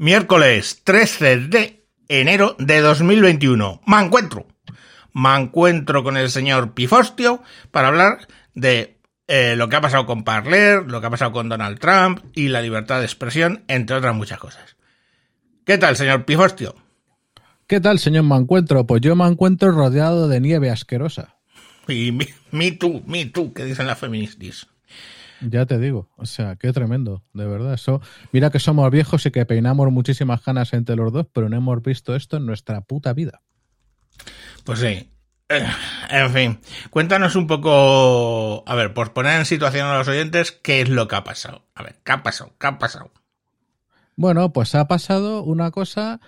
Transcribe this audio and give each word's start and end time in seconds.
Miércoles 0.00 0.82
13 0.84 1.38
de 1.48 1.84
enero 2.06 2.54
de 2.60 2.78
2021. 2.80 3.80
Me 3.84 4.00
encuentro. 4.00 4.46
Me 5.12 5.34
encuentro 5.34 6.04
con 6.04 6.16
el 6.16 6.30
señor 6.30 6.72
Pifostio 6.72 7.42
para 7.72 7.88
hablar 7.88 8.28
de 8.54 9.00
eh, 9.26 9.56
lo 9.56 9.68
que 9.68 9.74
ha 9.74 9.80
pasado 9.80 10.06
con 10.06 10.22
Parler, 10.22 10.84
lo 10.86 11.00
que 11.00 11.08
ha 11.08 11.10
pasado 11.10 11.32
con 11.32 11.48
Donald 11.48 11.80
Trump 11.80 12.20
y 12.32 12.46
la 12.46 12.62
libertad 12.62 13.00
de 13.00 13.06
expresión, 13.06 13.64
entre 13.66 13.96
otras 13.96 14.14
muchas 14.14 14.38
cosas. 14.38 14.76
¿Qué 15.66 15.78
tal, 15.78 15.96
señor 15.96 16.24
Pifostio? 16.24 16.76
¿Qué 17.66 17.80
tal, 17.80 17.98
señor 17.98 18.22
Mancuentro? 18.22 18.86
Pues 18.86 19.00
yo 19.00 19.16
me 19.16 19.26
encuentro 19.26 19.72
rodeado 19.72 20.28
de 20.28 20.40
nieve 20.40 20.70
asquerosa. 20.70 21.34
Y 21.88 22.12
me, 22.52 22.70
tú, 22.70 23.02
me 23.04 23.26
tú, 23.26 23.52
que 23.52 23.64
dicen 23.64 23.88
las 23.88 23.98
feministas. 23.98 24.68
Ya 25.40 25.66
te 25.66 25.78
digo, 25.78 26.08
o 26.16 26.26
sea, 26.26 26.56
qué 26.56 26.72
tremendo, 26.72 27.22
de 27.32 27.46
verdad. 27.46 27.74
Eso, 27.74 28.00
mira 28.32 28.50
que 28.50 28.58
somos 28.58 28.90
viejos 28.90 29.24
y 29.26 29.30
que 29.30 29.46
peinamos 29.46 29.90
muchísimas 29.92 30.44
ganas 30.44 30.72
entre 30.72 30.96
los 30.96 31.12
dos, 31.12 31.26
pero 31.32 31.48
no 31.48 31.56
hemos 31.56 31.82
visto 31.82 32.14
esto 32.14 32.36
en 32.36 32.46
nuestra 32.46 32.80
puta 32.80 33.12
vida. 33.12 33.42
Pues 34.64 34.80
sí. 34.80 35.10
Eh, 35.50 35.66
en 36.10 36.30
fin, 36.30 36.60
cuéntanos 36.90 37.34
un 37.34 37.46
poco, 37.46 38.64
a 38.66 38.74
ver, 38.74 38.92
por 38.92 39.14
poner 39.14 39.38
en 39.38 39.46
situación 39.46 39.86
a 39.86 39.96
los 39.96 40.08
oyentes, 40.08 40.52
qué 40.52 40.82
es 40.82 40.90
lo 40.90 41.08
que 41.08 41.16
ha 41.16 41.24
pasado. 41.24 41.62
A 41.74 41.82
ver, 41.82 41.96
¿qué 42.04 42.12
ha 42.12 42.22
pasado? 42.22 42.52
¿Qué 42.60 42.66
ha 42.66 42.78
pasado? 42.78 43.10
Bueno, 44.14 44.52
pues 44.52 44.74
ha 44.74 44.86
pasado 44.88 45.42
una 45.44 45.70
cosa 45.70 46.20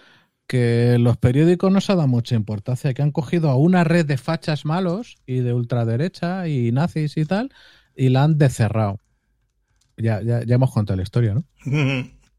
que 0.46 0.96
los 0.98 1.16
periódicos 1.16 1.70
no 1.70 1.80
se 1.80 1.92
ha 1.92 1.96
dado 1.96 2.08
mucha 2.08 2.34
importancia, 2.34 2.94
que 2.94 3.02
han 3.02 3.12
cogido 3.12 3.50
a 3.50 3.56
una 3.56 3.84
red 3.84 4.06
de 4.06 4.16
fachas 4.16 4.64
malos 4.64 5.16
y 5.26 5.40
de 5.40 5.52
ultraderecha 5.52 6.48
y 6.48 6.72
nazis 6.72 7.16
y 7.16 7.24
tal, 7.24 7.52
y 7.94 8.08
la 8.08 8.22
han 8.22 8.38
decerrado. 8.38 8.99
Ya, 10.00 10.20
ya, 10.22 10.42
ya 10.44 10.54
hemos 10.54 10.72
contado 10.72 10.96
la 10.96 11.02
historia, 11.02 11.34
¿no? 11.34 11.44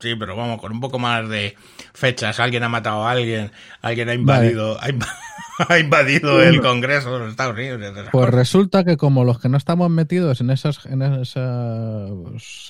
Sí, 0.02 0.16
pero 0.16 0.36
vamos, 0.36 0.60
con 0.60 0.72
un 0.72 0.80
poco 0.80 0.98
más 0.98 1.30
de 1.30 1.56
fechas. 1.94 2.40
Alguien 2.40 2.64
ha 2.64 2.70
matado 2.70 3.04
a 3.06 3.12
alguien, 3.12 3.52
alguien 3.82 4.10
ha 4.10 4.16
invadido, 4.16 4.80
ha, 5.70 5.80
invadido 5.80 6.42
el 6.42 6.60
Congreso 6.60 7.14
de 7.14 7.20
los 7.20 7.30
Estados 7.30 7.54
Unidos. 7.54 7.80
Pues 8.12 8.30
resulta 8.30 8.84
que 8.84 8.98
como 8.98 9.24
los 9.24 9.40
que 9.40 9.48
no 9.48 9.58
estamos 9.58 9.92
metidos 9.92 10.42
en 10.42 10.50
esas, 10.50 10.88
en 10.88 11.04
esas, 11.04 11.38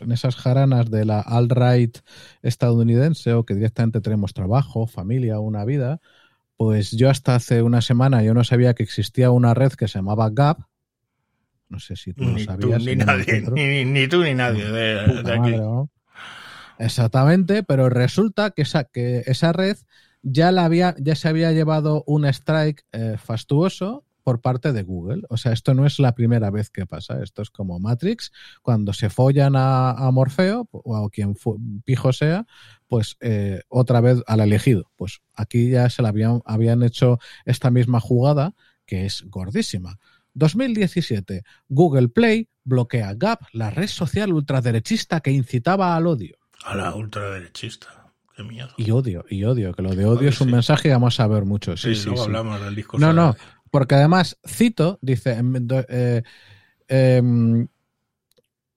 en 0.01 0.11
esas 0.11 0.35
jaranas 0.35 0.91
de 0.91 1.05
la 1.05 1.21
alt-right 1.21 1.99
estadounidense 2.41 3.33
o 3.33 3.45
que 3.45 3.55
directamente 3.55 4.01
tenemos 4.01 4.33
trabajo, 4.33 4.85
familia, 4.85 5.39
una 5.39 5.63
vida, 5.63 6.01
pues 6.57 6.91
yo 6.91 7.09
hasta 7.09 7.35
hace 7.35 7.61
una 7.61 7.81
semana 7.81 8.23
yo 8.23 8.33
no 8.33 8.43
sabía 8.43 8.73
que 8.73 8.83
existía 8.83 9.31
una 9.31 9.53
red 9.53 9.71
que 9.71 9.87
se 9.87 9.99
llamaba 9.99 10.29
Gap, 10.29 10.59
no 11.71 11.79
sé 11.79 11.95
si 11.95 12.13
tú 12.13 12.25
lo 12.25 12.37
sabías. 12.37 12.83
ni, 12.83 12.95
nadie, 12.95 13.85
ni, 13.85 14.07
tú 14.07 14.23
ni 14.23 14.33
nadie 14.33 14.65
de, 14.65 15.31
aquí. 15.31 15.55
Exactamente, 16.77 17.63
pero 17.63 17.89
resulta 17.89 18.51
que 18.51 18.63
esa, 18.63 18.83
que 18.83 19.23
esa 19.25 19.53
red 19.53 19.77
ya, 20.21 20.51
la 20.51 20.65
había, 20.65 20.95
ya 20.99 21.15
se 21.15 21.29
había 21.29 21.51
llevado 21.53 22.03
un 22.05 22.25
strike 22.25 22.83
eh, 22.91 23.15
fastuoso 23.17 24.03
por 24.23 24.41
parte 24.41 24.73
de 24.73 24.83
Google. 24.83 25.23
O 25.29 25.37
sea, 25.37 25.53
esto 25.53 25.73
no 25.73 25.85
es 25.85 25.97
la 25.97 26.13
primera 26.13 26.51
vez 26.51 26.69
que 26.69 26.85
pasa. 26.85 27.23
Esto 27.23 27.41
es 27.41 27.49
como 27.49 27.79
Matrix, 27.79 28.31
cuando 28.61 28.93
se 28.93 29.09
follan 29.09 29.53
a, 29.55 30.09
Morfeo 30.11 30.67
o 30.71 30.95
a 30.97 31.09
quien 31.09 31.35
pijo 31.85 32.13
sea, 32.13 32.45
pues 32.87 33.17
eh, 33.21 33.61
otra 33.69 34.01
vez 34.01 34.21
al 34.27 34.41
elegido. 34.41 34.91
Pues 34.97 35.21
aquí 35.33 35.69
ya 35.69 35.89
se 35.89 36.01
la 36.01 36.09
habían, 36.09 36.41
habían 36.45 36.83
hecho 36.83 37.19
esta 37.45 37.71
misma 37.71 37.99
jugada 37.99 38.53
que 38.85 39.05
es 39.05 39.23
gordísima. 39.29 39.99
2017. 40.33 41.43
Google 41.69 42.09
Play 42.09 42.49
bloquea 42.63 43.13
Gap, 43.15 43.41
la 43.53 43.69
red 43.69 43.87
social 43.87 44.33
ultraderechista 44.33 45.21
que 45.21 45.31
incitaba 45.31 45.95
al 45.95 46.07
odio. 46.07 46.37
A 46.63 46.75
la 46.75 46.95
ultraderechista. 46.95 48.11
Qué 48.35 48.43
miedo. 48.43 48.69
Y 48.77 48.91
odio, 48.91 49.25
y 49.29 49.43
odio, 49.43 49.73
que 49.73 49.81
lo 49.81 49.95
de 49.95 50.05
odio 50.05 50.29
es 50.29 50.39
un 50.41 50.51
mensaje 50.51 50.83
que 50.83 50.93
vamos 50.93 51.19
a 51.19 51.27
ver 51.27 51.43
mucho. 51.43 51.75
Sí, 51.75 51.95
sí, 51.95 52.05
luego 52.05 52.23
hablamos 52.23 52.61
del 52.61 52.75
discurso. 52.75 53.05
No, 53.05 53.13
no, 53.13 53.35
porque 53.69 53.95
además, 53.95 54.37
cito, 54.47 54.99
dice, 55.01 55.37
eh, 55.89 56.23
em, 56.87 57.67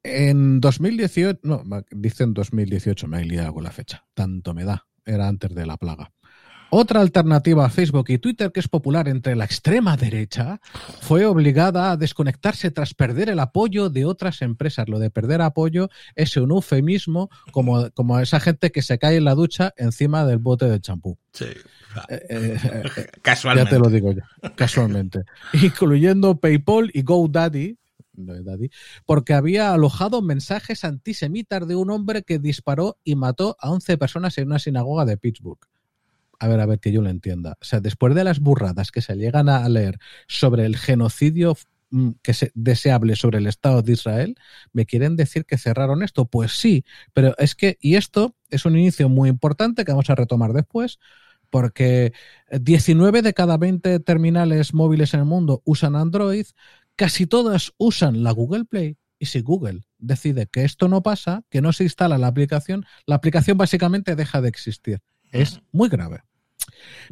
en 0.02 0.60
2018, 0.60 1.40
no, 1.44 1.62
dice 1.90 2.24
en 2.24 2.34
2018, 2.34 3.06
me 3.06 3.20
he 3.20 3.24
liado 3.24 3.54
con 3.54 3.64
la 3.64 3.70
fecha, 3.70 4.04
tanto 4.14 4.54
me 4.54 4.64
da, 4.64 4.86
era 5.04 5.28
antes 5.28 5.54
de 5.54 5.66
la 5.66 5.76
plaga. 5.76 6.12
Otra 6.76 7.00
alternativa 7.00 7.64
a 7.64 7.70
Facebook 7.70 8.06
y 8.08 8.18
Twitter 8.18 8.50
que 8.50 8.58
es 8.58 8.66
popular 8.66 9.06
entre 9.06 9.36
la 9.36 9.44
extrema 9.44 9.96
derecha 9.96 10.60
fue 11.02 11.24
obligada 11.24 11.92
a 11.92 11.96
desconectarse 11.96 12.72
tras 12.72 12.94
perder 12.94 13.28
el 13.28 13.38
apoyo 13.38 13.90
de 13.90 14.04
otras 14.04 14.42
empresas. 14.42 14.88
Lo 14.88 14.98
de 14.98 15.08
perder 15.08 15.40
apoyo 15.40 15.88
es 16.16 16.36
un 16.36 16.50
eufemismo 16.50 17.30
como, 17.52 17.92
como 17.92 18.18
esa 18.18 18.40
gente 18.40 18.72
que 18.72 18.82
se 18.82 18.98
cae 18.98 19.18
en 19.18 19.24
la 19.24 19.36
ducha 19.36 19.72
encima 19.76 20.26
del 20.26 20.38
bote 20.38 20.68
de 20.68 20.80
champú. 20.80 21.16
Sí. 21.32 21.44
Eh, 22.08 22.26
eh, 22.28 23.06
casualmente. 23.22 23.70
Ya 23.70 23.78
te 23.78 23.78
lo 23.78 23.88
digo 23.88 24.10
yo, 24.10 24.22
casualmente. 24.56 25.22
Incluyendo 25.52 26.40
PayPal 26.40 26.90
y 26.92 27.02
GoDaddy, 27.02 27.78
Daddy, 28.14 28.70
porque 29.06 29.34
había 29.34 29.72
alojado 29.72 30.22
mensajes 30.22 30.82
antisemitas 30.82 31.68
de 31.68 31.76
un 31.76 31.90
hombre 31.90 32.24
que 32.24 32.40
disparó 32.40 32.98
y 33.04 33.14
mató 33.14 33.56
a 33.60 33.70
11 33.70 33.96
personas 33.96 34.36
en 34.38 34.48
una 34.48 34.58
sinagoga 34.58 35.04
de 35.04 35.16
Pittsburgh 35.16 35.60
a 36.44 36.48
ver, 36.48 36.60
a 36.60 36.66
ver, 36.66 36.78
que 36.78 36.92
yo 36.92 37.00
lo 37.00 37.08
entienda. 37.08 37.56
O 37.62 37.64
sea, 37.64 37.80
después 37.80 38.14
de 38.14 38.22
las 38.22 38.38
burradas 38.38 38.90
que 38.90 39.00
se 39.00 39.16
llegan 39.16 39.48
a 39.48 39.66
leer 39.68 39.98
sobre 40.28 40.66
el 40.66 40.76
genocidio 40.76 41.56
mm, 41.90 42.10
que 42.22 42.34
se, 42.34 42.52
deseable 42.54 43.16
sobre 43.16 43.38
el 43.38 43.46
Estado 43.46 43.80
de 43.80 43.92
Israel, 43.92 44.36
¿me 44.74 44.84
quieren 44.84 45.16
decir 45.16 45.46
que 45.46 45.56
cerraron 45.56 46.02
esto? 46.02 46.26
Pues 46.26 46.52
sí, 46.52 46.84
pero 47.14 47.34
es 47.38 47.54
que, 47.54 47.78
y 47.80 47.96
esto 47.96 48.36
es 48.50 48.66
un 48.66 48.76
inicio 48.76 49.08
muy 49.08 49.30
importante 49.30 49.86
que 49.86 49.92
vamos 49.92 50.10
a 50.10 50.16
retomar 50.16 50.52
después, 50.52 50.98
porque 51.48 52.12
19 52.50 53.22
de 53.22 53.32
cada 53.32 53.56
20 53.56 54.00
terminales 54.00 54.74
móviles 54.74 55.14
en 55.14 55.20
el 55.20 55.26
mundo 55.26 55.62
usan 55.64 55.96
Android, 55.96 56.46
casi 56.94 57.26
todas 57.26 57.72
usan 57.78 58.22
la 58.22 58.32
Google 58.32 58.66
Play, 58.66 58.98
y 59.18 59.26
si 59.26 59.40
Google 59.40 59.80
decide 59.96 60.46
que 60.46 60.64
esto 60.64 60.88
no 60.88 61.02
pasa, 61.02 61.42
que 61.48 61.62
no 61.62 61.72
se 61.72 61.84
instala 61.84 62.18
la 62.18 62.26
aplicación, 62.26 62.84
la 63.06 63.14
aplicación 63.14 63.56
básicamente 63.56 64.14
deja 64.14 64.42
de 64.42 64.50
existir. 64.50 65.00
Es 65.32 65.62
muy 65.72 65.88
grave. 65.88 66.20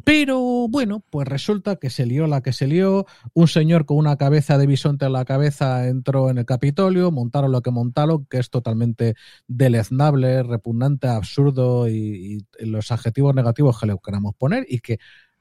Pero 0.03 0.67
bueno, 0.69 1.03
pues 1.09 1.27
resulta 1.27 1.77
que 1.77 1.89
se 1.89 2.05
lió 2.05 2.27
la 2.27 2.41
que 2.41 2.53
se 2.53 2.67
lió. 2.67 3.05
Un 3.33 3.47
señor 3.47 3.85
con 3.85 3.97
una 3.97 4.17
cabeza 4.17 4.57
de 4.57 4.67
bisonte 4.67 5.05
en 5.05 5.13
la 5.13 5.25
cabeza 5.25 5.87
entró 5.87 6.29
en 6.29 6.37
el 6.37 6.45
Capitolio, 6.45 7.11
montaron 7.11 7.51
lo 7.51 7.61
que 7.61 7.71
montaron, 7.71 8.25
que 8.25 8.39
es 8.39 8.49
totalmente 8.49 9.15
deleznable, 9.47 10.43
repugnante, 10.43 11.07
absurdo 11.07 11.87
y, 11.89 12.45
los 12.59 12.91
adjetivos 12.91 13.35
negativos 13.35 13.79
que 13.79 13.87
le 13.87 13.95
queramos 14.03 14.35
poner 14.35 14.65
y 14.67 14.79
que 14.79 14.99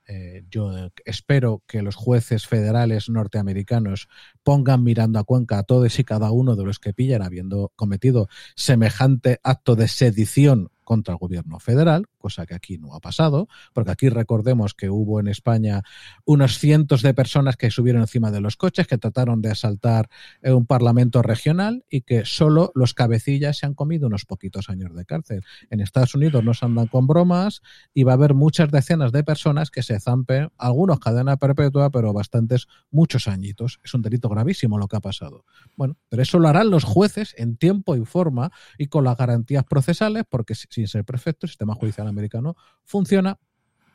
eh, 0.09 0.44
yo 0.50 0.72
espero 1.04 1.62
que 1.66 1.81
los 1.81 1.94
jueces 1.94 2.47
federales 2.47 3.09
norteamericanos 3.09 4.09
pongan 4.42 4.82
mirando 4.82 5.21
a 5.21 5.25
Cuenca 5.25 5.59
a 5.59 5.62
todos 5.62 5.97
y 5.98 6.04
cada 6.04 6.32
uno 6.32 6.56
de 6.56 6.65
los 6.65 6.81
que 6.81 6.92
pillan 6.92 7.22
habiendo 7.22 7.72
cometido 7.76 8.28
semejante 8.56 9.38
acto 9.44 9.76
de 9.76 9.87
sedición 9.87 10.72
contra 10.84 11.15
el 11.15 11.19
gobierno 11.19 11.59
federal, 11.59 12.06
cosa 12.19 12.47
que 12.47 12.54
aquí 12.54 12.78
no 12.78 12.94
ha 12.94 13.00
pasado, 13.00 13.48
porque 13.72 13.91
aquí 13.91 14.09
recordemos 14.09 14.75
que 14.75 14.91
hubo 14.91 15.20
en 15.20 15.28
España 15.28 15.82
unos 16.25 16.59
cientos 16.59 17.03
de 17.03 17.15
personas 17.15 17.56
que 17.56 17.70
subieron 17.70 18.03
encima 18.03 18.31
de 18.31 18.41
los 18.41 18.56
coches, 18.56 18.87
que 18.87 18.98
trataron 18.98 19.42
de 19.42 19.50
asaltar 19.50 20.09
un 20.42 20.66
parlamento 20.66 21.22
regional 21.22 21.84
y 21.91 22.03
que 22.03 22.25
solo 22.25 22.72
los 22.75 22.94
cabecillas 22.94 23.59
se 23.59 23.66
han 23.66 23.75
comido 23.75 24.06
unos 24.06 24.25
poquitos 24.25 24.69
años 24.69 24.94
de 24.94 25.04
cárcel. 25.04 25.44
En 25.71 25.81
Estados 25.81 26.15
Unidos 26.15 26.44
no 26.44 26.54
se 26.54 26.65
andan 26.65 26.87
con 26.87 27.06
bromas 27.06 27.62
y 27.94 28.04
va 28.04 28.12
a 28.12 28.15
haber 28.15 28.34
muchas 28.34 28.71
decenas 28.71 29.12
de 29.12 29.25
personas 29.25 29.71
que 29.71 29.82
se 29.82 29.98
zampen, 30.00 30.50
algunos 30.59 31.00
cadena 31.00 31.37
perpetua, 31.37 31.91
pero 31.91 32.12
bastantes, 32.12 32.69
muchos 32.91 33.28
añitos. 33.28 33.81
Es 33.84 33.94
un 33.94 34.03
delito 34.03 34.28
gravísimo 34.28 34.78
lo 34.78 34.88
que 34.88 34.97
ha 34.97 35.00
pasado. 35.00 35.44
Bueno, 35.76 35.97
pero 36.09 36.22
eso 36.22 36.38
lo 36.38 36.48
harán 36.48 36.71
los 36.71 36.84
jueces 36.84 37.34
en 37.38 37.56
tiempo 37.56 37.97
y 37.97 38.04
forma 38.04 38.50
y 38.78 38.87
con 38.87 39.04
las 39.04 39.16
garantías 39.16 39.65
procesales, 39.65 40.25
porque 40.28 40.54
sin 40.72 40.88
ser 40.88 41.05
perfecto, 41.05 41.47
el 41.47 41.50
sistema 41.50 41.75
judicial 41.75 42.09
americano 42.09 42.57
funciona, 42.84 43.39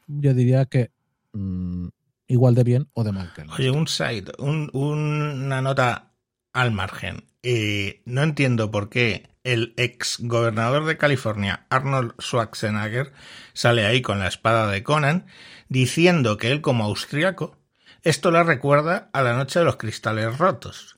yo 0.07 0.33
diría 0.33 0.65
que 0.65 0.91
mm, 1.33 1.88
igual 2.27 2.56
de 2.56 2.63
bien 2.63 2.89
o 2.94 3.03
de 3.03 3.12
mal 3.12 3.33
que 3.33 3.41
Oye, 3.41 3.71
un 3.71 3.88
side, 3.88 4.31
una 4.38 5.62
nota 5.62 6.13
al 6.53 6.71
margen. 6.71 7.25
Eh, 7.44 8.01
no 8.06 8.24
entiendo 8.24 8.71
por 8.71 8.89
qué 8.89 9.29
el 9.44 9.74
ex 9.77 10.18
gobernador 10.19 10.85
de 10.85 10.97
California, 10.97 11.65
Arnold 11.69 12.13
Schwarzenegger, 12.19 13.13
sale 13.53 13.85
ahí 13.85 14.01
con 14.01 14.19
la 14.19 14.27
espada 14.27 14.69
de 14.69 14.83
Conan, 14.83 15.25
diciendo 15.69 16.38
que 16.38 16.51
él 16.51 16.62
como 16.62 16.83
austriaco, 16.83 17.57
esto 18.03 18.31
le 18.31 18.44
recuerda 18.44 19.09
a 19.13 19.21
la 19.21 19.33
noche 19.33 19.59
de 19.59 19.65
los 19.65 19.77
cristales 19.77 20.38
rotos 20.38 20.96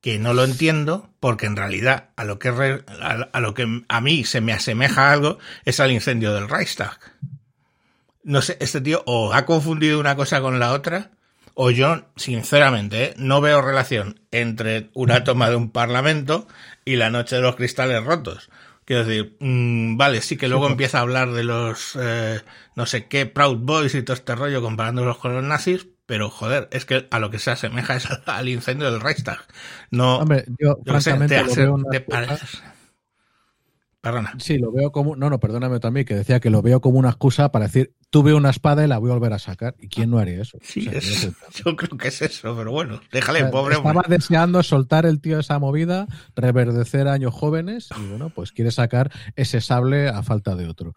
que 0.00 0.18
no 0.18 0.32
lo 0.32 0.44
entiendo 0.44 1.10
porque 1.20 1.46
en 1.46 1.56
realidad 1.56 2.10
a 2.16 2.24
lo 2.24 2.38
que 2.38 2.48
a, 2.48 3.40
lo 3.40 3.54
que 3.54 3.82
a 3.88 4.00
mí 4.00 4.24
se 4.24 4.40
me 4.40 4.52
asemeja 4.52 5.12
algo 5.12 5.38
es 5.64 5.80
al 5.80 5.90
incendio 5.90 6.32
del 6.34 6.48
Reichstag. 6.48 6.98
No 8.22 8.42
sé, 8.42 8.56
este 8.60 8.80
tío 8.80 9.02
o 9.06 9.32
ha 9.32 9.46
confundido 9.46 9.98
una 9.98 10.16
cosa 10.16 10.40
con 10.40 10.58
la 10.58 10.72
otra 10.72 11.10
o 11.54 11.70
yo 11.70 12.04
sinceramente 12.16 13.04
¿eh? 13.04 13.14
no 13.16 13.40
veo 13.40 13.60
relación 13.60 14.20
entre 14.30 14.90
una 14.94 15.24
toma 15.24 15.50
de 15.50 15.56
un 15.56 15.70
parlamento 15.70 16.46
y 16.84 16.96
la 16.96 17.10
noche 17.10 17.36
de 17.36 17.42
los 17.42 17.56
cristales 17.56 18.04
rotos. 18.04 18.48
Quiero 18.84 19.04
decir, 19.04 19.36
mm, 19.40 19.96
vale, 19.96 20.22
sí 20.22 20.36
que 20.36 20.48
luego 20.48 20.64
pues. 20.64 20.72
empieza 20.72 20.98
a 20.98 21.02
hablar 21.02 21.32
de 21.32 21.44
los 21.44 21.98
eh, 22.00 22.40
no 22.76 22.86
sé 22.86 23.06
qué 23.06 23.26
Proud 23.26 23.58
Boys 23.58 23.94
y 23.94 24.02
todo 24.02 24.14
este 24.14 24.36
rollo 24.36 24.62
comparándolos 24.62 25.18
con 25.18 25.34
los 25.34 25.42
nazis, 25.42 25.88
pero 26.08 26.30
joder, 26.30 26.68
es 26.72 26.86
que 26.86 27.06
a 27.10 27.18
lo 27.18 27.28
que 27.30 27.38
se 27.38 27.50
asemeja 27.50 27.94
es 27.94 28.08
al, 28.24 28.48
incendio 28.48 28.90
del 28.90 29.02
Reichstag. 29.02 29.40
No, 29.90 30.20
Hombre, 30.20 30.46
yo, 30.58 30.78
yo 30.82 31.00
sé, 31.02 31.10
francamente 31.10 31.34
te 31.36 31.42
lo 31.44 31.50
hace- 31.52 31.62
veo 31.62 31.76
Perdona. 34.00 34.32
Sí, 34.38 34.58
lo 34.58 34.70
veo 34.70 34.92
como. 34.92 35.16
No, 35.16 35.28
no, 35.28 35.40
perdóname 35.40 35.80
también, 35.80 36.06
que 36.06 36.14
decía 36.14 36.38
que 36.38 36.50
lo 36.50 36.62
veo 36.62 36.80
como 36.80 37.00
una 37.00 37.08
excusa 37.08 37.50
para 37.50 37.66
decir, 37.66 37.94
tuve 38.10 38.32
una 38.32 38.48
espada 38.50 38.84
y 38.84 38.88
la 38.88 38.96
voy 38.98 39.10
a 39.10 39.14
volver 39.14 39.32
a 39.32 39.40
sacar. 39.40 39.74
¿Y 39.80 39.88
quién 39.88 40.08
no 40.10 40.18
haría 40.18 40.40
eso? 40.40 40.56
Sí, 40.62 40.86
O 40.86 40.90
sea, 40.92 40.98
es- 41.00 41.26
no 41.26 41.32
sé. 41.50 41.62
yo 41.64 41.76
creo 41.76 41.98
que 41.98 42.08
es 42.08 42.22
eso, 42.22 42.56
pero 42.56 42.70
bueno, 42.70 43.00
déjale, 43.10 43.40
Eh, 43.40 43.44
pobre 43.46 43.74
Estaba 43.74 44.00
hombre. 44.00 44.16
deseando 44.16 44.62
soltar 44.62 45.04
el 45.04 45.20
tío 45.20 45.40
esa 45.40 45.58
movida, 45.58 46.06
reverdecer 46.36 47.08
años 47.08 47.34
jóvenes 47.34 47.88
y 48.00 48.06
bueno, 48.08 48.30
pues 48.30 48.52
quiere 48.52 48.70
sacar 48.70 49.10
ese 49.34 49.60
sable 49.60 50.08
a 50.08 50.22
falta 50.22 50.54
de 50.54 50.68
otro. 50.68 50.94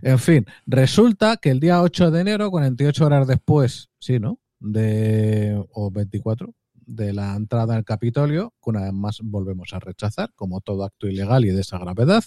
En 0.00 0.20
fin, 0.20 0.46
resulta 0.64 1.36
que 1.38 1.50
el 1.50 1.58
día 1.58 1.82
8 1.82 2.12
de 2.12 2.20
enero, 2.20 2.52
48 2.52 3.04
horas 3.04 3.26
después, 3.26 3.90
sí, 3.98 4.20
¿no? 4.20 4.38
De, 4.66 5.62
o 5.72 5.90
24 5.90 6.54
de 6.86 7.12
la 7.12 7.34
entrada 7.34 7.76
al 7.76 7.84
Capitolio, 7.84 8.54
que 8.62 8.70
una 8.70 8.82
vez 8.82 8.92
más 8.92 9.20
volvemos 9.22 9.72
a 9.72 9.78
rechazar, 9.78 10.32
como 10.34 10.60
todo 10.60 10.84
acto 10.84 11.06
ilegal 11.06 11.44
y 11.44 11.50
de 11.50 11.60
esa 11.60 11.78
gravedad, 11.78 12.24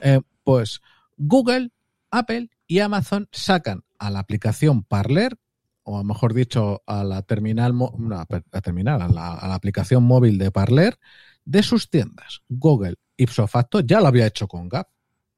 eh, 0.00 0.20
pues 0.44 0.80
Google, 1.16 1.70
Apple 2.10 2.50
y 2.66 2.78
Amazon 2.80 3.28
sacan 3.32 3.84
a 3.98 4.10
la 4.10 4.20
aplicación 4.20 4.82
Parler, 4.82 5.36
o 5.82 6.04
mejor 6.04 6.34
dicho, 6.34 6.82
a 6.86 7.02
la 7.02 7.22
terminal, 7.22 7.76
no, 7.76 7.92
a 8.18 8.26
la 8.28 8.60
terminal, 8.60 9.02
a 9.02 9.08
la, 9.08 9.34
a 9.34 9.48
la 9.48 9.54
aplicación 9.54 10.04
móvil 10.04 10.38
de 10.38 10.50
Parler, 10.50 10.98
de 11.44 11.62
sus 11.62 11.88
tiendas. 11.88 12.42
Google, 12.48 12.96
ipso 13.16 13.46
facto, 13.46 13.80
ya 13.80 14.00
lo 14.00 14.06
había 14.06 14.26
hecho 14.26 14.46
con 14.46 14.68
Gap. 14.68 14.88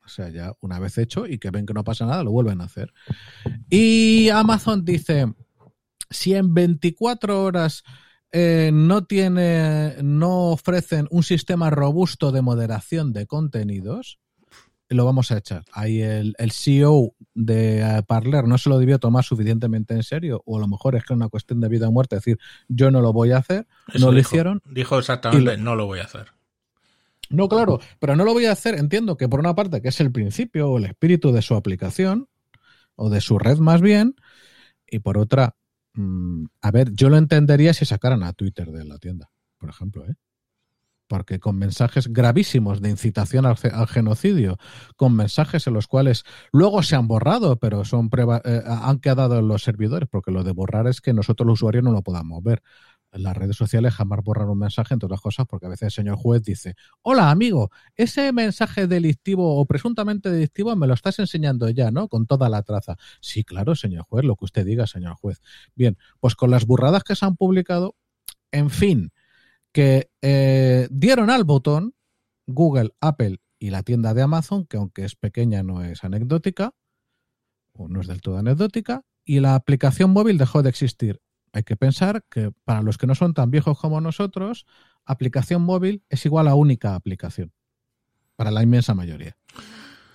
O 0.05 0.09
sea, 0.09 0.29
ya 0.29 0.53
una 0.61 0.81
vez 0.81 0.99
hecho 0.99 1.25
y 1.25 1.39
que 1.39 1.51
ven 1.51 1.67
que 1.67 1.73
no 1.73 1.85
pasa 1.85 2.05
nada, 2.05 2.25
lo 2.25 2.33
vuelven 2.33 2.61
a 2.61 2.65
hacer. 2.65 2.93
Y 3.69 4.29
Amazon 4.31 4.85
dice, 4.85 5.33
si 6.11 6.35
en 6.35 6.53
24 6.55 7.43
horas 7.43 7.83
eh, 8.33 8.71
no 8.73 9.05
tiene, 9.05 9.95
no 10.03 10.51
ofrecen 10.51 11.07
un 11.11 11.23
sistema 11.23 11.71
robusto 11.71 12.33
de 12.33 12.43
moderación 12.43 13.13
de 13.13 13.27
contenidos, 13.27 14.19
lo 14.89 15.05
vamos 15.05 15.31
a 15.31 15.39
echar. 15.39 15.65
Ahí 15.73 16.01
el, 16.03 16.35
el 16.39 16.51
CEO 16.51 17.15
de 17.35 17.81
eh, 17.81 18.03
Parler 18.07 18.45
no 18.49 18.59
se 18.59 18.69
lo 18.69 18.79
debió 18.79 18.99
tomar 18.99 19.23
suficientemente 19.25 19.95
en 19.95 20.03
serio, 20.03 20.43
o 20.47 20.57
a 20.57 20.61
lo 20.61 20.67
mejor 20.69 20.97
es 20.97 21.05
que 21.05 21.13
es 21.13 21.17
una 21.17 21.29
cuestión 21.29 21.61
de 21.61 21.69
vida 21.69 21.89
o 21.89 21.93
muerte, 21.93 22.17
decir, 22.17 22.39
yo 22.69 22.91
no 22.91 23.01
lo 23.01 23.13
voy 23.13 23.31
a 23.31 23.39
hacer, 23.39 23.67
Eso 23.89 24.07
no 24.07 24.13
lo 24.13 24.17
dijo. 24.19 24.29
hicieron. 24.31 24.63
Dijo 24.65 24.99
exactamente, 24.99 25.57
lo- 25.57 25.63
no 25.63 25.77
lo 25.77 25.87
voy 25.87 26.01
a 26.01 26.05
hacer. 26.05 26.33
No, 27.29 27.49
claro, 27.49 27.79
pero 28.01 28.17
no 28.17 28.25
lo 28.25 28.33
voy 28.33 28.47
a 28.47 28.53
hacer. 28.53 28.75
Entiendo 28.75 29.17
que 29.17 29.29
por 29.29 29.39
una 29.39 29.55
parte, 29.55 29.81
que 29.81 29.89
es 29.89 30.01
el 30.01 30.11
principio 30.11 30.69
o 30.69 30.79
el 30.79 30.87
espíritu 30.87 31.31
de 31.31 31.43
su 31.43 31.55
aplicación, 31.55 32.29
o 32.97 33.09
de 33.09 33.21
su 33.21 33.39
red 33.39 33.59
más 33.59 33.81
bien, 33.81 34.17
y 34.89 34.99
por 34.99 35.17
otra, 35.17 35.55
mm, 35.95 36.45
a 36.63 36.71
ver, 36.71 36.93
yo 36.93 37.09
lo 37.11 37.17
entendería 37.17 37.75
si 37.75 37.85
sacaran 37.85 38.23
a 38.23 38.33
Twitter 38.33 38.71
de 38.71 38.85
la 38.85 38.99
tienda, 38.99 39.31
por 39.59 39.71
ejemplo, 39.71 40.05
¿eh? 40.07 40.15
Porque 41.09 41.41
con 41.41 41.59
mensajes 41.59 42.07
gravísimos 42.13 42.81
de 42.81 42.91
incitación 42.91 43.45
al, 43.45 43.57
ge- 43.57 43.71
al 43.75 43.89
genocidio, 43.89 44.59
con 44.97 45.17
mensajes 45.17 45.67
en 45.67 45.75
los 45.75 45.89
cuales 45.89 46.23
luego 46.53 46.85
se 46.85 46.95
han 46.95 47.09
borrado, 47.09 47.57
pero 47.59 47.85
son 47.85 48.11
pruebas, 48.11 48.43
eh, 48.45 48.63
han 48.65 49.01
quedado 49.01 49.37
en 49.41 49.49
los 49.49 49.65
servidores, 49.65 50.09
porque 50.09 50.31
lo 50.31 50.45
de 50.45 50.53
borrar 50.53 50.87
es 50.87 51.01
que 51.01 51.13
nosotros 51.13 51.49
los 51.49 51.55
usuarios 51.59 51.83
no 51.83 51.91
lo 51.91 52.03
podamos 52.03 52.41
ver. 52.45 52.63
Las 53.13 53.37
redes 53.37 53.57
sociales 53.57 53.95
jamás 53.95 54.21
borran 54.23 54.49
un 54.49 54.59
mensaje, 54.59 54.95
entre 54.95 55.07
otras 55.07 55.21
cosas, 55.21 55.47
porque 55.49 55.67
a 55.67 55.69
veces 55.69 55.83
el 55.83 55.91
señor 55.91 56.17
juez 56.17 56.43
dice, 56.43 56.77
hola 57.03 57.31
amigo, 57.31 57.71
ese 57.97 58.33
mensaje 58.33 58.87
delictivo 58.87 59.59
o 59.59 59.65
presuntamente 59.67 60.31
delictivo 60.31 60.75
me 60.77 60.87
lo 60.87 60.95
estás 60.95 61.19
enseñando 61.19 61.69
ya, 61.71 61.91
¿no? 61.91 62.09
Con 62.09 62.27
toda 62.27 62.49
la 62.49 62.63
traza. 62.63 62.97
Sí, 63.21 63.43
claro, 63.43 63.75
señor 63.75 64.05
juez, 64.05 64.25
lo 64.25 64.37
que 64.37 64.45
usted 64.45 64.65
diga, 64.65 64.87
señor 64.87 65.15
juez. 65.15 65.41
Bien, 65.75 65.99
pues 66.21 66.37
con 66.37 66.51
las 66.51 66.67
burradas 66.67 67.03
que 67.03 67.17
se 67.17 67.27
han 67.27 67.37
publicado, 67.37 67.97
en 68.53 68.71
fin, 68.71 69.13
que 69.73 70.11
eh, 70.23 70.89
dieron 70.91 71.31
al 71.31 71.45
botón 71.45 71.95
Google, 72.47 72.91
Apple 73.01 73.39
y 73.59 73.71
la 73.71 73.83
tienda 73.83 74.15
de 74.15 74.23
Amazon, 74.23 74.67
que 74.67 74.77
aunque 74.77 75.05
es 75.05 75.17
pequeña 75.17 75.63
no 75.63 75.83
es 75.83 76.05
anecdótica, 76.05 76.75
o 77.73 77.89
no 77.89 78.01
es 78.01 78.07
del 78.07 78.21
todo 78.21 78.39
anecdótica, 78.39 79.03
y 79.25 79.41
la 79.41 79.55
aplicación 79.55 80.11
móvil 80.11 80.39
dejó 80.39 80.63
de 80.63 80.71
existir. 80.71 81.21
Hay 81.53 81.63
que 81.65 81.77
pensar 81.77 82.25
que 82.31 82.53
para 82.65 82.83
los 82.83 82.97
que 82.99 83.07
no 83.07 83.15
son 83.15 83.35
tan 83.35 83.51
viejos 83.51 83.79
como 83.79 84.01
nosotros, 84.01 84.67
aplicación 85.05 85.63
móvil 85.63 86.05
es 86.09 86.25
igual 86.27 86.47
a 86.49 86.55
única 86.55 86.95
aplicación, 86.95 87.53
para 88.37 88.51
la 88.51 88.63
inmensa 88.63 88.95
mayoría. 88.95 89.37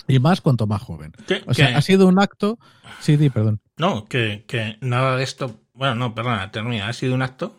Y 0.07 0.19
más 0.19 0.39
cuanto 0.41 0.67
más 0.67 0.81
joven. 0.81 1.11
Que- 1.27 1.43
O 1.47 1.53
sea, 1.53 1.75
ha 1.77 1.81
sido 1.81 2.07
un 2.07 2.19
acto. 2.19 2.59
Sí, 3.01 3.17
di, 3.17 3.29
perdón. 3.29 3.59
No, 3.77 4.05
que, 4.05 4.45
que 4.47 4.77
nada 4.81 5.17
de 5.17 5.23
esto. 5.23 5.59
Bueno, 5.73 5.95
no, 5.95 6.13
perdona, 6.15 6.51
termina. 6.51 6.87
Ha 6.87 6.93
sido 6.93 7.15
un 7.15 7.23
acto. 7.23 7.57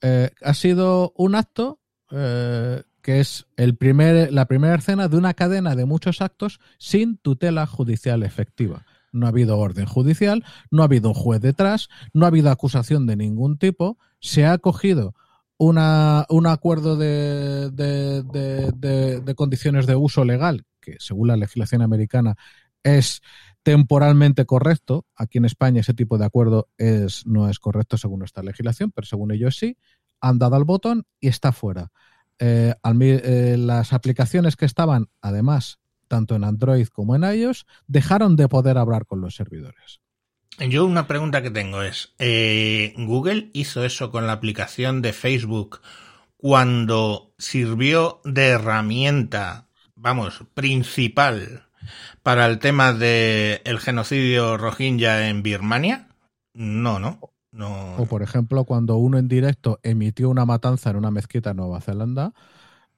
Eh, 0.00 0.30
ha 0.42 0.54
sido 0.54 1.12
un 1.16 1.34
acto 1.34 1.80
eh, 2.10 2.82
que 3.02 3.20
es 3.20 3.46
el 3.56 3.76
primer, 3.76 4.32
la 4.32 4.46
primera 4.46 4.74
escena 4.74 5.08
de 5.08 5.16
una 5.16 5.34
cadena 5.34 5.74
de 5.76 5.86
muchos 5.86 6.20
actos 6.20 6.60
sin 6.78 7.16
tutela 7.18 7.66
judicial 7.66 8.22
efectiva. 8.22 8.84
No 9.12 9.26
ha 9.26 9.30
habido 9.30 9.58
orden 9.58 9.86
judicial, 9.86 10.44
no 10.70 10.82
ha 10.82 10.86
habido 10.86 11.08
un 11.08 11.14
juez 11.14 11.40
detrás, 11.40 11.88
no 12.12 12.24
ha 12.24 12.28
habido 12.28 12.50
acusación 12.50 13.06
de 13.06 13.16
ningún 13.16 13.58
tipo. 13.58 13.98
Se 14.20 14.46
ha 14.46 14.58
cogido 14.58 15.14
una, 15.56 16.24
un 16.28 16.46
acuerdo 16.46 16.96
de, 16.96 17.70
de- 17.70 18.22
de- 18.22 19.34
condiciones 19.34 19.86
de 19.86 19.96
uso 19.96 20.24
legal, 20.24 20.64
que 20.80 20.96
según 20.98 21.28
la 21.28 21.36
legislación 21.36 21.82
americana 21.82 22.36
es 22.82 23.22
temporalmente 23.62 24.46
correcto. 24.46 25.04
Aquí 25.16 25.38
en 25.38 25.44
España 25.44 25.80
ese 25.80 25.94
tipo 25.94 26.16
de 26.16 26.24
acuerdo 26.24 26.68
es, 26.78 27.26
no 27.26 27.48
es 27.48 27.58
correcto 27.58 27.96
según 27.98 28.22
esta 28.24 28.42
legislación, 28.42 28.92
pero 28.92 29.06
según 29.06 29.32
ellos 29.32 29.56
sí. 29.56 29.76
Han 30.20 30.38
dado 30.38 30.56
al 30.56 30.64
botón 30.64 31.06
y 31.20 31.28
está 31.28 31.52
fuera. 31.52 31.90
Eh, 32.38 32.74
eh, 32.82 33.56
las 33.58 33.92
aplicaciones 33.92 34.56
que 34.56 34.64
estaban, 34.64 35.08
además, 35.20 35.78
tanto 36.08 36.34
en 36.34 36.44
Android 36.44 36.88
como 36.88 37.14
en 37.14 37.22
iOS, 37.22 37.66
dejaron 37.86 38.36
de 38.36 38.48
poder 38.48 38.78
hablar 38.78 39.06
con 39.06 39.20
los 39.20 39.36
servidores. 39.36 40.00
Yo 40.58 40.84
una 40.84 41.06
pregunta 41.06 41.40
que 41.40 41.50
tengo 41.50 41.82
es, 41.82 42.14
eh, 42.18 42.92
¿Google 42.96 43.50
hizo 43.52 43.84
eso 43.84 44.10
con 44.10 44.26
la 44.26 44.32
aplicación 44.32 45.02
de 45.02 45.12
Facebook 45.12 45.80
cuando 46.36 47.32
sirvió 47.38 48.20
de 48.24 48.48
herramienta, 48.48 49.68
vamos, 49.94 50.44
principal 50.54 51.66
para 52.22 52.46
el 52.46 52.58
tema 52.58 52.92
del 52.92 53.60
el 53.64 53.78
genocidio 53.78 54.56
rohingya 54.56 55.28
en 55.28 55.42
Birmania? 55.42 56.08
No, 56.54 56.98
no. 56.98 57.20
No. 57.50 57.96
O, 57.96 58.06
por 58.06 58.22
ejemplo, 58.22 58.64
cuando 58.64 58.96
uno 58.96 59.16
en 59.16 59.26
directo 59.26 59.80
emitió 59.82 60.28
una 60.28 60.44
matanza 60.44 60.90
en 60.90 60.96
una 60.96 61.10
mezquita 61.10 61.50
en 61.50 61.56
Nueva 61.56 61.80
Zelanda, 61.80 62.34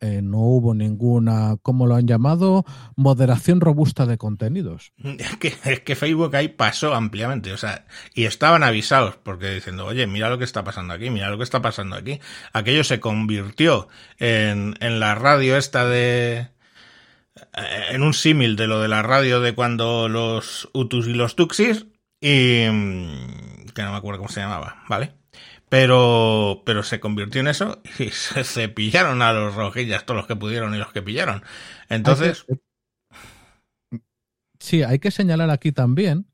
eh, 0.00 0.20
no 0.22 0.38
hubo 0.38 0.74
ninguna, 0.74 1.56
¿cómo 1.62 1.86
lo 1.86 1.94
han 1.94 2.06
llamado? 2.06 2.64
Moderación 2.96 3.60
robusta 3.60 4.06
de 4.06 4.18
contenidos. 4.18 4.92
Es 5.18 5.36
que, 5.36 5.54
es 5.64 5.80
que 5.80 5.94
Facebook 5.96 6.34
ahí 6.36 6.48
pasó 6.48 6.94
ampliamente, 6.94 7.52
o 7.52 7.56
sea, 7.56 7.86
y 8.14 8.24
estaban 8.24 8.62
avisados, 8.62 9.16
porque 9.16 9.50
diciendo, 9.54 9.86
oye, 9.86 10.06
mira 10.06 10.30
lo 10.30 10.38
que 10.38 10.44
está 10.44 10.64
pasando 10.64 10.94
aquí, 10.94 11.10
mira 11.10 11.30
lo 11.30 11.38
que 11.38 11.44
está 11.44 11.60
pasando 11.62 11.96
aquí. 11.96 12.20
Aquello 12.52 12.84
se 12.84 13.00
convirtió 13.00 13.88
en, 14.18 14.74
en 14.80 15.00
la 15.00 15.14
radio 15.14 15.56
esta 15.56 15.84
de... 15.86 16.48
eh, 17.56 17.84
en 17.90 18.02
un 18.02 18.14
símil 18.14 18.56
de 18.56 18.66
lo 18.66 18.80
de 18.80 18.88
la 18.88 19.02
radio 19.02 19.40
de 19.40 19.54
cuando 19.54 20.08
los 20.08 20.68
Utus 20.72 21.06
y 21.08 21.14
los 21.14 21.36
Tuxis, 21.36 21.86
y... 22.20 22.66
mm, 22.70 23.66
que 23.74 23.82
no 23.82 23.92
me 23.92 23.96
acuerdo 23.98 24.18
cómo 24.20 24.28
se 24.30 24.40
llamaba, 24.40 24.82
¿vale? 24.88 25.14
Pero, 25.70 26.62
pero 26.66 26.82
se 26.82 26.98
convirtió 26.98 27.40
en 27.40 27.46
eso 27.48 27.80
y 27.98 28.08
se 28.10 28.44
cepillaron 28.44 29.22
a 29.22 29.32
los 29.32 29.54
rojillas, 29.54 30.04
todos 30.04 30.18
los 30.18 30.26
que 30.26 30.36
pudieron 30.36 30.74
y 30.74 30.78
los 30.78 30.92
que 30.92 31.00
pillaron. 31.00 31.42
Entonces, 31.88 32.44
sí, 34.58 34.82
hay 34.82 34.98
que 34.98 35.10
señalar 35.10 35.48
aquí 35.48 35.72
también 35.72 36.26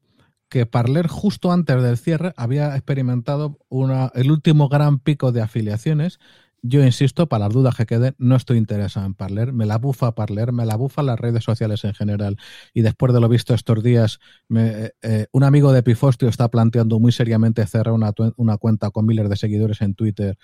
que 0.48 0.64
Parler 0.64 1.06
justo 1.06 1.52
antes 1.52 1.82
del 1.82 1.98
cierre 1.98 2.32
había 2.36 2.74
experimentado 2.76 3.58
una, 3.68 4.10
el 4.14 4.30
último 4.30 4.68
gran 4.68 4.98
pico 5.00 5.32
de 5.32 5.42
afiliaciones. 5.42 6.18
Yo 6.62 6.82
insisto, 6.84 7.28
para 7.28 7.44
las 7.44 7.54
dudas 7.54 7.76
que 7.76 7.86
queden, 7.86 8.14
no 8.18 8.34
estoy 8.34 8.58
interesado 8.58 9.06
en 9.06 9.14
Parler. 9.14 9.52
Me 9.52 9.66
la 9.66 9.78
bufa 9.78 10.14
Parler, 10.16 10.52
me 10.52 10.66
la 10.66 10.75
bufa 10.76 11.02
las 11.02 11.18
redes 11.20 11.44
sociales 11.44 11.84
en 11.84 11.94
general. 11.94 12.36
Y 12.75 12.82
después 12.82 13.12
de 13.12 13.20
lo 13.20 13.28
visto 13.28 13.54
estos 13.54 13.82
días, 13.84 14.18
me- 14.48 14.90
eh, 15.02 15.26
un 15.32 15.44
amigo 15.44 15.72
de 15.72 15.82
Pifostio 15.84 16.28
está 16.28 16.48
planteando 16.48 16.98
muy 16.98 17.12
seriamente 17.12 17.64
cerrar 17.66 17.94
una, 17.94 18.12
una 18.36 18.56
cuenta 18.58 18.90
con 18.90 19.06
miles 19.06 19.28
de 19.28 19.36
seguidores 19.36 19.80
en 19.80 19.94
Twitter, 19.94 20.36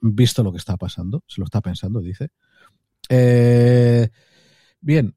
visto 0.00 0.42
lo 0.44 0.52
que 0.52 0.58
está 0.58 0.76
pasando. 0.76 1.24
Se 1.28 1.40
lo 1.40 1.46
está 1.46 1.60
pensando, 1.60 2.00
dice. 2.00 2.30
Eh, 3.10 4.08
bien, 4.80 5.16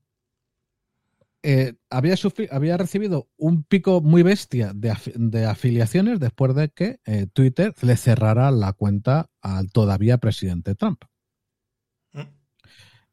eh, 1.50 1.76
había, 1.90 2.76
recibido 2.76 3.30
un 3.38 3.64
pico 3.64 4.02
muy 4.02 4.22
bestia 4.22 4.74
de, 4.76 4.94
de 5.16 5.46
afiliaciones 5.46 6.20
después 6.20 6.54
de 6.54 6.68
que 6.68 7.00
eh, 7.06 7.28
Twitter 7.32 7.74
le 7.82 7.96
cerrara 7.96 8.52
la 8.52 8.74
cuenta 8.74 9.30
al 9.40 9.72
todavía 9.72 10.18
presidente 10.18 10.76
Trump. 10.76 11.06
Mm. 12.12 12.24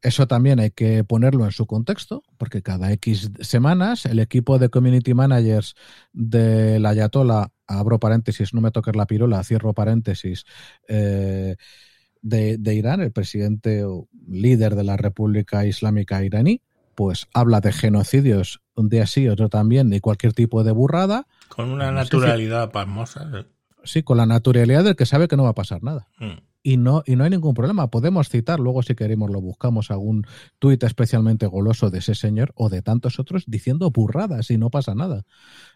Eso 0.01 0.27
también 0.27 0.59
hay 0.59 0.71
que 0.71 1.05
ponerlo 1.05 1.45
en 1.45 1.53
su 1.53 1.65
contexto, 1.65 2.23
porque 2.35 2.61
cada 2.61 2.91
X 2.91 3.31
semanas 3.39 4.05
el 4.05 4.19
equipo 4.19 4.59
de 4.59 4.67
community 4.67 5.13
managers 5.13 5.73
de 6.11 6.81
la 6.81 6.89
Ayatollah, 6.89 7.53
abro 7.67 8.01
paréntesis, 8.01 8.53
no 8.53 8.59
me 8.59 8.71
toques 8.71 8.97
la 8.97 9.07
pirola, 9.07 9.45
cierro 9.45 9.73
paréntesis, 9.73 10.43
eh, 10.89 11.55
de, 12.21 12.57
de, 12.57 12.75
Irán, 12.75 12.99
el 12.99 13.13
presidente 13.13 13.85
o 13.85 14.09
líder 14.27 14.75
de 14.75 14.83
la 14.83 14.97
República 14.97 15.65
Islámica 15.65 16.21
iraní, 16.21 16.64
pues 16.95 17.27
habla 17.33 17.61
de 17.61 17.71
genocidios 17.71 18.61
un 18.75 18.89
día 18.89 19.05
sí, 19.05 19.27
otro 19.27 19.49
también, 19.49 19.89
de 19.89 20.01
cualquier 20.01 20.33
tipo 20.33 20.63
de 20.63 20.71
burrada. 20.71 21.27
Con 21.49 21.69
una 21.69 21.91
naturalidad 21.91 22.71
pasmosa. 22.71 23.45
Sí, 23.83 24.03
con 24.03 24.17
la 24.17 24.25
naturalidad 24.25 24.83
del 24.83 24.95
que 24.95 25.05
sabe 25.05 25.27
que 25.27 25.37
no 25.37 25.43
va 25.43 25.49
a 25.49 25.55
pasar 25.55 25.83
nada. 25.83 26.07
Mm. 26.19 26.39
Y 26.63 26.77
no, 26.77 27.03
y 27.05 27.15
no 27.15 27.23
hay 27.23 27.29
ningún 27.29 27.53
problema. 27.53 27.91
Podemos 27.91 28.27
citar, 28.27 28.59
luego 28.59 28.81
si 28.81 28.95
queremos 28.95 29.29
lo 29.29 29.39
buscamos, 29.39 29.91
algún 29.91 30.25
tuit 30.57 30.81
especialmente 30.81 31.45
goloso 31.45 31.91
de 31.91 31.99
ese 31.99 32.15
señor 32.15 32.53
o 32.55 32.69
de 32.69 32.81
tantos 32.81 33.19
otros 33.19 33.43
diciendo 33.45 33.91
burradas 33.91 34.49
y 34.49 34.57
no 34.57 34.71
pasa 34.71 34.95
nada. 34.95 35.25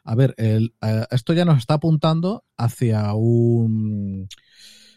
A 0.03 0.15
ver, 0.15 0.33
el, 0.37 0.73
eh, 0.81 1.05
esto 1.11 1.33
ya 1.33 1.45
nos 1.45 1.59
está 1.59 1.75
apuntando 1.75 2.43
hacia 2.57 3.13
un 3.13 4.27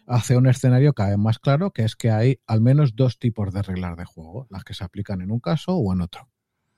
hacia 0.07 0.39
un 0.39 0.47
escenario 0.47 0.93
cada 0.93 1.11
vez 1.11 1.19
más 1.19 1.39
claro, 1.39 1.71
que 1.71 1.85
es 1.85 1.97
que 1.97 2.11
hay 2.11 2.41
al 2.47 2.61
menos 2.61 2.97
dos 2.97 3.19
tipos 3.19 3.53
de 3.53 3.63
reglas 3.63 3.97
de 3.97 4.05
juego, 4.05 4.47
las 4.51 4.65
que 4.65 4.75
se 4.75 4.85
aplican 4.85 5.21
en 5.21 5.31
un 5.31 5.41
caso 5.41 5.77
o 5.77 5.93
en 5.93 6.01
otro. 6.01 6.29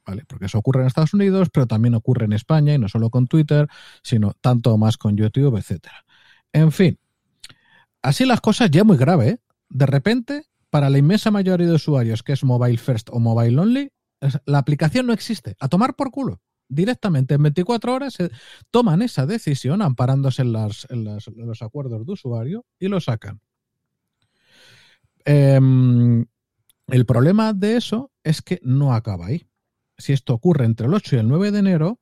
¿Vale? 0.07 0.25
Porque 0.27 0.47
eso 0.47 0.59
ocurre 0.59 0.83
en 0.83 0.87
Estados 0.87 1.15
Unidos, 1.15 1.49
pero 1.51 1.67
también 1.67 1.95
ocurre 1.95 2.27
en 2.27 2.35
España, 2.35 2.75
y 2.75 2.79
no 2.79 2.89
solo 2.89 3.09
con 3.09 3.27
Twitter, 3.27 3.69
sino 4.03 4.33
tanto 4.41 4.77
más 4.77 4.99
con 4.99 5.17
YouTube, 5.17 5.57
etcétera. 5.57 6.05
En 6.53 6.73
fin, 6.73 6.99
así 8.03 8.27
las 8.27 8.43
cosas 8.43 8.71
ya 8.71 8.85
muy 8.85 8.99
grave. 8.99 9.29
¿eh? 9.29 9.39
De 9.71 9.87
repente, 9.87 10.45
para 10.69 10.91
la 10.91 10.99
inmensa 10.99 11.31
mayoría 11.31 11.67
de 11.67 11.73
usuarios 11.73 12.23
que 12.23 12.35
es 12.35 12.45
mobile 12.45 12.77
first 12.77 13.09
o 13.11 13.19
mobile 13.19 13.59
only, 13.59 13.93
la 14.45 14.59
aplicación 14.59 15.07
no 15.07 15.15
existe. 15.15 15.57
A 15.59 15.69
tomar 15.69 15.95
por 15.95 16.11
culo 16.11 16.41
directamente 16.69 17.35
en 17.35 17.43
24 17.43 17.95
horas 17.95 18.15
se 18.15 18.31
toman 18.71 19.03
esa 19.03 19.27
decisión 19.27 19.83
amparándose 19.83 20.43
en, 20.43 20.53
los 20.53 21.63
acuerdos 21.63 22.07
de 22.07 22.13
usuario 22.13 22.65
y 22.79 22.89
lo 22.89 23.01
sacan. 23.01 23.41
Em, 25.25 26.27
el 26.89 27.07
problema 27.07 27.53
de 27.53 27.77
eso 27.77 28.11
es 28.23 28.43
que 28.43 28.61
no 28.63 28.95
acaba 28.95 29.27
ahí. 29.27 29.47
Si 29.97 30.13
esto 30.13 30.35
ocurre 30.35 30.65
entre 30.65 30.87
el 30.87 30.95
8 30.95 31.17
y 31.17 31.19
el 31.21 31.29
9 31.29 31.51
de 31.51 31.59
enero, 31.61 32.01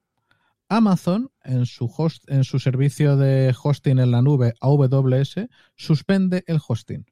Amazon 0.68 1.30
en 1.44 1.66
su, 1.66 1.92
host, 1.94 2.28
en 2.30 2.44
su 2.44 2.58
servicio 2.58 3.16
de 3.16 3.54
hosting 3.62 3.98
en 3.98 4.10
la 4.10 4.22
nube 4.22 4.54
AWS 4.60 5.48
suspende 5.76 6.44
el 6.46 6.58
hosting. 6.66 7.04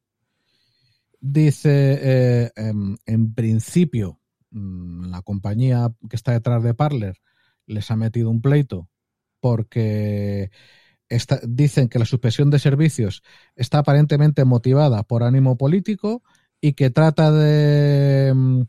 Dice, 1.20 1.98
eh, 2.00 2.50
em, 2.56 2.96
en 3.04 3.34
principio, 3.34 4.18
mm, 4.50 5.10
la 5.10 5.20
compañía 5.20 5.92
que 6.08 6.16
está 6.16 6.32
detrás 6.32 6.62
de 6.62 6.72
Parler 6.72 7.20
les 7.66 7.90
ha 7.90 7.96
metido 7.96 8.30
un 8.30 8.40
pleito 8.40 8.88
porque 9.40 10.50
dicen 11.48 11.88
que 11.88 11.98
la 11.98 12.04
suspensión 12.04 12.50
de 12.50 12.58
servicios 12.58 13.22
está 13.56 13.78
aparentemente 13.78 14.44
motivada 14.44 15.02
por 15.02 15.22
ánimo 15.22 15.56
político 15.56 16.22
y 16.60 16.74
que 16.74 16.90
trata 16.90 17.32
de 17.32 18.32
mm, 18.34 18.62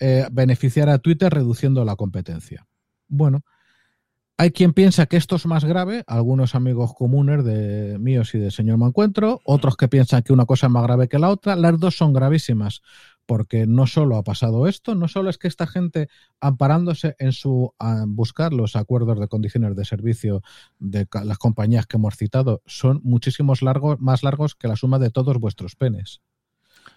eh, 0.00 0.26
beneficiar 0.32 0.88
a 0.88 0.98
Twitter 0.98 1.32
reduciendo 1.32 1.84
la 1.84 1.94
competencia. 1.94 2.66
Bueno, 3.06 3.44
hay 4.36 4.50
quien 4.50 4.72
piensa 4.72 5.06
que 5.06 5.16
esto 5.16 5.36
es 5.36 5.46
más 5.46 5.64
grave, 5.64 6.02
algunos 6.08 6.56
amigos 6.56 6.92
comunes 6.94 7.44
de 7.44 7.98
míos 8.00 8.34
y 8.34 8.38
del 8.38 8.50
señor 8.50 8.78
Mancuentro, 8.78 9.40
otros 9.44 9.76
que 9.76 9.86
piensan 9.86 10.22
que 10.22 10.32
una 10.32 10.46
cosa 10.46 10.66
es 10.66 10.72
más 10.72 10.82
grave 10.82 11.06
que 11.06 11.20
la 11.20 11.30
otra. 11.30 11.54
Las 11.54 11.78
dos 11.78 11.96
son 11.96 12.12
gravísimas 12.12 12.82
porque 13.26 13.66
no 13.66 13.86
solo 13.86 14.16
ha 14.16 14.22
pasado 14.22 14.66
esto, 14.66 14.94
no 14.94 15.08
solo 15.08 15.30
es 15.30 15.38
que 15.38 15.48
esta 15.48 15.66
gente, 15.66 16.08
amparándose 16.40 17.16
en 17.18 17.32
su 17.32 17.74
buscar 18.08 18.52
los 18.52 18.76
acuerdos 18.76 19.18
de 19.18 19.28
condiciones 19.28 19.76
de 19.76 19.84
servicio 19.84 20.42
de 20.78 21.06
las 21.24 21.38
compañías 21.38 21.86
que 21.86 21.96
hemos 21.96 22.16
citado, 22.16 22.62
son 22.66 23.00
muchísimos 23.04 23.62
largos, 23.62 24.00
más 24.00 24.22
largos 24.22 24.54
que 24.54 24.68
la 24.68 24.76
suma 24.76 24.98
de 24.98 25.10
todos 25.10 25.38
vuestros 25.38 25.76
penes. 25.76 26.20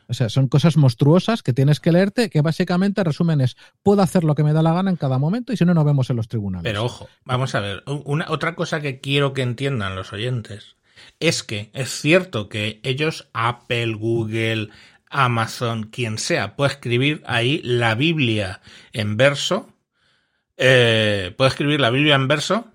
O 0.09 0.13
sea, 0.13 0.29
son 0.29 0.47
cosas 0.47 0.77
monstruosas 0.77 1.43
que 1.43 1.53
tienes 1.53 1.79
que 1.79 1.91
leerte, 1.91 2.29
que 2.29 2.41
básicamente 2.41 3.03
resumen 3.03 3.41
es, 3.41 3.57
puedo 3.83 4.01
hacer 4.01 4.23
lo 4.23 4.35
que 4.35 4.43
me 4.43 4.53
da 4.53 4.61
la 4.61 4.73
gana 4.73 4.89
en 4.89 4.95
cada 4.95 5.17
momento 5.17 5.51
y 5.51 5.57
si 5.57 5.65
no, 5.65 5.73
nos 5.73 5.85
vemos 5.85 6.09
en 6.09 6.15
los 6.15 6.27
tribunales. 6.27 6.63
Pero 6.63 6.85
ojo, 6.85 7.09
vamos 7.25 7.55
a 7.55 7.59
ver, 7.59 7.83
una, 7.85 8.25
otra 8.29 8.55
cosa 8.55 8.79
que 8.79 8.99
quiero 8.99 9.33
que 9.33 9.41
entiendan 9.41 9.95
los 9.95 10.13
oyentes 10.13 10.77
es 11.19 11.43
que 11.43 11.71
es 11.73 11.89
cierto 11.89 12.49
que 12.49 12.79
ellos, 12.83 13.29
Apple, 13.33 13.93
Google, 13.93 14.69
Amazon, 15.09 15.83
quien 15.83 16.17
sea, 16.17 16.55
puede 16.55 16.71
escribir 16.71 17.23
ahí 17.25 17.61
la 17.63 17.95
Biblia 17.95 18.61
en 18.93 19.17
verso, 19.17 19.73
eh, 20.57 21.33
puede 21.37 21.49
escribir 21.49 21.79
la 21.79 21.89
Biblia 21.89 22.15
en 22.15 22.27
verso, 22.27 22.71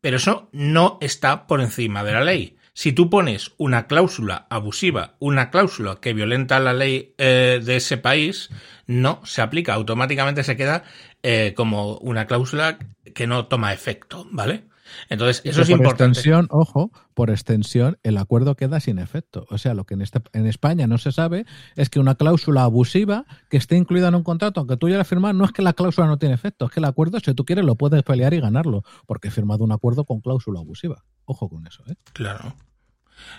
pero 0.00 0.16
eso 0.16 0.48
no 0.52 0.98
está 1.00 1.46
por 1.46 1.60
encima 1.60 2.04
de 2.04 2.12
la 2.12 2.24
ley. 2.24 2.56
Si 2.76 2.92
tú 2.92 3.08
pones 3.08 3.52
una 3.56 3.86
cláusula 3.86 4.46
abusiva, 4.50 5.14
una 5.20 5.50
cláusula 5.50 6.00
que 6.00 6.12
violenta 6.12 6.58
la 6.58 6.72
ley 6.72 7.14
eh, 7.18 7.60
de 7.62 7.76
ese 7.76 7.98
país, 7.98 8.50
no 8.86 9.20
se 9.24 9.42
aplica, 9.42 9.74
automáticamente 9.74 10.42
se 10.42 10.56
queda 10.56 10.82
eh, 11.22 11.54
como 11.56 11.96
una 11.98 12.26
cláusula 12.26 12.78
que 13.14 13.28
no 13.28 13.46
toma 13.46 13.72
efecto, 13.72 14.26
¿vale? 14.32 14.64
Entonces, 15.08 15.42
eso 15.44 15.62
es 15.62 15.68
por 15.68 15.78
importante. 15.78 16.18
Extensión, 16.18 16.48
ojo, 16.50 16.90
por 17.14 17.30
extensión, 17.30 17.98
el 18.02 18.18
acuerdo 18.18 18.54
queda 18.56 18.80
sin 18.80 18.98
efecto. 18.98 19.46
O 19.50 19.58
sea, 19.58 19.74
lo 19.74 19.84
que 19.84 19.94
en, 19.94 20.02
este, 20.02 20.20
en 20.32 20.46
España 20.46 20.86
no 20.86 20.98
se 20.98 21.12
sabe 21.12 21.46
es 21.76 21.90
que 21.90 22.00
una 22.00 22.14
cláusula 22.14 22.64
abusiva 22.64 23.24
que 23.48 23.56
esté 23.56 23.76
incluida 23.76 24.08
en 24.08 24.14
un 24.14 24.22
contrato, 24.22 24.60
aunque 24.60 24.76
tú 24.76 24.88
ya 24.88 24.96
la 24.96 25.04
firmas, 25.04 25.34
no 25.34 25.44
es 25.44 25.52
que 25.52 25.62
la 25.62 25.72
cláusula 25.72 26.06
no 26.06 26.18
tiene 26.18 26.34
efecto, 26.34 26.66
es 26.66 26.72
que 26.72 26.80
el 26.80 26.86
acuerdo, 26.86 27.18
si 27.20 27.34
tú 27.34 27.44
quieres, 27.44 27.64
lo 27.64 27.76
puedes 27.76 28.02
pelear 28.02 28.34
y 28.34 28.40
ganarlo, 28.40 28.82
porque 29.06 29.28
he 29.28 29.30
firmado 29.30 29.64
un 29.64 29.72
acuerdo 29.72 30.04
con 30.04 30.20
cláusula 30.20 30.60
abusiva. 30.60 31.04
Ojo 31.24 31.48
con 31.48 31.66
eso, 31.66 31.82
¿eh? 31.86 31.94
Claro. 32.12 32.54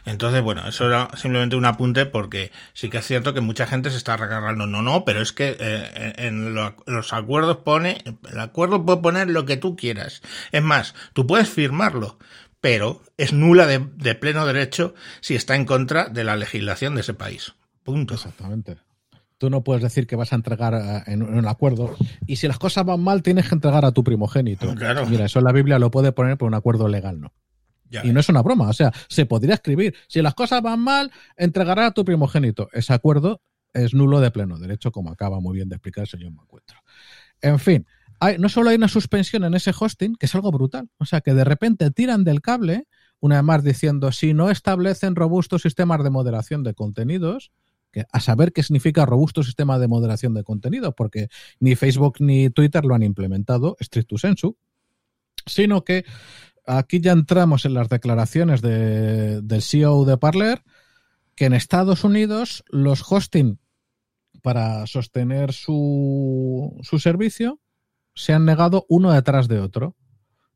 Entonces, 0.06 0.42
bueno, 0.42 0.68
eso 0.68 0.88
era 0.88 1.10
simplemente 1.16 1.56
un 1.56 1.66
apunte 1.66 2.06
porque 2.06 2.52
sí 2.74 2.90
que 2.90 3.00
es 3.00 3.06
cierto 3.06 3.34
que 3.34 3.42
mucha 3.42 3.66
gente 3.66 3.90
se 3.90 3.98
está 3.98 4.18
recargando. 4.18 4.68
No, 4.68 4.82
no, 4.82 5.06
pero 5.06 5.22
es 5.22 5.32
que 5.32 5.56
eh, 5.60 6.14
en 6.18 6.54
los 6.54 7.14
acuerdos 7.14 7.58
pone, 7.58 8.04
el 8.32 8.40
acuerdo 8.40 8.86
puede 8.86 9.02
poner 9.02 9.30
lo 9.30 9.46
que 9.46 9.58
tú 9.58 9.76
quieras. 9.76 10.22
Es 10.52 10.62
más, 10.62 10.94
tú 11.14 11.26
puedes 11.26 11.50
firmarlo, 11.50 12.18
pero 12.62 13.02
es 13.18 13.34
nula 13.34 13.68
de, 13.68 14.16
pleno 14.16 14.46
derecho 14.46 14.96
si 15.22 15.36
está 15.36 15.56
en 15.56 15.66
contra 15.66 16.06
de 16.10 16.24
la 16.24 16.36
legislación 16.36 16.96
de 16.96 17.02
ese 17.02 17.14
país. 17.14 17.54
Punto. 17.84 18.16
Exactamente. 18.16 18.78
Tú 19.38 19.50
no 19.50 19.64
puedes 19.64 19.84
decir 19.84 20.08
que 20.08 20.16
vas 20.16 20.32
a 20.32 20.38
entregar 20.38 20.74
eh, 20.74 21.12
en 21.12 21.22
un 21.22 21.48
acuerdo 21.48 21.96
y 22.26 22.38
si 22.38 22.48
las 22.48 22.58
cosas 22.58 22.86
van 22.86 23.04
mal 23.04 23.22
tienes 23.22 23.50
que 23.50 23.56
entregar 23.56 23.86
a 23.86 23.92
tu 23.92 24.04
primogénito. 24.04 24.74
Claro. 24.76 25.06
Mira, 25.08 25.26
eso 25.26 25.40
en 25.40 25.46
la 25.46 25.52
Biblia 25.52 25.78
lo 25.78 25.92
puede 25.92 26.12
poner 26.12 26.38
por 26.38 26.48
un 26.48 26.54
acuerdo 26.54 26.88
legal, 26.88 27.20
¿no? 27.20 27.34
Y 28.04 28.12
no 28.12 28.20
es 28.20 28.30
una 28.30 28.42
broma, 28.42 28.70
o 28.70 28.74
sea, 28.74 28.92
se 29.08 29.26
podría 29.26 29.56
escribir, 29.56 29.96
si 30.08 30.22
las 30.22 30.34
cosas 30.34 30.62
van 30.62 30.80
mal, 30.80 31.12
entregará 31.38 31.88
a 31.88 31.92
tu 31.92 32.06
primogénito. 32.06 32.70
Ese 32.74 32.94
acuerdo 32.94 33.42
es 33.74 33.94
nulo 33.94 34.20
de 34.20 34.32
pleno 34.32 34.58
derecho, 34.58 34.92
como 34.92 35.12
acaba 35.12 35.40
muy 35.40 35.56
bien 35.56 35.70
de 35.70 35.76
explicar 35.76 36.04
el 36.04 36.08
señor 36.08 36.32
encuentro 36.32 36.78
En 37.42 37.60
fin, 37.60 37.86
hay, 38.20 38.38
no 38.38 38.50
solo 38.50 38.70
hay 38.70 38.78
una 38.78 38.88
suspensión 38.88 39.44
en 39.44 39.54
ese 39.54 39.72
hosting, 39.78 40.16
que 40.16 40.26
es 40.26 40.36
algo 40.36 40.52
brutal, 40.52 40.90
o 40.98 41.06
sea, 41.06 41.22
que 41.22 41.34
de 41.34 41.44
repente 41.44 41.92
tiran 41.92 42.24
del 42.24 42.42
cable, 42.42 42.88
una 43.20 43.36
vez 43.36 43.44
más 43.44 43.64
diciendo, 43.64 44.12
si 44.12 44.34
no 44.34 44.50
establecen 44.50 45.16
robustos 45.16 45.62
sistemas 45.62 46.04
de 46.04 46.10
moderación 46.10 46.64
de 46.64 46.74
contenidos, 46.74 47.52
que 47.92 48.06
a 48.12 48.20
saber 48.20 48.52
qué 48.52 48.62
significa 48.62 49.06
robusto 49.06 49.42
sistema 49.42 49.80
de 49.80 49.88
moderación 49.88 50.34
de 50.34 50.44
contenidos, 50.44 50.94
porque 50.96 51.30
ni 51.62 51.76
Facebook 51.76 52.18
ni 52.20 52.50
Twitter 52.50 52.84
lo 52.84 52.94
han 52.94 53.04
implementado, 53.04 53.78
stricto 53.80 54.18
sensu, 54.18 54.58
sino 55.46 55.84
que 55.84 56.04
aquí 56.66 57.00
ya 57.00 57.12
entramos 57.12 57.66
en 57.66 57.74
las 57.74 57.90
declaraciones 57.90 58.62
del 58.62 59.62
CEO 59.62 60.06
de 60.06 60.18
Parler, 60.18 60.64
que 61.36 61.46
en 61.46 61.54
Estados 61.54 62.04
Unidos 62.04 62.64
los 62.70 63.04
hosting 63.10 63.60
para 64.42 64.86
sostener 64.88 65.54
su, 65.54 66.78
su 66.82 67.00
servicio 67.00 67.60
se 68.14 68.34
han 68.34 68.46
negado 68.46 68.86
uno 68.90 69.12
detrás 69.12 69.48
de 69.48 69.60
otro 69.60 69.96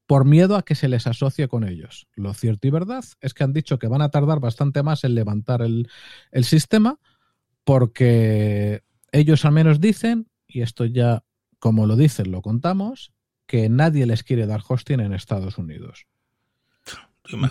por 0.05 0.25
miedo 0.25 0.55
a 0.55 0.63
que 0.63 0.75
se 0.75 0.87
les 0.87 1.05
asocie 1.05 1.47
con 1.47 1.63
ellos. 1.63 2.07
Lo 2.15 2.33
cierto 2.33 2.67
y 2.67 2.71
verdad 2.71 3.03
es 3.21 3.33
que 3.33 3.43
han 3.43 3.53
dicho 3.53 3.77
que 3.77 3.87
van 3.87 4.01
a 4.01 4.09
tardar 4.09 4.39
bastante 4.39 4.81
más 4.81 5.03
en 5.03 5.15
levantar 5.15 5.61
el, 5.61 5.89
el 6.31 6.45
sistema 6.45 6.99
porque 7.63 8.83
ellos 9.11 9.45
al 9.45 9.51
menos 9.51 9.79
dicen, 9.79 10.29
y 10.47 10.61
esto 10.61 10.85
ya 10.85 11.23
como 11.59 11.85
lo 11.85 11.95
dicen 11.95 12.31
lo 12.31 12.41
contamos, 12.41 13.11
que 13.49 13.67
nadie 13.67 14.05
les 14.05 14.23
quiere 14.23 14.45
dar 14.45 14.61
hosting 14.65 14.99
en 14.99 15.11
Estados 15.11 15.57
Unidos. 15.57 16.05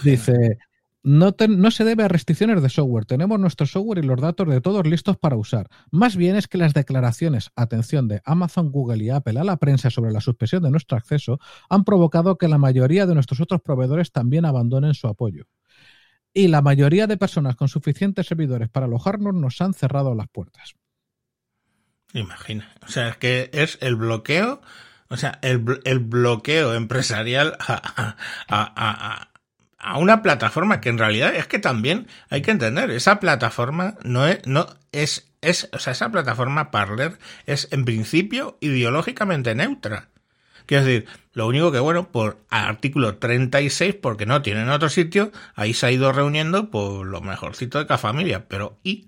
Dice, 0.05 0.59
no, 1.03 1.35
no, 1.49 1.71
se 1.73 1.83
debe 1.83 2.05
a 2.05 2.09
restricciones 2.09 2.63
de 2.63 2.69
software. 2.69 3.05
Tenemos 3.05 3.41
nuestro 3.41 3.67
software 3.67 3.99
y 3.99 4.07
los 4.07 4.21
datos 4.21 4.49
de 4.49 4.61
todos 4.61 4.87
listos 4.87 5.17
para 5.17 5.35
usar. 5.35 5.69
Más 5.91 6.15
bien 6.15 6.37
es 6.37 6.47
que 6.47 6.57
las 6.57 6.73
declaraciones, 6.73 7.51
atención, 7.57 8.07
de 8.07 8.23
Amazon, 8.25 8.71
Google 8.71 9.03
y 9.03 9.11
Apple 9.11 9.41
a 9.41 9.45
la 9.45 9.57
prensa 9.57 9.91
sobre 9.91 10.13
la 10.13 10.21
suspensión 10.21 10.63
de 10.63 10.71
nuestro 10.71 10.97
acceso 10.97 11.41
han 11.69 11.83
provocado 11.83 12.39
que 12.39 12.47
la 12.47 12.59
mayoría 12.59 13.05
de 13.05 13.15
nuestros 13.15 13.41
otros 13.41 13.61
proveedores 13.61 14.13
también 14.13 14.45
abandonen 14.45 14.95
su 14.95 15.09
apoyo. 15.09 15.47
Y 16.33 16.47
la 16.47 16.63
mayoría 16.63 17.09
de 17.09 17.17
personas 17.17 17.57
con 17.57 17.67
suficientes 17.67 18.29
servidores 18.29 18.69
para 18.69 18.87
alojarnos 18.87 19.35
nos 19.35 19.61
han 19.61 19.75
cerrado 19.75 20.15
las 20.15 20.29
puertas. 20.29 20.77
Imagina. 22.13 22.73
O 22.87 22.89
sea, 22.89 23.09
es 23.09 23.17
que 23.17 23.51
es 23.53 23.79
el 23.81 23.97
bloqueo, 23.97 24.61
o 25.09 25.17
sea, 25.17 25.39
el, 25.43 25.81
el 25.85 25.99
bloqueo 26.01 26.75
empresarial 26.75 27.57
a, 27.61 28.17
a, 28.49 29.29
a, 29.79 29.99
una 29.99 30.23
plataforma 30.23 30.81
que 30.81 30.91
en 30.91 30.99
realidad 30.99 31.35
es 31.35 31.47
que 31.47 31.59
también 31.59 32.07
hay 32.29 32.43
que 32.43 32.51
entender, 32.51 32.91
esa 32.91 33.21
plataforma 33.21 33.97
no 34.03 34.27
es, 34.27 34.47
no 34.47 34.67
es, 34.93 35.31
es, 35.41 35.69
o 35.73 35.79
sea, 35.79 35.93
esa 35.93 36.11
plataforma 36.11 36.71
Parler 36.71 37.19
es 37.47 37.69
en 37.71 37.85
principio 37.85 38.59
ideológicamente 38.61 39.55
neutra. 39.55 40.09
Quiero 40.67 40.85
decir, 40.85 41.07
lo 41.33 41.47
único 41.47 41.73
que, 41.73 41.79
bueno, 41.79 42.13
por 42.13 42.45
artículo 42.51 43.17
36, 43.17 43.95
porque 43.95 44.27
no 44.27 44.43
tienen 44.43 44.69
otro 44.69 44.91
sitio, 44.91 45.33
ahí 45.55 45.73
se 45.73 45.87
ha 45.87 45.91
ido 45.91 46.13
reuniendo 46.13 46.71
por 46.71 47.07
lo 47.07 47.23
mejorcito 47.23 47.79
de 47.79 47.87
cada 47.87 47.97
familia, 47.97 48.49
pero 48.49 48.79
¿y? 48.83 49.07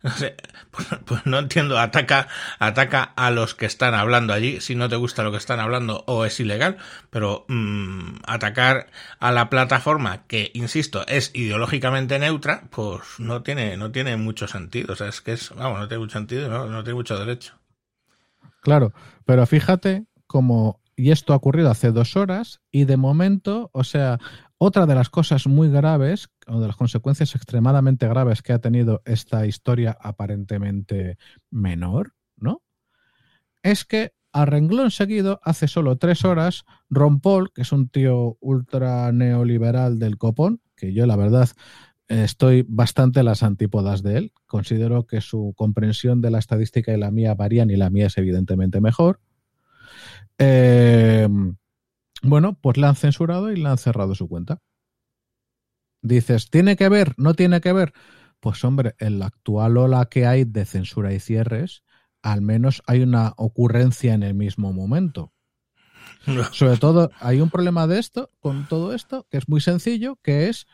No 0.02 0.10
sé, 0.12 0.34
pues, 0.70 0.88
pues, 1.04 1.26
no 1.26 1.38
entiendo, 1.38 1.78
ataca, 1.78 2.28
ataca 2.58 3.02
a 3.02 3.30
los 3.30 3.54
que 3.54 3.66
están 3.66 3.94
hablando 3.94 4.32
allí, 4.32 4.60
si 4.60 4.74
no 4.74 4.88
te 4.88 4.96
gusta 4.96 5.22
lo 5.22 5.30
que 5.30 5.36
están 5.36 5.60
hablando 5.60 6.04
o 6.06 6.24
es 6.24 6.40
ilegal, 6.40 6.78
pero 7.10 7.44
mmm, 7.48 8.16
atacar 8.26 8.90
a 9.18 9.30
la 9.30 9.50
plataforma 9.50 10.22
que, 10.26 10.50
insisto, 10.54 11.06
es 11.06 11.32
ideológicamente 11.34 12.18
neutra, 12.18 12.62
pues 12.70 13.02
no 13.18 13.42
tiene, 13.42 13.76
no 13.76 13.92
tiene 13.92 14.16
mucho 14.16 14.48
sentido, 14.48 14.94
o 14.94 14.96
sea, 14.96 15.08
es 15.08 15.20
que 15.20 15.32
es, 15.32 15.54
vamos, 15.54 15.78
no 15.78 15.88
tiene 15.88 16.00
mucho 16.00 16.18
sentido, 16.18 16.48
no, 16.48 16.64
no 16.64 16.82
tiene 16.82 16.94
mucho 16.94 17.18
derecho. 17.18 17.54
Claro, 18.62 18.94
pero 19.26 19.44
fíjate 19.46 20.06
como, 20.26 20.80
y 20.96 21.10
esto 21.10 21.34
ha 21.34 21.36
ocurrido 21.36 21.70
hace 21.70 21.92
dos 21.92 22.16
horas, 22.16 22.60
y 22.70 22.84
de 22.86 22.96
momento, 22.96 23.68
o 23.74 23.84
sea, 23.84 24.18
otra 24.62 24.84
de 24.84 24.94
las 24.94 25.08
cosas 25.08 25.46
muy 25.46 25.70
graves, 25.70 26.28
o 26.46 26.60
de 26.60 26.66
las 26.66 26.76
consecuencias 26.76 27.34
extremadamente 27.34 28.06
graves 28.06 28.42
que 28.42 28.52
ha 28.52 28.58
tenido 28.58 29.00
esta 29.06 29.46
historia 29.46 29.96
aparentemente 29.98 31.16
menor, 31.50 32.12
¿no? 32.36 32.60
Es 33.62 33.86
que 33.86 34.12
a 34.32 34.44
renglón 34.44 34.90
seguido, 34.90 35.40
hace 35.42 35.66
solo 35.66 35.96
tres 35.96 36.26
horas, 36.26 36.64
Ron 36.90 37.20
Paul, 37.20 37.52
que 37.54 37.62
es 37.62 37.72
un 37.72 37.88
tío 37.88 38.36
ultra 38.40 39.10
neoliberal 39.12 39.98
del 39.98 40.18
copón, 40.18 40.60
que 40.76 40.92
yo 40.92 41.06
la 41.06 41.16
verdad 41.16 41.48
estoy 42.08 42.66
bastante 42.68 43.20
a 43.20 43.22
las 43.22 43.42
antípodas 43.42 44.02
de 44.02 44.18
él. 44.18 44.32
Considero 44.46 45.06
que 45.06 45.22
su 45.22 45.54
comprensión 45.56 46.20
de 46.20 46.32
la 46.32 46.38
estadística 46.38 46.92
y 46.92 46.98
la 46.98 47.10
mía 47.10 47.34
varían 47.34 47.70
y 47.70 47.76
la 47.76 47.88
mía 47.88 48.08
es 48.08 48.18
evidentemente 48.18 48.82
mejor. 48.82 49.20
Eh, 50.36 51.26
bueno, 52.22 52.58
pues 52.60 52.76
le 52.76 52.86
han 52.86 52.96
censurado 52.96 53.50
y 53.52 53.56
le 53.56 53.68
han 53.68 53.78
cerrado 53.78 54.14
su 54.14 54.28
cuenta. 54.28 54.58
Dices, 56.02 56.50
¿tiene 56.50 56.76
que 56.76 56.88
ver? 56.88 57.14
¿No 57.18 57.34
tiene 57.34 57.60
que 57.60 57.72
ver? 57.72 57.92
Pues 58.40 58.64
hombre, 58.64 58.94
en 58.98 59.18
la 59.18 59.26
actual 59.26 59.76
ola 59.76 60.06
que 60.06 60.26
hay 60.26 60.44
de 60.44 60.64
censura 60.64 61.12
y 61.12 61.20
cierres, 61.20 61.84
al 62.22 62.40
menos 62.40 62.82
hay 62.86 63.02
una 63.02 63.34
ocurrencia 63.36 64.14
en 64.14 64.22
el 64.22 64.34
mismo 64.34 64.72
momento. 64.72 65.32
Sobre 66.52 66.76
todo, 66.78 67.10
hay 67.20 67.40
un 67.40 67.50
problema 67.50 67.86
de 67.86 67.98
esto, 67.98 68.30
con 68.40 68.66
todo 68.66 68.94
esto, 68.94 69.26
que 69.30 69.38
es 69.38 69.48
muy 69.48 69.60
sencillo, 69.60 70.16
que 70.22 70.48
es, 70.48 70.66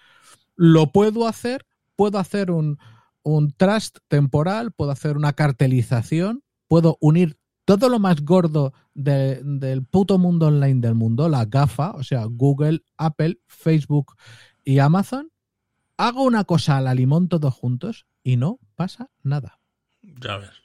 lo 0.54 0.92
puedo 0.92 1.26
hacer, 1.26 1.66
puedo 1.96 2.18
hacer 2.18 2.50
un, 2.50 2.78
un 3.22 3.52
trust 3.52 3.98
temporal, 4.08 4.72
puedo 4.72 4.92
hacer 4.92 5.16
una 5.16 5.32
cartelización, 5.32 6.44
puedo 6.68 6.98
unir 7.00 7.38
todo 7.66 7.88
lo 7.88 7.98
más 7.98 8.22
gordo 8.22 8.72
del 8.94 9.84
puto 9.84 10.18
mundo 10.18 10.46
online 10.46 10.80
del 10.80 10.94
mundo, 10.94 11.28
la 11.28 11.44
GAFA, 11.44 11.90
o 11.90 12.02
sea, 12.04 12.24
Google, 12.24 12.82
Apple, 12.96 13.40
Facebook 13.48 14.14
y 14.64 14.78
Amazon, 14.78 15.30
hago 15.98 16.22
una 16.22 16.44
cosa 16.44 16.78
a 16.78 16.80
la 16.80 16.94
limón 16.94 17.28
todos 17.28 17.52
juntos 17.52 18.06
y 18.22 18.36
no 18.36 18.60
pasa 18.76 19.10
nada. 19.22 19.58
Ya 20.02 20.38
ves. 20.38 20.62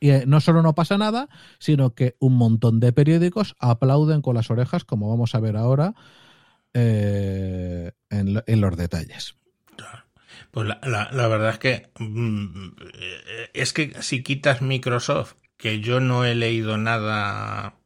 Y 0.00 0.10
eh, 0.10 0.24
no 0.26 0.40
solo 0.40 0.62
no 0.62 0.74
pasa 0.74 0.98
nada, 0.98 1.28
sino 1.58 1.94
que 1.94 2.16
un 2.18 2.34
montón 2.34 2.78
de 2.78 2.92
periódicos 2.92 3.56
aplauden 3.58 4.20
con 4.20 4.34
las 4.34 4.50
orejas, 4.50 4.84
como 4.84 5.08
vamos 5.08 5.34
a 5.34 5.40
ver 5.40 5.56
ahora 5.56 5.94
eh, 6.74 7.92
en, 8.10 8.60
los 8.60 8.76
detalles. 8.76 9.36
Pues 10.50 10.66
la, 10.66 10.78
la, 10.82 11.28
verdad 11.28 11.50
es 11.50 11.58
que 11.58 11.90
mm, 11.98 12.68
es 13.54 13.72
que 13.72 14.02
si 14.02 14.22
quitas 14.22 14.60
Microsoft 14.60 15.36
que 15.62 15.78
yo 15.78 16.00
no 16.00 16.24
he 16.24 16.34
leído 16.34 16.76
nada, 16.76 17.76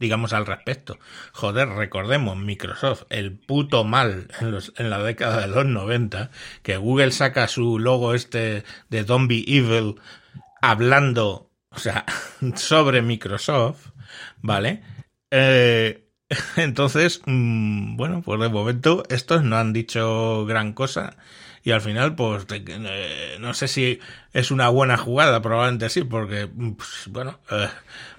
digamos, 0.00 0.32
al 0.32 0.44
respecto. 0.44 0.98
Joder, 1.32 1.68
recordemos, 1.68 2.36
Microsoft, 2.36 3.04
el 3.10 3.38
puto 3.38 3.84
mal 3.84 4.26
en, 4.40 4.50
los, 4.50 4.72
en 4.76 4.90
la 4.90 5.00
década 5.00 5.42
de 5.42 5.46
los 5.46 5.64
90, 5.64 6.32
que 6.64 6.78
Google 6.78 7.12
saca 7.12 7.46
su 7.46 7.78
logo 7.78 8.12
este 8.12 8.64
de 8.88 9.04
Don't 9.04 9.28
Be 9.28 9.44
Evil 9.46 10.00
hablando, 10.60 11.52
o 11.70 11.78
sea, 11.78 12.04
sobre 12.56 13.02
Microsoft, 13.02 13.90
¿vale? 14.42 14.82
Eh, 15.30 16.08
entonces, 16.56 17.22
mm, 17.24 17.96
bueno, 17.96 18.20
pues 18.22 18.40
de 18.40 18.48
momento 18.48 19.04
estos 19.10 19.44
no 19.44 19.58
han 19.58 19.72
dicho 19.72 20.44
gran 20.44 20.72
cosa 20.72 21.16
y 21.62 21.72
al 21.72 21.80
final, 21.80 22.14
pues, 22.14 22.46
eh, 22.50 23.36
no 23.40 23.52
sé 23.54 23.68
si 23.68 24.00
es 24.32 24.50
una 24.50 24.68
buena 24.68 24.96
jugada, 24.96 25.42
probablemente 25.42 25.90
sí, 25.90 26.04
porque, 26.04 26.46
pues, 26.46 27.08
bueno, 27.08 27.40
eh, 27.50 27.68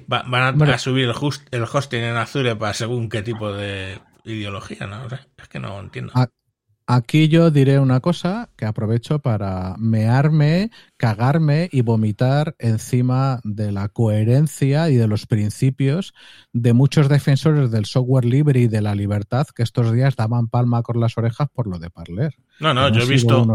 van 0.08 0.62
a, 0.62 0.78
subir 0.78 1.10
el, 1.10 1.16
el, 1.52 1.64
hosting 1.64 2.04
en 2.04 2.18
Azure 2.18 2.56
para 2.56 2.74
según 2.74 3.10
qué 3.10 3.22
tipo 3.22 3.52
de 3.52 4.00
ideología, 4.24 4.86
¿no? 4.86 5.08
es 5.38 5.48
que 5.48 5.60
no 5.60 5.80
entiendo. 5.80 6.14
Aquí 6.94 7.30
yo 7.30 7.52
diré 7.52 7.80
una 7.80 8.02
cosa 8.02 8.50
que 8.58 8.66
aprovecho 8.66 9.20
para 9.20 9.76
mearme, 9.78 10.72
cagarme 10.98 11.70
y 11.72 11.84
vomitar 11.84 12.54
encima 12.60 13.40
de 13.46 13.72
la 13.72 13.88
coherencia 13.88 14.90
y 14.90 14.98
de 14.98 15.08
los 15.08 15.26
principios 15.26 16.14
de 16.52 16.74
muchos 16.74 17.08
defensores 17.08 17.72
del 17.72 17.86
software 17.86 18.26
libre 18.26 18.60
y 18.60 18.68
de 18.68 18.82
la 18.82 18.94
libertad 18.94 19.48
que 19.56 19.64
estos 19.64 19.94
días 19.94 20.18
daban 20.18 20.50
palma 20.50 20.84
con 20.84 21.00
las 21.00 21.18
orejas 21.18 21.48
por 21.54 21.66
lo 21.66 21.80
de 21.80 21.90
Parler. 21.90 22.36
No, 22.60 22.74
no, 22.74 22.90
yo 22.90 23.04
he 23.04 23.08
visto 23.08 23.48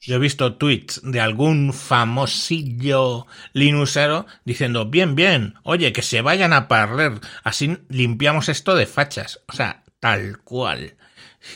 yo 0.00 0.14
he 0.14 0.18
visto 0.20 0.54
tweets 0.54 1.00
de 1.02 1.20
algún 1.20 1.72
famosillo 1.72 3.26
linuxero 3.54 4.26
diciendo, 4.44 4.88
"Bien, 4.88 5.16
bien, 5.16 5.54
oye, 5.64 5.92
que 5.92 6.02
se 6.02 6.20
vayan 6.20 6.52
a 6.52 6.68
Parler, 6.68 7.14
así 7.42 7.76
limpiamos 7.88 8.48
esto 8.48 8.76
de 8.76 8.86
fachas." 8.86 9.40
O 9.48 9.52
sea, 9.52 9.82
tal 9.98 10.38
cual. 10.44 10.94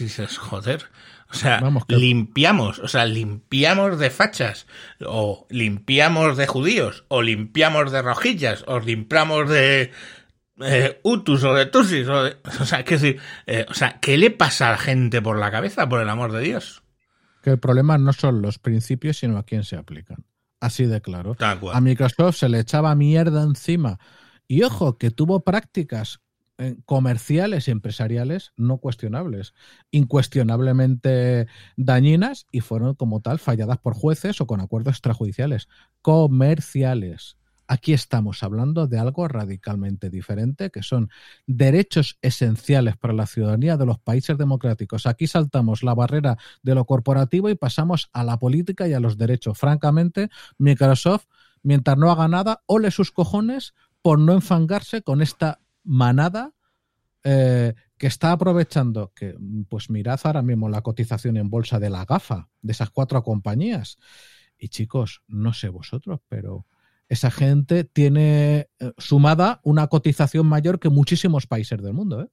Y 0.00 0.04
dices, 0.04 0.36
"Joder, 0.36 0.86
o 1.30 1.34
sea, 1.34 1.62
limpiamos, 1.88 2.78
o 2.78 2.88
sea, 2.88 3.04
limpiamos 3.04 3.98
de 3.98 4.10
fachas, 4.10 4.66
o 5.04 5.46
limpiamos 5.50 6.36
de 6.36 6.46
judíos, 6.46 7.04
o 7.08 7.20
limpiamos 7.20 7.92
de 7.92 8.00
rojillas, 8.00 8.64
o 8.66 8.80
limpiamos 8.80 9.48
de 9.48 9.92
eh, 10.60 11.00
utus 11.02 11.44
o 11.44 11.54
de 11.54 11.66
tusis, 11.66 12.08
o, 12.08 12.24
o 12.60 12.64
sea, 12.64 12.82
¿qué 12.84 12.94
decir? 12.94 13.20
Eh, 13.46 13.66
o 13.68 13.74
sea, 13.74 14.00
¿qué 14.00 14.16
le 14.16 14.30
pasa 14.30 14.68
a 14.68 14.72
la 14.72 14.78
gente 14.78 15.20
por 15.20 15.38
la 15.38 15.50
cabeza, 15.50 15.88
por 15.88 16.00
el 16.00 16.08
amor 16.08 16.32
de 16.32 16.40
Dios? 16.40 16.82
Que 17.42 17.50
el 17.50 17.58
problema 17.58 17.98
no 17.98 18.12
son 18.14 18.40
los 18.40 18.58
principios, 18.58 19.18
sino 19.18 19.36
a 19.36 19.44
quién 19.44 19.64
se 19.64 19.76
aplican. 19.76 20.24
Así 20.60 20.86
de 20.86 21.00
claro. 21.00 21.36
A 21.40 21.80
Microsoft 21.80 22.36
se 22.36 22.48
le 22.48 22.58
echaba 22.58 22.94
mierda 22.94 23.42
encima. 23.42 23.98
Y 24.48 24.62
ojo, 24.62 24.98
que 24.98 25.10
tuvo 25.10 25.44
prácticas 25.44 26.20
comerciales 26.84 27.68
y 27.68 27.70
empresariales 27.70 28.52
no 28.56 28.78
cuestionables, 28.78 29.54
incuestionablemente 29.90 31.46
dañinas 31.76 32.46
y 32.50 32.60
fueron 32.60 32.94
como 32.94 33.20
tal 33.20 33.38
falladas 33.38 33.78
por 33.78 33.94
jueces 33.94 34.40
o 34.40 34.46
con 34.46 34.60
acuerdos 34.60 34.94
extrajudiciales. 34.94 35.68
Comerciales. 36.02 37.36
Aquí 37.70 37.92
estamos 37.92 38.42
hablando 38.42 38.86
de 38.86 38.98
algo 38.98 39.28
radicalmente 39.28 40.08
diferente, 40.08 40.70
que 40.70 40.82
son 40.82 41.10
derechos 41.46 42.18
esenciales 42.22 42.96
para 42.96 43.12
la 43.12 43.26
ciudadanía 43.26 43.76
de 43.76 43.84
los 43.84 43.98
países 43.98 44.38
democráticos. 44.38 45.06
Aquí 45.06 45.26
saltamos 45.26 45.82
la 45.82 45.94
barrera 45.94 46.38
de 46.62 46.74
lo 46.74 46.86
corporativo 46.86 47.50
y 47.50 47.56
pasamos 47.56 48.08
a 48.14 48.24
la 48.24 48.38
política 48.38 48.88
y 48.88 48.94
a 48.94 49.00
los 49.00 49.18
derechos. 49.18 49.58
Francamente, 49.58 50.30
Microsoft, 50.56 51.26
mientras 51.62 51.98
no 51.98 52.10
haga 52.10 52.26
nada, 52.26 52.62
ole 52.64 52.90
sus 52.90 53.12
cojones 53.12 53.74
por 54.00 54.18
no 54.18 54.32
enfangarse 54.32 55.02
con 55.02 55.20
esta 55.20 55.60
manada 55.88 56.52
eh, 57.24 57.74
que 57.96 58.06
está 58.06 58.30
aprovechando 58.30 59.12
que, 59.14 59.34
pues 59.68 59.90
mirad 59.90 60.20
ahora 60.22 60.42
mismo 60.42 60.68
la 60.68 60.82
cotización 60.82 61.36
en 61.36 61.50
bolsa 61.50 61.80
de 61.80 61.90
la 61.90 62.04
GAFA, 62.04 62.48
de 62.62 62.72
esas 62.72 62.90
cuatro 62.90 63.24
compañías. 63.24 63.98
Y 64.56 64.68
chicos, 64.68 65.22
no 65.26 65.52
sé 65.52 65.68
vosotros, 65.68 66.20
pero 66.28 66.66
esa 67.08 67.30
gente 67.30 67.82
tiene 67.82 68.68
eh, 68.78 68.92
sumada 68.98 69.60
una 69.64 69.88
cotización 69.88 70.46
mayor 70.46 70.78
que 70.78 70.90
muchísimos 70.90 71.46
países 71.46 71.82
del 71.82 71.94
mundo, 71.94 72.22
¿eh? 72.22 72.28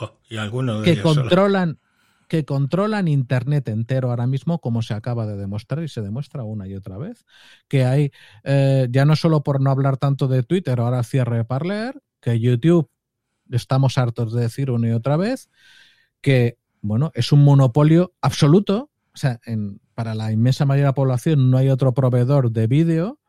Oh, 0.00 0.18
y 0.28 0.38
algunos 0.38 0.82
que 0.82 1.00
controlan 1.00 1.78
que 2.26 2.44
controlan 2.44 3.06
internet 3.06 3.68
entero 3.68 4.10
ahora 4.10 4.26
mismo 4.26 4.60
como 4.60 4.82
se 4.82 4.94
acaba 4.94 5.26
de 5.26 5.36
demostrar 5.36 5.84
y 5.84 5.88
se 5.88 6.00
demuestra 6.00 6.42
una 6.42 6.66
y 6.66 6.74
otra 6.74 6.98
vez 6.98 7.24
que 7.68 7.84
hay 7.84 8.10
ya 8.44 9.04
no 9.04 9.14
solo 9.14 9.44
por 9.44 9.60
no 9.60 9.70
hablar 9.70 9.98
tanto 9.98 10.26
de 10.26 10.42
Twitter 10.42 10.80
ahora 10.80 11.04
cierre 11.04 11.44
Parler 11.44 12.02
que 12.20 12.40
YouTube 12.40 12.90
estamos 13.50 13.98
hartos 13.98 14.32
de 14.32 14.42
decir 14.42 14.70
una 14.70 14.88
y 14.88 14.92
otra 14.92 15.16
vez, 15.16 15.50
que, 16.20 16.58
bueno, 16.80 17.10
es 17.14 17.32
un 17.32 17.44
monopolio 17.44 18.14
absoluto. 18.20 18.90
O 19.14 19.16
sea, 19.16 19.40
en, 19.44 19.80
para 19.94 20.14
la 20.14 20.32
inmensa 20.32 20.64
mayoría 20.64 20.84
de 20.84 20.90
la 20.90 20.94
población 20.94 21.50
no 21.50 21.58
hay 21.58 21.68
otro 21.68 21.94
proveedor 21.94 22.50
de 22.50 22.66
vídeo 22.66 23.20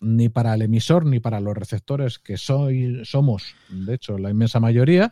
ni 0.00 0.28
para 0.28 0.54
el 0.54 0.62
emisor 0.62 1.06
ni 1.06 1.18
para 1.18 1.40
los 1.40 1.56
receptores 1.56 2.18
que 2.18 2.36
soy, 2.36 3.04
somos, 3.04 3.54
de 3.70 3.94
hecho, 3.94 4.18
la 4.18 4.30
inmensa 4.30 4.60
mayoría, 4.60 5.10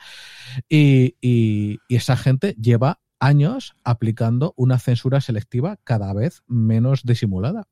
y, 0.68 1.16
y, 1.20 1.78
y 1.88 1.96
esa 1.96 2.16
gente 2.16 2.54
lleva 2.60 3.00
años 3.18 3.74
aplicando 3.84 4.52
una 4.56 4.78
censura 4.78 5.20
selectiva 5.20 5.78
cada 5.84 6.12
vez 6.12 6.42
menos 6.46 7.04
disimulada. 7.04 7.68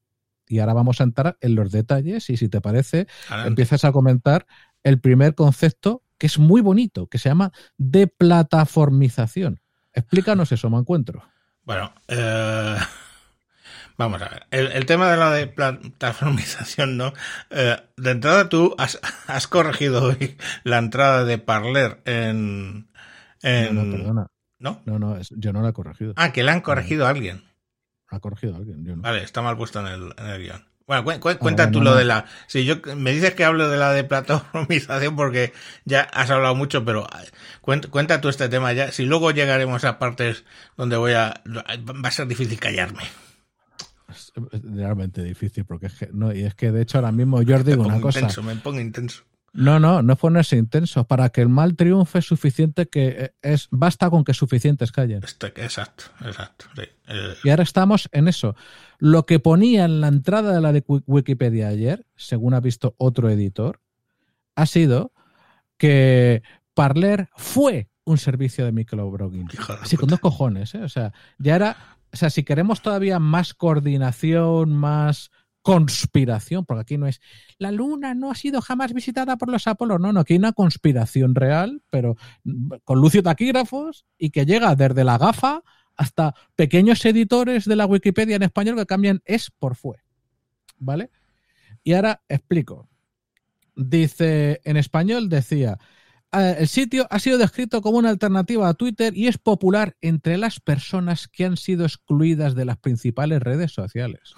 Y 0.48 0.60
ahora 0.60 0.74
vamos 0.74 1.00
a 1.00 1.04
entrar 1.04 1.36
en 1.40 1.54
los 1.56 1.70
detalles 1.70 2.30
y 2.30 2.36
si 2.36 2.48
te 2.48 2.60
parece, 2.60 3.06
Adelante. 3.28 3.48
empiezas 3.48 3.84
a 3.84 3.92
comentar 3.92 4.46
el 4.82 5.00
primer 5.00 5.34
concepto 5.34 6.02
que 6.20 6.26
es 6.26 6.38
muy 6.38 6.61
bonito, 6.61 7.06
que 7.06 7.16
se 7.18 7.30
llama 7.30 7.50
deplataformización. 7.78 9.61
Explícanos 9.94 10.52
eso, 10.52 10.68
me 10.68 10.76
encuentro. 10.76 11.24
Bueno, 11.62 11.94
eh, 12.09 12.76
vamos 13.96 14.20
a 14.20 14.28
ver. 14.28 14.46
El, 14.50 14.66
el 14.72 14.85
tema 14.85 15.11
de 15.11 15.16
la 15.16 15.33
de 15.33 15.46
plataformización, 15.46 16.98
¿no? 16.98 17.14
Eh, 17.48 17.78
de 17.96 18.11
entrada 18.11 18.50
tú 18.50 18.74
has, 18.76 19.00
has 19.28 19.48
corregido 19.48 20.04
hoy 20.04 20.37
la 20.62 20.76
entrada 20.76 21.24
de 21.24 21.38
Parler 21.38 22.02
en... 22.04 22.90
en 23.42 23.74
No, 23.74 23.85
no, 23.85 23.96
perdona. 23.96 24.26
¿No? 24.59 24.83
No, 24.85 25.18
yo 25.30 25.54
no 25.54 25.62
la 25.62 25.70
he 25.70 25.72
corregido. 25.72 26.12
Ah, 26.16 26.33
que 26.33 26.42
la 26.42 26.52
han 26.52 26.61
corregido 26.61 27.06
a 27.06 27.09
alguien. 27.09 27.44
La 28.11 28.18
ha 28.18 28.20
corregido 28.20 28.56
alguien, 28.56 28.85
yo 28.85 28.94
no. 28.94 29.00
Vale, 29.00 29.22
está 29.22 29.40
mal 29.40 29.56
puesto 29.56 29.80
en 29.80 29.87
el, 29.87 30.14
en 30.18 30.26
el 30.26 30.42
guion. 30.42 30.66
Bueno, 30.90 31.05
cu- 31.05 31.20
cu- 31.20 31.38
cuenta 31.38 31.70
tú 31.70 31.79
no, 31.79 31.85
lo 31.90 31.94
de 31.96 32.05
la... 32.05 32.24
Si 32.48 32.64
yo 32.64 32.76
me 32.96 33.12
dices 33.12 33.35
que 33.35 33.44
hablo 33.44 33.68
de 33.68 33.76
la 33.79 33.92
de 33.92 34.03
plataformización 34.03 35.14
porque 35.14 35.53
ya 35.85 36.00
has 36.03 36.31
hablado 36.31 36.57
mucho, 36.57 36.85
pero 36.85 37.05
eh, 37.05 37.29
cuenta, 37.61 37.88
cuenta 37.88 38.20
tú 38.20 38.29
este 38.29 38.48
tema 38.48 38.72
ya. 38.72 38.90
Si 38.90 39.05
luego 39.05 39.31
llegaremos 39.31 39.85
a 39.85 40.00
partes 40.00 40.44
donde 40.76 40.96
voy 40.96 41.12
a... 41.12 41.42
Va 41.46 42.09
a 42.09 42.11
ser 42.11 42.26
difícil 42.26 42.59
callarme. 42.59 43.05
Es 44.09 44.33
realmente 44.64 45.22
difícil 45.22 45.64
porque 45.64 45.87
es 45.87 45.94
que, 45.94 46.09
no, 46.12 46.35
y 46.35 46.42
es 46.42 46.57
que 46.57 46.72
de 46.72 46.83
hecho 46.83 46.98
ahora 46.98 47.12
mismo 47.12 47.40
yo 47.42 47.55
os 47.57 47.64
Me 47.64 47.70
digo 47.70 47.83
pongo 47.85 47.94
una 47.94 48.03
cosa. 48.03 48.18
intenso, 48.18 48.42
me 48.42 48.57
pongo 48.57 48.81
intenso. 48.81 49.22
No, 49.52 49.80
no, 49.80 50.00
no 50.02 50.12
es 50.12 50.18
ponerse 50.18 50.56
intenso. 50.56 51.04
Para 51.08 51.30
que 51.30 51.40
el 51.40 51.48
mal 51.48 51.74
triunfe 51.74 52.20
es 52.20 52.24
suficiente 52.26 52.86
que 52.88 53.08
eh, 53.08 53.34
es, 53.42 53.66
basta 53.70 54.08
con 54.08 54.22
que 54.24 54.32
suficientes 54.32 54.92
callen. 54.92 55.22
Este- 55.24 55.48
exacto, 55.48 56.04
exacto. 56.24 56.66
sí. 56.76 56.82
Eh, 57.08 57.34
Y 57.44 57.50
ahora 57.50 57.64
estamos 57.64 58.08
en 58.12 58.28
eso. 58.28 58.54
Lo 58.98 59.26
que 59.26 59.40
ponía 59.40 59.84
en 59.86 60.00
la 60.00 60.08
entrada 60.08 60.54
de 60.54 60.60
la 60.60 60.72
de 60.72 60.84
Wi- 60.86 61.02
Wikipedia 61.06 61.68
ayer, 61.68 62.06
según 62.14 62.54
ha 62.54 62.60
visto 62.60 62.94
otro 62.98 63.28
editor, 63.28 63.80
ha 64.54 64.66
sido 64.66 65.12
que 65.76 66.42
Parler 66.74 67.28
fue 67.36 67.88
un 68.04 68.18
servicio 68.18 68.64
de 68.64 68.72
microblogging. 68.72 69.48
Así 69.82 69.96
con 69.96 70.08
dos 70.08 70.20
cojones, 70.20 70.74
¿eh? 70.74 70.82
O 70.82 70.88
sea, 70.88 71.12
ya 71.38 71.56
era. 71.56 71.76
O 72.12 72.16
sea, 72.16 72.28
si 72.30 72.42
queremos 72.42 72.82
todavía 72.82 73.18
más 73.20 73.54
coordinación, 73.54 74.72
más 74.72 75.30
conspiración, 75.62 76.64
porque 76.64 76.82
aquí 76.82 76.98
no 76.98 77.06
es 77.06 77.20
la 77.58 77.70
luna 77.70 78.14
no 78.14 78.30
ha 78.30 78.34
sido 78.34 78.60
jamás 78.60 78.92
visitada 78.92 79.36
por 79.36 79.50
los 79.50 79.66
Apolos, 79.66 80.00
no, 80.00 80.12
no, 80.12 80.20
aquí 80.20 80.34
hay 80.34 80.38
una 80.38 80.52
conspiración 80.52 81.34
real, 81.34 81.82
pero 81.90 82.16
mm, 82.44 82.72
con 82.84 83.00
lucio 83.00 83.22
taquígrafos 83.22 84.04
y 84.18 84.30
que 84.30 84.46
llega 84.46 84.74
desde 84.74 85.04
la 85.04 85.18
gafa 85.18 85.62
hasta 85.96 86.34
pequeños 86.56 87.04
editores 87.04 87.66
de 87.66 87.76
la 87.76 87.86
Wikipedia 87.86 88.36
en 88.36 88.42
español 88.42 88.76
que 88.76 88.86
cambian 88.86 89.20
es 89.26 89.50
por 89.50 89.76
fue. 89.76 89.98
¿Vale? 90.78 91.10
Y 91.84 91.92
ahora 91.92 92.22
explico. 92.28 92.88
Dice, 93.76 94.60
en 94.64 94.76
español 94.78 95.28
decía, 95.28 95.78
"Eh, 95.78 95.84
el 96.32 96.68
sitio 96.68 97.06
ha 97.10 97.18
sido 97.18 97.38
descrito 97.38 97.82
como 97.82 97.98
una 97.98 98.10
alternativa 98.10 98.68
a 98.68 98.74
Twitter 98.74 99.16
y 99.16 99.26
es 99.26 99.36
popular 99.38 99.96
entre 100.00 100.38
las 100.38 100.60
personas 100.60 101.26
que 101.28 101.44
han 101.44 101.56
sido 101.56 101.84
excluidas 101.84 102.54
de 102.54 102.64
las 102.64 102.76
principales 102.76 103.40
redes 103.42 103.72
sociales. 103.72 104.34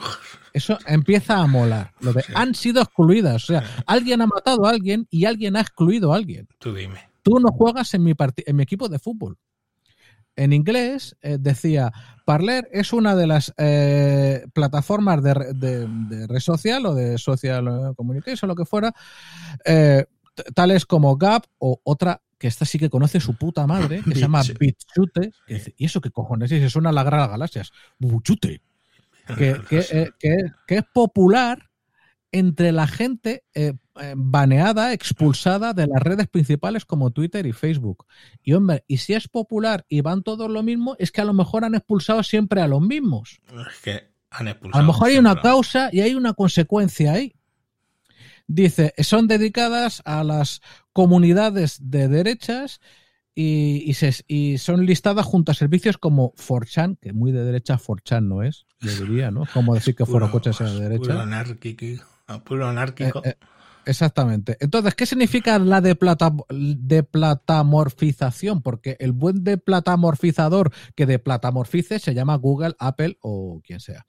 Eso 0.55 0.79
empieza 0.87 1.37
a 1.39 1.47
molar. 1.47 1.93
Lo 2.01 2.13
de 2.13 2.23
Sí. 2.23 2.33
han 2.35 2.55
sido 2.55 2.81
excluidas. 2.83 3.45
O 3.45 3.47
sea, 3.47 3.65
alguien 3.87 4.23
ha 4.23 4.27
matado 4.27 4.65
a 4.67 4.71
alguien 4.71 5.07
y 5.11 5.27
alguien 5.27 5.57
ha 5.57 5.61
excluido 5.61 6.13
a 6.13 6.17
alguien 6.17 6.49
tú 6.59 6.75
dime. 6.75 7.11
tú 7.23 7.39
no 7.41 7.49
juegas 7.51 7.93
en 7.95 8.03
mi, 8.05 8.15
parti- 8.15 8.45
en 8.47 8.57
mi 8.57 8.63
equipo 8.63 8.89
de 8.89 8.99
fútbol. 8.99 9.37
En 10.35 10.55
inglés 10.55 11.15
eh, 11.21 11.37
decía, 11.39 11.93
Parler 12.25 12.67
es 12.73 12.95
una 12.95 13.15
de 13.15 13.27
las 13.27 13.53
eh, 13.59 14.47
plataformas 14.55 15.23
de, 15.23 15.35
re- 15.35 15.53
de- 15.53 15.87
de 15.87 16.27
red 16.27 16.41
social 16.41 16.87
o 16.87 16.95
de 16.95 17.19
social 17.19 17.69
eh, 17.69 17.95
communication, 17.97 18.49
lo 18.49 18.55
que 18.55 18.65
fuera, 18.65 18.95
eh, 19.67 20.07
tales 20.55 20.87
como 20.87 21.17
Gap 21.17 21.47
o 21.59 21.81
otra 21.85 22.23
que 22.39 22.49
esta 22.49 22.65
sí 22.65 22.79
que 22.79 22.91
conoce 22.91 23.21
su 23.21 23.37
puta 23.37 23.67
madre, 23.67 24.03
que 24.03 24.15
se 24.15 24.21
llama 24.21 24.43
Bitch. 24.43 24.59
BitChute. 24.59 25.33
¿Y 25.77 25.85
eso 25.85 26.01
qué 26.01 26.11
cojones? 26.11 26.51
Y 26.51 26.59
se 26.59 26.71
suena 26.71 26.91
a 26.91 26.93
la 26.93 27.05
gran 27.05 27.31
galaxias. 27.31 27.73
Buchute. 27.99 28.61
Que, 29.39 29.61
que, 29.69 29.79
eh, 29.79 30.11
que, 30.19 30.37
que 30.67 30.79
es 30.79 30.85
popular 30.93 31.71
entre 32.33 32.73
la 32.73 32.87
gente 32.89 33.45
eh, 33.55 33.75
eh, 34.01 34.15
baneada, 34.17 34.95
expulsada 34.95 35.75
de 35.75 35.87
las 35.87 36.03
redes 36.03 36.27
principales 36.29 36.87
como 36.87 37.11
Twitter 37.11 37.47
y 37.47 37.53
Facebook. 37.53 38.07
Y 38.43 38.55
hombre, 38.55 38.85
y 38.89 38.97
si 38.97 39.13
es 39.13 39.29
popular 39.29 39.85
y 39.89 40.01
van 40.01 40.23
todos 40.23 40.51
lo 40.51 40.63
mismo, 40.63 40.97
es 40.99 41.13
que 41.13 41.21
a 41.21 41.27
lo 41.27 41.35
mejor 41.35 41.65
han 41.65 41.75
expulsado 41.75 42.23
siempre 42.23 42.63
a 42.63 42.69
los 42.69 42.81
mismos. 42.81 43.41
Es 43.71 43.79
que 43.83 44.09
han 44.31 44.49
expulsado. 44.49 44.81
A 44.81 44.83
lo 44.83 44.93
mejor 44.93 45.09
hay 45.09 45.19
una 45.19 45.41
causa 45.41 45.91
y 45.93 46.01
hay 46.01 46.15
una 46.15 46.33
consecuencia 46.33 47.13
ahí. 47.13 47.35
Dice, 48.47 48.93
son 48.99 49.29
dedicadas 49.29 50.03
a 50.05 50.25
las 50.25 50.61
comunidades 50.93 51.79
de 51.91 52.09
derechas 52.09 52.81
y, 53.35 53.83
y 53.87 53.95
se- 53.95 54.25
y 54.29 54.59
son 54.59 54.85
listadas 54.85 55.25
junto 55.25 55.53
a 55.53 55.55
servicios 55.55 55.97
como 55.99 56.35
4chan, 56.35 56.99
que 57.01 57.13
muy 57.13 57.33
de 57.33 57.45
derecha 57.45 57.79
4chan 57.79 58.29
no 58.29 58.43
es, 58.43 58.67
yo 58.81 58.91
diría, 58.97 59.31
¿no? 59.31 59.45
Como 59.55 59.75
decir 59.75 59.95
que 59.95 60.05
Puro- 60.05 60.31
Coches 60.31 60.59
de 60.59 60.65
Puro 60.67 60.79
derecha. 60.81 61.23
anárquico. 61.23 61.87
Puro 62.45 62.69
anárquico. 62.69 63.23
Eh, 63.25 63.31
eh, 63.31 63.37
exactamente. 63.87 64.57
Entonces, 64.61 64.95
¿qué 64.95 65.07
significa 65.07 65.59
la 65.59 65.81
de 65.81 65.95
plata, 65.95 66.33
de 66.51 67.03
platamorfización? 67.03 68.63
Porque 68.63 68.97
el 69.01 69.13
buen 69.13 69.45
de 69.45 69.57
platamorfizador 69.59 70.73
que 70.95 71.07
de 71.07 71.19
platamorfice 71.19 71.99
se 71.99 72.15
llama 72.15 72.37
Google, 72.37 72.75
Apple 72.79 73.17
o 73.23 73.61
quien 73.65 73.81
sea. 73.81 74.07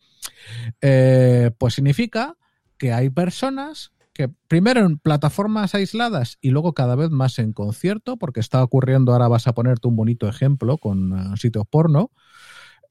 Eh, 0.82 1.52
pues 1.58 1.76
significa 1.76 2.36
que 2.78 2.92
hay 2.92 3.10
personas 3.10 3.92
que 4.14 4.30
primero 4.48 4.82
en 4.86 5.00
plataformas 5.00 5.74
aisladas 5.76 6.38
y 6.40 6.52
luego 6.52 6.74
cada 6.74 6.96
vez 6.96 7.10
más 7.10 7.40
en 7.40 7.52
concierto, 7.52 8.18
porque 8.18 8.40
está 8.40 8.64
ocurriendo, 8.64 9.12
ahora 9.12 9.28
vas 9.28 9.48
a 9.48 9.54
ponerte 9.54 9.88
un 9.88 9.96
bonito 9.96 10.28
ejemplo 10.28 10.78
con 10.78 11.18
eh, 11.18 11.38
sitios 11.38 11.66
porno, 11.68 12.12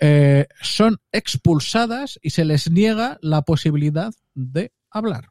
eh, 0.01 0.49
son 0.61 0.99
expulsadas 1.13 2.19
y 2.23 2.31
se 2.31 2.45
les 2.45 2.71
niega 2.71 3.19
la 3.23 3.43
posibilidad 3.43 4.13
de 4.35 4.73
hablar. 4.91 5.29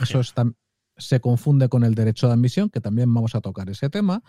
Eso 0.00 0.20
se 0.96 1.20
confunde 1.20 1.68
con 1.68 1.82
el 1.82 1.94
derecho 1.94 2.28
de 2.28 2.34
admisión, 2.34 2.70
que 2.70 2.80
también 2.80 3.12
vamos 3.12 3.34
a 3.34 3.40
tocar 3.40 3.68
ese 3.70 3.90
tema. 3.90 4.22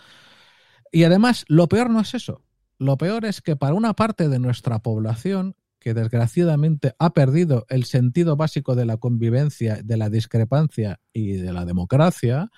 Y 0.92 1.04
además, 1.04 1.46
lo 1.48 1.68
peor 1.68 1.90
no 1.90 2.00
es 2.00 2.14
eso. 2.16 2.44
Lo 2.80 2.98
peor 2.98 3.26
es 3.26 3.42
que 3.42 3.56
para 3.56 3.76
una 3.76 3.94
parte 3.94 4.28
de 4.28 4.40
nuestra 4.40 4.80
población, 4.80 5.56
que 5.84 5.94
desgraciadamente 5.94 6.96
ha 6.98 7.14
perdido 7.14 7.66
el 7.70 7.84
sentido 7.84 8.38
básico 8.38 8.74
de 8.74 8.86
la 8.86 8.98
convivencia, 8.98 9.82
de 9.84 9.98
la 9.98 10.10
discrepancia 10.10 11.02
y 11.12 11.34
de 11.34 11.52
la 11.52 11.66
democracia, 11.66 12.50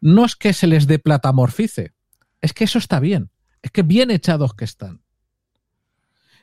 no 0.00 0.24
es 0.24 0.36
que 0.36 0.52
se 0.52 0.66
les 0.66 0.86
deplatamorfice, 0.86 1.92
es 2.40 2.52
que 2.54 2.64
eso 2.64 2.78
está 2.78 2.98
bien, 2.98 3.30
es 3.62 3.70
que 3.70 3.82
bien 3.82 4.10
echados 4.10 4.54
que 4.54 4.64
están. 4.64 5.02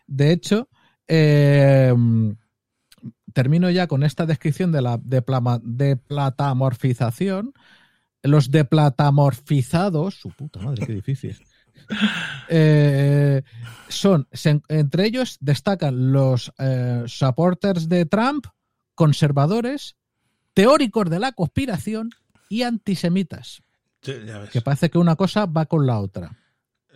De 0.05 0.31
hecho, 0.31 0.69
eh, 1.07 1.93
termino 3.33 3.69
ya 3.71 3.87
con 3.87 4.03
esta 4.03 4.25
descripción 4.25 4.71
de 4.71 4.81
la 4.81 4.97
deplatamorfización. 5.03 7.53
Los 8.21 8.51
deplatamorfizados, 8.51 10.15
su 10.15 10.29
puta 10.29 10.61
madre, 10.61 10.85
qué 10.85 10.93
difícil. 10.93 11.37
Eh, 12.49 13.41
son, 13.89 14.27
se- 14.31 14.61
entre 14.69 15.05
ellos 15.05 15.37
destacan 15.39 16.11
los 16.11 16.51
eh, 16.59 17.03
supporters 17.07 17.89
de 17.89 18.05
Trump, 18.05 18.45
conservadores, 18.95 19.95
teóricos 20.53 21.09
de 21.09 21.19
la 21.19 21.31
conspiración 21.31 22.09
y 22.49 22.63
antisemitas. 22.63 23.63
Sí. 24.01 24.13
Que 24.51 24.61
parece 24.61 24.89
que 24.89 24.97
una 24.97 25.15
cosa 25.15 25.45
va 25.45 25.65
con 25.65 25.85
la 25.87 25.99
otra. 25.99 26.37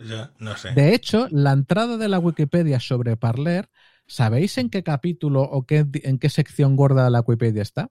Ya, 0.04 0.32
no 0.38 0.56
sé. 0.56 0.72
De 0.72 0.94
hecho, 0.94 1.26
la 1.30 1.52
entrada 1.52 1.96
de 1.96 2.08
la 2.08 2.18
Wikipedia 2.18 2.78
sobre 2.80 3.16
Parler, 3.16 3.68
¿sabéis 4.06 4.58
en 4.58 4.70
qué 4.70 4.82
capítulo 4.82 5.42
o 5.42 5.66
qué, 5.66 5.86
en 6.04 6.18
qué 6.18 6.28
sección 6.30 6.76
gorda 6.76 7.04
de 7.04 7.10
la 7.10 7.20
Wikipedia 7.20 7.62
está? 7.62 7.90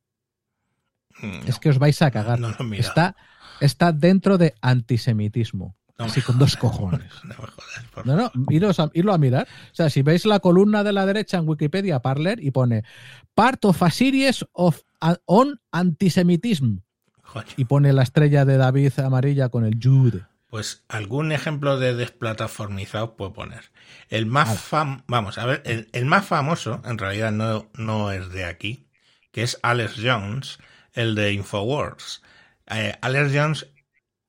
Mm, 1.21 1.47
Es 1.47 1.59
que 1.59 1.69
os 1.69 1.79
vais 1.79 2.01
a 2.01 2.11
cagar. 2.11 2.39
No 2.39 2.49
está, 2.73 3.15
está 3.59 3.91
dentro 3.91 4.37
de 4.37 4.53
antisemitismo. 4.61 5.75
No 5.97 6.05
así 6.05 6.21
con 6.21 6.37
dos 6.37 6.55
cojones. 6.55 7.11
No 7.23 7.29
me 7.29 7.35
jodas, 7.35 7.85
por 7.93 8.05
No, 8.05 8.15
no, 8.15 8.31
iros 8.49 8.79
a, 8.79 8.89
irlo 8.93 9.13
a 9.13 9.17
mirar. 9.17 9.47
O 9.71 9.75
sea, 9.75 9.89
si 9.89 10.01
veis 10.01 10.25
la 10.25 10.39
columna 10.39 10.83
de 10.83 10.93
la 10.93 11.05
derecha 11.05 11.37
en 11.37 11.47
Wikipedia, 11.47 12.01
Parler, 12.01 12.43
y 12.43 12.51
pone 12.51 12.83
Part 13.33 13.65
of 13.65 13.81
a 13.81 13.89
series 13.89 14.45
of, 14.53 14.81
on 15.25 15.59
antisemitism. 15.71 16.77
Y 17.55 17.65
pone 17.65 17.93
la 17.93 18.03
estrella 18.03 18.45
de 18.45 18.57
David 18.57 18.99
amarilla 18.99 19.49
con 19.49 19.65
el 19.65 19.77
Jude. 19.81 20.25
Pues 20.49 20.85
algún 20.87 21.31
ejemplo 21.31 21.77
de 21.77 21.93
desplataformizado 21.93 23.15
puedo 23.15 23.33
poner. 23.33 23.65
El 24.09 24.25
más 24.25 24.59
fam 24.59 25.03
vamos 25.07 25.37
a 25.37 25.45
ver, 25.45 25.61
el, 25.65 25.89
el 25.91 26.05
más 26.05 26.25
famoso, 26.25 26.81
en 26.85 26.97
realidad 26.97 27.33
no, 27.33 27.69
no 27.75 28.11
es 28.11 28.29
de 28.29 28.45
aquí, 28.45 28.87
que 29.31 29.43
es 29.43 29.59
Alex 29.61 29.95
Jones, 30.01 30.57
el 30.93 31.15
de 31.15 31.33
Infowars. 31.33 32.21
Eh, 32.67 32.95
Alex 33.01 33.31
Jones, 33.33 33.67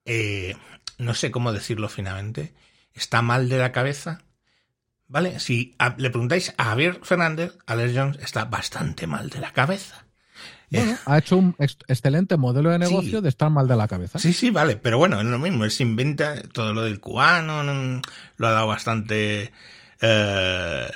eh, 0.04 0.56
no 0.98 1.14
sé 1.14 1.30
cómo 1.30 1.52
decirlo 1.52 1.88
finalmente, 1.88 2.52
está 2.94 3.22
mal 3.22 3.48
de 3.48 3.58
la 3.58 3.72
cabeza. 3.72 4.20
¿Vale? 5.06 5.40
Si 5.40 5.74
le 5.96 6.10
preguntáis 6.10 6.52
a 6.58 6.64
Javier 6.64 7.00
Fernández, 7.02 7.56
Alex 7.64 7.92
Jones 7.96 8.18
está 8.20 8.44
bastante 8.44 9.06
mal 9.06 9.30
de 9.30 9.40
la 9.40 9.52
cabeza. 9.52 10.04
Bueno, 10.70 10.98
ha 11.06 11.18
hecho 11.18 11.38
un 11.38 11.56
excelente 11.58 12.36
modelo 12.36 12.70
de 12.70 12.78
negocio 12.78 13.22
de 13.22 13.30
estar 13.30 13.48
mal 13.48 13.66
de 13.68 13.76
la 13.76 13.88
cabeza. 13.88 14.18
Sí, 14.18 14.34
sí, 14.34 14.50
vale, 14.50 14.76
pero 14.76 14.98
bueno, 14.98 15.18
es 15.18 15.26
lo 15.26 15.38
mismo, 15.38 15.64
él 15.64 15.70
se 15.70 15.82
inventa 15.82 16.42
todo 16.42 16.74
lo 16.74 16.82
del 16.82 17.00
cubano, 17.00 17.62
lo 17.62 18.46
ha 18.46 18.50
dado 18.50 18.66
bastante... 18.66 19.50
Eh, 20.00 20.90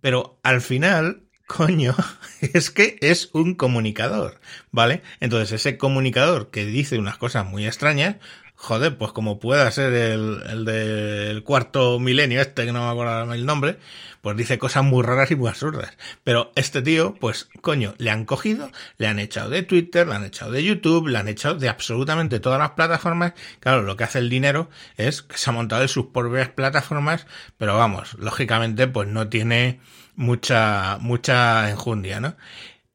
pero 0.00 0.40
al 0.42 0.60
final, 0.60 1.22
coño, 1.46 1.94
es 2.40 2.70
que 2.70 2.98
es 3.00 3.30
un 3.32 3.54
comunicador, 3.54 4.40
¿vale? 4.72 5.02
Entonces 5.20 5.52
ese 5.52 5.78
comunicador 5.78 6.50
que 6.50 6.66
dice 6.66 6.98
unas 6.98 7.18
cosas 7.18 7.46
muy 7.46 7.66
extrañas, 7.66 8.16
joder, 8.56 8.96
pues 8.96 9.12
como 9.12 9.38
pueda 9.38 9.70
ser 9.70 9.92
el, 9.92 10.42
el 10.48 10.64
del 10.64 11.42
cuarto 11.44 12.00
milenio 12.00 12.40
este, 12.40 12.64
que 12.64 12.72
no 12.72 12.84
me 12.84 12.90
acuerdo 12.90 13.32
el 13.32 13.46
nombre, 13.46 13.78
pues 14.22 14.36
dice 14.36 14.58
cosas 14.58 14.82
muy 14.82 15.04
raras 15.04 15.30
y 15.30 15.36
muy 15.36 15.48
absurdas. 15.48 15.96
Pero 16.24 16.50
este 16.56 16.82
tío, 16.82 17.14
pues 17.20 17.48
coño, 17.60 17.94
le 17.98 18.10
han 18.10 18.24
cogido, 18.24 18.70
le 18.98 19.06
han 19.06 19.18
echado 19.18 19.50
de 19.50 19.62
Twitter, 19.62 20.08
le 20.08 20.14
han 20.14 20.24
echado 20.24 20.50
de 20.50 20.64
YouTube, 20.64 21.06
le 21.08 21.18
han 21.18 21.28
echado 21.28 21.54
de 21.56 21.68
absolutamente 21.68 22.40
todas 22.40 22.58
las 22.58 22.70
plataformas. 22.72 23.34
Claro, 23.60 23.82
lo 23.82 23.96
que 23.96 24.04
hace 24.04 24.18
el 24.18 24.30
dinero 24.30 24.68
es 24.96 25.22
que 25.22 25.36
se 25.36 25.50
ha 25.50 25.52
montado 25.52 25.82
en 25.82 25.88
sus 25.88 26.06
propias 26.06 26.48
plataformas, 26.48 27.26
pero 27.56 27.76
vamos, 27.76 28.14
lógicamente, 28.14 28.88
pues 28.88 29.08
no 29.08 29.28
tiene 29.28 29.80
mucha, 30.16 30.98
mucha 31.00 31.70
enjundia, 31.70 32.18
¿no? 32.18 32.36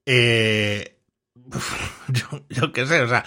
Eh, 0.05 0.97
yo, 2.07 2.45
yo 2.49 2.73
qué 2.73 2.85
sé, 2.85 3.01
o 3.01 3.07
sea, 3.07 3.23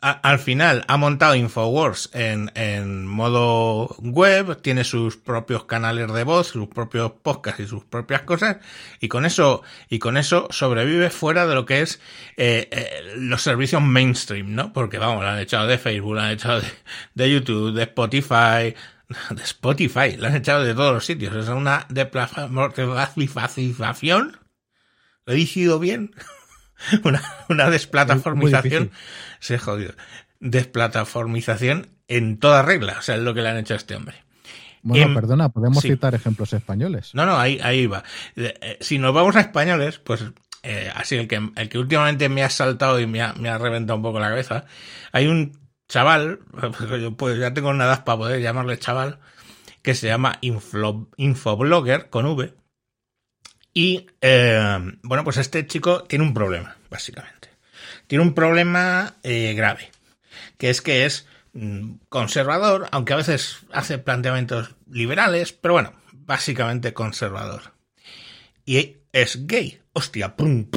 al 0.00 0.38
final 0.38 0.84
ha 0.88 0.96
montado 0.96 1.34
Infowars 1.34 2.08
en, 2.12 2.50
en 2.54 3.06
modo 3.06 3.88
web, 3.98 4.60
tiene 4.60 4.84
sus 4.84 5.16
propios 5.16 5.64
canales 5.64 6.12
de 6.12 6.22
voz, 6.22 6.48
sus 6.48 6.68
propios 6.68 7.12
podcasts 7.22 7.60
y 7.60 7.66
sus 7.66 7.84
propias 7.84 8.20
cosas, 8.22 8.58
y 9.00 9.08
con 9.08 9.24
eso, 9.24 9.62
y 9.88 9.98
con 9.98 10.16
eso 10.16 10.46
sobrevive 10.50 11.10
fuera 11.10 11.46
de 11.46 11.54
lo 11.54 11.64
que 11.64 11.80
es 11.80 12.00
eh, 12.36 12.68
eh, 12.70 13.14
los 13.16 13.42
servicios 13.42 13.82
mainstream, 13.82 14.54
¿no? 14.54 14.72
Porque 14.72 14.98
vamos, 14.98 15.24
lo 15.24 15.30
han 15.30 15.38
echado 15.38 15.66
de 15.66 15.78
Facebook, 15.78 16.14
lo 16.14 16.20
han 16.20 16.32
echado 16.32 16.60
de, 17.14 17.30
YouTube, 17.30 17.74
de 17.74 17.84
Spotify, 17.84 18.74
de 19.30 19.42
Spotify, 19.42 20.16
lo 20.18 20.26
han 20.28 20.36
echado 20.36 20.62
de 20.62 20.74
todos 20.74 20.92
los 20.94 21.06
sitios. 21.06 21.34
Es 21.34 21.48
una 21.48 21.86
desplataformización. 21.88 24.38
¿Lo 25.24 25.32
he 25.32 25.36
dicho 25.36 25.78
bien? 25.78 26.14
una, 27.04 27.22
una 27.48 27.70
desplataformización. 27.70 28.90
Se 29.40 29.58
jodido. 29.58 29.94
Desplataformización 30.40 31.88
en 32.08 32.38
toda 32.38 32.62
regla. 32.62 32.96
O 32.98 33.02
sea, 33.02 33.16
es 33.16 33.22
lo 33.22 33.34
que 33.34 33.42
le 33.42 33.48
han 33.48 33.58
hecho 33.58 33.74
a 33.74 33.76
este 33.76 33.96
hombre. 33.96 34.16
Bueno, 34.82 35.06
em, 35.06 35.14
perdona, 35.14 35.48
podemos 35.48 35.82
citar 35.82 36.14
ejemplos 36.14 36.52
españoles. 36.52 37.10
No, 37.12 37.26
no, 37.26 37.36
ahí, 37.38 37.58
ahí 37.62 37.86
va. 37.86 38.04
Eh, 38.36 38.78
si 38.80 38.98
nos 38.98 39.12
vamos 39.12 39.34
a 39.34 39.40
españoles, 39.40 39.98
pues 39.98 40.24
eh, 40.62 40.90
así 40.94 41.16
el 41.16 41.26
que, 41.26 41.50
el 41.56 41.68
que 41.68 41.78
últimamente 41.78 42.28
me 42.28 42.42
ha 42.42 42.50
saltado 42.50 43.00
y 43.00 43.06
me 43.06 43.22
ha, 43.22 43.32
me 43.34 43.48
ha 43.48 43.58
reventado 43.58 43.96
un 43.96 44.02
poco 44.02 44.20
la 44.20 44.28
cabeza, 44.28 44.64
hay 45.12 45.26
un 45.26 45.58
chaval, 45.88 46.40
pues 47.16 47.38
ya 47.38 47.54
tengo 47.54 47.70
una 47.70 47.84
edad 47.84 48.04
para 48.04 48.18
poder 48.18 48.40
llamarle 48.40 48.78
chaval, 48.78 49.18
que 49.82 49.94
se 49.94 50.08
llama 50.08 50.38
Infoblogger 50.40 52.10
con 52.10 52.26
V. 52.26 52.54
Y 53.76 54.06
eh, 54.22 54.78
bueno, 55.02 55.22
pues 55.22 55.36
este 55.36 55.66
chico 55.66 56.04
tiene 56.04 56.24
un 56.24 56.32
problema, 56.32 56.78
básicamente. 56.88 57.50
Tiene 58.06 58.24
un 58.24 58.32
problema 58.32 59.16
eh, 59.22 59.52
grave, 59.54 59.90
que 60.56 60.70
es 60.70 60.80
que 60.80 61.04
es 61.04 61.26
mm, 61.52 61.96
conservador, 62.08 62.88
aunque 62.90 63.12
a 63.12 63.16
veces 63.16 63.58
hace 63.74 63.98
planteamientos 63.98 64.76
liberales, 64.90 65.52
pero 65.52 65.74
bueno, 65.74 65.92
básicamente 66.10 66.94
conservador. 66.94 67.74
Y 68.64 68.96
es 69.12 69.46
gay. 69.46 69.82
Hostia, 69.92 70.36
pum, 70.36 70.70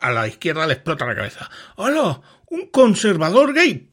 a 0.00 0.10
la 0.10 0.26
izquierda 0.26 0.66
le 0.66 0.72
explota 0.72 1.06
la 1.06 1.14
cabeza. 1.14 1.48
¡Hola! 1.76 2.20
¡Un 2.46 2.66
conservador 2.72 3.54
gay! 3.54 3.88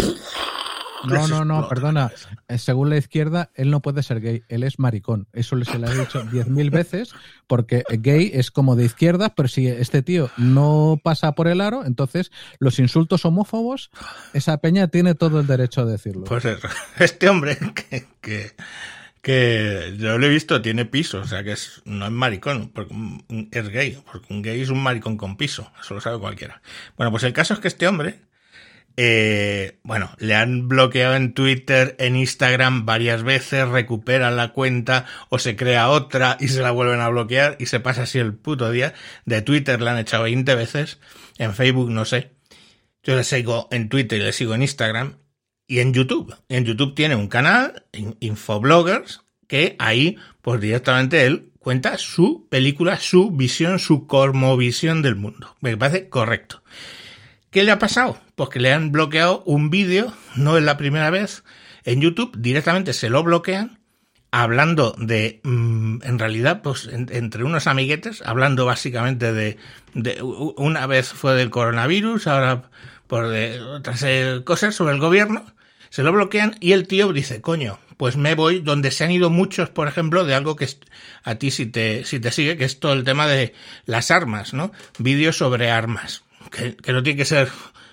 No, 1.08 1.28
no, 1.28 1.46
no, 1.46 1.68
perdona. 1.68 2.12
Eh, 2.48 2.58
según 2.58 2.90
la 2.90 2.98
izquierda, 2.98 3.50
él 3.56 3.70
no 3.70 3.82
puede 3.82 4.04
ser 4.04 4.22
gay, 4.22 4.44
él 4.50 4.64
es 4.64 4.80
maricón. 4.80 5.28
Eso 5.34 5.62
se 5.64 5.80
le 5.80 5.88
ha 5.88 5.94
dicho 5.94 6.24
diez 6.32 6.48
mil 6.48 6.70
veces, 6.70 7.14
porque 7.48 7.84
gay 7.90 8.32
es 8.34 8.52
como 8.52 8.76
de 8.76 8.86
izquierda, 8.86 9.34
pero 9.36 9.48
si 9.48 9.68
este 9.68 10.02
tío 10.02 10.30
no 10.38 11.00
pasa 11.02 11.34
por 11.34 11.48
el 11.48 11.62
aro, 11.62 11.86
entonces 11.86 12.32
los 12.60 12.80
insultos 12.80 13.26
homófobos, 13.26 13.90
esa 14.34 14.58
peña 14.58 14.88
tiene 14.88 15.16
todo 15.16 15.40
el 15.40 15.48
derecho 15.48 15.82
a 15.82 15.86
decirlo. 15.86 16.26
Pues 16.26 16.46
eso. 16.46 16.68
Este 17.00 17.30
hombre 17.30 17.58
que, 18.22 18.56
que, 19.22 19.96
yo 19.98 20.18
lo 20.18 20.26
he 20.26 20.30
visto, 20.30 20.62
tiene 20.62 20.86
piso, 20.86 21.20
o 21.20 21.28
sea 21.28 21.44
que 21.44 21.52
es, 21.52 21.82
no 21.86 22.06
es 22.06 22.12
maricón, 22.12 22.70
porque 22.70 22.94
es 23.52 23.70
gay, 23.70 24.02
porque 24.12 24.34
un 24.34 24.42
gay 24.42 24.62
es 24.62 24.70
un 24.70 24.82
maricón 24.82 25.18
con 25.18 25.38
piso, 25.38 25.72
eso 25.80 25.94
lo 25.94 26.02
sabe 26.02 26.20
cualquiera. 26.20 26.62
Bueno, 26.98 27.12
pues 27.12 27.24
el 27.24 27.34
caso 27.34 27.54
es 27.54 27.60
que 27.60 27.68
este 27.68 27.88
hombre 27.88 28.20
eh, 29.00 29.78
bueno, 29.84 30.10
le 30.18 30.34
han 30.34 30.68
bloqueado 30.68 31.16
en 31.16 31.34
Twitter, 31.34 31.96
en 32.00 32.16
Instagram 32.16 32.88
varias 32.88 33.22
veces, 33.22 33.68
recupera 33.68 34.32
la 34.32 34.54
cuenta 34.54 35.06
o 35.30 35.38
se 35.38 35.56
crea 35.56 35.90
otra 35.90 36.36
y 36.40 36.48
se 36.48 36.64
la 36.64 36.72
vuelven 36.72 37.00
a 37.00 37.10
bloquear 37.10 37.58
y 37.60 37.68
se 37.68 37.80
pasa 37.80 38.04
así 38.04 38.18
el 38.18 38.34
puto 38.34 38.72
día. 38.72 38.96
De 39.26 39.44
Twitter 39.44 39.80
le 39.80 39.92
han 39.92 40.00
echado 40.00 40.24
20 40.24 40.56
veces, 40.56 41.00
en 41.38 41.54
Facebook 41.54 41.92
no 41.92 42.06
sé. 42.06 42.32
Yo 43.04 43.16
le 43.16 43.24
sigo 43.24 43.68
en 43.72 43.88
Twitter 43.88 44.20
y 44.20 44.24
le 44.24 44.34
sigo 44.34 44.56
en 44.56 44.64
Instagram 44.64 45.18
y 45.68 45.80
en 45.80 45.94
YouTube. 45.94 46.36
En 46.50 46.66
YouTube 46.66 46.96
tiene 46.96 47.16
un 47.16 47.28
canal, 47.28 47.86
Infobloggers, 48.20 49.22
que 49.48 49.76
ahí 49.78 50.18
pues 50.42 50.60
directamente 50.60 51.24
él 51.28 51.52
cuenta 51.60 52.00
su 52.00 52.48
película, 52.50 53.00
su 53.00 53.30
visión, 53.30 53.78
su 53.78 54.08
cosmovisión 54.08 55.04
del 55.04 55.16
mundo. 55.16 55.56
Me 55.62 55.78
parece 55.78 56.10
correcto. 56.10 56.64
¿Qué 57.52 57.64
le 57.64 57.72
ha 57.72 57.80
pasado? 57.80 58.20
Pues 58.38 58.50
que 58.50 58.60
le 58.60 58.72
han 58.72 58.92
bloqueado 58.92 59.42
un 59.48 59.72
vídeo, 59.72 60.14
no 60.36 60.60
es 60.60 60.64
la 60.64 60.78
primera 60.78 61.10
vez, 61.10 61.44
en 61.86 62.02
YouTube, 62.02 62.38
directamente 62.38 62.94
se 62.94 63.10
lo 63.10 63.24
bloquean, 63.24 63.80
hablando 64.30 64.94
de, 64.96 65.40
mm, 65.44 66.04
en 66.04 66.20
realidad, 66.20 66.62
pues 66.62 66.88
entre 66.92 67.44
unos 67.44 67.66
amiguetes, 67.66 68.22
hablando 68.24 68.68
básicamente 68.68 69.34
de, 69.34 69.58
de, 69.96 70.22
una 70.22 70.86
vez 70.86 71.08
fue 71.08 71.34
del 71.34 71.50
coronavirus, 71.50 72.28
ahora 72.28 72.70
por 73.08 73.30
de 73.30 73.60
otras 73.60 74.04
eh, 74.04 74.42
cosas 74.46 74.76
sobre 74.76 74.94
el 74.94 75.00
gobierno, 75.00 75.44
se 75.90 76.04
lo 76.04 76.12
bloquean 76.12 76.58
y 76.60 76.74
el 76.74 76.88
tío 76.88 77.12
dice, 77.14 77.42
coño, 77.42 77.80
pues 77.98 78.18
me 78.18 78.36
voy 78.36 78.60
donde 78.60 78.92
se 78.92 79.04
han 79.04 79.10
ido 79.10 79.32
muchos, 79.32 79.72
por 79.72 79.88
ejemplo, 79.88 80.26
de 80.26 80.36
algo 80.36 80.56
que 80.56 80.70
a 81.24 81.36
ti 81.36 81.50
si 81.50 81.66
te, 81.66 82.06
si 82.06 82.20
te 82.20 82.32
sigue, 82.32 82.56
que 82.56 82.66
es 82.66 82.80
todo 82.80 82.94
el 82.94 83.04
tema 83.04 83.26
de 83.26 83.56
las 83.88 84.12
armas, 84.12 84.54
¿no? 84.54 84.72
Vídeos 85.00 85.38
sobre 85.38 85.72
armas 85.72 86.22
que, 86.50 86.94
no 86.94 87.04
tiene 87.04 87.18
que 87.18 87.26
ser 87.26 87.50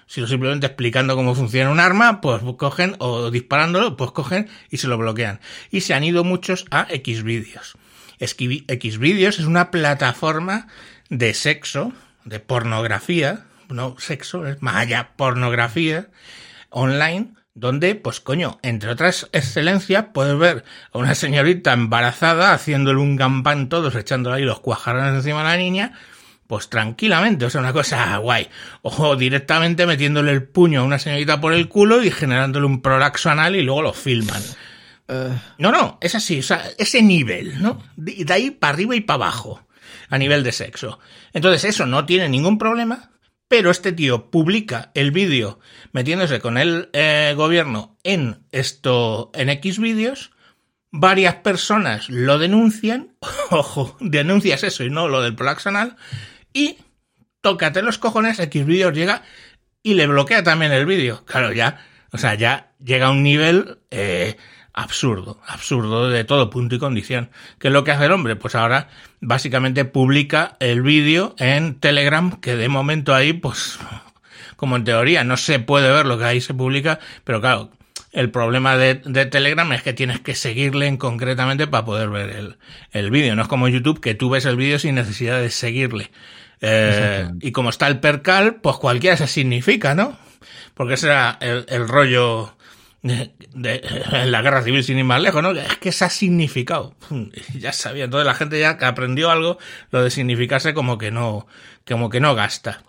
sino 0.07 0.27
simplemente 0.27 0.67
explicando 0.67 1.17
cómo 1.17 1.35
funciona 1.35 1.71
un 1.71 1.81
arma, 1.81 2.21
pues 2.21 2.43
cogen, 2.57 2.97
o 2.99 3.31
disparándolo, 3.31 3.97
pues 3.97 4.11
cogen 4.12 4.49
y 4.71 4.79
se 4.79 4.88
lo 4.88 4.99
bloquean. 4.99 5.40
Y 5.71 5.81
se 5.83 5.95
han 5.95 6.05
ido 6.05 6.25
muchos 6.25 6.67
a 6.71 6.87
Xvideos. 6.87 7.77
Xvideos 8.21 9.38
es 9.38 9.47
una 9.47 9.71
plataforma 9.71 10.69
de 11.09 11.35
sexo, 11.35 11.93
de 12.25 12.40
pornografía, 12.40 13.45
no 13.69 13.97
sexo, 13.99 14.47
es 14.47 14.62
más 14.62 14.77
allá, 14.77 15.12
pornografía 15.17 16.09
online, 16.71 17.35
donde, 17.55 17.95
pues 17.95 18.21
coño, 18.21 18.59
entre 18.62 18.90
otras 18.90 19.29
excelencias, 19.33 20.07
puedes 20.12 20.37
ver 20.37 20.64
a 20.93 20.99
una 20.99 21.14
señorita 21.14 21.73
embarazada 21.73 22.53
haciéndole 22.53 23.01
un 23.01 23.17
gambán 23.17 23.69
todos, 23.69 23.95
echándole 23.95 24.37
ahí 24.37 24.45
los 24.45 24.61
cuajarrones 24.61 25.14
encima 25.14 25.43
a 25.43 25.45
la 25.45 25.57
niña, 25.57 25.99
pues 26.46 26.68
tranquilamente, 26.68 27.46
o 27.46 27.50
sea, 27.50 27.61
una 27.61 27.72
cosa 27.72 28.16
guay. 28.18 28.48
O 28.83 29.16
directamente 29.16 29.87
metiéndole 29.87 30.33
el 30.33 30.44
puño 30.44 30.80
a 30.80 30.85
una 30.85 30.98
señorita 30.98 31.40
por 31.40 31.52
el 31.52 31.68
culo 31.68 32.02
y 32.02 32.11
generándole 32.11 32.66
un 32.66 32.83
prolaxo 32.83 33.30
anal 33.30 33.57
y 33.57 33.62
luego 33.62 33.83
lo 33.83 33.92
filman. 33.92 34.42
Eh. 35.09 35.38
No, 35.59 35.70
no, 35.70 35.98
es 36.00 36.14
así, 36.14 36.38
o 36.38 36.42
sea, 36.42 36.64
ese 36.78 37.02
nivel, 37.02 37.61
¿no? 37.61 37.83
De, 37.96 38.24
ahí 38.33 38.50
para 38.50 38.74
arriba 38.74 38.96
y 38.96 39.00
para 39.00 39.16
abajo, 39.16 39.66
a 40.09 40.18
nivel 40.18 40.42
de 40.42 40.52
sexo. 40.52 40.98
Entonces, 41.33 41.64
eso 41.64 41.87
no 41.87 42.07
tiene 42.07 42.28
ningún 42.28 42.59
problema, 42.59 43.11
pero 43.48 43.70
este 43.70 43.92
tío 43.92 44.30
publica 44.30 44.90
el 44.94 45.11
vídeo 45.11 45.61
metiéndose 45.92 46.40
con 46.40 46.59
el 46.59 46.88
eh, 46.92 47.35
gobierno 47.37 47.98
en 48.02 48.46
esto, 48.50 49.30
en 49.35 49.50
X 49.50 49.78
vídeos, 49.78 50.30
varias 50.90 51.35
personas 51.37 52.09
lo 52.09 52.38
denuncian, 52.38 53.16
ojo, 53.50 53.96
denuncias 54.00 54.62
eso 54.62 54.85
y 54.85 54.90
no 54.90 55.09
lo 55.09 55.22
del 55.22 55.35
prolaxo 55.35 55.68
anal, 55.68 55.96
y 56.55 56.79
tócate 57.43 57.83
los 57.83 57.99
cojones, 57.99 58.38
Xvideos 58.38 58.95
llega 58.95 59.23
y 59.83 59.95
le 59.95 60.07
bloquea 60.07 60.43
también 60.43 60.73
el 60.73 60.87
vídeo. 60.87 61.25
Claro, 61.27 61.53
ya, 61.53 61.85
o 62.11 62.17
sea, 62.17 62.35
ya 62.35 62.73
llega 62.83 63.09
a 63.09 63.11
un 63.11 63.23
nivel 63.23 63.81
eh, 63.90 64.38
absurdo, 64.73 65.40
absurdo 65.47 66.09
de 66.09 66.25
todo 66.25 66.49
punto 66.49 66.75
y 66.75 66.79
condición. 66.79 67.31
¿Qué 67.59 67.69
es 67.69 67.73
lo 67.73 67.85
que 67.85 67.93
hace 67.93 68.07
el 68.07 68.12
hombre? 68.12 68.37
Pues 68.37 68.55
ahora 68.55 68.88
básicamente 69.21 69.85
publica 69.85 70.57
el 70.59 70.83
vídeo 70.83 71.35
en 71.38 71.79
Telegram, 71.79 72.40
que 72.40 72.57
de 72.57 72.69
momento 72.69 73.14
ahí, 73.14 73.35
pues, 73.35 73.79
como 74.57 74.77
en 74.77 74.85
teoría 74.85 75.23
no 75.23 75.37
se 75.37 75.59
puede 75.59 75.93
ver 75.93 76.07
lo 76.07 76.17
que 76.19 76.25
ahí 76.25 76.40
se 76.40 76.55
publica, 76.55 76.99
pero 77.25 77.40
claro, 77.40 77.71
el 78.12 78.31
problema 78.31 78.77
de, 78.77 78.95
Telegram 79.27 79.71
es 79.73 79.83
que 79.83 79.93
tienes 79.93 80.21
que 80.21 80.35
seguirle 80.35 80.87
en 80.87 80.97
concretamente 80.97 81.67
para 81.67 81.85
poder 81.85 82.11
ver 82.11 82.31
el, 82.31 82.59
el 82.93 83.11
vídeo. 83.11 83.35
No 83.35 83.43
es 83.43 83.49
como 83.49 83.69
YouTube, 83.69 84.01
que 84.01 84.14
tú 84.14 84.31
ves 84.31 84.45
el 84.45 84.57
vídeo 84.57 84.79
sin 84.79 84.95
necesidad 84.95 85.40
de 85.40 85.51
seguirle. 85.51 86.11
Eh, 86.66 87.31
y 87.40 87.53
como 87.53 87.68
está 87.68 87.87
el 87.88 88.00
percal, 88.00 88.57
pues 88.57 88.77
cualquiera 88.77 89.16
se 89.16 89.27
significa, 89.27 89.94
¿no? 89.94 90.16
Porque 90.72 90.94
ese 90.94 91.07
era 91.07 91.38
el, 91.40 91.88
rollo 91.88 92.57
de, 93.03 93.33
la 94.27 94.40
guerra 94.40 94.62
civil 94.62 94.83
sin 94.83 94.98
ir 94.98 95.05
más 95.05 95.20
lejos, 95.20 95.42
¿no? 95.42 95.50
Es 95.50 95.77
que 95.77 95.92
se 95.92 96.05
ha 96.07 96.11
significado. 96.11 96.94
Ya 97.59 97.72
sabía, 97.72 98.05
entonces 98.05 98.27
la 98.27 98.35
gente 98.35 98.59
ya 98.59 98.79
que 98.79 98.87
aprendió 98.87 99.31
algo, 99.31 99.59
lo 99.90 100.03
de 100.03 100.11
significarse 100.11 100.72
como 100.72 100.96
que 100.96 101.11
no, 101.11 101.46
como 101.87 102.09
que 102.09 102.20
no 102.20 102.35
gasta. 102.35 102.83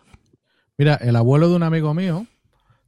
Mira, 0.77 0.95
el 0.95 1.15
abuelo 1.15 1.49
de 1.49 1.55
un 1.55 1.63
amigo 1.63 1.93
mío, 1.93 2.27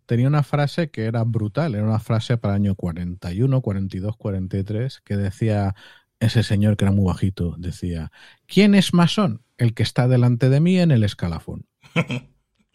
tenía 0.06 0.28
una 0.28 0.44
frase 0.44 0.90
que 0.90 1.06
era 1.06 1.24
brutal, 1.24 1.76
era 1.76 1.84
una 1.84 2.00
frase 2.00 2.38
para 2.38 2.56
el 2.56 2.62
año 2.62 2.76
41, 2.76 3.62
42, 3.62 4.18
43, 4.18 5.02
que 5.04 5.18
decía 5.18 5.76
ese 6.20 6.44
señor 6.44 6.78
que 6.78 6.86
era 6.86 6.92
muy 6.92 7.06
bajito, 7.06 7.56
decía, 7.58 8.12
¿quién 8.48 8.76
es 8.76 8.94
masón? 8.94 9.44
El 9.58 9.74
que 9.74 9.84
está 9.84 10.08
delante 10.08 10.50
de 10.50 10.60
mí 10.60 10.80
en 10.80 10.92
el 10.92 11.04
escalafón. 11.04 11.68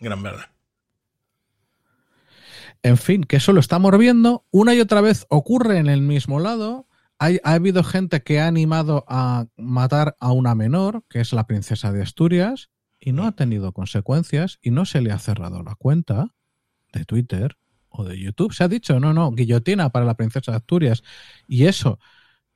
Gran 0.00 0.22
verdad. 0.22 0.46
En 2.82 2.96
fin, 2.98 3.24
que 3.24 3.36
eso 3.36 3.52
lo 3.52 3.60
estamos 3.60 3.96
viendo. 3.98 4.44
Una 4.50 4.74
y 4.74 4.80
otra 4.80 5.00
vez 5.00 5.26
ocurre 5.28 5.78
en 5.78 5.88
el 5.88 6.02
mismo 6.02 6.38
lado. 6.40 6.86
Hay, 7.18 7.40
ha 7.42 7.54
habido 7.54 7.82
gente 7.82 8.22
que 8.22 8.40
ha 8.40 8.46
animado 8.46 9.04
a 9.08 9.46
matar 9.56 10.16
a 10.20 10.32
una 10.32 10.54
menor, 10.54 11.02
que 11.08 11.20
es 11.20 11.32
la 11.32 11.46
princesa 11.46 11.92
de 11.92 12.02
Asturias, 12.02 12.68
y 13.00 13.12
no 13.12 13.26
ha 13.26 13.32
tenido 13.32 13.72
consecuencias 13.72 14.58
y 14.62 14.70
no 14.70 14.84
se 14.84 15.00
le 15.00 15.12
ha 15.12 15.18
cerrado 15.18 15.62
la 15.62 15.74
cuenta 15.74 16.34
de 16.92 17.04
Twitter 17.04 17.56
o 17.88 18.04
de 18.04 18.18
YouTube. 18.18 18.52
Se 18.52 18.64
ha 18.64 18.68
dicho, 18.68 19.00
no, 19.00 19.14
no, 19.14 19.32
guillotina 19.32 19.90
para 19.90 20.04
la 20.04 20.14
princesa 20.14 20.52
de 20.52 20.58
Asturias. 20.58 21.02
Y 21.48 21.64
eso, 21.64 21.98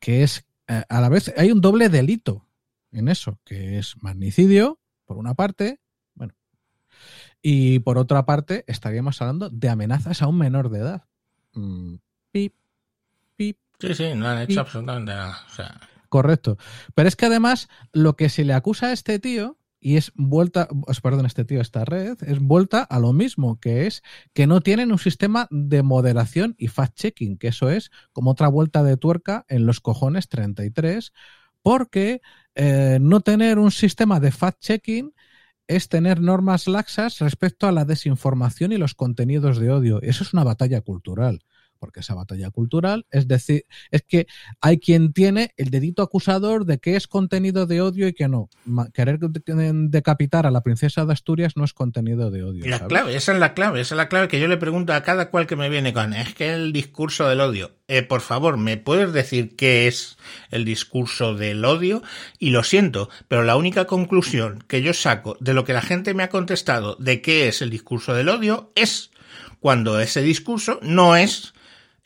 que 0.01 0.23
es, 0.23 0.47
eh, 0.67 0.83
a 0.89 1.01
la 1.01 1.09
vez, 1.09 1.33
hay 1.37 1.53
un 1.53 1.61
doble 1.61 1.89
delito 1.89 2.47
en 2.91 3.09
eso, 3.09 3.39
que 3.45 3.79
es 3.79 4.03
magnicidio, 4.03 4.81
por 5.05 5.19
una 5.19 5.35
parte, 5.35 5.81
bueno, 6.15 6.35
y 7.43 7.79
por 7.81 7.99
otra 7.99 8.27
parte, 8.27 8.65
estaríamos 8.67 9.21
hablando 9.23 9.51
de 9.51 9.69
amenazas 9.69 10.23
a 10.23 10.27
un 10.27 10.39
menor 10.39 10.71
de 10.71 10.79
edad. 10.81 11.05
Mm, 11.53 11.97
pip, 12.33 12.55
pip. 13.37 13.59
Sí, 13.79 13.95
sí, 13.95 14.15
no 14.15 14.29
han 14.29 14.43
hecho 14.43 14.61
absolutamente 14.61 15.13
nada. 15.13 15.39
Correcto. 16.09 16.59
Pero 16.95 17.09
es 17.09 17.15
que 17.15 17.27
además, 17.27 17.69
lo 17.93 18.17
que 18.17 18.29
se 18.29 18.45
le 18.45 18.53
acusa 18.53 18.89
a 18.89 18.93
este 18.93 19.21
tío 19.21 19.60
y 19.81 19.97
es 19.97 20.13
vuelta, 20.15 20.69
perdón, 21.03 21.27
este 21.27 21.45
tío, 21.45 21.61
esta 21.61 21.85
red, 21.85 22.19
es 22.23 22.39
vuelta 22.39 22.83
a 22.83 22.99
lo 22.99 23.13
mismo, 23.13 23.59
que 23.59 23.87
es 23.87 24.03
que 24.35 24.47
no 24.47 24.61
tienen 24.61 24.93
un 24.93 24.99
sistema 24.99 25.49
de 25.51 25.83
moderación 25.83 26.55
y 26.59 26.69
fact-checking, 26.69 27.39
que 27.39 27.49
eso 27.49 27.71
es 27.71 27.91
como 28.13 28.33
otra 28.33 28.49
vuelta 28.49 28.83
de 28.83 28.99
tuerca 28.99 29.47
en 29.49 29.67
los 29.67 29.81
cojones 29.81 30.29
33, 30.29 31.13
porque 31.63 32.21
eh, 32.55 32.99
no 33.01 33.21
tener 33.21 33.59
un 33.59 33.71
sistema 33.71 34.21
de 34.21 34.33
fact-checking 34.33 35.15
es 35.67 35.89
tener 35.89 36.21
normas 36.21 36.67
laxas 36.67 37.19
respecto 37.21 37.67
a 37.67 37.73
la 37.73 37.85
desinformación 37.85 38.73
y 38.73 38.77
los 38.77 38.95
contenidos 38.95 39.59
de 39.59 39.71
odio. 39.71 40.03
Eso 40.03 40.25
es 40.25 40.35
una 40.35 40.45
batalla 40.45 40.81
cultural 40.83 41.43
porque 41.81 42.01
esa 42.01 42.15
batalla 42.15 42.51
cultural 42.51 43.07
es 43.11 43.27
decir, 43.27 43.65
es 43.91 44.03
que 44.03 44.27
hay 44.61 44.79
quien 44.79 45.13
tiene 45.13 45.53
el 45.57 45.71
dedito 45.71 46.03
acusador 46.03 46.65
de 46.65 46.79
que 46.79 46.97
es 46.97 47.07
contenido 47.07 47.67
de 47.67 47.81
odio 47.81 48.07
y 48.09 48.13
que 48.13 48.29
no. 48.29 48.49
Querer 48.93 49.19
decapitar 49.19 50.47
a 50.47 50.51
la 50.51 50.63
princesa 50.63 51.05
de 51.05 51.13
Asturias 51.13 51.57
no 51.57 51.65
es 51.65 51.73
contenido 51.73 52.31
de 52.31 52.45
odio. 52.45 52.67
La 52.67 52.87
clave, 52.87 53.17
esa 53.17 53.33
es 53.33 53.39
la 53.39 53.55
clave, 53.55 53.81
esa 53.81 53.95
es 53.95 53.97
la 53.97 54.09
clave 54.09 54.29
que 54.29 54.41
yo 54.41 54.47
le 54.47 54.57
pregunto 54.57 54.93
a 54.93 55.03
cada 55.03 55.31
cual 55.31 55.47
que 55.47 55.57
me 55.57 55.69
viene 55.69 55.93
con, 55.93 56.13
es 56.13 56.35
que 56.35 56.53
el 56.53 56.73
discurso 56.73 57.29
del 57.29 57.41
odio. 57.41 57.73
Eh, 57.89 58.03
por 58.03 58.21
favor, 58.21 58.57
¿me 58.57 58.77
puedes 58.77 59.13
decir 59.13 59.57
qué 59.57 59.89
es 59.89 60.17
el 60.51 60.65
discurso 60.65 61.35
del 61.35 61.65
odio? 61.65 62.03
Y 62.39 62.51
lo 62.51 62.63
siento, 62.63 63.09
pero 63.27 63.43
la 63.43 63.57
única 63.57 63.87
conclusión 63.87 64.63
que 64.69 64.83
yo 64.83 64.95
saco 64.95 65.37
de 65.41 65.55
lo 65.55 65.65
que 65.65 65.73
la 65.73 65.83
gente 65.83 66.15
me 66.15 66.23
ha 66.23 66.29
contestado 66.29 66.97
de 67.01 67.21
qué 67.21 67.49
es 67.49 67.63
el 67.63 67.71
discurso 67.71 68.15
del 68.15 68.29
odio 68.29 68.71
es 68.77 69.11
cuando 69.59 70.01
ese 70.01 70.23
discurso 70.23 70.79
no 70.83 71.17
es 71.17 71.53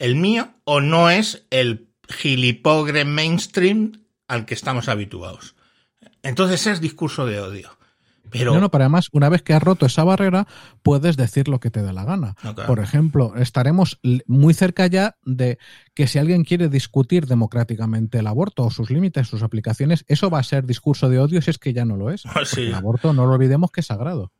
el 0.04 0.16
mío 0.16 0.50
o 0.64 0.82
no 0.82 1.08
es 1.08 1.46
el 1.48 1.88
gilipogre 2.08 3.06
mainstream 3.06 4.04
al 4.28 4.44
que 4.44 4.52
estamos 4.52 4.90
habituados. 4.90 5.56
Entonces 6.22 6.66
es 6.66 6.82
discurso 6.82 7.24
de 7.24 7.40
odio. 7.40 7.70
Pero... 8.28 8.52
No, 8.52 8.60
no, 8.60 8.70
pero 8.70 8.84
además, 8.84 9.08
una 9.12 9.30
vez 9.30 9.40
que 9.40 9.54
has 9.54 9.62
roto 9.62 9.86
esa 9.86 10.04
barrera, 10.04 10.46
puedes 10.82 11.16
decir 11.16 11.48
lo 11.48 11.58
que 11.58 11.70
te 11.70 11.80
dé 11.80 11.94
la 11.94 12.04
gana. 12.04 12.36
Por 12.66 12.80
ejemplo, 12.80 13.34
estaremos 13.36 13.98
muy 14.26 14.52
cerca 14.52 14.88
ya 14.88 15.16
de 15.24 15.56
que 15.94 16.06
si 16.06 16.18
alguien 16.18 16.44
quiere 16.44 16.68
discutir 16.68 17.26
democráticamente 17.26 18.18
el 18.18 18.26
aborto 18.26 18.64
o 18.64 18.70
sus 18.70 18.90
límites, 18.90 19.28
sus 19.28 19.42
aplicaciones, 19.42 20.04
eso 20.06 20.28
va 20.28 20.40
a 20.40 20.42
ser 20.42 20.66
discurso 20.66 21.08
de 21.08 21.18
odio 21.18 21.40
si 21.40 21.50
es 21.50 21.58
que 21.58 21.72
ya 21.72 21.86
no 21.86 21.96
lo 21.96 22.10
es. 22.10 22.24
El 22.58 22.74
aborto, 22.74 23.14
no 23.14 23.24
lo 23.24 23.32
olvidemos 23.32 23.70
que 23.70 23.80
es 23.80 23.86
sagrado. 23.86 24.32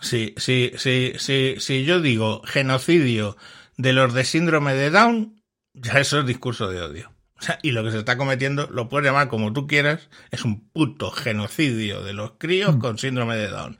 Sí, 0.00 0.34
sí, 0.36 0.72
sí, 0.76 1.12
sí, 1.18 1.56
sí, 1.58 1.84
yo 1.84 2.00
digo 2.00 2.42
genocidio 2.44 3.36
de 3.76 3.92
los 3.92 4.14
de 4.14 4.24
síndrome 4.24 4.74
de 4.74 4.90
Down, 4.90 5.42
ya 5.74 5.94
eso 5.94 6.20
es 6.20 6.26
discurso 6.26 6.68
de 6.68 6.82
odio. 6.82 7.12
O 7.38 7.42
sea, 7.42 7.58
y 7.62 7.72
lo 7.72 7.84
que 7.84 7.90
se 7.90 7.98
está 7.98 8.16
cometiendo, 8.16 8.66
lo 8.70 8.88
puedes 8.88 9.06
llamar 9.06 9.28
como 9.28 9.52
tú 9.52 9.66
quieras, 9.66 10.08
es 10.30 10.44
un 10.44 10.68
puto 10.68 11.10
genocidio 11.10 12.02
de 12.02 12.14
los 12.14 12.32
críos 12.38 12.76
mm. 12.76 12.78
con 12.78 12.98
síndrome 12.98 13.36
de 13.36 13.48
Down. 13.48 13.78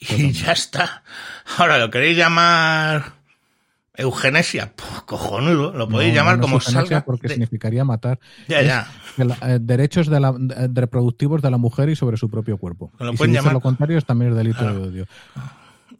Y 0.00 0.32
ya 0.32 0.52
está. 0.52 1.02
Ahora, 1.58 1.78
¿lo 1.78 1.90
queréis 1.90 2.16
llamar 2.16 3.12
eugenesia? 3.94 4.72
Pues 4.74 5.02
cojonudo, 5.02 5.72
lo 5.72 5.88
podéis 5.88 6.14
llamar 6.14 6.40
como 6.40 6.60
salga. 6.60 7.04
Porque 7.04 7.28
significaría 7.28 7.84
matar. 7.84 8.18
Ya, 8.48 8.62
ya. 8.62 8.86
Eh, 9.18 9.58
derechos 9.60 10.08
de 10.08 10.20
la, 10.20 10.34
reproductivos 10.72 11.42
de 11.42 11.50
la 11.50 11.58
mujer 11.58 11.90
y 11.90 11.96
sobre 11.96 12.16
su 12.16 12.30
propio 12.30 12.56
cuerpo. 12.56 12.90
Lo 12.98 13.12
y 13.12 13.16
si 13.16 13.26
llamar... 13.28 13.52
lo 13.52 13.60
contrario, 13.60 13.98
es 13.98 14.06
también 14.06 14.30
el 14.32 14.38
delito 14.38 14.64
de 14.64 14.78
odio. 14.78 15.06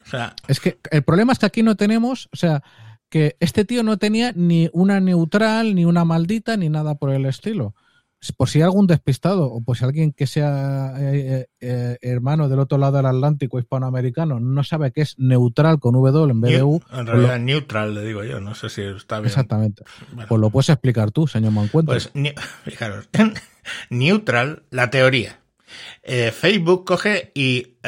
O 0.03 0.09
sea, 0.09 0.35
es 0.49 0.61
que 0.61 0.79
el 0.91 1.03
problema 1.03 1.33
es 1.33 1.39
que 1.39 1.47
aquí 1.47 1.63
no 1.63 1.77
tenemos, 1.77 2.29
o 2.33 2.37
sea, 2.37 2.63
que 3.11 3.37
este 3.41 3.65
tío 3.65 3.83
no 3.83 3.99
tenía 3.99 4.33
ni 4.35 4.71
una 4.73 5.01
neutral, 5.01 5.75
ni 5.75 5.85
una 5.85 6.05
maldita, 6.05 6.57
ni 6.57 6.69
nada 6.69 6.95
por 6.95 7.11
el 7.11 7.27
estilo. 7.27 7.75
Por 8.37 8.51
si 8.51 8.59
hay 8.59 8.65
algún 8.65 8.87
despistado 8.87 9.47
o 9.47 9.63
por 9.63 9.79
si 9.79 9.85
alguien 9.85 10.13
que 10.13 10.27
sea 10.27 10.93
eh, 10.99 11.21
eh, 11.21 11.47
eh, 11.61 11.99
hermano 12.03 12.51
del 12.51 12.59
otro 12.59 12.77
lado 12.77 12.99
del 12.99 13.07
Atlántico 13.07 13.59
hispanoamericano 13.59 14.39
no 14.41 14.63
sabe 14.63 14.93
que 14.93 15.01
es 15.01 15.19
neutral 15.19 15.81
con 15.81 15.95
W 15.95 16.31
en 16.31 16.41
vez 16.41 16.53
de 16.53 16.63
U. 16.63 16.83
En 16.93 17.07
realidad, 17.07 17.39
neutral, 17.39 17.95
le 17.95 18.05
digo 18.05 18.23
yo, 18.23 18.39
no 18.41 18.55
sé 18.55 18.69
si 18.69 18.83
está 18.83 19.19
bien. 19.21 19.29
Exactamente. 19.29 19.85
Pues 20.29 20.41
lo 20.41 20.51
puedes 20.51 20.69
explicar 20.69 21.11
tú, 21.11 21.27
señor 21.27 21.53
Mancuento. 21.53 21.93
Pues, 21.93 22.13
fijaros, 22.65 23.09
neutral, 23.91 24.65
la 24.71 24.91
teoría. 24.91 25.41
Facebook 26.03 26.85
coge 26.85 27.33
y 27.35 27.79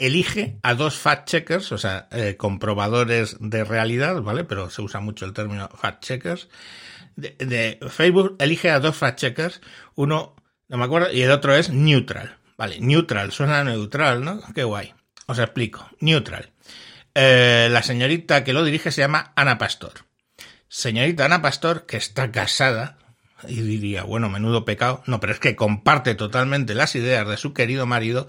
elige 0.00 0.58
a 0.62 0.74
dos 0.74 0.98
fact-checkers, 0.98 1.72
o 1.72 1.78
sea, 1.78 2.08
eh, 2.10 2.36
comprobadores 2.36 3.36
de 3.38 3.64
realidad, 3.64 4.20
¿vale? 4.22 4.44
Pero 4.44 4.70
se 4.70 4.82
usa 4.82 5.00
mucho 5.00 5.26
el 5.26 5.34
término 5.34 5.68
fact-checkers. 5.68 6.48
De, 7.16 7.78
Facebook 7.90 8.36
elige 8.38 8.70
a 8.70 8.80
dos 8.80 8.96
fact-checkers, 8.96 9.60
uno, 9.94 10.34
no 10.68 10.76
me 10.78 10.84
acuerdo, 10.84 11.12
y 11.12 11.22
el 11.22 11.30
otro 11.30 11.54
es 11.54 11.70
neutral. 11.70 12.38
Vale, 12.56 12.80
neutral, 12.80 13.30
suena 13.30 13.62
neutral, 13.62 14.24
¿no? 14.24 14.40
Qué 14.54 14.64
guay. 14.64 14.94
Os 15.26 15.38
explico. 15.38 15.88
Neutral. 16.00 16.50
Eh, 17.14 17.68
la 17.70 17.82
señorita 17.82 18.42
que 18.42 18.52
lo 18.52 18.64
dirige 18.64 18.90
se 18.90 19.02
llama 19.02 19.32
Ana 19.36 19.58
Pastor. 19.58 19.92
Señorita 20.68 21.26
Ana 21.26 21.42
Pastor, 21.42 21.84
que 21.84 21.96
está 21.96 22.30
casada, 22.32 22.96
y 23.48 23.60
diría, 23.60 24.04
bueno, 24.04 24.28
menudo 24.28 24.64
pecado. 24.64 25.02
No, 25.06 25.20
pero 25.20 25.32
es 25.32 25.40
que 25.40 25.56
comparte 25.56 26.14
totalmente 26.14 26.74
las 26.74 26.94
ideas 26.94 27.28
de 27.28 27.36
su 27.36 27.52
querido 27.52 27.86
marido, 27.86 28.28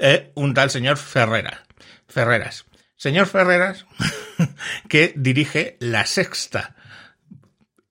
eh, 0.00 0.32
un 0.34 0.54
tal 0.54 0.70
señor 0.70 0.96
Ferreras. 0.96 1.60
Ferreras. 2.08 2.66
Señor 2.96 3.26
Ferreras, 3.26 3.86
que 4.88 5.12
dirige 5.16 5.76
la 5.80 6.04
sexta. 6.06 6.76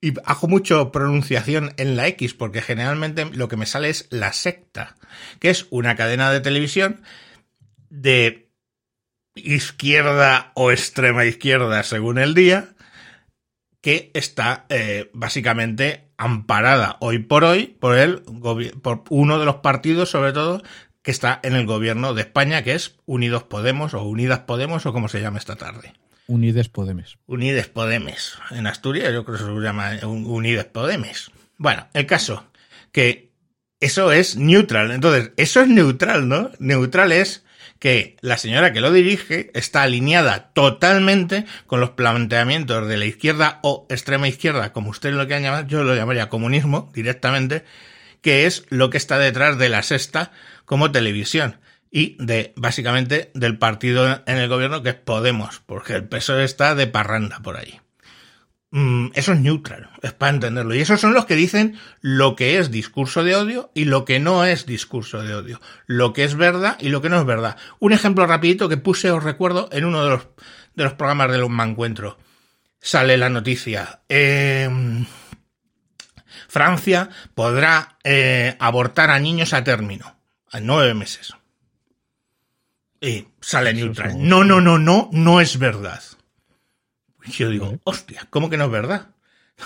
Y 0.00 0.14
hago 0.24 0.48
mucho 0.48 0.92
pronunciación 0.92 1.74
en 1.76 1.96
la 1.96 2.06
X, 2.08 2.34
porque 2.34 2.62
generalmente 2.62 3.24
lo 3.24 3.48
que 3.48 3.56
me 3.56 3.66
sale 3.66 3.90
es 3.90 4.06
la 4.10 4.32
secta, 4.32 4.96
que 5.40 5.50
es 5.50 5.66
una 5.70 5.96
cadena 5.96 6.30
de 6.30 6.40
televisión 6.40 7.02
de 7.90 8.50
izquierda 9.34 10.52
o 10.54 10.70
extrema 10.70 11.24
izquierda 11.24 11.82
según 11.82 12.18
el 12.18 12.34
día, 12.34 12.74
que 13.80 14.10
está 14.14 14.66
eh, 14.68 15.10
básicamente 15.12 16.10
amparada 16.16 16.98
hoy 17.00 17.18
por 17.18 17.44
hoy 17.44 17.66
por 17.66 17.96
el 17.96 18.20
por 18.82 19.04
uno 19.08 19.38
de 19.38 19.44
los 19.46 19.56
partidos, 19.56 20.10
sobre 20.10 20.32
todo, 20.32 20.62
que 21.02 21.10
está 21.10 21.40
en 21.42 21.54
el 21.54 21.66
gobierno 21.66 22.14
de 22.14 22.22
España, 22.22 22.62
que 22.62 22.74
es 22.74 22.96
Unidos 23.06 23.44
Podemos 23.44 23.94
o 23.94 24.02
Unidas 24.02 24.40
Podemos 24.40 24.84
o 24.86 24.92
como 24.92 25.08
se 25.08 25.20
llama 25.20 25.38
esta 25.38 25.56
tarde. 25.56 25.94
Unides 26.26 26.68
Podemes. 26.68 27.18
Unides 27.26 27.68
Podemes. 27.68 28.38
En 28.50 28.66
Asturias 28.66 29.12
yo 29.12 29.24
creo 29.24 29.38
que 29.38 29.44
se 29.44 29.50
llama 29.60 29.92
Unides 30.04 30.66
Podemes. 30.66 31.30
Bueno, 31.56 31.88
el 31.92 32.06
caso, 32.06 32.44
que 32.92 33.32
eso 33.80 34.12
es 34.12 34.36
neutral. 34.36 34.90
Entonces, 34.92 35.32
eso 35.36 35.60
es 35.60 35.68
neutral, 35.68 36.28
¿no? 36.28 36.50
Neutral 36.58 37.12
es 37.12 37.44
que 37.80 38.16
la 38.20 38.36
señora 38.36 38.72
que 38.72 38.82
lo 38.82 38.92
dirige 38.92 39.50
está 39.54 39.82
alineada 39.82 40.50
totalmente 40.52 41.46
con 41.66 41.80
los 41.80 41.90
planteamientos 41.90 42.86
de 42.86 42.98
la 42.98 43.06
izquierda 43.06 43.58
o 43.62 43.86
extrema 43.88 44.28
izquierda, 44.28 44.72
como 44.72 44.90
usted 44.90 45.12
lo 45.14 45.26
quiera 45.26 45.40
llamar, 45.40 45.66
yo 45.66 45.82
lo 45.82 45.96
llamaría 45.96 46.28
comunismo 46.28 46.90
directamente, 46.94 47.64
que 48.20 48.46
es 48.46 48.66
lo 48.68 48.90
que 48.90 48.98
está 48.98 49.18
detrás 49.18 49.58
de 49.58 49.70
la 49.70 49.82
sexta 49.82 50.30
como 50.70 50.92
televisión 50.92 51.56
y 51.90 52.16
de 52.24 52.52
básicamente 52.54 53.32
del 53.34 53.58
partido 53.58 54.22
en 54.24 54.38
el 54.38 54.48
gobierno 54.48 54.84
que 54.84 54.90
es 54.90 54.94
Podemos, 54.94 55.60
porque 55.66 55.94
el 55.94 56.04
PSOE 56.04 56.44
está 56.44 56.76
de 56.76 56.86
parranda 56.86 57.40
por 57.40 57.56
ahí. 57.56 57.80
Mm, 58.70 59.08
eso 59.14 59.32
es 59.32 59.40
neutral, 59.40 59.90
es 60.00 60.12
para 60.12 60.32
entenderlo. 60.32 60.72
Y 60.72 60.80
esos 60.80 61.00
son 61.00 61.12
los 61.12 61.26
que 61.26 61.34
dicen 61.34 61.76
lo 62.02 62.36
que 62.36 62.58
es 62.58 62.70
discurso 62.70 63.24
de 63.24 63.34
odio 63.34 63.72
y 63.74 63.86
lo 63.86 64.04
que 64.04 64.20
no 64.20 64.44
es 64.44 64.64
discurso 64.64 65.20
de 65.24 65.34
odio. 65.34 65.60
Lo 65.86 66.12
que 66.12 66.22
es 66.22 66.36
verdad 66.36 66.76
y 66.78 66.90
lo 66.90 67.02
que 67.02 67.08
no 67.08 67.18
es 67.18 67.26
verdad. 67.26 67.56
Un 67.80 67.92
ejemplo 67.92 68.24
rapidito 68.28 68.68
que 68.68 68.76
puse, 68.76 69.10
os 69.10 69.24
recuerdo, 69.24 69.68
en 69.72 69.84
uno 69.84 70.04
de 70.04 70.10
los, 70.10 70.28
de 70.76 70.84
los 70.84 70.92
programas 70.92 71.32
de 71.32 71.38
los 71.38 71.50
Mancuentro. 71.50 72.16
Sale 72.78 73.16
la 73.16 73.28
noticia. 73.28 74.02
Em, 74.08 75.04
Francia 76.46 77.08
podrá 77.34 77.98
eh, 78.04 78.54
abortar 78.60 79.10
a 79.10 79.18
niños 79.18 79.52
a 79.52 79.64
término, 79.64 80.19
a 80.50 80.60
nueve 80.60 80.94
meses. 80.94 81.34
Y 83.00 83.28
sale 83.40 83.72
neutral. 83.72 84.16
No, 84.16 84.44
no, 84.44 84.60
no, 84.60 84.78
no, 84.78 85.08
no 85.12 85.40
es 85.40 85.58
verdad. 85.58 86.02
Yo 87.26 87.48
digo, 87.48 87.78
hostia, 87.84 88.26
¿cómo 88.30 88.50
que 88.50 88.56
no 88.56 88.64
es 88.64 88.70
verdad? 88.70 89.08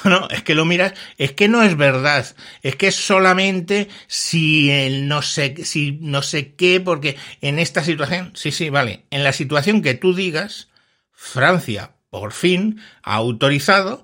No, 0.04 0.10
no, 0.10 0.28
es 0.28 0.42
que 0.42 0.56
lo 0.56 0.64
miras, 0.64 0.92
es 1.18 1.32
que 1.32 1.46
no 1.46 1.62
es 1.62 1.76
verdad, 1.76 2.26
es 2.62 2.74
que 2.74 2.90
solamente 2.90 3.88
si 4.08 4.68
el 4.68 5.06
no 5.06 5.22
sé, 5.22 5.64
si 5.64 5.98
no 6.00 6.20
sé 6.20 6.54
qué, 6.54 6.80
porque 6.80 7.16
en 7.40 7.60
esta 7.60 7.84
situación, 7.84 8.32
sí, 8.34 8.50
sí, 8.50 8.70
vale, 8.70 9.04
en 9.10 9.22
la 9.22 9.32
situación 9.32 9.82
que 9.82 9.94
tú 9.94 10.12
digas, 10.12 10.68
Francia 11.12 11.92
por 12.10 12.32
fin 12.32 12.80
ha 13.04 13.14
autorizado 13.14 14.02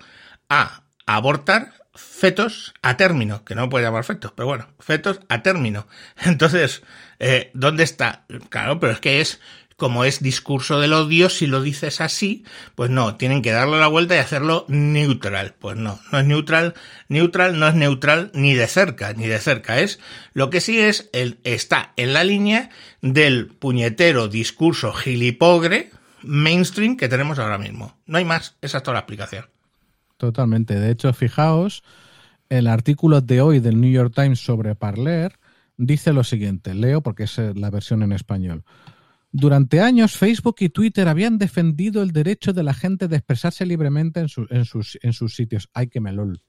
a 0.49 0.85
abortar 1.07 1.80
fetos 2.21 2.75
a 2.83 2.97
término, 2.97 3.45
que 3.45 3.55
no 3.55 3.69
puede 3.69 3.85
llamar 3.85 4.05
fetos, 4.05 4.33
pero 4.35 4.47
bueno, 4.47 4.69
fetos 4.79 5.21
a 5.29 5.43
término. 5.43 5.87
Entonces, 6.25 6.83
eh, 7.19 7.51
¿dónde 7.55 7.85
está? 7.85 8.25
Claro, 8.51 8.79
pero 8.81 8.93
es 8.93 9.01
que 9.01 9.21
es 9.21 9.41
como 9.81 10.05
es 10.05 10.23
discurso 10.23 10.79
del 10.79 10.93
odio, 10.93 11.31
si 11.31 11.47
lo 11.47 11.63
dices 11.63 12.03
así, 12.03 12.45
pues 12.75 12.91
no, 12.91 13.17
tienen 13.17 13.41
que 13.41 13.51
darle 13.51 13.81
la 13.81 13.87
vuelta 13.87 14.15
y 14.15 14.19
hacerlo 14.19 14.67
neutral. 14.69 15.55
Pues 15.59 15.79
no, 15.79 15.99
no 16.13 16.19
es 16.19 16.27
neutral, 16.27 16.75
neutral 17.09 17.59
no 17.59 17.67
es 17.67 17.75
neutral 17.75 18.31
ni 18.35 18.55
de 18.55 18.67
cerca, 18.67 19.15
ni 19.15 19.27
de 19.27 19.39
cerca. 19.39 19.81
Es 19.81 19.99
lo 20.35 20.51
que 20.51 20.61
sí 20.61 20.79
es, 20.79 21.09
el, 21.15 21.41
está 21.45 21.95
en 21.97 22.13
la 22.13 22.25
línea 22.25 22.69
del 23.01 23.47
puñetero 23.47 24.29
discurso 24.29 24.93
gilipogre 24.93 25.91
mainstream 26.23 26.99
que 26.99 27.09
tenemos 27.09 27.39
ahora 27.39 27.57
mismo. 27.57 27.99
No 28.05 28.19
hay 28.19 28.27
más, 28.27 28.57
esa 28.61 28.77
es 28.79 28.83
toda 28.83 28.97
la 28.97 29.01
explicación. 29.01 29.47
Totalmente. 30.21 30.79
De 30.79 30.91
hecho, 30.91 31.15
fijaos, 31.15 31.83
el 32.51 32.67
artículo 32.67 33.23
de 33.23 33.41
hoy 33.41 33.59
del 33.59 33.81
New 33.81 33.91
York 33.91 34.13
Times 34.15 34.39
sobre 34.39 34.75
Parler 34.75 35.39
dice 35.79 36.13
lo 36.13 36.25
siguiente, 36.25 36.75
leo 36.75 37.01
porque 37.01 37.23
es 37.23 37.39
la 37.39 37.71
versión 37.71 38.03
en 38.03 38.13
español. 38.13 38.63
Durante 39.33 39.81
años, 39.81 40.19
Facebook 40.19 40.57
y 40.59 40.69
Twitter 40.69 41.09
habían 41.09 41.39
defendido 41.39 42.03
el 42.03 42.13
derecho 42.13 42.53
de 42.53 42.63
la 42.63 42.75
gente 42.75 43.09
de 43.09 43.17
expresarse 43.17 43.65
libremente 43.65 44.21
en, 44.21 44.29
sus, 44.67 45.35
sitios. 45.35 45.71
¡Ay, 45.73 45.87
que 45.87 46.03
melol! 46.03 46.43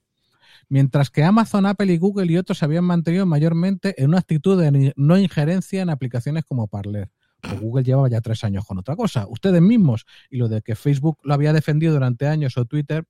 Mientras 0.68 1.10
que 1.10 1.24
Amazon, 1.24 1.66
Apple 1.66 1.94
y 1.94 1.98
Google 1.98 2.30
y 2.30 2.36
otros 2.36 2.58
se 2.58 2.66
habían 2.66 2.84
mantenido 2.84 3.26
mayormente 3.26 3.96
en 3.98 4.10
una 4.10 4.20
actitud 4.20 4.62
de 4.62 4.94
no 4.98 5.18
injerencia 5.18 5.82
en 5.82 5.92
aplicaciones 5.92 6.44
como 6.44 6.68
Parler. 6.68 7.10
O 7.44 7.60
Google 7.60 7.84
llevaba 7.84 8.10
ya 8.10 8.22
tres 8.22 8.44
años 8.44 8.66
con 8.66 8.78
otra 8.78 8.98
cosa. 8.98 9.28
Ustedes 9.28 9.62
mismos. 9.62 10.06
Y 10.30 10.38
lo 10.38 10.50
de 10.50 10.62
que 10.62 10.76
Facebook 10.76 11.20
lo 11.24 11.34
había 11.34 11.54
defendido 11.54 11.94
durante 11.94 12.28
años 12.28 12.58
o 12.58 12.66
Twitter, 12.66 13.06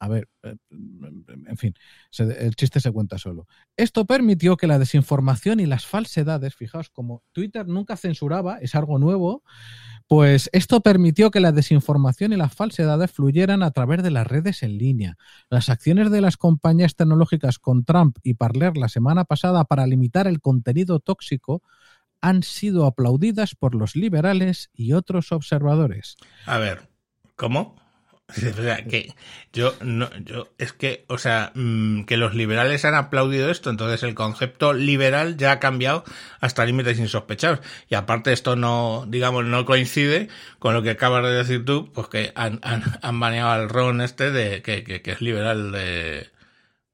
a 0.00 0.08
ver, 0.08 0.28
eh, 0.42 0.56
en 0.70 1.56
fin, 1.56 1.74
el 2.18 2.54
chiste 2.54 2.80
se 2.80 2.92
cuenta 2.92 3.18
solo. 3.18 3.46
Esto 3.76 4.06
permitió 4.06 4.56
que 4.56 4.66
la 4.66 4.78
desinformación 4.78 5.60
y 5.60 5.66
las 5.66 5.86
falsedades, 5.86 6.54
fijaos, 6.54 6.90
como 6.90 7.24
Twitter 7.32 7.66
nunca 7.66 7.96
censuraba, 7.96 8.58
es 8.58 8.74
algo 8.74 8.98
nuevo, 8.98 9.42
pues 10.06 10.48
esto 10.52 10.80
permitió 10.80 11.30
que 11.30 11.40
la 11.40 11.52
desinformación 11.52 12.32
y 12.32 12.36
las 12.36 12.54
falsedades 12.54 13.10
fluyeran 13.10 13.62
a 13.62 13.72
través 13.72 14.02
de 14.02 14.10
las 14.10 14.26
redes 14.26 14.62
en 14.62 14.78
línea. 14.78 15.16
Las 15.50 15.68
acciones 15.68 16.10
de 16.10 16.20
las 16.20 16.36
compañías 16.36 16.94
tecnológicas 16.94 17.58
con 17.58 17.84
Trump 17.84 18.18
y 18.22 18.34
Parler 18.34 18.76
la 18.76 18.88
semana 18.88 19.24
pasada 19.24 19.64
para 19.64 19.86
limitar 19.86 20.26
el 20.26 20.40
contenido 20.40 21.00
tóxico 21.00 21.62
han 22.20 22.42
sido 22.42 22.86
aplaudidas 22.86 23.54
por 23.54 23.74
los 23.74 23.96
liberales 23.96 24.70
y 24.72 24.92
otros 24.92 25.32
observadores. 25.32 26.16
A 26.46 26.58
ver, 26.58 26.88
¿cómo? 27.36 27.76
O 28.58 28.62
sea, 28.62 28.84
que 28.84 29.14
yo 29.52 29.74
no, 29.80 30.10
yo 30.24 30.48
es 30.58 30.72
que, 30.72 31.04
o 31.08 31.16
sea, 31.18 31.52
mm, 31.54 32.04
que 32.04 32.18
los 32.18 32.34
liberales 32.34 32.84
han 32.84 32.94
aplaudido 32.94 33.50
esto, 33.50 33.70
entonces 33.70 34.02
el 34.02 34.14
concepto 34.14 34.74
liberal 34.74 35.36
ya 35.38 35.52
ha 35.52 35.60
cambiado 35.60 36.04
hasta 36.40 36.66
límites 36.66 36.98
insospechados. 36.98 37.60
Y 37.88 37.94
aparte 37.94 38.32
esto 38.32 38.54
no, 38.56 39.06
digamos, 39.08 39.46
no 39.46 39.64
coincide 39.64 40.28
con 40.58 40.74
lo 40.74 40.82
que 40.82 40.90
acabas 40.90 41.24
de 41.24 41.30
decir 41.30 41.64
tú, 41.64 41.90
pues 41.92 42.08
que 42.08 42.32
han, 42.34 42.60
han, 42.62 42.82
han 43.00 43.20
baneado 43.20 43.50
al 43.50 43.68
Ron 43.68 44.02
este 44.02 44.30
de 44.30 44.62
que, 44.62 44.84
que, 44.84 45.00
que 45.00 45.12
es 45.12 45.20
liberal 45.22 45.72
de, 45.72 46.28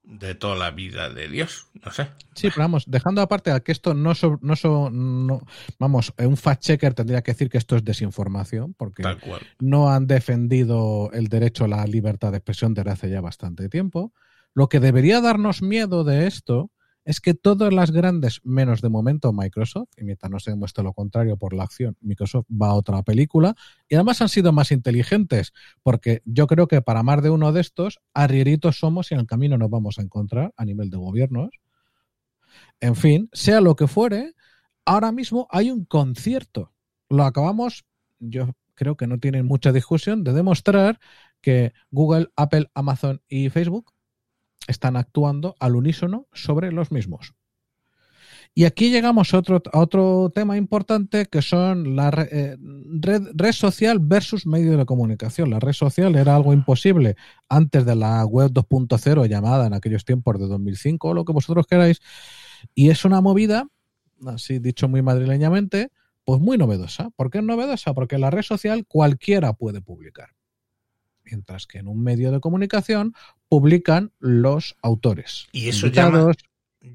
de 0.04 0.34
toda 0.34 0.54
la 0.54 0.70
vida 0.70 1.08
de 1.08 1.28
Dios, 1.28 1.66
no 1.82 1.90
sé. 1.90 2.08
Sí, 2.34 2.48
pero 2.48 2.62
vamos, 2.62 2.84
dejando 2.86 3.22
aparte 3.22 3.50
a 3.50 3.60
que 3.60 3.72
esto 3.72 3.94
no, 3.94 4.12
no, 4.42 4.90
no, 4.90 5.40
vamos, 5.78 6.12
un 6.18 6.36
fact-checker 6.36 6.94
tendría 6.94 7.22
que 7.22 7.32
decir 7.32 7.48
que 7.48 7.58
esto 7.58 7.76
es 7.76 7.84
desinformación, 7.84 8.74
porque 8.74 9.02
no 9.60 9.90
han 9.90 10.06
defendido 10.06 11.10
el 11.12 11.28
derecho 11.28 11.64
a 11.64 11.68
la 11.68 11.86
libertad 11.86 12.32
de 12.32 12.38
expresión 12.38 12.74
desde 12.74 12.90
hace 12.90 13.10
ya 13.10 13.20
bastante 13.20 13.68
tiempo. 13.68 14.12
Lo 14.52 14.68
que 14.68 14.78
debería 14.78 15.20
darnos 15.20 15.62
miedo 15.62 16.04
de 16.04 16.26
esto 16.26 16.70
es 17.04 17.20
que 17.20 17.34
todas 17.34 17.72
las 17.72 17.90
grandes, 17.90 18.40
menos 18.44 18.80
de 18.80 18.88
momento 18.88 19.32
Microsoft, 19.32 19.90
y 19.96 20.04
mientras 20.04 20.30
no 20.30 20.40
se 20.40 20.50
demuestre 20.50 20.82
lo 20.82 20.92
contrario 20.92 21.36
por 21.36 21.52
la 21.52 21.64
acción, 21.64 21.96
Microsoft 22.00 22.46
va 22.50 22.68
a 22.68 22.74
otra 22.74 23.02
película, 23.02 23.54
y 23.88 23.94
además 23.94 24.22
han 24.22 24.28
sido 24.28 24.52
más 24.52 24.72
inteligentes, 24.72 25.52
porque 25.82 26.22
yo 26.24 26.46
creo 26.46 26.66
que 26.66 26.80
para 26.82 27.02
más 27.02 27.22
de 27.22 27.30
uno 27.30 27.52
de 27.52 27.60
estos, 27.60 28.00
arrieritos 28.14 28.78
somos 28.78 29.10
y 29.10 29.14
en 29.14 29.20
el 29.20 29.26
camino 29.26 29.58
nos 29.58 29.70
vamos 29.70 29.98
a 29.98 30.02
encontrar 30.02 30.52
a 30.56 30.64
nivel 30.64 30.90
de 30.90 30.96
gobiernos. 30.96 31.50
En 32.80 32.96
fin, 32.96 33.28
sea 33.32 33.60
lo 33.60 33.76
que 33.76 33.86
fuere, 33.86 34.34
ahora 34.84 35.12
mismo 35.12 35.46
hay 35.50 35.70
un 35.70 35.84
concierto. 35.84 36.72
Lo 37.10 37.24
acabamos, 37.24 37.84
yo 38.18 38.48
creo 38.74 38.96
que 38.96 39.06
no 39.06 39.18
tienen 39.18 39.46
mucha 39.46 39.72
discusión, 39.72 40.24
de 40.24 40.32
demostrar 40.32 40.98
que 41.40 41.72
Google, 41.90 42.28
Apple, 42.36 42.70
Amazon 42.74 43.22
y 43.28 43.50
Facebook 43.50 43.93
están 44.66 44.96
actuando 44.96 45.56
al 45.60 45.76
unísono 45.76 46.26
sobre 46.32 46.72
los 46.72 46.90
mismos. 46.90 47.34
Y 48.56 48.66
aquí 48.66 48.90
llegamos 48.90 49.34
a 49.34 49.38
otro, 49.38 49.60
otro 49.72 50.30
tema 50.32 50.56
importante 50.56 51.26
que 51.26 51.42
son 51.42 51.96
la 51.96 52.10
eh, 52.30 52.56
red, 53.00 53.52
social 53.52 53.98
versus 54.00 54.46
medio 54.46 54.76
de 54.76 54.86
comunicación. 54.86 55.50
La 55.50 55.58
red 55.58 55.72
social 55.72 56.14
era 56.14 56.36
algo 56.36 56.52
imposible 56.52 57.16
antes 57.48 57.84
de 57.84 57.96
la 57.96 58.24
web 58.24 58.52
2.0 58.52 59.26
llamada 59.28 59.66
en 59.66 59.74
aquellos 59.74 60.04
tiempos 60.04 60.38
de 60.38 60.46
2005 60.46 61.08
o 61.08 61.14
lo 61.14 61.24
que 61.24 61.32
vosotros 61.32 61.66
queráis. 61.66 62.00
Y 62.76 62.90
es 62.90 63.04
una 63.04 63.20
movida, 63.20 63.68
así 64.24 64.60
dicho 64.60 64.88
muy 64.88 65.02
madrileñamente, 65.02 65.90
pues 66.24 66.40
muy 66.40 66.56
novedosa. 66.56 67.10
¿Por 67.16 67.30
qué 67.30 67.38
es 67.38 67.44
novedosa? 67.44 67.92
Porque 67.92 68.18
la 68.18 68.30
red 68.30 68.42
social 68.42 68.86
cualquiera 68.86 69.54
puede 69.54 69.80
publicar 69.80 70.28
mientras 71.24 71.66
que 71.66 71.78
en 71.78 71.88
un 71.88 72.02
medio 72.02 72.30
de 72.32 72.40
comunicación 72.40 73.14
publican 73.48 74.12
los 74.18 74.76
autores. 74.82 75.48
Y 75.52 75.68
eso 75.68 75.88
llama, 75.88 76.32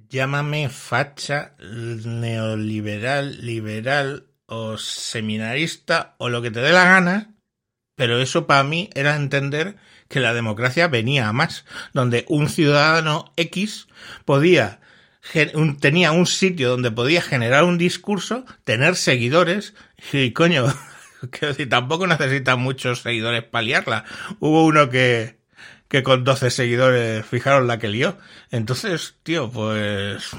llámame 0.09 0.69
facha, 0.69 1.55
neoliberal, 1.59 3.45
liberal 3.45 4.27
o 4.45 4.77
seminarista 4.77 6.15
o 6.17 6.29
lo 6.29 6.41
que 6.41 6.51
te 6.51 6.59
dé 6.59 6.71
la 6.71 6.85
gana, 6.85 7.35
pero 7.95 8.19
eso 8.19 8.47
para 8.47 8.63
mí 8.63 8.89
era 8.93 9.15
entender 9.15 9.77
que 10.07 10.19
la 10.19 10.33
democracia 10.33 10.87
venía 10.87 11.27
a 11.27 11.33
más, 11.33 11.65
donde 11.93 12.25
un 12.27 12.49
ciudadano 12.49 13.31
X 13.35 13.87
podía 14.25 14.79
tenía 15.79 16.11
un 16.11 16.25
sitio 16.25 16.69
donde 16.69 16.91
podía 16.91 17.21
generar 17.21 17.63
un 17.63 17.77
discurso, 17.77 18.45
tener 18.63 18.95
seguidores 18.95 19.73
y 20.13 20.31
coño, 20.31 20.65
Decir, 21.41 21.69
tampoco 21.69 22.07
necesita 22.07 22.55
muchos 22.55 23.01
seguidores 23.01 23.43
para 23.43 23.63
liarla. 23.63 24.05
Hubo 24.39 24.65
uno 24.65 24.89
que, 24.89 25.39
que 25.87 26.03
con 26.03 26.23
12 26.23 26.49
seguidores 26.49 27.25
fijaron 27.25 27.67
la 27.67 27.79
que 27.79 27.89
lió. 27.89 28.17
Entonces, 28.51 29.15
tío, 29.23 29.49
pues 29.49 30.35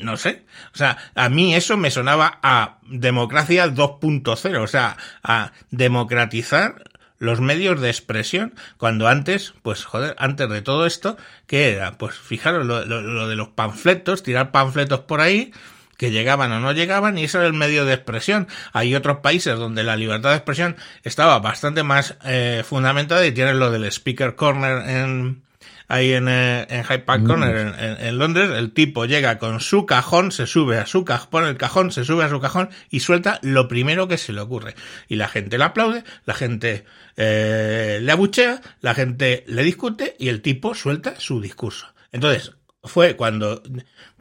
no 0.00 0.16
sé. 0.16 0.44
O 0.74 0.76
sea, 0.76 0.98
a 1.14 1.28
mí 1.28 1.54
eso 1.54 1.76
me 1.76 1.90
sonaba 1.90 2.38
a 2.42 2.78
democracia 2.82 3.66
2.0, 3.66 4.62
o 4.62 4.66
sea, 4.66 4.96
a 5.22 5.52
democratizar 5.70 6.84
los 7.18 7.40
medios 7.40 7.80
de 7.80 7.88
expresión, 7.88 8.54
cuando 8.76 9.08
antes, 9.08 9.54
pues 9.62 9.84
joder, 9.84 10.14
antes 10.18 10.48
de 10.48 10.62
todo 10.62 10.86
esto, 10.86 11.16
¿qué 11.48 11.72
era? 11.72 11.98
Pues 11.98 12.14
fijaros 12.14 12.64
lo, 12.64 12.84
lo 12.84 13.28
de 13.28 13.34
los 13.34 13.48
panfletos, 13.48 14.22
tirar 14.22 14.52
panfletos 14.52 15.00
por 15.00 15.20
ahí, 15.20 15.52
que 15.98 16.12
llegaban 16.12 16.52
o 16.52 16.60
no 16.60 16.72
llegaban 16.72 17.18
y 17.18 17.24
eso 17.24 17.38
era 17.38 17.48
el 17.48 17.52
medio 17.52 17.84
de 17.84 17.92
expresión. 17.92 18.48
Hay 18.72 18.94
otros 18.94 19.18
países 19.18 19.58
donde 19.58 19.82
la 19.82 19.96
libertad 19.96 20.30
de 20.30 20.36
expresión 20.36 20.76
estaba 21.02 21.38
bastante 21.40 21.82
más 21.82 22.16
eh, 22.24 22.62
fundamentada 22.64 23.26
y 23.26 23.32
tienen 23.32 23.58
lo 23.58 23.70
del 23.70 23.84
Speaker 23.84 24.36
Corner 24.36 24.88
en, 24.88 25.42
ahí 25.88 26.12
en, 26.12 26.28
eh, 26.28 26.66
en 26.70 26.84
Hyde 26.84 27.00
Park 27.00 27.26
Corner 27.26 27.74
en, 28.00 28.18
Londres, 28.18 28.50
el 28.56 28.72
tipo 28.72 29.06
llega 29.06 29.38
con 29.38 29.58
su 29.58 29.86
cajón, 29.86 30.30
se 30.30 30.46
sube 30.46 30.78
a 30.78 30.86
su 30.86 31.04
cajón, 31.04 31.30
pone 31.30 31.48
el 31.48 31.56
cajón, 31.56 31.90
se 31.90 32.04
sube 32.04 32.22
a 32.22 32.28
su 32.28 32.40
cajón 32.40 32.70
y 32.90 33.00
suelta 33.00 33.40
lo 33.42 33.66
primero 33.66 34.06
que 34.06 34.18
se 34.18 34.32
le 34.32 34.40
ocurre. 34.40 34.76
Y 35.08 35.16
la 35.16 35.26
gente 35.26 35.58
le 35.58 35.64
aplaude, 35.64 36.04
la 36.26 36.34
gente 36.34 36.84
eh, 37.16 37.98
le 38.00 38.12
abuchea, 38.12 38.60
la 38.80 38.94
gente 38.94 39.42
le 39.48 39.64
discute 39.64 40.14
y 40.20 40.28
el 40.28 40.42
tipo 40.42 40.76
suelta 40.76 41.18
su 41.18 41.40
discurso. 41.40 41.88
Entonces, 42.12 42.52
fue 42.88 43.16
cuando 43.16 43.62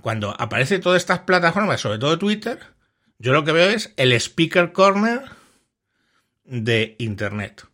cuando 0.02 0.40
aparece 0.40 0.80
todas 0.80 1.02
estas 1.02 1.20
plataformas, 1.20 1.82
sobre 1.82 1.98
todo 1.98 2.20
Twitter, 2.20 2.60
yo 3.20 3.34
lo 3.34 3.44
que 3.44 3.52
veo 3.52 3.70
es 3.70 3.94
el 3.98 4.14
speaker 4.14 4.72
corner 4.72 5.22
de 6.46 6.96
Internet. 7.00 7.66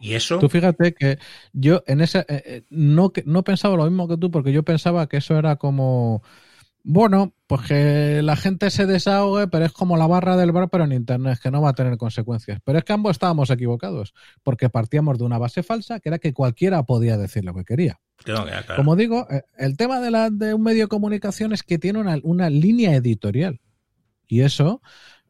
Y 0.00 0.14
eso. 0.14 0.38
Tú 0.38 0.48
fíjate 0.48 0.94
que 0.94 1.18
yo 1.52 1.82
en 1.86 2.00
ese. 2.00 2.20
Eh, 2.20 2.42
eh, 2.44 2.62
no, 2.70 3.12
no 3.24 3.44
pensaba 3.44 3.76
lo 3.76 3.84
mismo 3.84 4.08
que 4.08 4.16
tú, 4.16 4.30
porque 4.30 4.52
yo 4.52 4.62
pensaba 4.62 5.08
que 5.08 5.18
eso 5.18 5.38
era 5.38 5.56
como. 5.56 6.22
Bueno, 6.84 7.34
pues 7.48 7.62
que 7.62 8.22
la 8.22 8.36
gente 8.36 8.70
se 8.70 8.86
desahogue, 8.86 9.48
pero 9.48 9.64
es 9.64 9.72
como 9.72 9.96
la 9.96 10.06
barra 10.06 10.36
del 10.36 10.52
bar, 10.52 10.68
pero 10.70 10.84
en 10.84 10.92
Internet, 10.92 11.40
que 11.42 11.50
no 11.50 11.60
va 11.60 11.70
a 11.70 11.74
tener 11.74 11.96
consecuencias. 11.96 12.60
Pero 12.64 12.78
es 12.78 12.84
que 12.84 12.92
ambos 12.92 13.12
estábamos 13.12 13.50
equivocados, 13.50 14.14
porque 14.44 14.68
partíamos 14.68 15.18
de 15.18 15.24
una 15.24 15.38
base 15.38 15.64
falsa, 15.64 15.98
que 15.98 16.10
era 16.10 16.18
que 16.18 16.32
cualquiera 16.32 16.84
podía 16.84 17.16
decir 17.16 17.44
lo 17.44 17.54
que 17.54 17.64
quería. 17.64 17.98
Como 18.76 18.96
digo, 18.96 19.26
eh, 19.30 19.42
el 19.58 19.76
tema 19.76 20.00
de, 20.00 20.54
un 20.54 20.62
medio 20.62 20.84
de 20.84 20.88
comunicación 20.88 21.52
es 21.52 21.62
que 21.62 21.78
tiene 21.78 21.98
una, 21.98 22.18
una 22.22 22.50
línea 22.50 22.94
editorial. 22.94 23.60
Y 24.28 24.40
eso, 24.40 24.82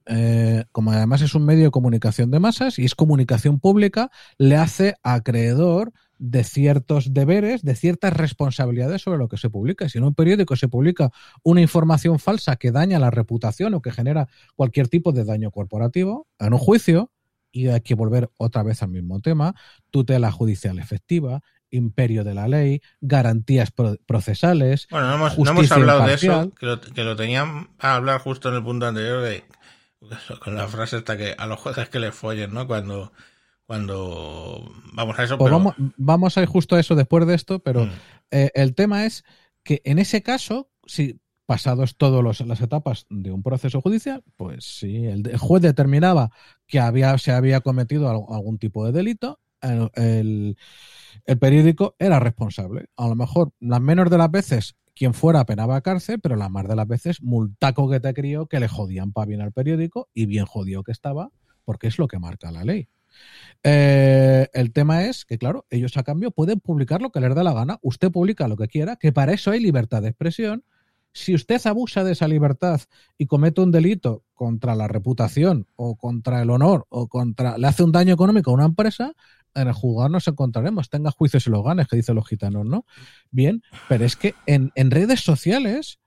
eh, 0.07 0.65
como 0.73 0.93
además 0.93 1.23
es 1.23 1.35
un 1.35 1.45
medio 1.45 1.65
de 1.65 1.71
comunicación 1.71 2.31
de 2.31 2.41
masas 2.41 2.79
y 2.79 2.85
es 2.85 2.95
comunicación 2.95 3.61
pública, 3.61 4.11
le 4.39 4.57
hace 4.57 4.95
acreedor 5.03 5.93
de 6.19 6.45
ciertos 6.45 7.13
deberes, 7.13 7.63
de 7.63 7.77
ciertas 7.77 8.13
responsabilidades 8.13 9.03
sobre 9.03 9.19
lo 9.19 9.29
que 9.29 9.37
se 9.37 9.51
publica. 9.51 9.89
Si 9.89 9.99
en 9.99 10.05
un 10.05 10.15
periódico 10.15 10.57
se 10.57 10.69
publica 10.69 11.11
una 11.43 11.61
información 11.61 12.19
falsa 12.19 12.57
que 12.57 12.73
daña 12.73 12.99
la 12.99 13.11
reputación 13.11 13.75
o 13.75 13.83
que 13.83 13.93
genera 13.93 14.29
cualquier 14.55 14.89
tipo 14.89 15.13
de 15.13 15.25
daño 15.25 15.51
corporativo, 15.51 16.27
en 16.39 16.53
un 16.53 16.59
juicio, 16.59 17.11
y 17.53 17.69
hay 17.69 17.81
que 17.81 17.95
volver 17.95 18.31
otra 18.37 18.63
vez 18.63 18.83
al 18.83 18.91
mismo 18.91 19.21
tema, 19.21 19.55
tutela 19.91 20.31
judicial 20.31 20.79
efectiva, 20.79 21.43
imperio 21.77 22.25
de 22.25 22.35
la 22.35 22.49
ley, 22.49 22.83
garantías 23.01 23.73
procesales. 24.07 24.89
Bueno, 24.91 25.09
no 25.19 25.51
hemos, 25.51 25.71
hablado 25.71 26.07
de 26.07 26.15
eso, 26.15 26.53
que 26.59 26.67
lo, 26.67 26.81
que 26.81 27.05
lo, 27.05 27.17
tenían 27.17 27.71
a 27.79 27.95
hablar 27.95 28.21
justo 28.21 28.49
en 28.49 28.57
el 28.57 28.65
punto 28.65 28.87
anterior 28.87 29.23
de 29.23 29.45
con 30.43 30.55
la 30.55 30.69
frase 30.69 30.99
esta 30.99 31.17
que 31.17 31.35
a 31.37 31.47
los 31.47 31.59
jueces 31.59 31.89
que 31.89 31.99
les 31.99 32.15
follen, 32.15 32.53
¿no? 32.53 32.67
Cuando 32.67 33.13
cuando 33.67 34.71
vamos 34.93 35.19
a 35.19 35.25
eso. 35.25 35.39
Pues 35.39 35.53
vamos, 35.97 36.39
a 36.39 36.43
ir 36.43 36.49
justo 36.49 36.77
a 36.77 36.81
eso 36.81 36.95
después 36.95 37.27
de 37.27 37.35
esto, 37.35 37.59
pero 37.59 37.87
mm. 37.87 37.91
eh, 38.31 38.51
el 38.55 38.75
tema 38.75 39.07
es 39.07 39.25
que 39.65 39.83
en 39.85 39.99
ese 39.99 40.23
caso, 40.23 40.71
si 40.87 41.21
pasados 41.47 41.97
todas 41.97 42.41
las 42.41 42.61
etapas 42.61 43.07
de 43.09 43.33
un 43.33 43.43
proceso 43.43 43.81
judicial, 43.81 44.23
pues 44.37 44.65
si 44.65 45.07
el, 45.07 45.37
juez 45.37 45.63
determinaba 45.63 46.31
que 46.67 46.81
había, 46.81 47.17
se 47.19 47.33
había 47.33 47.61
cometido 47.61 48.09
algún 48.09 48.59
tipo 48.59 48.85
de 48.85 48.93
delito, 48.93 49.41
el, 49.95 50.57
periódico 51.41 51.95
era 51.99 52.21
responsable. 52.21 52.87
A 52.97 53.09
lo 53.09 53.15
mejor 53.15 53.53
las 53.61 53.81
menos 53.81 54.11
de 54.11 54.19
las 54.19 54.31
veces 54.31 54.77
quien 54.95 55.13
fuera 55.13 55.45
penaba 55.45 55.81
cárcel, 55.83 56.21
pero 56.21 56.37
las 56.37 56.51
más 56.51 56.67
de 56.67 56.75
las 56.75 56.89
veces 56.89 57.23
multaco 57.23 57.91
que 57.91 58.01
te 58.01 58.15
crió 58.15 58.47
que 58.47 58.61
le 58.61 58.69
jodían 58.69 59.13
para 59.13 59.27
bien 59.27 59.43
al 59.43 59.53
periódico 59.53 60.09
y 60.15 60.25
bien 60.27 60.47
jodido 60.47 60.83
que 60.83 60.93
estaba, 60.93 61.31
porque 61.65 61.89
es 61.89 61.99
lo 61.99 62.09
que 62.09 62.19
marca 62.19 62.51
la 62.51 62.65
ley. 62.65 62.89
Eh, 63.63 64.49
el 64.53 64.73
tema 64.73 65.05
es 65.05 65.25
que, 65.25 65.39
claro, 65.39 65.67
ellos 65.71 65.97
a 65.97 66.03
cambio 66.03 66.31
pueden 66.31 66.61
publicar 66.61 67.03
lo 67.03 67.11
que 67.11 67.21
les 67.21 67.35
da 67.35 67.43
la 67.43 67.53
gana. 67.53 67.79
Usted 67.83 68.11
publica 68.11 68.49
lo 68.49 68.57
que 68.57 68.69
quiera, 68.69 68.97
que 68.97 69.13
para 69.13 69.33
eso 69.33 69.51
hay 69.51 69.61
libertad 69.61 70.03
de 70.03 70.09
expresión. 70.09 70.65
Si 71.13 71.35
usted 71.35 71.67
abusa 71.67 72.05
de 72.05 72.13
esa 72.13 72.29
libertad 72.29 72.81
y 73.17 73.27
comete 73.27 73.63
un 73.63 73.73
delito 73.73 74.23
contra 74.35 74.75
la 74.75 74.87
reputación 74.87 75.67
o 75.75 75.97
contra 75.97 76.43
el 76.43 76.51
honor 76.51 76.87
o 76.91 77.09
contra 77.09 77.57
le 77.57 77.67
hace 77.67 77.83
un 77.83 77.93
daño 77.93 78.13
económico 78.13 78.51
a 78.51 78.55
una 78.55 78.67
empresa, 78.67 79.15
en 79.57 79.69
el 79.69 79.75
juzgar 79.75 80.11
nos 80.11 80.29
encontraremos. 80.29 80.89
Tenga 80.89 81.11
juicios 81.11 81.47
y 81.47 81.51
los 81.51 81.65
ganes, 81.65 81.89
que 81.89 81.97
dicen 81.97 82.15
los 82.15 82.29
gitanos, 82.29 82.65
¿no? 82.65 82.85
Bien, 83.31 83.63
pero 83.89 84.05
es 84.05 84.17
que 84.17 84.35
en, 84.47 84.71
en 84.75 84.91
redes 84.91 85.21
sociales 85.21 85.99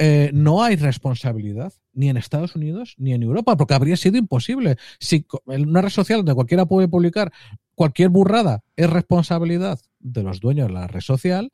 eh, 0.00 0.30
no 0.32 0.62
hay 0.62 0.76
responsabilidad 0.76 1.72
ni 1.92 2.08
en 2.08 2.16
Estados 2.16 2.54
Unidos 2.54 2.94
ni 2.98 3.12
en 3.12 3.24
Europa, 3.24 3.56
porque 3.56 3.74
habría 3.74 3.96
sido 3.96 4.16
imposible. 4.16 4.76
Si 5.00 5.26
en 5.48 5.68
una 5.68 5.82
red 5.82 5.90
social 5.90 6.20
donde 6.20 6.34
cualquiera 6.34 6.66
puede 6.66 6.86
publicar 6.86 7.32
cualquier 7.74 8.08
burrada 8.08 8.62
es 8.76 8.88
responsabilidad 8.88 9.80
de 9.98 10.22
los 10.22 10.38
dueños 10.38 10.68
de 10.68 10.74
la 10.74 10.86
red 10.86 11.00
social, 11.00 11.52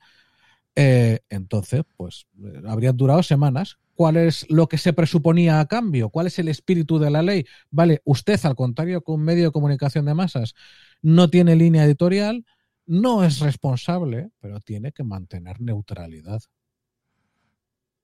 eh, 0.76 1.20
entonces, 1.30 1.82
pues 1.96 2.26
eh, 2.44 2.62
habrían 2.66 2.96
durado 2.96 3.22
semanas. 3.22 3.78
¿Cuál 3.94 4.16
es 4.16 4.44
lo 4.50 4.68
que 4.68 4.76
se 4.76 4.92
presuponía 4.92 5.60
a 5.60 5.66
cambio? 5.66 6.10
¿Cuál 6.10 6.26
es 6.26 6.38
el 6.40 6.48
espíritu 6.48 6.98
de 6.98 7.10
la 7.10 7.22
ley? 7.22 7.46
Vale, 7.70 8.02
usted, 8.04 8.40
al 8.44 8.56
contrario 8.56 9.02
que 9.02 9.12
un 9.12 9.22
medio 9.22 9.44
de 9.44 9.52
comunicación 9.52 10.04
de 10.04 10.14
masas, 10.14 10.54
no 11.04 11.28
tiene 11.28 11.54
línea 11.54 11.84
editorial, 11.84 12.46
no 12.86 13.24
es 13.24 13.40
responsable, 13.40 14.30
pero 14.40 14.58
tiene 14.60 14.90
que 14.92 15.04
mantener 15.04 15.60
neutralidad 15.60 16.40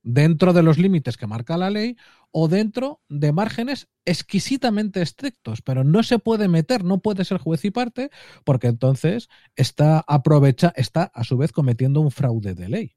dentro 0.03 0.53
de 0.53 0.63
los 0.63 0.79
límites 0.79 1.17
que 1.17 1.27
marca 1.27 1.57
la 1.57 1.71
ley 1.71 1.97
o 2.31 2.49
dentro 2.49 3.01
de 3.09 3.33
márgenes 3.33 3.89
exquisitamente 4.05 5.01
estrictos, 5.01 5.63
pero 5.63 5.83
no 5.83 6.03
se 6.03 6.19
puede 6.19 6.47
meter, 6.49 6.85
no 6.85 7.01
puede 7.01 7.25
ser 7.25 7.39
juez 7.39 7.65
y 7.65 7.71
parte, 7.71 8.11
porque 8.45 8.67
entonces 8.67 9.31
está 9.57 10.05
aprovecha, 10.07 10.73
está 10.77 11.05
a 11.05 11.25
su 11.25 11.39
vez 11.39 11.53
cometiendo 11.53 12.01
un 12.03 12.11
fraude 12.11 12.55
de 12.55 12.69
ley. 12.69 12.97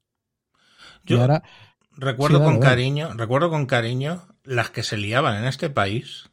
Yo 1.06 1.22
ahora, 1.22 1.44
recuerdo 1.92 2.44
con 2.44 2.60
cariño, 2.60 3.14
recuerdo 3.14 3.50
con 3.50 3.68
cariño 3.68 4.28
las 4.44 4.70
que 4.70 4.84
se 4.84 4.98
liaban 4.98 5.38
en 5.38 5.46
este 5.46 5.70
país 5.70 6.30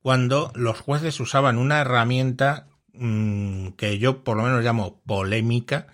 cuando 0.00 0.50
los 0.56 0.80
jueces 0.80 1.18
usaban 1.20 1.58
una 1.58 1.80
herramienta 1.80 2.68
mm, 2.94 3.68
que 3.70 3.98
yo 3.98 4.24
por 4.24 4.36
lo 4.36 4.42
menos 4.42 4.64
llamo 4.64 5.02
polémica, 5.06 5.86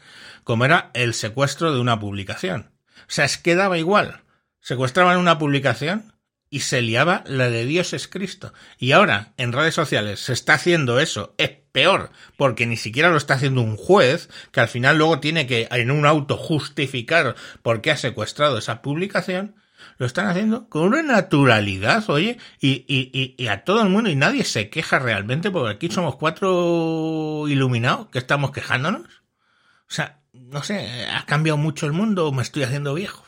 como 0.44 0.64
era 0.64 0.90
el 0.94 1.14
secuestro 1.14 1.72
de 1.72 1.80
una 1.80 2.00
publicación. 2.00 2.70
O 3.02 3.12
sea, 3.12 3.24
es 3.24 3.38
que 3.38 3.54
daba 3.54 3.78
igual. 3.78 4.22
Secuestraban 4.60 5.18
una 5.18 5.38
publicación 5.38 6.12
y 6.50 6.60
se 6.60 6.82
liaba 6.82 7.22
la 7.26 7.48
de 7.48 7.64
Dios 7.64 7.92
es 7.92 8.08
Cristo. 8.08 8.52
Y 8.76 8.92
ahora, 8.92 9.32
en 9.36 9.52
redes 9.52 9.74
sociales, 9.74 10.20
se 10.20 10.32
está 10.32 10.54
haciendo 10.54 10.98
eso. 10.98 11.34
Es 11.38 11.50
peor, 11.72 12.10
porque 12.36 12.66
ni 12.66 12.76
siquiera 12.76 13.10
lo 13.10 13.16
está 13.16 13.34
haciendo 13.34 13.62
un 13.62 13.76
juez, 13.76 14.28
que 14.50 14.60
al 14.60 14.68
final 14.68 14.98
luego 14.98 15.20
tiene 15.20 15.46
que, 15.46 15.68
en 15.70 15.92
un 15.92 16.06
auto, 16.06 16.36
justificar 16.36 17.36
por 17.62 17.80
qué 17.80 17.92
ha 17.92 17.96
secuestrado 17.96 18.58
esa 18.58 18.82
publicación. 18.82 19.54
Lo 20.00 20.06
están 20.06 20.28
haciendo 20.28 20.66
con 20.70 20.84
una 20.84 21.02
naturalidad, 21.02 22.08
oye, 22.08 22.38
y, 22.58 22.86
y, 22.88 23.34
y, 23.36 23.46
a 23.48 23.64
todo 23.64 23.82
el 23.82 23.90
mundo, 23.90 24.08
y 24.08 24.16
nadie 24.16 24.44
se 24.44 24.70
queja 24.70 24.98
realmente, 24.98 25.50
porque 25.50 25.74
aquí 25.74 25.90
somos 25.90 26.16
cuatro 26.16 27.46
iluminados 27.48 28.08
que 28.08 28.18
estamos 28.18 28.50
quejándonos. 28.50 29.02
O 29.02 29.92
sea, 29.92 30.22
no 30.32 30.62
sé, 30.62 31.04
¿ha 31.04 31.26
cambiado 31.26 31.58
mucho 31.58 31.84
el 31.84 31.92
mundo 31.92 32.26
o 32.26 32.32
me 32.32 32.40
estoy 32.40 32.62
haciendo 32.62 32.94
viejo? 32.94 33.24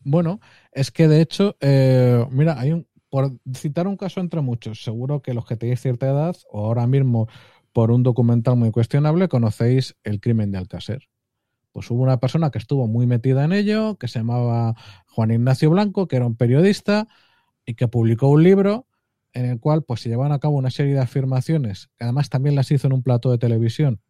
Bueno, 0.00 0.40
es 0.72 0.90
que 0.90 1.06
de 1.06 1.20
hecho, 1.20 1.58
eh, 1.60 2.24
mira, 2.30 2.58
hay 2.58 2.72
un, 2.72 2.88
por 3.10 3.32
citar 3.52 3.88
un 3.88 3.98
caso 3.98 4.20
entre 4.20 4.40
muchos, 4.40 4.82
seguro 4.82 5.20
que 5.20 5.34
los 5.34 5.44
que 5.44 5.56
tenéis 5.56 5.82
cierta 5.82 6.06
edad 6.06 6.34
o 6.50 6.64
ahora 6.64 6.86
mismo 6.86 7.28
por 7.74 7.90
un 7.90 8.02
documental 8.02 8.56
muy 8.56 8.70
cuestionable 8.70 9.28
conocéis 9.28 9.96
el 10.02 10.18
crimen 10.18 10.50
de 10.50 10.56
Alcácer. 10.56 11.10
Pues 11.78 11.92
hubo 11.92 12.02
una 12.02 12.18
persona 12.18 12.50
que 12.50 12.58
estuvo 12.58 12.88
muy 12.88 13.06
metida 13.06 13.44
en 13.44 13.52
ello, 13.52 13.94
que 13.98 14.08
se 14.08 14.18
llamaba 14.18 14.74
Juan 15.06 15.30
Ignacio 15.30 15.70
Blanco, 15.70 16.08
que 16.08 16.16
era 16.16 16.26
un 16.26 16.34
periodista 16.34 17.06
y 17.64 17.74
que 17.74 17.86
publicó 17.86 18.26
un 18.30 18.42
libro 18.42 18.88
en 19.32 19.44
el 19.44 19.60
cual 19.60 19.84
pues 19.84 20.00
se 20.00 20.08
llevaban 20.08 20.32
a 20.32 20.40
cabo 20.40 20.56
una 20.56 20.72
serie 20.72 20.94
de 20.94 20.98
afirmaciones, 20.98 21.88
que 21.96 22.02
además 22.02 22.30
también 22.30 22.56
las 22.56 22.72
hizo 22.72 22.88
en 22.88 22.94
un 22.94 23.04
plato 23.04 23.30
de 23.30 23.38
televisión, 23.38 24.00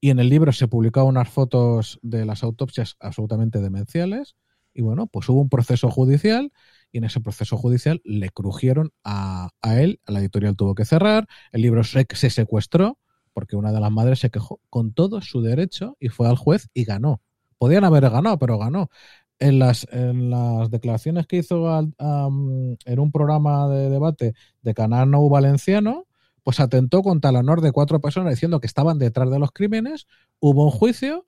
y 0.00 0.10
en 0.10 0.18
el 0.18 0.28
libro 0.30 0.50
se 0.50 0.66
publicaban 0.66 1.10
unas 1.10 1.28
fotos 1.28 2.00
de 2.02 2.24
las 2.24 2.42
autopsias 2.42 2.96
absolutamente 2.98 3.60
demenciales. 3.60 4.34
Y 4.74 4.82
bueno, 4.82 5.06
pues 5.06 5.28
hubo 5.28 5.40
un 5.40 5.48
proceso 5.48 5.92
judicial 5.92 6.52
y 6.90 6.98
en 6.98 7.04
ese 7.04 7.20
proceso 7.20 7.56
judicial 7.56 8.00
le 8.02 8.30
crujieron 8.30 8.90
a, 9.04 9.50
él, 9.62 10.00
la 10.08 10.18
editorial 10.18 10.56
tuvo 10.56 10.74
que 10.74 10.84
cerrar, 10.84 11.28
el 11.52 11.62
libro 11.62 11.84
se 11.84 12.30
secuestró 12.30 12.98
porque 13.38 13.54
una 13.54 13.70
de 13.70 13.78
las 13.78 13.92
madres 13.92 14.18
se 14.18 14.30
quejó 14.30 14.60
con 14.68 14.92
todo 14.92 15.20
su 15.20 15.42
derecho 15.42 15.96
y 16.00 16.08
fue 16.08 16.26
al 16.26 16.36
juez 16.36 16.70
y 16.74 16.82
ganó. 16.82 17.22
Podían 17.56 17.84
haber 17.84 18.10
ganado, 18.10 18.36
pero 18.36 18.58
ganó. 18.58 18.90
En 19.38 19.60
las, 19.60 19.86
en 19.92 20.28
las 20.28 20.72
declaraciones 20.72 21.28
que 21.28 21.36
hizo 21.36 21.78
en 21.78 22.98
un 22.98 23.12
programa 23.12 23.68
de 23.68 23.90
debate 23.90 24.34
de 24.62 24.74
Canal 24.74 25.08
Nou 25.08 25.28
Valenciano, 25.28 26.08
pues 26.42 26.58
atentó 26.58 27.04
contra 27.04 27.30
el 27.30 27.36
honor 27.36 27.60
de 27.60 27.70
cuatro 27.70 28.00
personas 28.00 28.32
diciendo 28.32 28.58
que 28.58 28.66
estaban 28.66 28.98
detrás 28.98 29.30
de 29.30 29.38
los 29.38 29.52
crímenes, 29.52 30.08
hubo 30.40 30.64
un 30.64 30.72
juicio 30.72 31.24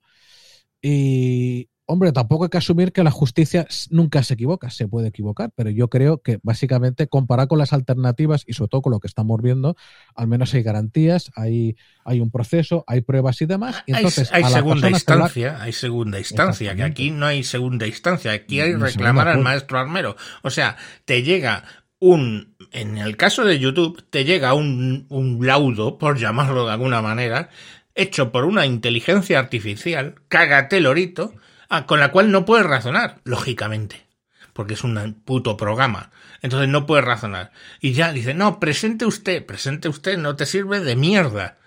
y, 0.81 1.69
hombre, 1.91 2.11
tampoco 2.11 2.45
hay 2.45 2.49
que 2.49 2.57
asumir 2.57 2.93
que 2.93 3.03
la 3.03 3.11
justicia 3.11 3.67
nunca 3.89 4.23
se 4.23 4.35
equivoca, 4.35 4.69
se 4.69 4.87
puede 4.87 5.09
equivocar, 5.09 5.51
pero 5.55 5.69
yo 5.69 5.89
creo 5.89 6.21
que 6.21 6.39
básicamente 6.41 7.07
comparar 7.07 7.47
con 7.47 7.59
las 7.59 7.73
alternativas 7.73 8.43
y 8.47 8.53
sobre 8.53 8.69
todo 8.69 8.81
con 8.81 8.91
lo 8.91 8.99
que 8.99 9.07
estamos 9.07 9.41
viendo, 9.41 9.75
al 10.15 10.27
menos 10.27 10.53
hay 10.53 10.63
garantías, 10.63 11.31
hay, 11.35 11.75
hay 12.05 12.21
un 12.21 12.31
proceso, 12.31 12.85
hay 12.87 13.01
pruebas 13.01 13.41
y 13.41 13.45
demás. 13.45 13.83
Y 13.85 13.95
entonces, 13.95 14.31
hay, 14.31 14.45
segunda 14.45 14.89
instancia, 14.89 15.61
hay 15.61 15.73
segunda 15.73 16.17
instancia, 16.17 16.75
que 16.75 16.83
aquí 16.83 17.11
no 17.11 17.25
hay 17.25 17.43
segunda 17.43 17.85
instancia, 17.85 18.31
aquí 18.31 18.61
hay 18.61 18.73
reclamar 18.73 19.27
al 19.27 19.41
maestro 19.41 19.77
armero. 19.77 20.15
O 20.43 20.49
sea, 20.49 20.77
te 21.05 21.23
llega 21.23 21.65
un, 21.99 22.55
en 22.71 22.97
el 22.97 23.17
caso 23.17 23.43
de 23.43 23.59
YouTube, 23.59 24.03
te 24.09 24.23
llega 24.23 24.53
un, 24.53 25.05
un 25.09 25.45
laudo, 25.45 25.97
por 25.97 26.17
llamarlo 26.17 26.65
de 26.65 26.71
alguna 26.71 27.01
manera, 27.01 27.49
hecho 27.95 28.31
por 28.31 28.45
una 28.45 28.65
inteligencia 28.65 29.39
artificial, 29.39 30.15
cagatelorito, 30.27 31.33
ah, 31.35 31.41
con 31.85 31.99
la 31.99 32.11
cual 32.11 32.31
no 32.31 32.45
puedes 32.45 32.65
razonar, 32.65 33.21
lógicamente, 33.23 34.05
porque 34.53 34.73
es 34.73 34.83
un 34.83 35.21
puto 35.25 35.57
programa. 35.57 36.11
Entonces 36.41 36.69
no 36.69 36.85
puedes 36.85 37.05
razonar. 37.05 37.51
Y 37.79 37.93
ya 37.93 38.11
dice, 38.11 38.33
no, 38.33 38.59
presente 38.59 39.05
usted, 39.05 39.45
presente 39.45 39.87
usted, 39.87 40.17
no 40.17 40.35
te 40.35 40.45
sirve 40.45 40.79
de 40.79 40.95
mierda. 40.95 41.57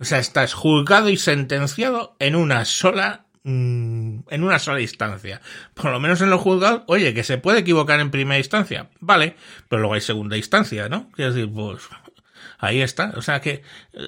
O 0.00 0.04
sea, 0.04 0.18
estás 0.18 0.54
juzgado 0.54 1.08
y 1.08 1.16
sentenciado 1.16 2.16
en 2.18 2.36
una 2.36 2.64
sola 2.64 3.26
mm, 3.44 4.20
en 4.28 4.44
una 4.44 4.58
sola 4.58 4.80
instancia. 4.80 5.40
Por 5.74 5.90
lo 5.90 6.00
menos 6.00 6.20
en 6.20 6.30
los 6.30 6.40
juzgados, 6.40 6.82
oye, 6.86 7.14
que 7.14 7.24
se 7.24 7.38
puede 7.38 7.60
equivocar 7.60 8.00
en 8.00 8.10
primera 8.10 8.38
instancia, 8.38 8.90
vale, 9.00 9.36
pero 9.68 9.80
luego 9.80 9.94
hay 9.94 10.00
segunda 10.00 10.36
instancia, 10.36 10.88
¿no? 10.88 11.10
Quiero 11.12 11.32
decir, 11.32 11.52
pues 11.52 11.88
ahí 12.58 12.80
está. 12.82 13.12
O 13.16 13.22
sea 13.22 13.40
que 13.40 13.62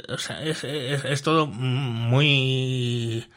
o 0.08 0.18
sea, 0.18 0.42
es, 0.42 0.64
es, 0.64 1.22
todo 1.22 1.46
muy 1.46 3.28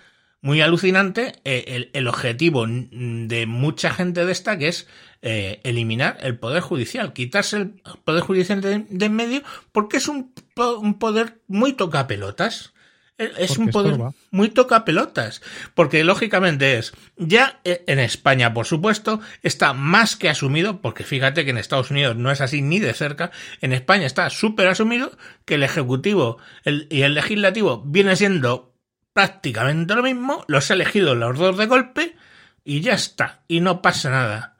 muy 0.43 0.59
alucinante 0.59 1.33
eh, 1.45 1.89
el, 1.93 2.07
objetivo 2.07 2.65
de 2.67 3.45
mucha 3.47 3.93
gente 3.93 4.25
de 4.25 4.31
esta 4.33 4.57
que 4.57 4.67
es 4.67 4.87
eh, 5.21 5.61
eliminar 5.63 6.17
el 6.19 6.37
poder 6.37 6.61
judicial, 6.61 7.13
quitarse 7.13 7.57
el 7.57 7.69
poder 8.03 8.23
judicial 8.23 8.59
de, 8.59 8.85
en 8.89 9.15
medio 9.15 9.41
porque 9.71 9.97
es 9.97 10.09
un, 10.09 10.33
un 10.57 10.99
poder 10.99 11.39
muy 11.47 11.73
toca 11.73 12.07
pelotas. 12.07 12.73
E, 13.17 13.31
es 13.37 13.57
un 13.57 13.69
poder 13.69 13.97
muy 14.31 14.49
toca 14.49 14.83
pelotas. 14.83 15.41
Porque 15.75 16.03
lógicamente 16.03 16.77
es, 16.77 16.91
ya 17.15 17.61
e, 17.63 17.85
en 17.87 17.99
España, 17.99 18.53
por 18.53 18.65
supuesto, 18.65 19.21
está 19.43 19.71
más 19.71 20.17
que 20.17 20.27
asumido, 20.27 20.81
porque 20.81 21.05
fíjate 21.05 21.45
que 21.45 21.51
en 21.51 21.57
Estados 21.57 21.89
Unidos 21.89 22.17
no 22.17 22.31
es 22.31 22.41
así 22.41 22.61
ni 22.61 22.79
de 22.79 22.93
cerca, 22.93 23.31
en 23.61 23.71
España 23.71 24.05
está 24.05 24.29
súper 24.29 24.67
asumido 24.67 25.17
que 25.45 25.55
el 25.55 25.63
Ejecutivo 25.63 26.37
y 26.65 27.03
el 27.03 27.13
Legislativo 27.13 27.81
viene 27.85 28.17
siendo 28.17 28.72
prácticamente 29.13 29.95
lo 29.95 30.03
mismo, 30.03 30.43
los 30.47 30.69
he 30.69 30.73
elegido 30.73 31.15
los 31.15 31.37
dos 31.37 31.57
de 31.57 31.67
golpe 31.67 32.15
y 32.63 32.81
ya 32.81 32.93
está, 32.93 33.43
y 33.47 33.61
no 33.61 33.81
pasa 33.81 34.09
nada. 34.09 34.57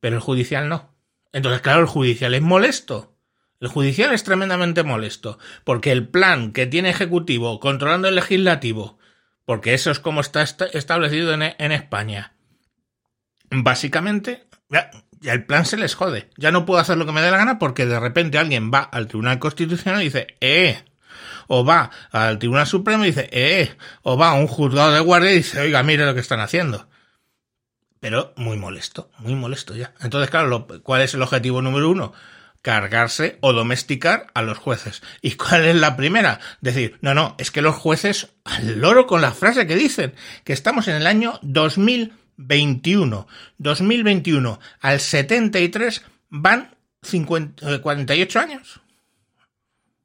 Pero 0.00 0.16
el 0.16 0.22
judicial 0.22 0.68
no. 0.68 0.94
Entonces, 1.32 1.62
claro, 1.62 1.80
el 1.80 1.86
judicial 1.86 2.34
es 2.34 2.42
molesto. 2.42 3.16
El 3.60 3.68
judicial 3.68 4.12
es 4.12 4.24
tremendamente 4.24 4.82
molesto, 4.82 5.38
porque 5.64 5.90
el 5.92 6.08
plan 6.08 6.52
que 6.52 6.66
tiene 6.66 6.90
Ejecutivo 6.90 7.60
controlando 7.60 8.08
el 8.08 8.16
legislativo, 8.16 8.98
porque 9.46 9.72
eso 9.72 9.90
es 9.90 10.00
como 10.00 10.20
está 10.20 10.42
establecido 10.42 11.32
en, 11.32 11.42
en 11.42 11.72
España, 11.72 12.34
básicamente, 13.50 14.48
ya, 14.68 14.90
ya, 15.20 15.32
el 15.32 15.46
plan 15.46 15.64
se 15.64 15.76
les 15.76 15.94
jode. 15.94 16.28
Ya 16.36 16.50
no 16.50 16.66
puedo 16.66 16.80
hacer 16.80 16.98
lo 16.98 17.06
que 17.06 17.12
me 17.12 17.22
dé 17.22 17.30
la 17.30 17.38
gana 17.38 17.58
porque 17.58 17.86
de 17.86 17.98
repente 17.98 18.38
alguien 18.38 18.70
va 18.72 18.80
al 18.80 19.06
Tribunal 19.06 19.38
Constitucional 19.38 20.02
y 20.02 20.06
dice, 20.06 20.26
eh, 20.40 20.84
o 21.48 21.64
va 21.64 21.90
al 22.10 22.38
Tribunal 22.38 22.66
Supremo 22.66 23.04
y 23.04 23.08
dice, 23.08 23.28
eh, 23.32 23.76
o 24.02 24.16
va 24.16 24.30
a 24.30 24.34
un 24.34 24.46
juzgado 24.46 24.92
de 24.92 25.00
guardia 25.00 25.32
y 25.32 25.36
dice, 25.36 25.60
oiga, 25.60 25.82
mire 25.82 26.06
lo 26.06 26.14
que 26.14 26.20
están 26.20 26.40
haciendo. 26.40 26.88
Pero 28.00 28.34
muy 28.36 28.56
molesto, 28.56 29.10
muy 29.18 29.34
molesto 29.34 29.74
ya. 29.74 29.94
Entonces, 30.02 30.30
claro, 30.30 30.66
¿cuál 30.82 31.02
es 31.02 31.14
el 31.14 31.22
objetivo 31.22 31.62
número 31.62 31.90
uno? 31.90 32.12
cargarse 32.64 33.36
o 33.42 33.52
domesticar 33.52 34.28
a 34.32 34.40
los 34.40 34.56
jueces. 34.56 35.02
¿Y 35.20 35.32
cuál 35.32 35.66
es 35.66 35.76
la 35.76 35.96
primera? 35.96 36.40
Decir, 36.62 36.96
no, 37.02 37.12
no, 37.12 37.34
es 37.38 37.50
que 37.50 37.60
los 37.60 37.76
jueces, 37.76 38.30
al 38.44 38.80
loro 38.80 39.06
con 39.06 39.20
la 39.20 39.32
frase 39.32 39.66
que 39.66 39.76
dicen, 39.76 40.14
que 40.44 40.54
estamos 40.54 40.88
en 40.88 40.94
el 40.96 41.06
año 41.06 41.38
2021. 41.42 43.26
2021 43.58 44.60
al 44.80 44.98
73 44.98 46.04
van 46.30 46.74
50, 47.02 47.82
48 47.82 48.38
eh, 48.38 48.42
años. 48.42 48.80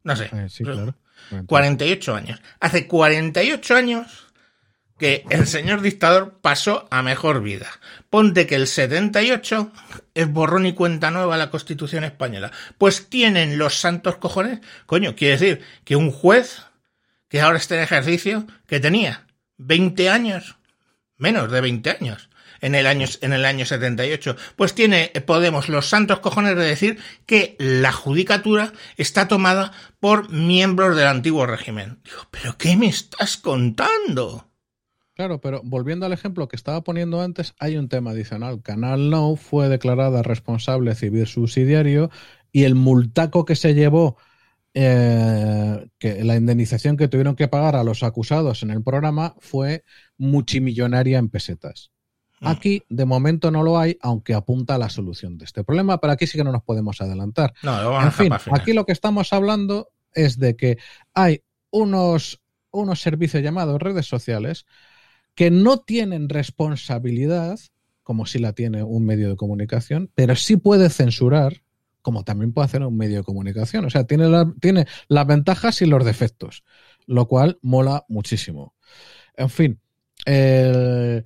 No 0.03 0.17
sé. 0.17 0.25
Eh, 0.25 0.47
sí, 0.49 0.65
claro. 0.65 0.95
48 1.45 2.15
años. 2.15 2.41
Hace 2.59 2.87
48 2.87 3.75
años 3.75 4.27
que 4.99 5.25
el 5.29 5.47
señor 5.47 5.81
dictador 5.81 6.39
pasó 6.41 6.87
a 6.91 7.01
mejor 7.01 7.41
vida. 7.41 7.67
Ponte 8.09 8.45
que 8.45 8.55
el 8.55 8.67
78 8.67 9.71
es 10.13 10.31
borrón 10.31 10.65
y 10.65 10.73
cuenta 10.73 11.09
nueva 11.09 11.37
la 11.37 11.49
Constitución 11.49 12.03
española. 12.03 12.51
Pues 12.77 13.09
tienen 13.09 13.57
los 13.57 13.79
santos 13.79 14.17
cojones. 14.17 14.59
Coño, 14.85 15.15
quiere 15.15 15.37
decir 15.37 15.61
que 15.85 15.95
un 15.95 16.11
juez 16.11 16.63
que 17.29 17.41
ahora 17.41 17.57
está 17.57 17.75
en 17.75 17.81
ejercicio, 17.81 18.45
que 18.67 18.79
tenía 18.79 19.25
20 19.57 20.09
años, 20.09 20.57
menos 21.17 21.51
de 21.51 21.61
20 21.61 21.89
años, 21.91 22.28
en 22.61 22.75
el 22.75 22.87
año, 22.87 23.07
en 23.21 23.33
el 23.33 23.45
año 23.45 23.65
78. 23.65 24.35
Pues 24.55 24.73
tiene 24.73 25.11
Podemos 25.25 25.69
los 25.69 25.87
santos 25.87 26.19
cojones 26.19 26.55
de 26.55 26.63
decir 26.63 26.97
que 27.25 27.55
la 27.59 27.91
judicatura 27.91 28.73
está 28.97 29.27
tomada 29.27 29.71
por 29.99 30.31
miembros 30.31 30.95
del 30.95 31.07
antiguo 31.07 31.45
régimen. 31.45 31.99
Digo, 32.03 32.21
¿pero 32.31 32.57
qué 32.57 32.75
me 32.75 32.87
estás 32.87 33.37
contando? 33.37 34.49
Claro, 35.15 35.41
pero 35.41 35.61
volviendo 35.65 36.05
al 36.05 36.13
ejemplo 36.13 36.47
que 36.47 36.55
estaba 36.55 36.81
poniendo 36.81 37.21
antes, 37.21 37.53
hay 37.59 37.75
un 37.75 37.89
tema 37.89 38.11
adicional. 38.11 38.61
Canal 38.61 39.09
No 39.09 39.35
fue 39.35 39.67
declarada 39.67 40.23
responsable 40.23 40.95
civil 40.95 41.27
subsidiario 41.27 42.09
y 42.53 42.63
el 42.63 42.75
multaco 42.75 43.43
que 43.43 43.55
se 43.55 43.73
llevó 43.73 44.17
eh, 44.73 45.89
que 45.97 46.23
la 46.23 46.35
indemnización 46.35 46.95
que 46.95 47.07
tuvieron 47.07 47.35
que 47.35 47.47
pagar 47.47 47.75
a 47.75 47.83
los 47.83 48.03
acusados 48.03 48.63
en 48.63 48.69
el 48.69 48.83
programa 48.83 49.35
fue 49.39 49.83
multimillonaria 50.17 51.17
en 51.17 51.29
pesetas. 51.29 51.91
Mm. 52.39 52.47
Aquí, 52.47 52.83
de 52.89 53.05
momento, 53.05 53.51
no 53.51 53.63
lo 53.63 53.77
hay, 53.77 53.97
aunque 54.01 54.33
apunta 54.33 54.75
a 54.75 54.77
la 54.77 54.89
solución 54.89 55.37
de 55.37 55.45
este 55.45 55.63
problema, 55.63 55.99
pero 55.99 56.13
aquí 56.13 56.27
sí 56.27 56.37
que 56.37 56.43
no 56.43 56.51
nos 56.51 56.63
podemos 56.63 57.01
adelantar. 57.01 57.53
en 57.63 58.11
fin, 58.11 58.33
aquí 58.51 58.73
lo 58.73 58.85
que 58.85 58.93
estamos 58.93 59.33
hablando 59.33 59.89
es 60.13 60.39
de 60.39 60.55
que 60.55 60.77
hay 61.13 61.43
unos, 61.71 62.41
unos 62.71 63.01
servicios 63.01 63.43
llamados 63.43 63.81
redes 63.81 64.07
sociales 64.07 64.65
que 65.35 65.51
no 65.51 65.77
tienen 65.77 66.29
responsabilidad, 66.29 67.59
como 68.03 68.25
si 68.25 68.39
la 68.39 68.53
tiene 68.53 68.83
un 68.83 69.05
medio 69.05 69.29
de 69.29 69.35
comunicación, 69.35 70.09
pero 70.15 70.35
sí 70.35 70.57
puede 70.57 70.89
censurar, 70.89 71.61
como 72.01 72.23
también 72.23 72.53
puede 72.53 72.65
hacer 72.65 72.83
un 72.83 72.97
medio 72.97 73.19
de 73.19 73.23
comunicación. 73.23 73.85
O 73.85 73.89
sea, 73.89 74.05
tiene, 74.05 74.27
tiene 74.59 74.87
las 75.07 75.27
ventajas 75.27 75.81
y 75.81 75.85
los 75.85 76.03
defectos, 76.03 76.63
lo 77.05 77.27
cual 77.27 77.59
mola 77.61 78.05
muchísimo. 78.07 78.73
En 79.35 79.49
fin, 79.49 79.79
el 80.25 81.23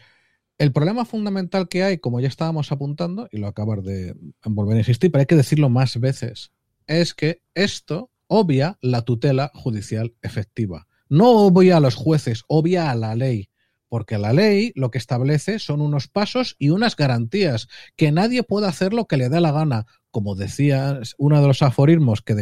el 0.64 0.72
problema 0.72 1.03
fundamental 1.03 1.68
que 1.68 1.84
hay, 1.84 1.97
como 1.97 2.22
ya 2.22 2.30
estábamos 2.30 2.72
apuntando, 2.72 3.28
y 3.32 3.38
lo 3.38 3.47
acabas 3.47 3.84
de 3.84 4.16
volver 4.45 4.78
a 4.78 4.80
insistir, 4.80 5.11
pero 5.11 5.20
hay 5.20 5.26
que 5.26 5.36
decirlo 5.36 5.70
más 5.70 5.99
veces, 5.99 6.51
es 6.88 7.14
que 7.14 7.41
esto 7.53 8.11
obvia 8.28 8.78
la 8.82 9.01
tutela 9.01 9.51
judicial 9.53 10.16
efectiva. 10.22 10.88
No 11.09 11.32
obvia 11.32 11.78
a 11.78 11.80
los 11.82 11.95
jueces, 11.95 12.43
obvia 12.47 12.91
a 12.91 12.95
la 12.95 13.14
ley. 13.16 13.49
Porque 13.89 14.18
la 14.18 14.32
ley 14.32 14.72
lo 14.76 14.89
que 14.89 14.97
establece 14.97 15.59
son 15.59 15.82
unos 15.82 16.07
pasos 16.07 16.55
y 16.57 16.70
unas 16.70 16.95
garantías, 16.95 17.68
que 17.97 18.14
nadie 18.14 18.41
puede 18.41 18.68
hacer 18.68 18.93
lo 18.93 19.05
que 19.05 19.18
le 19.18 19.28
dé 19.28 19.41
la 19.41 19.51
gana. 19.51 19.86
Como 20.11 20.36
decía 20.36 21.01
uno 21.18 21.41
de 21.41 21.47
los 21.47 21.61
aforismos 21.61 22.22
que, 22.22 22.36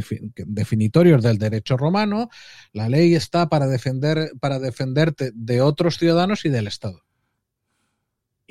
definitorios 0.45 1.23
del 1.23 1.39
derecho 1.39 1.75
romano, 1.75 2.29
la 2.71 2.87
ley 2.87 3.15
está 3.15 3.49
para, 3.49 3.65
defender, 3.65 4.31
para 4.39 4.59
defenderte 4.59 5.31
de 5.33 5.61
otros 5.61 5.97
ciudadanos 5.97 6.45
y 6.45 6.49
del 6.49 6.67
Estado. 6.67 7.01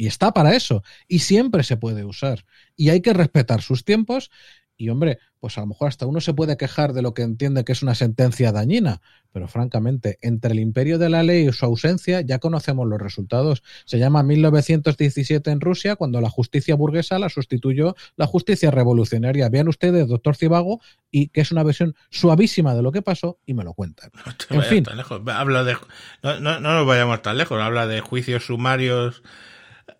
Y 0.00 0.06
está 0.06 0.32
para 0.32 0.56
eso. 0.56 0.82
Y 1.08 1.18
siempre 1.18 1.62
se 1.62 1.76
puede 1.76 2.06
usar. 2.06 2.46
Y 2.74 2.88
hay 2.88 3.02
que 3.02 3.12
respetar 3.12 3.60
sus 3.60 3.84
tiempos. 3.84 4.30
Y 4.78 4.88
hombre, 4.88 5.18
pues 5.40 5.58
a 5.58 5.60
lo 5.60 5.66
mejor 5.66 5.88
hasta 5.88 6.06
uno 6.06 6.22
se 6.22 6.32
puede 6.32 6.56
quejar 6.56 6.94
de 6.94 7.02
lo 7.02 7.12
que 7.12 7.20
entiende 7.20 7.64
que 7.64 7.72
es 7.72 7.82
una 7.82 7.94
sentencia 7.94 8.50
dañina. 8.50 9.02
Pero 9.30 9.46
francamente, 9.46 10.16
entre 10.22 10.52
el 10.52 10.58
imperio 10.58 10.98
de 10.98 11.10
la 11.10 11.22
ley 11.22 11.46
y 11.46 11.52
su 11.52 11.66
ausencia 11.66 12.22
ya 12.22 12.38
conocemos 12.38 12.88
los 12.88 12.98
resultados. 12.98 13.62
Se 13.84 13.98
llama 13.98 14.22
1917 14.22 15.50
en 15.50 15.60
Rusia, 15.60 15.96
cuando 15.96 16.22
la 16.22 16.30
justicia 16.30 16.76
burguesa 16.76 17.18
la 17.18 17.28
sustituyó 17.28 17.94
la 18.16 18.26
justicia 18.26 18.70
revolucionaria. 18.70 19.50
Vean 19.50 19.68
ustedes, 19.68 20.08
doctor 20.08 20.34
Cibago, 20.34 20.80
y 21.10 21.28
que 21.28 21.42
es 21.42 21.52
una 21.52 21.62
versión 21.62 21.94
suavísima 22.08 22.74
de 22.74 22.80
lo 22.80 22.90
que 22.90 23.02
pasó 23.02 23.38
y 23.44 23.52
me 23.52 23.64
lo 23.64 23.74
cuentan. 23.74 24.12
en 24.48 24.62
fin. 24.62 24.86
Habla 25.26 25.62
de, 25.62 25.76
no, 26.22 26.40
no, 26.40 26.58
no 26.58 26.74
nos 26.74 26.86
vayamos 26.86 27.20
tan 27.20 27.36
lejos. 27.36 27.60
Habla 27.60 27.86
de 27.86 28.00
juicios 28.00 28.46
sumarios 28.46 29.22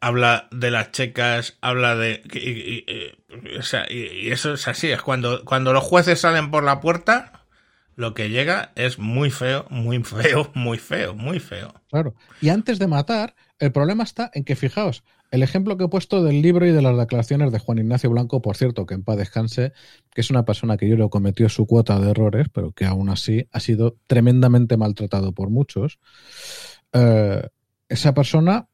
habla 0.01 0.49
de 0.51 0.71
las 0.71 0.93
checas, 0.93 1.59
habla 1.61 1.95
de... 1.97 2.23
Y, 2.35 3.57
o 3.59 3.63
sea, 3.63 3.87
y, 3.89 4.31
eso 4.31 4.55
es 4.55 4.67
así, 4.67 4.91
es 4.91 5.03
cuando, 5.03 5.45
cuando 5.45 5.73
los 5.73 5.85
jueces 5.85 6.21
salen 6.21 6.51
por 6.51 6.65
la 6.65 6.81
puerta, 6.81 7.45
lo 7.97 8.15
que 8.15 8.31
llega 8.31 8.73
es 8.77 8.99
muy 8.99 9.31
feo, 9.31 9.67
muy 9.71 10.03
feo, 10.03 10.51
muy 10.55 10.79
feo, 10.79 11.15
muy 11.15 11.39
feo. 11.39 11.75
Claro. 11.91 12.15
Y 12.41 12.49
antes 12.49 12.79
de 12.79 12.87
matar, 12.87 13.35
el 13.59 13.73
problema 13.73 14.05
está 14.05 14.31
en 14.33 14.45
que, 14.45 14.57
fijaos, 14.57 15.05
el 15.31 15.43
ejemplo 15.43 15.77
que 15.77 15.85
he 15.85 15.89
puesto 15.89 16.25
del 16.25 16.43
libro 16.43 16.67
y 16.67 16.73
de 16.73 16.83
las 16.83 16.97
declaraciones 16.97 17.53
de 17.53 17.59
Juan 17.59 17.79
Ignacio 17.79 18.11
Blanco, 18.11 18.43
por 18.43 18.57
cierto, 18.57 18.87
que 18.87 18.95
en 18.95 19.05
paz 19.05 19.19
descanse, 19.19 19.73
que 20.13 20.23
es 20.23 20.31
una 20.31 20.45
persona 20.45 20.77
que 20.77 20.89
yo 20.89 20.97
le 20.97 21.09
cometió 21.09 21.49
su 21.49 21.67
cuota 21.67 22.01
de 22.01 22.11
errores, 22.11 22.49
pero 22.53 22.73
que 22.73 22.87
aún 22.87 23.11
así 23.11 23.47
ha 23.53 23.61
sido 23.61 23.99
tremendamente 24.07 24.77
maltratado 24.77 25.33
por 25.33 25.51
muchos. 25.51 26.01
Eh, 26.93 27.47
esa 27.89 28.15
persona 28.15 28.70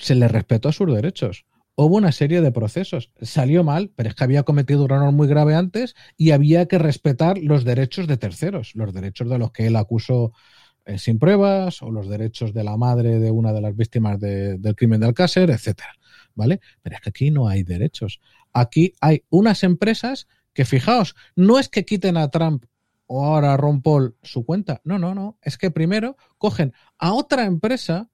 se 0.00 0.14
le 0.14 0.28
respetó 0.28 0.68
a 0.68 0.72
sus 0.72 0.92
derechos. 0.92 1.46
Hubo 1.76 1.96
una 1.96 2.12
serie 2.12 2.40
de 2.40 2.52
procesos. 2.52 3.10
Salió 3.22 3.64
mal, 3.64 3.90
pero 3.94 4.10
es 4.10 4.14
que 4.14 4.24
había 4.24 4.42
cometido 4.42 4.84
un 4.84 4.90
error 4.90 5.12
muy 5.12 5.28
grave 5.28 5.54
antes 5.54 5.94
y 6.16 6.32
había 6.32 6.66
que 6.66 6.78
respetar 6.78 7.38
los 7.38 7.64
derechos 7.64 8.06
de 8.06 8.16
terceros, 8.16 8.74
los 8.74 8.92
derechos 8.92 9.30
de 9.30 9.38
los 9.38 9.52
que 9.52 9.66
él 9.66 9.76
acusó 9.76 10.32
eh, 10.84 10.98
sin 10.98 11.18
pruebas 11.18 11.82
o 11.82 11.90
los 11.90 12.08
derechos 12.08 12.52
de 12.52 12.64
la 12.64 12.76
madre 12.76 13.18
de 13.18 13.30
una 13.30 13.52
de 13.52 13.60
las 13.60 13.76
víctimas 13.76 14.18
del 14.20 14.74
crimen 14.76 15.00
de 15.00 15.06
Alcácer, 15.06 15.50
etcétera. 15.50 15.94
¿Vale? 16.34 16.60
Pero 16.82 16.96
es 16.96 17.02
que 17.02 17.10
aquí 17.10 17.30
no 17.30 17.48
hay 17.48 17.62
derechos. 17.62 18.20
Aquí 18.52 18.92
hay 19.00 19.24
unas 19.30 19.62
empresas 19.62 20.26
que, 20.52 20.64
fijaos, 20.64 21.14
no 21.36 21.58
es 21.58 21.68
que 21.68 21.84
quiten 21.84 22.16
a 22.16 22.28
Trump 22.28 22.64
o 23.06 23.24
ahora 23.24 23.54
a 23.54 23.56
Ron 23.56 23.82
Paul 23.82 24.16
su 24.22 24.44
cuenta. 24.44 24.80
No, 24.84 24.98
no, 24.98 25.14
no. 25.14 25.38
Es 25.42 25.58
que 25.58 25.70
primero 25.70 26.16
cogen 26.38 26.72
a 26.98 27.12
otra 27.12 27.44
empresa, 27.44 28.10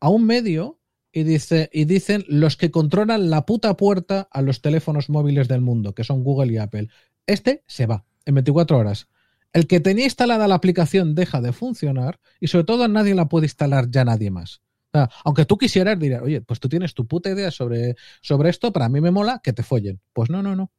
a 0.00 0.08
un 0.08 0.24
medio, 0.24 0.75
y, 1.16 1.22
dice, 1.22 1.70
y 1.72 1.86
dicen 1.86 2.26
los 2.28 2.58
que 2.58 2.70
controlan 2.70 3.30
la 3.30 3.46
puta 3.46 3.74
puerta 3.74 4.28
a 4.30 4.42
los 4.42 4.60
teléfonos 4.60 5.08
móviles 5.08 5.48
del 5.48 5.62
mundo, 5.62 5.94
que 5.94 6.04
son 6.04 6.22
Google 6.22 6.52
y 6.52 6.58
Apple. 6.58 6.88
Este 7.26 7.64
se 7.66 7.86
va 7.86 8.04
en 8.26 8.34
24 8.34 8.76
horas. 8.76 9.08
El 9.54 9.66
que 9.66 9.80
tenía 9.80 10.04
instalada 10.04 10.46
la 10.46 10.56
aplicación 10.56 11.14
deja 11.14 11.40
de 11.40 11.54
funcionar 11.54 12.20
y 12.38 12.48
sobre 12.48 12.64
todo 12.64 12.86
nadie 12.86 13.14
la 13.14 13.30
puede 13.30 13.46
instalar 13.46 13.90
ya 13.90 14.04
nadie 14.04 14.30
más. 14.30 14.60
aunque 15.24 15.46
tú 15.46 15.56
quisieras 15.56 15.98
dirás, 15.98 16.20
oye, 16.20 16.42
pues 16.42 16.60
tú 16.60 16.68
tienes 16.68 16.92
tu 16.92 17.06
puta 17.06 17.30
idea 17.30 17.50
sobre, 17.50 17.96
sobre 18.20 18.50
esto, 18.50 18.70
para 18.70 18.90
mí 18.90 19.00
me 19.00 19.10
mola 19.10 19.40
que 19.42 19.54
te 19.54 19.62
follen. 19.62 20.02
Pues 20.12 20.28
no, 20.28 20.42
no, 20.42 20.54
no. 20.54 20.70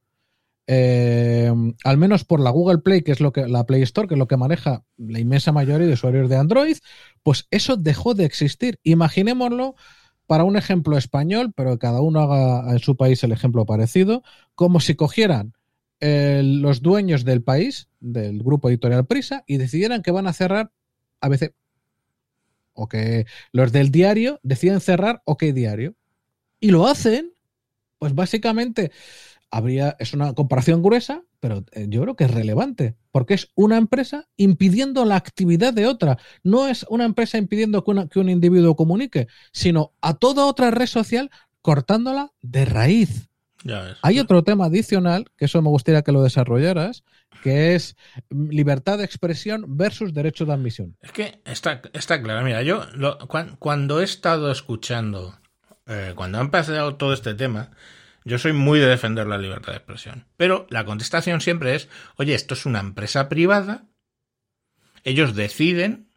Eh, 0.67 1.51
al 1.83 1.97
menos 1.97 2.25
por 2.25 2.41
la 2.41 2.51
Google 2.51 2.79
Play, 2.79 3.01
que 3.01 3.11
es 3.11 3.21
lo 3.21 3.31
que 3.31 3.47
la 3.47 3.65
Play 3.65 3.81
Store, 3.81 4.07
que 4.07 4.13
es 4.13 4.19
lo 4.19 4.27
que 4.27 4.37
maneja 4.37 4.83
la 4.97 5.19
inmensa 5.19 5.51
mayoría 5.51 5.87
de 5.87 5.93
usuarios 5.93 6.29
de 6.29 6.35
Android, 6.35 6.77
pues 7.23 7.47
eso 7.49 7.75
dejó 7.75 8.13
de 8.13 8.25
existir. 8.25 8.79
Imaginémoslo 8.83 9.73
para 10.27 10.43
un 10.43 10.57
ejemplo 10.57 10.97
español, 10.97 11.53
pero 11.55 11.71
que 11.71 11.79
cada 11.79 12.01
uno 12.01 12.19
haga 12.19 12.71
en 12.71 12.79
su 12.79 12.95
país 12.95 13.23
el 13.23 13.31
ejemplo 13.31 13.65
parecido, 13.65 14.23
como 14.53 14.79
si 14.79 14.95
cogieran 14.95 15.53
los 15.99 16.81
dueños 16.83 17.25
del 17.25 17.41
país, 17.41 17.87
del 17.99 18.43
grupo 18.43 18.69
editorial 18.69 19.07
Prisa, 19.07 19.43
y 19.47 19.57
decidieran 19.57 20.03
que 20.03 20.11
van 20.11 20.27
a 20.27 20.33
cerrar 20.33 20.71
ABC. 21.21 21.55
O 22.73 22.87
que 22.87 23.25
los 23.51 23.71
del 23.71 23.89
diario 23.89 24.39
deciden 24.43 24.81
cerrar 24.81 25.23
OK 25.25 25.43
Diario. 25.45 25.95
Y 26.59 26.69
lo 26.69 26.85
hacen, 26.87 27.33
pues 27.97 28.13
básicamente 28.13 28.91
habría, 29.49 29.95
es 29.97 30.13
una 30.13 30.33
comparación 30.33 30.83
gruesa, 30.83 31.23
pero 31.39 31.63
eh, 31.71 31.85
yo 31.89 32.01
creo 32.01 32.15
que 32.15 32.25
es 32.25 32.31
relevante, 32.31 32.95
porque 33.11 33.33
es 33.33 33.51
una 33.55 33.77
empresa 33.77 34.27
impidiendo 34.37 35.05
la 35.05 35.15
actividad 35.15 35.73
de 35.73 35.87
otra. 35.87 36.17
No 36.43 36.67
es 36.67 36.85
una 36.89 37.05
empresa 37.05 37.37
impidiendo 37.37 37.83
que, 37.83 38.07
que 38.09 38.19
un 38.19 38.29
individuo 38.29 38.75
comunique, 38.75 39.27
sino 39.51 39.93
a 40.01 40.15
toda 40.15 40.45
otra 40.45 40.71
red 40.71 40.87
social 40.87 41.29
cortándola 41.61 42.31
de 42.41 42.65
raíz. 42.65 43.29
Hay 44.01 44.19
otro 44.19 44.43
tema 44.43 44.65
adicional, 44.65 45.25
que 45.35 45.45
eso 45.45 45.61
me 45.61 45.69
gustaría 45.69 46.01
que 46.01 46.11
lo 46.11 46.23
desarrollaras, 46.23 47.03
que 47.43 47.75
es 47.75 47.95
libertad 48.29 48.97
de 48.97 49.03
expresión 49.03 49.77
versus 49.77 50.13
derecho 50.13 50.45
de 50.45 50.53
admisión. 50.53 50.95
Es 51.01 51.11
que 51.11 51.41
está, 51.45 51.81
está 51.93 52.21
claro, 52.21 52.45
mira, 52.45 52.61
yo 52.61 52.85
cuando 53.59 54.01
he 54.01 54.03
estado 54.03 54.51
escuchando, 54.51 55.37
eh, 55.85 56.13
cuando 56.15 56.37
ha 56.37 56.41
empezado 56.41 56.95
todo 56.95 57.13
este 57.13 57.33
tema, 57.33 57.71
yo 58.27 58.37
soy 58.37 58.53
muy 58.53 58.79
de 58.79 58.87
defender 58.87 59.25
la 59.25 59.37
libertad 59.37 59.71
de 59.71 59.77
expresión. 59.77 60.25
Pero 60.35 60.67
la 60.69 60.85
contestación 60.85 61.41
siempre 61.41 61.75
es, 61.75 61.89
oye, 62.17 62.35
esto 62.35 62.53
es 62.53 62.65
una 62.65 62.79
empresa 62.79 63.29
privada, 63.29 63.85
ellos 65.03 65.35
deciden 65.35 66.09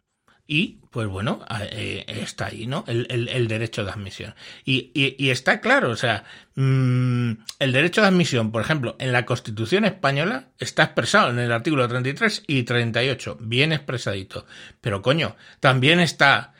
y, 0.45 0.81
pues 0.91 1.07
bueno, 1.07 1.45
eh, 1.71 2.03
está 2.07 2.47
ahí, 2.47 2.67
¿no? 2.67 2.83
El, 2.85 3.47
derecho 3.47 3.85
de 3.85 3.91
admisión. 3.91 4.35
Y, 4.65 5.29
está 5.29 5.61
claro, 5.61 5.91
o 5.91 5.95
sea, 5.95 6.25
mm, 6.55 7.31
el 7.59 7.71
derecho 7.71 8.01
de 8.01 8.07
admisión, 8.07 8.51
por 8.51 8.61
ejemplo, 8.61 8.97
en 8.99 9.13
la 9.13 9.25
Constitución 9.25 9.85
española 9.85 10.49
está 10.59 10.83
expresado 10.83 11.29
en 11.29 11.39
el 11.39 11.53
artículo 11.53 11.87
33 11.87 12.43
y 12.47 12.63
38, 12.63 13.37
bien 13.39 13.71
expresadito. 13.71 14.45
Pero 14.81 15.01
coño, 15.01 15.37
también 15.61 16.01
está 16.01 16.53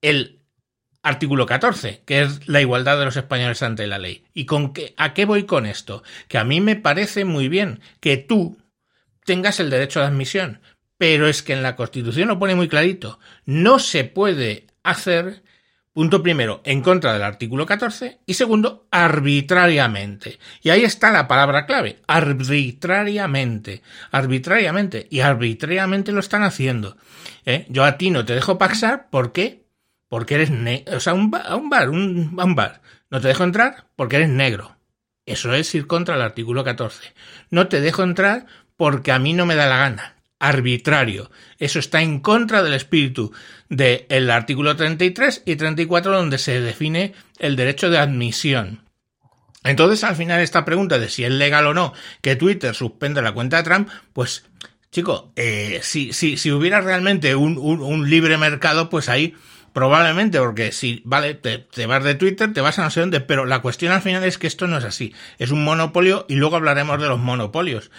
el 0.00 0.45
artículo 1.06 1.46
14, 1.46 2.02
que 2.04 2.22
es 2.22 2.48
la 2.48 2.60
igualdad 2.60 2.98
de 2.98 3.04
los 3.04 3.16
españoles 3.16 3.62
ante 3.62 3.86
la 3.86 3.98
ley. 3.98 4.24
¿Y 4.34 4.44
con 4.44 4.72
qué, 4.72 4.92
a 4.96 5.14
qué 5.14 5.24
voy 5.24 5.44
con 5.44 5.64
esto? 5.64 6.02
Que 6.26 6.36
a 6.36 6.44
mí 6.44 6.60
me 6.60 6.74
parece 6.74 7.24
muy 7.24 7.48
bien 7.48 7.80
que 8.00 8.16
tú 8.16 8.58
tengas 9.24 9.60
el 9.60 9.70
derecho 9.70 10.00
de 10.00 10.06
admisión, 10.06 10.60
pero 10.98 11.28
es 11.28 11.42
que 11.44 11.52
en 11.52 11.62
la 11.62 11.76
Constitución 11.76 12.26
lo 12.28 12.40
pone 12.40 12.56
muy 12.56 12.68
clarito. 12.68 13.20
No 13.44 13.78
se 13.78 14.02
puede 14.02 14.66
hacer, 14.82 15.44
punto 15.92 16.24
primero, 16.24 16.60
en 16.64 16.82
contra 16.82 17.12
del 17.12 17.22
artículo 17.22 17.66
14 17.66 18.18
y 18.26 18.34
segundo, 18.34 18.88
arbitrariamente. 18.90 20.40
Y 20.60 20.70
ahí 20.70 20.82
está 20.82 21.12
la 21.12 21.28
palabra 21.28 21.66
clave, 21.66 22.00
arbitrariamente. 22.08 23.82
Arbitrariamente. 24.10 25.06
Y 25.08 25.20
arbitrariamente 25.20 26.10
lo 26.10 26.18
están 26.18 26.42
haciendo. 26.42 26.96
¿Eh? 27.44 27.64
Yo 27.68 27.84
a 27.84 27.96
ti 27.96 28.10
no 28.10 28.24
te 28.24 28.34
dejo 28.34 28.58
pasar, 28.58 29.08
¿por 29.08 29.32
qué? 29.32 29.65
Porque 30.08 30.34
eres 30.34 30.50
negro. 30.50 30.96
O 30.96 31.00
sea, 31.00 31.14
un 31.14 31.30
a 31.34 31.56
un 31.56 31.68
bar, 31.68 31.90
un, 31.90 32.38
un 32.38 32.54
bar. 32.54 32.82
No 33.10 33.20
te 33.20 33.28
dejo 33.28 33.44
entrar 33.44 33.86
porque 33.96 34.16
eres 34.16 34.28
negro. 34.28 34.76
Eso 35.24 35.52
es 35.54 35.74
ir 35.74 35.86
contra 35.86 36.14
el 36.14 36.22
artículo 36.22 36.64
14. 36.64 37.14
No 37.50 37.68
te 37.68 37.80
dejo 37.80 38.02
entrar 38.02 38.46
porque 38.76 39.12
a 39.12 39.18
mí 39.18 39.32
no 39.32 39.46
me 39.46 39.56
da 39.56 39.66
la 39.66 39.78
gana 39.78 40.16
arbitrario. 40.38 41.30
Eso 41.58 41.78
está 41.78 42.02
en 42.02 42.20
contra 42.20 42.62
del 42.62 42.74
espíritu 42.74 43.32
del 43.68 44.30
artículo 44.30 44.76
33 44.76 45.42
y 45.46 45.56
34 45.56 46.14
donde 46.14 46.38
se 46.38 46.60
define 46.60 47.14
el 47.38 47.56
derecho 47.56 47.90
de 47.90 47.98
admisión. 47.98 48.82
Entonces, 49.64 50.04
al 50.04 50.14
final, 50.14 50.40
esta 50.40 50.64
pregunta 50.64 50.98
de 50.98 51.08
si 51.08 51.24
es 51.24 51.32
legal 51.32 51.66
o 51.66 51.74
no 51.74 51.92
que 52.20 52.36
Twitter 52.36 52.74
suspenda 52.74 53.22
la 53.22 53.32
cuenta 53.32 53.56
de 53.56 53.62
Trump, 53.64 53.88
pues, 54.12 54.44
chico, 54.92 55.32
eh, 55.34 55.80
si, 55.82 56.12
si, 56.12 56.36
si, 56.36 56.52
hubiera 56.52 56.80
realmente 56.80 57.34
un, 57.34 57.58
un, 57.58 58.08
libre 58.08 58.38
mercado, 58.38 58.88
pues 58.88 59.08
ahí 59.08 59.34
probablemente, 59.76 60.38
porque 60.38 60.72
si, 60.72 61.02
vale, 61.04 61.34
te, 61.34 61.58
te, 61.58 61.84
vas 61.84 62.02
de 62.02 62.14
Twitter, 62.14 62.50
te 62.50 62.62
vas 62.62 62.78
a 62.78 62.84
no 62.84 62.90
sé 62.90 63.00
dónde, 63.00 63.20
pero 63.20 63.44
la 63.44 63.60
cuestión 63.60 63.92
al 63.92 64.00
final 64.00 64.24
es 64.24 64.38
que 64.38 64.46
esto 64.46 64.66
no 64.66 64.78
es 64.78 64.84
así. 64.84 65.14
Es 65.36 65.50
un 65.50 65.64
monopolio 65.64 66.24
y 66.30 66.36
luego 66.36 66.56
hablaremos 66.56 66.98
de 66.98 67.08
los 67.08 67.18
monopolios. 67.18 67.90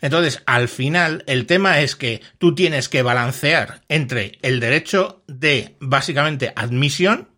Entonces, 0.00 0.44
al 0.46 0.68
final, 0.68 1.24
el 1.26 1.46
tema 1.46 1.80
es 1.80 1.96
que 1.96 2.22
tú 2.38 2.54
tienes 2.54 2.88
que 2.88 3.02
balancear 3.02 3.80
entre 3.88 4.38
el 4.42 4.60
derecho 4.60 5.24
de, 5.26 5.74
básicamente, 5.80 6.52
admisión, 6.54 7.28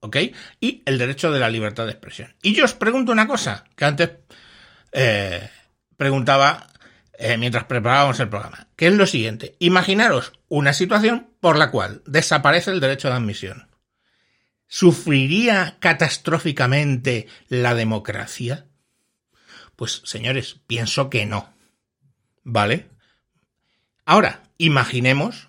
¿ok? 0.00 0.16
Y 0.60 0.82
el 0.84 0.98
derecho 0.98 1.32
de 1.32 1.40
la 1.40 1.48
libertad 1.48 1.86
de 1.86 1.92
expresión. 1.92 2.34
Y 2.42 2.52
yo 2.52 2.66
os 2.66 2.74
pregunto 2.74 3.12
una 3.12 3.26
cosa, 3.26 3.64
que 3.74 3.84
antes 3.86 4.10
eh, 4.92 5.48
preguntaba 5.96 6.66
eh, 7.20 7.36
mientras 7.36 7.64
preparábamos 7.64 8.20
el 8.20 8.28
programa, 8.28 8.68
que 8.76 8.86
es 8.86 8.94
lo 8.94 9.04
siguiente. 9.04 9.56
Imaginaros 9.58 10.32
una 10.48 10.72
situación 10.72 11.30
por 11.40 11.58
la 11.58 11.72
cual 11.72 12.00
desaparece 12.06 12.70
el 12.70 12.78
derecho 12.78 13.08
de 13.08 13.14
admisión. 13.14 13.68
¿Sufriría 14.68 15.78
catastróficamente 15.80 17.26
la 17.48 17.74
democracia? 17.74 18.66
Pues, 19.74 20.00
señores, 20.04 20.60
pienso 20.68 21.10
que 21.10 21.26
no. 21.26 21.52
¿Vale? 22.44 22.88
Ahora, 24.04 24.44
imaginemos 24.56 25.48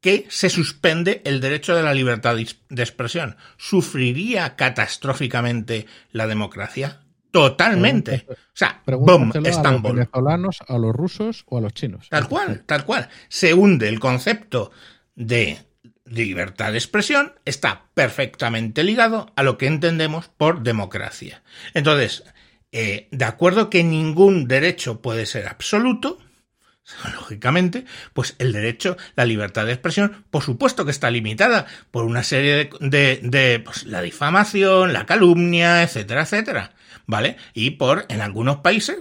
que 0.00 0.26
se 0.30 0.48
suspende 0.48 1.20
el 1.26 1.40
derecho 1.40 1.74
de 1.76 1.82
la 1.82 1.92
libertad 1.92 2.36
de 2.36 2.82
expresión. 2.82 3.36
¿Sufriría 3.58 4.56
catastróficamente 4.56 5.86
la 6.10 6.26
democracia? 6.26 7.02
Totalmente. 7.36 8.26
O 8.30 8.34
sea, 8.54 8.82
boom, 8.86 9.30
a 9.34 9.40
los 9.40 9.82
venezolanos, 9.82 10.58
a 10.66 10.78
los 10.78 10.96
rusos 10.96 11.44
o 11.46 11.58
a 11.58 11.60
los 11.60 11.74
chinos. 11.74 12.08
Tal 12.08 12.28
cual, 12.28 12.62
tal 12.64 12.86
cual. 12.86 13.10
Se 13.28 13.52
hunde 13.52 13.88
el 13.88 14.00
concepto 14.00 14.70
de 15.14 15.58
libertad 16.06 16.72
de 16.72 16.78
expresión, 16.78 17.34
está 17.44 17.90
perfectamente 17.92 18.82
ligado 18.84 19.32
a 19.36 19.42
lo 19.42 19.58
que 19.58 19.66
entendemos 19.66 20.28
por 20.28 20.62
democracia. 20.62 21.42
Entonces, 21.74 22.24
eh, 22.72 23.08
de 23.10 23.24
acuerdo 23.26 23.68
que 23.68 23.84
ningún 23.84 24.48
derecho 24.48 25.02
puede 25.02 25.26
ser 25.26 25.46
absoluto, 25.48 26.18
lógicamente, 27.16 27.84
pues 28.14 28.34
el 28.38 28.52
derecho, 28.54 28.96
la 29.14 29.26
libertad 29.26 29.66
de 29.66 29.72
expresión, 29.72 30.24
por 30.30 30.42
supuesto 30.42 30.86
que 30.86 30.90
está 30.90 31.10
limitada 31.10 31.66
por 31.90 32.04
una 32.04 32.22
serie 32.22 32.70
de, 32.80 33.20
de, 33.22 33.60
pues, 33.60 33.84
la 33.84 34.00
difamación, 34.00 34.94
la 34.94 35.04
calumnia, 35.04 35.82
etcétera, 35.82 36.22
etcétera, 36.22 36.72
¿vale? 37.06 37.36
Y 37.54 37.70
por, 37.70 38.04
en 38.08 38.20
algunos 38.20 38.58
países, 38.58 38.98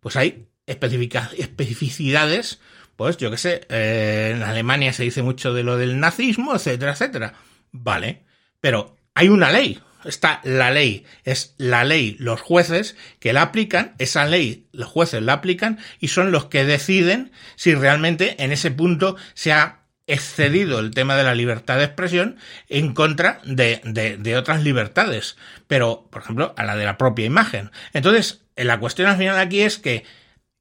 pues 0.00 0.16
hay 0.16 0.48
especificidades 0.66 2.60
pues 2.98 3.16
yo 3.16 3.30
qué 3.30 3.36
sé, 3.36 3.60
eh, 3.68 4.32
en 4.34 4.42
Alemania 4.42 4.92
se 4.92 5.04
dice 5.04 5.22
mucho 5.22 5.54
de 5.54 5.62
lo 5.62 5.76
del 5.76 6.00
nazismo, 6.00 6.56
etcétera, 6.56 6.94
etcétera. 6.94 7.34
Vale, 7.70 8.24
pero 8.60 8.96
hay 9.14 9.28
una 9.28 9.52
ley, 9.52 9.78
está 10.04 10.40
la 10.42 10.72
ley, 10.72 11.04
es 11.22 11.54
la 11.58 11.84
ley, 11.84 12.16
los 12.18 12.40
jueces 12.40 12.96
que 13.20 13.32
la 13.32 13.42
aplican, 13.42 13.94
esa 13.98 14.26
ley 14.26 14.66
los 14.72 14.88
jueces 14.88 15.22
la 15.22 15.34
aplican 15.34 15.78
y 16.00 16.08
son 16.08 16.32
los 16.32 16.46
que 16.46 16.64
deciden 16.64 17.30
si 17.54 17.72
realmente 17.72 18.42
en 18.42 18.50
ese 18.50 18.72
punto 18.72 19.14
se 19.34 19.52
ha 19.52 19.77
excedido 20.08 20.80
el 20.80 20.90
tema 20.90 21.16
de 21.16 21.22
la 21.22 21.34
libertad 21.34 21.76
de 21.76 21.84
expresión 21.84 22.36
en 22.68 22.94
contra 22.94 23.40
de, 23.44 24.36
otras 24.36 24.64
libertades, 24.64 25.36
pero 25.68 26.08
por 26.10 26.22
ejemplo 26.22 26.54
a 26.56 26.64
la 26.64 26.76
de 26.76 26.84
la 26.84 26.98
propia 26.98 27.26
imagen. 27.26 27.70
Entonces, 27.92 28.42
la 28.56 28.80
cuestión 28.80 29.08
al 29.08 29.18
final 29.18 29.38
aquí 29.38 29.60
es 29.60 29.78
que 29.78 30.04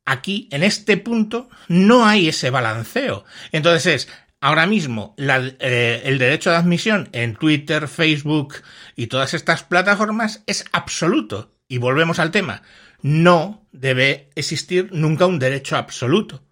aquí, 0.06 0.48
en 0.52 0.64
este 0.64 0.98
punto, 0.98 1.50
no 1.68 2.06
hay 2.06 2.30
ese 2.30 2.50
balanceo. 2.50 3.26
Entonces 3.52 3.86
es, 3.86 4.10
ahora 4.42 4.66
mismo, 4.66 5.16
eh, 5.18 6.02
el 6.06 6.18
derecho 6.18 6.50
de 6.50 6.58
admisión 6.58 7.10
en 7.12 7.36
Twitter, 7.36 7.88
Facebook 7.88 8.56
y 8.96 9.08
todas 9.08 9.34
estas 9.34 9.64
plataformas 9.64 10.44
es 10.46 10.66
absoluto. 10.72 11.54
Y 11.68 11.80
volvemos 11.80 12.20
al 12.20 12.32
tema. 12.32 12.64
No 13.02 13.68
debe 13.72 14.30
existir 14.36 14.90
nunca 14.92 15.26
un 15.26 15.40
derecho 15.40 15.76
absoluto. 15.76 16.47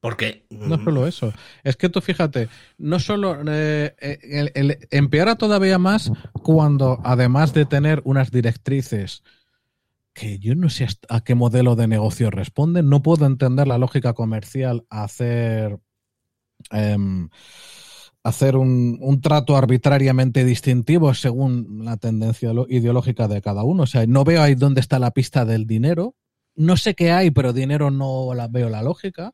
Porque. 0.00 0.46
No 0.48 0.82
solo 0.82 1.06
eso. 1.06 1.32
Es 1.62 1.76
que 1.76 1.90
tú 1.90 2.00
fíjate, 2.00 2.48
no 2.78 2.98
solo. 2.98 3.36
Eh, 3.46 3.94
el, 4.54 4.78
empeora 4.90 5.36
todavía 5.36 5.78
más 5.78 6.10
cuando, 6.42 7.00
además 7.04 7.52
de 7.52 7.66
tener 7.66 8.00
unas 8.04 8.30
directrices 8.30 9.22
que 10.14 10.38
yo 10.38 10.54
no 10.54 10.70
sé 10.70 10.88
a 11.08 11.20
qué 11.22 11.34
modelo 11.34 11.76
de 11.76 11.86
negocio 11.86 12.30
responden, 12.30 12.88
no 12.88 13.02
puedo 13.02 13.26
entender 13.26 13.68
la 13.68 13.78
lógica 13.78 14.14
comercial 14.14 14.84
a 14.88 15.04
hacer. 15.04 15.78
Em, 16.70 17.28
hacer 18.22 18.54
un, 18.56 18.98
un, 19.00 19.22
trato 19.22 19.56
arbitrariamente 19.56 20.44
distintivo 20.44 21.14
según 21.14 21.86
la 21.86 21.96
tendencia 21.96 22.52
ideológica 22.68 23.28
de 23.28 23.40
cada 23.40 23.64
uno. 23.64 23.84
O 23.84 23.86
sea, 23.86 24.06
no 24.06 24.24
veo 24.24 24.42
ahí 24.42 24.54
dónde 24.54 24.82
está 24.82 24.98
la 24.98 25.12
pista 25.12 25.46
del 25.46 25.66
dinero. 25.66 26.16
No 26.54 26.76
sé 26.76 26.94
qué 26.94 27.12
hay, 27.12 27.30
pero 27.30 27.54
dinero 27.54 27.90
no 27.90 28.34
la 28.34 28.46
veo 28.46 28.68
la 28.68 28.82
lógica 28.82 29.32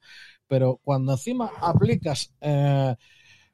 pero 0.49 0.80
cuando 0.82 1.12
encima 1.12 1.51
aplicas 1.61 2.32
eh, 2.40 2.94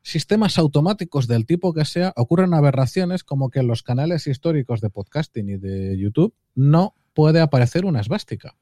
sistemas 0.03 0.59
automáticos 0.59 1.27
del 1.27 1.47
tipo 1.47 1.73
que 1.73 1.85
sea, 1.85 2.13
ocurren 2.17 2.55
aberraciones 2.55 3.25
como 3.25 3.51
que 3.51 3.61
en 3.61 3.69
los 3.69 3.83
canales 3.83 4.27
históricos 4.27 4.81
de 4.81 4.91
podcasting 4.91 5.49
y 5.49 5.57
de 5.57 5.97
YouTube 5.99 6.35
no 6.55 6.95
puede 7.15 7.41
aparecer 7.41 7.85
una 7.85 8.01
esvástica. 8.01 8.57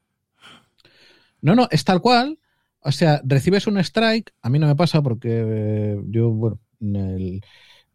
No, 1.41 1.55
no, 1.55 1.67
es 1.71 1.83
tal 1.83 2.01
cual. 2.01 2.39
O 2.83 2.91
sea, 2.91 3.21
recibes 3.23 3.67
un 3.67 3.77
strike, 3.77 4.33
a 4.41 4.49
mí 4.49 4.57
no 4.57 4.67
me 4.67 4.75
pasa 4.75 5.01
porque 5.01 5.29
eh, 5.29 6.01
yo, 6.07 6.31
bueno, 6.31 6.59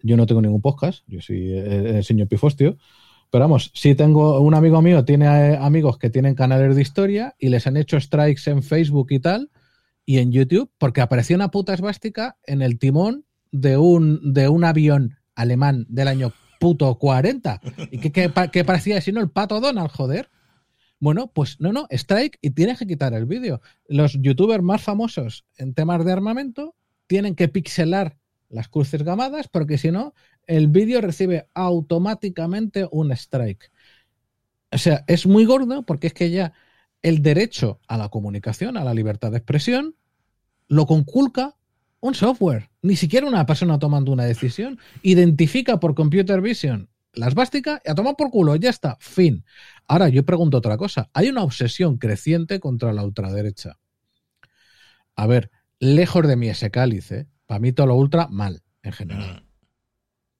yo 0.02 0.16
no 0.16 0.26
tengo 0.26 0.40
ningún 0.40 0.60
podcast, 0.60 1.02
yo 1.08 1.20
soy 1.20 1.52
el, 1.58 2.04
señor 2.04 2.28
Pifostio, 2.28 2.78
pero 3.30 3.44
vamos, 3.44 3.72
si 3.74 3.96
tengo 3.96 4.40
un 4.40 4.54
amigo 4.54 4.80
mío, 4.82 5.04
tiene 5.04 5.26
eh, 5.26 5.58
amigos 5.60 5.98
que 5.98 6.08
tienen 6.08 6.36
canales 6.36 6.76
de 6.76 6.82
historia 6.82 7.34
y 7.38 7.48
les 7.48 7.66
han 7.66 7.76
hecho 7.76 7.98
strikes 7.98 8.48
en 8.48 8.62
Facebook 8.62 9.08
y 9.10 9.18
tal, 9.18 9.50
y 10.06 10.18
en 10.18 10.32
YouTube 10.32 10.70
porque 10.78 11.02
apareció 11.02 11.36
una 11.36 11.50
puta 11.50 11.74
esvástica 11.74 12.38
en 12.44 12.62
el 12.62 12.78
timón 12.78 13.26
de 13.50 13.76
un, 13.76 14.32
de 14.32 14.48
un 14.48 14.64
avión 14.64 15.18
alemán 15.34 15.84
del 15.88 16.08
año 16.08 16.32
puto 16.60 16.96
40. 16.96 17.60
¿Y 17.90 17.98
qué, 17.98 18.30
parecía 18.30 19.00
si 19.00 19.12
no 19.12 19.20
el 19.20 19.30
pato 19.30 19.60
Donald, 19.60 19.90
joder? 19.90 20.30
Bueno, 20.98 21.30
pues 21.34 21.60
no, 21.60 21.72
no, 21.72 21.86
strike 21.90 22.38
y 22.40 22.50
tienes 22.50 22.78
que 22.78 22.86
quitar 22.86 23.12
el 23.12 23.26
vídeo. 23.26 23.60
Los 23.88 24.14
youtubers 24.22 24.62
más 24.62 24.82
famosos 24.82 25.44
en 25.58 25.74
temas 25.74 26.04
de 26.04 26.12
armamento 26.12 26.74
tienen 27.06 27.34
que 27.34 27.48
pixelar 27.48 28.16
las 28.48 28.68
cruces 28.68 29.02
gamadas 29.02 29.48
porque 29.48 29.76
si 29.76 29.90
no, 29.90 30.14
el 30.46 30.68
vídeo 30.68 31.00
recibe 31.00 31.48
automáticamente 31.52 32.88
un 32.90 33.12
strike. 33.12 33.70
O 34.72 34.78
sea, 34.78 35.04
es 35.08 35.26
muy 35.26 35.44
gordo 35.44 35.84
porque 35.84 36.06
es 36.06 36.14
que 36.14 36.30
ya 36.30 36.52
el 37.06 37.22
derecho 37.22 37.78
a 37.86 37.96
la 37.96 38.08
comunicación, 38.08 38.76
a 38.76 38.82
la 38.82 38.92
libertad 38.92 39.30
de 39.30 39.36
expresión, 39.38 39.94
lo 40.66 40.86
conculca 40.86 41.54
un 42.00 42.16
software, 42.16 42.70
ni 42.82 42.96
siquiera 42.96 43.28
una 43.28 43.46
persona 43.46 43.78
tomando 43.78 44.10
una 44.10 44.24
decisión. 44.24 44.80
Identifica 45.02 45.78
por 45.78 45.94
computer 45.94 46.40
vision 46.40 46.88
las 47.12 47.36
básicas 47.36 47.80
y 47.84 47.90
a 47.90 47.94
tomar 47.94 48.16
por 48.16 48.32
culo, 48.32 48.56
ya 48.56 48.70
está, 48.70 48.96
fin. 48.98 49.44
Ahora 49.86 50.08
yo 50.08 50.24
pregunto 50.26 50.58
otra 50.58 50.76
cosa, 50.76 51.08
hay 51.14 51.28
una 51.28 51.44
obsesión 51.44 51.96
creciente 51.96 52.58
contra 52.58 52.92
la 52.92 53.04
ultraderecha. 53.04 53.78
A 55.14 55.28
ver, 55.28 55.52
lejos 55.78 56.26
de 56.26 56.34
mi 56.34 56.48
ese 56.48 56.72
cálice, 56.72 57.28
para 57.46 57.60
mí 57.60 57.70
todo 57.70 57.86
lo 57.86 57.94
ultra 57.94 58.26
mal, 58.26 58.64
en 58.82 58.92
general. 58.92 59.44
Mm. 59.44 59.46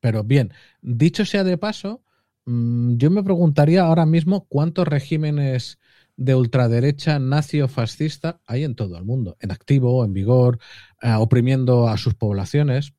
Pero 0.01 0.25
bien, 0.25 0.53
dicho 0.83 1.25
sea 1.25 1.45
de 1.45 1.59
paso, 1.59 2.03
mm, 2.45 2.97
yo 2.97 3.09
me 3.13 3.23
preguntaría 3.23 3.83
ahora 3.83 4.05
mismo 4.05 4.47
cuántos 4.49 4.89
regímenes 4.89 5.79
de 6.17 6.35
ultraderecha 6.35 7.19
nazi 7.19 7.61
fascista 7.69 8.41
hay 8.47 8.65
en 8.65 8.75
todo 8.75 8.97
el 8.97 9.05
mundo, 9.05 9.37
en 9.41 9.53
activo, 9.53 10.05
en 10.05 10.13
vigor, 10.13 10.59
eh, 11.03 11.13
oprimiendo 11.13 11.89
a 11.89 11.97
sus 11.99 12.15
poblaciones, 12.15 12.95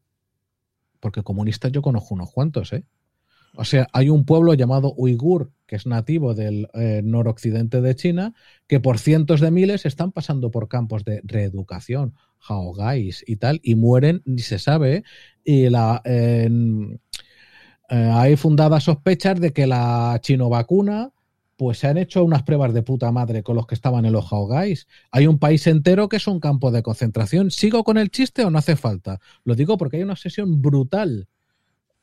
porque 1.00 1.24
comunistas 1.24 1.72
yo 1.72 1.82
conozco 1.82 2.14
unos 2.14 2.32
cuantos, 2.32 2.74
¿eh? 2.74 2.86
O 3.60 3.66
sea, 3.66 3.88
hay 3.92 4.10
un 4.10 4.24
pueblo 4.24 4.54
llamado 4.54 4.94
Uigur, 4.96 5.52
que 5.66 5.78
es 5.78 5.88
nativo 5.88 6.36
del 6.36 6.70
eh, 6.74 7.02
noroccidente 7.04 7.82
de 7.82 7.96
China, 7.96 8.36
que 8.68 8.80
por 8.80 9.00
cientos 9.00 9.42
de 9.42 9.50
miles 9.50 9.86
están 9.88 10.12
pasando 10.12 10.52
por 10.52 10.68
campos 10.68 11.04
de 11.04 11.22
reeducación, 11.24 12.14
jaogais 12.38 13.24
y 13.26 13.38
tal, 13.38 13.60
y 13.64 13.74
mueren, 13.74 14.22
ni 14.26 14.44
se 14.44 14.60
sabe, 14.60 15.04
y 15.44 15.70
la, 15.70 16.04
eh, 16.06 16.50
hay 17.90 18.36
fundadas 18.36 18.84
sospechas 18.84 19.40
de 19.40 19.54
que 19.54 19.66
la 19.66 20.20
chino 20.22 20.50
vacuna 20.50 21.12
pues 21.58 21.80
se 21.80 21.88
han 21.88 21.98
hecho 21.98 22.24
unas 22.24 22.44
pruebas 22.44 22.74
de 22.74 22.84
puta 22.84 23.12
madre 23.12 23.44
con 23.44 23.56
los 23.56 23.66
que 23.66 23.76
estaban 23.76 24.06
en 24.06 24.14
los 24.14 24.32
Haogais. 24.32 24.88
Hay 25.12 25.28
un 25.28 25.40
país 25.40 25.66
entero 25.68 26.08
que 26.08 26.18
es 26.18 26.28
un 26.28 26.40
campo 26.40 26.72
de 26.72 26.84
concentración. 26.84 27.52
¿Sigo 27.52 27.84
con 27.84 27.98
el 27.98 28.12
chiste 28.12 28.46
o 28.46 28.52
no 28.52 28.60
hace 28.60 28.76
falta? 28.76 29.20
Lo 29.44 29.56
digo 29.56 29.78
porque 29.78 29.98
hay 29.98 30.04
una 30.04 30.14
obsesión 30.14 30.62
brutal 30.62 31.28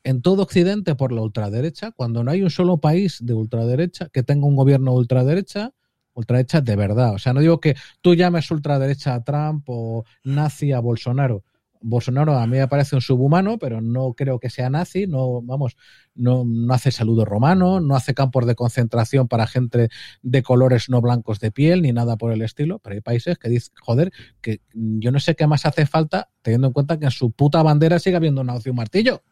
en 0.03 0.21
todo 0.21 0.43
Occidente 0.43 0.93
por 0.93 1.11
la 1.11 1.21
ultraderecha, 1.21 1.91
cuando 1.91 2.23
no 2.23 2.29
hay 2.29 2.43
un 2.43 2.51
solo 2.51 2.77
país 2.77 3.17
de 3.21 3.33
ultraderecha 3.33 4.09
que 4.09 4.21
tenga 4.21 4.45
un 4.45 4.55
gobierno 4.55 4.93
ultraderecha, 4.93 5.73
ultraderecha 6.13 6.61
de 6.61 6.75
verdad. 6.75 7.15
O 7.15 7.17
sea, 7.17 7.33
no 7.33 7.39
digo 7.39 7.59
que 7.59 7.75
tú 8.01 8.13
llames 8.13 8.51
ultraderecha 8.51 9.15
a 9.15 9.23
Trump 9.23 9.63
o 9.67 10.03
nazi 10.23 10.73
a 10.73 10.79
Bolsonaro. 10.79 11.43
Bolsonaro 11.81 12.37
a 12.37 12.47
mí 12.47 12.57
me 12.57 12.67
parece 12.67 12.95
un 12.95 13.01
subhumano, 13.01 13.57
pero 13.57 13.81
no 13.81 14.13
creo 14.13 14.39
que 14.39 14.49
sea 14.49 14.69
nazi, 14.69 15.07
no, 15.07 15.41
vamos, 15.41 15.77
no, 16.15 16.43
no, 16.45 16.73
hace 16.73 16.91
saludo 16.91 17.25
romano, 17.25 17.79
no 17.79 17.95
hace 17.95 18.13
campos 18.13 18.45
de 18.45 18.55
concentración 18.55 19.27
para 19.27 19.47
gente 19.47 19.89
de 20.21 20.43
colores 20.43 20.89
no 20.89 21.01
blancos 21.01 21.39
de 21.39 21.51
piel, 21.51 21.81
ni 21.81 21.91
nada 21.91 22.17
por 22.17 22.31
el 22.31 22.41
estilo, 22.41 22.79
pero 22.79 22.95
hay 22.95 23.01
países 23.01 23.37
que 23.37 23.49
dicen, 23.49 23.73
joder, 23.79 24.11
que 24.41 24.61
yo 24.73 25.11
no 25.11 25.19
sé 25.19 25.35
qué 25.35 25.47
más 25.47 25.65
hace 25.65 25.85
falta, 25.85 26.29
teniendo 26.41 26.67
en 26.67 26.73
cuenta 26.73 26.97
que 26.97 27.05
en 27.05 27.11
su 27.11 27.31
puta 27.31 27.61
bandera 27.63 27.99
sigue 27.99 28.15
habiendo 28.15 28.41
una 28.41 28.55
opción 28.55 28.75
martillo. 28.75 29.23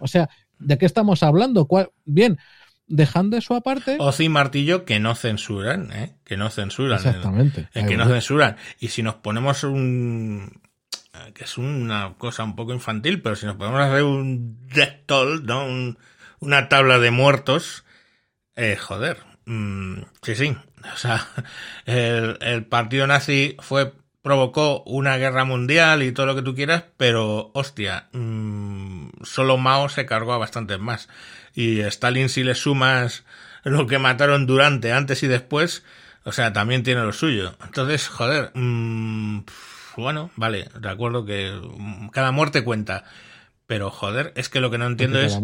O 0.00 0.06
sea, 0.06 0.28
¿de 0.58 0.78
qué 0.78 0.86
estamos 0.86 1.22
hablando? 1.22 1.68
Bien, 2.04 2.38
dejando 2.86 3.36
eso 3.36 3.54
aparte. 3.54 3.96
Ocio 3.98 4.26
y 4.26 4.28
martillo 4.28 4.84
que 4.84 5.00
no 5.00 5.14
censuran, 5.14 5.90
¿eh? 5.92 6.16
Que 6.24 6.36
no 6.36 6.50
censuran. 6.50 6.98
Exactamente. 6.98 7.68
que 7.72 7.96
no 7.96 8.06
censuran. 8.06 8.56
Y 8.80 8.88
si 8.88 9.02
nos 9.02 9.16
ponemos 9.16 9.64
un, 9.64 10.60
que 11.34 11.44
es 11.44 11.58
una 11.58 12.14
cosa 12.18 12.44
un 12.44 12.56
poco 12.56 12.72
infantil, 12.72 13.20
pero 13.20 13.36
si 13.36 13.46
nos 13.46 13.56
podemos 13.56 13.80
hacer 13.80 14.02
un 14.02 14.66
death 14.68 15.06
toll, 15.06 15.44
¿no? 15.44 15.94
una 16.40 16.68
tabla 16.68 16.98
de 16.98 17.10
muertos, 17.10 17.84
eh, 18.56 18.76
joder, 18.76 19.18
mm, 19.46 20.02
sí, 20.22 20.34
sí, 20.34 20.56
o 20.92 20.96
sea, 20.96 21.26
el, 21.86 22.64
partido 22.66 23.06
nazi 23.06 23.56
fue 23.60 23.92
provocó 24.22 24.82
una 24.84 25.16
guerra 25.16 25.44
mundial 25.44 26.02
y 26.02 26.12
todo 26.12 26.26
lo 26.26 26.34
que 26.34 26.42
tú 26.42 26.54
quieras, 26.54 26.84
pero 26.96 27.50
hostia, 27.54 28.08
mm, 28.12 29.08
solo 29.22 29.58
Mao 29.58 29.88
se 29.88 30.06
cargó 30.06 30.32
a 30.32 30.38
bastantes 30.38 30.78
más. 30.78 31.08
Y 31.54 31.80
Stalin 31.80 32.28
si 32.28 32.44
le 32.44 32.54
sumas 32.54 33.24
lo 33.64 33.86
que 33.86 33.98
mataron 33.98 34.46
durante, 34.46 34.92
antes 34.92 35.22
y 35.24 35.26
después, 35.26 35.84
o 36.24 36.32
sea, 36.32 36.52
también 36.52 36.84
tiene 36.84 37.02
lo 37.02 37.12
suyo. 37.12 37.56
Entonces, 37.64 38.08
joder, 38.08 38.52
mmm, 38.54 39.40
bueno, 39.96 40.30
vale, 40.36 40.68
de 40.78 40.88
acuerdo 40.88 41.24
que 41.24 41.52
cada 42.12 42.32
muerte 42.32 42.64
cuenta. 42.64 43.04
Pero 43.66 43.90
joder, 43.90 44.32
es 44.36 44.48
que 44.48 44.60
lo 44.60 44.70
que 44.70 44.76
no 44.76 44.86
entiendo 44.86 45.18
es. 45.18 45.38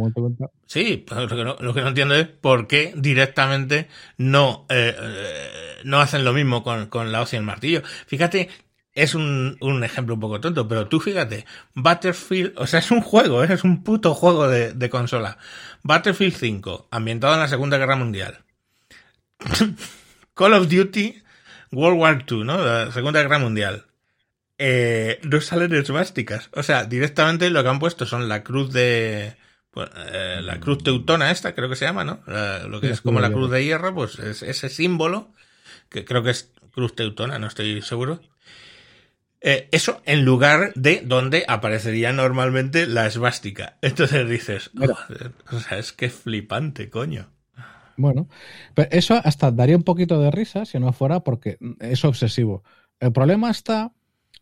Sí, 0.67 1.07
lo 1.09 1.29
que, 1.29 1.45
no, 1.45 1.57
lo 1.61 1.73
que 1.73 1.81
no 1.81 1.89
entiendo 1.89 2.15
es 2.15 2.27
por 2.27 2.67
qué 2.67 2.93
directamente 2.95 3.89
no, 4.19 4.67
eh, 4.69 4.95
eh, 5.01 5.51
no 5.85 6.01
hacen 6.01 6.25
lo 6.25 6.35
mismo 6.35 6.63
con, 6.63 6.89
con 6.89 7.11
la 7.11 7.23
hoz 7.23 7.33
y 7.33 7.37
el 7.37 7.43
martillo. 7.43 7.83
Fíjate, 8.07 8.51
es 8.93 9.15
un, 9.15 9.57
un, 9.61 9.83
ejemplo 9.83 10.15
un 10.15 10.21
poco 10.21 10.41
tonto, 10.41 10.69
pero 10.69 10.89
tú 10.89 11.01
fíjate, 11.01 11.47
Battlefield, 11.75 12.53
o 12.57 12.67
sea, 12.67 12.81
es 12.81 12.91
un 12.91 13.01
juego, 13.01 13.45
¿eh? 13.45 13.49
es 13.51 13.65
un 13.65 13.83
puto 13.83 14.13
juego 14.15 14.47
de, 14.47 14.75
de 14.75 14.91
consola. 14.91 15.39
Battlefield 15.83 16.35
5, 16.35 16.89
ambientado 16.91 17.33
en 17.35 17.41
la 17.41 17.49
Segunda 17.49 17.79
Guerra 17.79 17.97
Mundial. 17.97 18.41
Call 20.35 20.53
of 20.53 20.69
Duty 20.69 21.23
World 21.73 21.99
War 21.99 22.25
II, 22.29 22.45
¿no? 22.45 22.59
La 22.59 22.93
Segunda 22.93 23.23
Guerra 23.23 23.39
Mundial 23.39 23.88
eh, 24.59 25.21
no 25.23 25.41
salen 25.41 25.75
esvásticas. 25.75 26.51
O 26.53 26.63
sea, 26.63 26.85
directamente 26.85 27.51
lo 27.51 27.63
que 27.63 27.69
han 27.69 27.79
puesto 27.79 28.07
son 28.07 28.29
la 28.29 28.43
cruz 28.45 28.73
de... 28.73 29.37
pues, 29.71 29.89
eh, 30.13 30.41
la 30.43 30.61
cruz 30.61 30.83
teutona 30.83 31.31
esta, 31.31 31.55
creo 31.55 31.69
que 31.69 31.77
se 31.77 31.85
llama, 31.85 32.05
¿no? 32.05 32.21
La- 32.27 32.65
lo 32.65 32.81
que 32.81 32.91
es 32.91 33.01
como 33.01 33.21
la 33.21 33.33
cruz 33.33 33.51
de 33.51 33.65
hierro, 33.65 33.95
pues 33.95 34.19
es 34.19 34.43
ese 34.43 34.69
símbolo, 34.69 35.33
que 35.89 36.05
creo 36.05 36.23
que 36.23 36.31
es 36.31 36.53
cruz 36.73 36.95
teutona, 36.97 37.39
no 37.39 37.47
estoy 37.47 37.83
seguro. 37.83 38.21
Eh, 39.41 39.69
eso 39.71 40.03
en 40.05 40.25
lugar 40.25 40.73
de 40.75 41.03
donde 41.05 41.45
aparecería 41.47 42.13
normalmente 42.13 42.87
la 42.87 43.07
esvástica. 43.07 43.79
Entonces 43.83 44.29
dices, 44.29 44.71
Mira. 44.75 44.95
"Joder, 44.95 45.33
o 45.53 45.61
sea, 45.61 45.79
es 45.79 45.93
que 45.93 46.11
flipante, 46.11 46.91
coño. 46.91 47.31
Bueno, 47.97 48.29
pero 48.75 48.89
eso 48.93 49.21
hasta 49.25 49.51
daría 49.51 49.77
un 49.77 49.83
poquito 49.83 50.21
de 50.21 50.31
risa 50.31 50.65
si 50.65 50.79
no 50.79 50.93
fuera 50.93 51.21
porque 51.21 51.59
es 51.81 52.05
obsesivo. 52.05 52.63
El 53.01 53.13
problema 53.13 53.51
está 53.51 53.93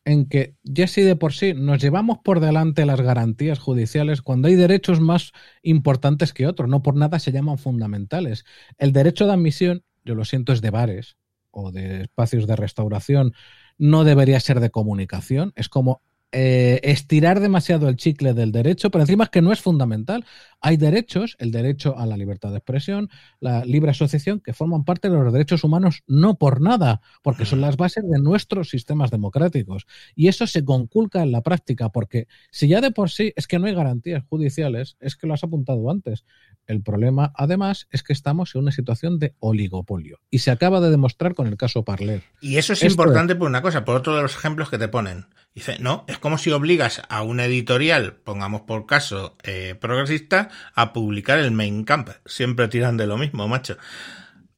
en 0.06 0.26
que 0.28 0.54
ya 0.62 0.86
si 0.86 1.02
de 1.02 1.16
por 1.16 1.34
sí 1.34 1.52
nos 1.52 1.82
llevamos 1.82 2.18
por 2.22 2.38
delante 2.38 2.86
las 2.86 3.00
garantías 3.00 3.58
judiciales 3.58 4.22
cuando 4.22 4.46
hay 4.46 4.54
derechos 4.54 5.00
más 5.00 5.32
importantes 5.62 6.32
que 6.32 6.46
otros, 6.46 6.70
no 6.70 6.80
por 6.82 6.94
nada 6.94 7.18
se 7.18 7.32
llaman 7.32 7.58
fundamentales. 7.58 8.44
El 8.78 8.92
derecho 8.92 9.26
de 9.26 9.32
admisión, 9.32 9.84
yo 10.04 10.14
lo 10.14 10.24
siento, 10.24 10.52
es 10.52 10.62
de 10.62 10.70
bares 10.70 11.16
o 11.50 11.72
de 11.72 12.02
espacios 12.02 12.46
de 12.46 12.54
restauración, 12.54 13.32
no 13.78 14.04
debería 14.04 14.38
ser 14.38 14.60
de 14.60 14.70
comunicación, 14.70 15.52
es 15.56 15.68
como 15.68 16.02
eh, 16.38 16.80
estirar 16.82 17.40
demasiado 17.40 17.88
el 17.88 17.96
chicle 17.96 18.34
del 18.34 18.52
derecho, 18.52 18.90
pero 18.90 19.04
encima 19.04 19.24
es 19.24 19.30
que 19.30 19.40
no 19.40 19.52
es 19.52 19.62
fundamental. 19.62 20.22
Hay 20.60 20.76
derechos, 20.76 21.34
el 21.38 21.50
derecho 21.50 21.96
a 21.96 22.04
la 22.04 22.18
libertad 22.18 22.50
de 22.50 22.58
expresión, 22.58 23.08
la 23.40 23.64
libre 23.64 23.92
asociación, 23.92 24.40
que 24.40 24.52
forman 24.52 24.84
parte 24.84 25.08
de 25.08 25.16
los 25.16 25.32
derechos 25.32 25.64
humanos 25.64 26.02
no 26.06 26.36
por 26.36 26.60
nada, 26.60 27.00
porque 27.22 27.46
son 27.46 27.62
las 27.62 27.78
bases 27.78 28.04
de 28.06 28.18
nuestros 28.20 28.68
sistemas 28.68 29.10
democráticos. 29.10 29.86
Y 30.14 30.28
eso 30.28 30.46
se 30.46 30.62
conculca 30.62 31.22
en 31.22 31.32
la 31.32 31.40
práctica, 31.40 31.88
porque 31.88 32.28
si 32.50 32.68
ya 32.68 32.82
de 32.82 32.90
por 32.90 33.08
sí 33.08 33.32
es 33.34 33.46
que 33.46 33.58
no 33.58 33.66
hay 33.66 33.74
garantías 33.74 34.22
judiciales, 34.28 34.98
es 35.00 35.16
que 35.16 35.26
lo 35.26 35.32
has 35.32 35.42
apuntado 35.42 35.90
antes. 35.90 36.26
El 36.66 36.82
problema, 36.82 37.32
además, 37.36 37.86
es 37.90 38.02
que 38.02 38.12
estamos 38.12 38.54
en 38.54 38.62
una 38.62 38.72
situación 38.72 39.18
de 39.18 39.34
oligopolio. 39.38 40.20
Y 40.30 40.40
se 40.40 40.50
acaba 40.50 40.80
de 40.80 40.90
demostrar 40.90 41.34
con 41.34 41.46
el 41.46 41.56
caso 41.56 41.84
Parler. 41.84 42.22
Y 42.40 42.56
eso 42.56 42.72
es 42.72 42.82
Esto 42.82 42.90
importante 42.90 43.36
por 43.36 43.48
una 43.48 43.62
cosa, 43.62 43.84
por 43.84 43.96
otro 43.96 44.16
de 44.16 44.22
los 44.22 44.34
ejemplos 44.36 44.68
que 44.68 44.78
te 44.78 44.88
ponen. 44.88 45.26
Dice, 45.54 45.78
no, 45.78 46.04
es 46.08 46.18
como 46.18 46.38
si 46.38 46.50
obligas 46.50 47.02
a 47.08 47.22
una 47.22 47.44
editorial, 47.44 48.14
pongamos 48.16 48.62
por 48.62 48.86
caso 48.86 49.36
eh, 49.44 49.76
progresista, 49.80 50.50
a 50.74 50.92
publicar 50.92 51.38
el 51.38 51.52
main 51.52 51.84
camp. 51.84 52.10
Siempre 52.26 52.68
tiran 52.68 52.96
de 52.96 53.06
lo 53.06 53.16
mismo, 53.16 53.46
macho. 53.48 53.76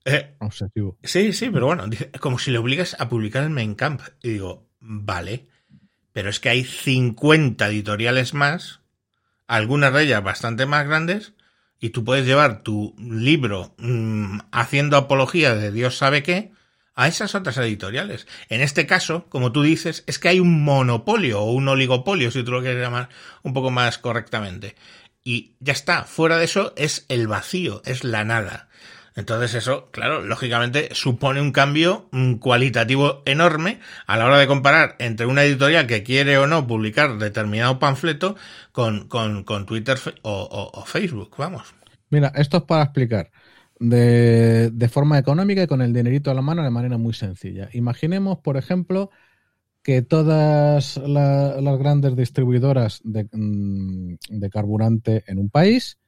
Eh, 0.05 0.35
Obsesivo. 0.39 0.97
sí, 1.03 1.33
sí, 1.35 1.51
pero 1.51 1.67
bueno, 1.67 1.87
dice, 1.87 2.11
es 2.13 2.21
como 2.21 2.39
si 2.39 2.51
le 2.51 2.59
obligas 2.59 2.97
a 2.99 3.09
publicar 3.09 3.45
el 3.45 3.51
main 3.51 3.75
camp. 3.75 4.01
Y 4.23 4.31
digo, 4.31 4.67
vale, 4.81 5.49
pero 6.13 6.31
es 6.31 6.41
que 6.41 6.49
hay 6.49 6.65
50 6.65 7.69
editoriales 7.69 8.35
más, 8.35 8.81
algunas 9.47 9.93
de 9.93 10.05
ellas 10.05 10.23
bastante 10.23 10.67
más 10.67 10.87
grandes, 10.87 11.35
y 11.81 11.91
tú 11.91 12.05
puedes 12.05 12.27
llevar 12.27 12.63
tu 12.63 12.95
libro 12.99 13.75
mm, 13.79 14.41
haciendo 14.53 14.97
apología 14.97 15.55
de 15.55 15.71
Dios 15.71 15.97
sabe 15.97 16.23
qué 16.23 16.53
a 16.95 17.07
esas 17.07 17.37
otras 17.37 17.57
editoriales. 17.59 18.27
En 18.49 18.61
este 18.61 18.85
caso, 18.85 19.27
como 19.29 19.53
tú 19.53 19.63
dices, 19.63 20.03
es 20.09 20.19
que 20.19 20.31
hay 20.31 20.41
un 20.41 20.65
monopolio 20.65 21.41
o 21.41 21.53
un 21.53 21.69
oligopolio, 21.69 22.33
si 22.33 22.43
tú 22.43 22.51
lo 22.51 22.61
quieres 22.61 22.83
llamar 22.83 23.09
un 23.45 23.53
poco 23.53 23.71
más 23.71 23.99
correctamente. 23.99 24.75
Y 25.23 25.55
ya 25.61 25.73
está, 25.73 26.03
fuera 26.05 26.39
de 26.39 26.45
eso 26.47 26.73
es 26.77 27.07
el 27.09 27.29
vacío, 27.29 27.83
es 27.85 28.03
la 28.03 28.25
nada. 28.25 28.68
Entonces 29.19 29.55
eso, 29.55 29.91
claro, 29.91 30.23
lógicamente 30.23 30.91
supone 30.93 31.41
un 31.41 31.51
cambio 31.51 32.09
cualitativo 32.39 33.23
enorme 33.27 33.81
a 34.07 34.17
la 34.17 34.27
hora 34.27 34.39
de 34.39 34.47
comparar 34.47 34.95
entre 35.01 35.27
una 35.27 35.43
editorial 35.43 35.89
que 35.89 36.05
quiere 36.05 36.39
o 36.39 36.47
no 36.47 36.69
publicar 36.69 37.19
determinado 37.19 37.81
panfleto 37.81 38.37
con, 38.71 39.09
con, 39.09 39.43
con 39.43 39.67
Twitter 39.67 39.99
o- 40.23 40.71
o 40.73 40.85
Facebook, 40.87 41.35
vamos. 41.37 41.75
Mira, 42.11 42.33
esto 42.37 42.59
es 42.59 42.63
para 42.63 42.85
explicar 42.85 43.31
de, 43.81 44.71
de 44.73 44.89
forma 44.89 45.19
económica 45.19 45.65
y 45.65 45.67
con 45.67 45.83
el 45.83 45.93
dinerito 45.93 46.31
a 46.31 46.35
la 46.35 46.43
mano 46.43 46.63
de 46.63 46.71
manera 46.71 46.97
muy 46.97 47.13
sencilla. 47.13 47.69
Imaginemos, 47.73 48.39
por 48.39 48.57
ejemplo, 48.57 49.11
que 49.83 50.03
todas 50.03 50.97
la- 50.99 51.61
las 51.61 51.79
grandes 51.79 52.15
distribuidoras 52.17 53.01
de, 53.05 53.29
mm, 53.33 54.15
de 54.29 54.51
carburante 54.51 55.25
en 55.27 55.39
un 55.39 55.51
país, 55.51 55.99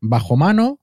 bajo 0.00 0.36
mano, 0.36 0.80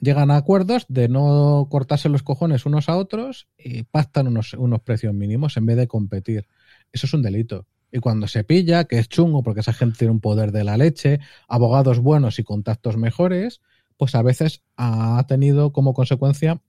llegan 0.00 0.30
a 0.30 0.36
acuerdos 0.36 0.86
de 0.88 1.08
no 1.08 1.68
cortarse 1.70 2.08
los 2.08 2.22
cojones 2.22 2.66
unos 2.66 2.88
a 2.88 2.96
otros 2.96 3.48
y 3.58 3.82
pactan 3.84 4.26
unos, 4.28 4.54
unos 4.54 4.80
precios 4.80 5.14
mínimos 5.14 5.56
en 5.56 5.66
vez 5.66 5.76
de 5.76 5.86
competir. 5.88 6.46
Eso 6.92 7.06
es 7.06 7.14
un 7.14 7.22
delito. 7.22 7.66
Y 7.92 7.98
cuando 7.98 8.28
se 8.28 8.44
pilla, 8.44 8.84
que 8.84 8.98
es 8.98 9.08
chungo 9.08 9.42
porque 9.42 9.60
esa 9.60 9.72
gente 9.72 9.98
tiene 9.98 10.12
un 10.12 10.20
poder 10.20 10.52
de 10.52 10.64
la 10.64 10.76
leche, 10.76 11.20
abogados 11.48 11.98
buenos 11.98 12.38
y 12.38 12.44
contactos 12.44 12.96
mejores, 12.96 13.60
pues 13.96 14.14
a 14.14 14.22
veces 14.22 14.62
ha 14.76 15.24
tenido 15.28 15.72
como 15.72 15.92
consecuencia 15.92 16.60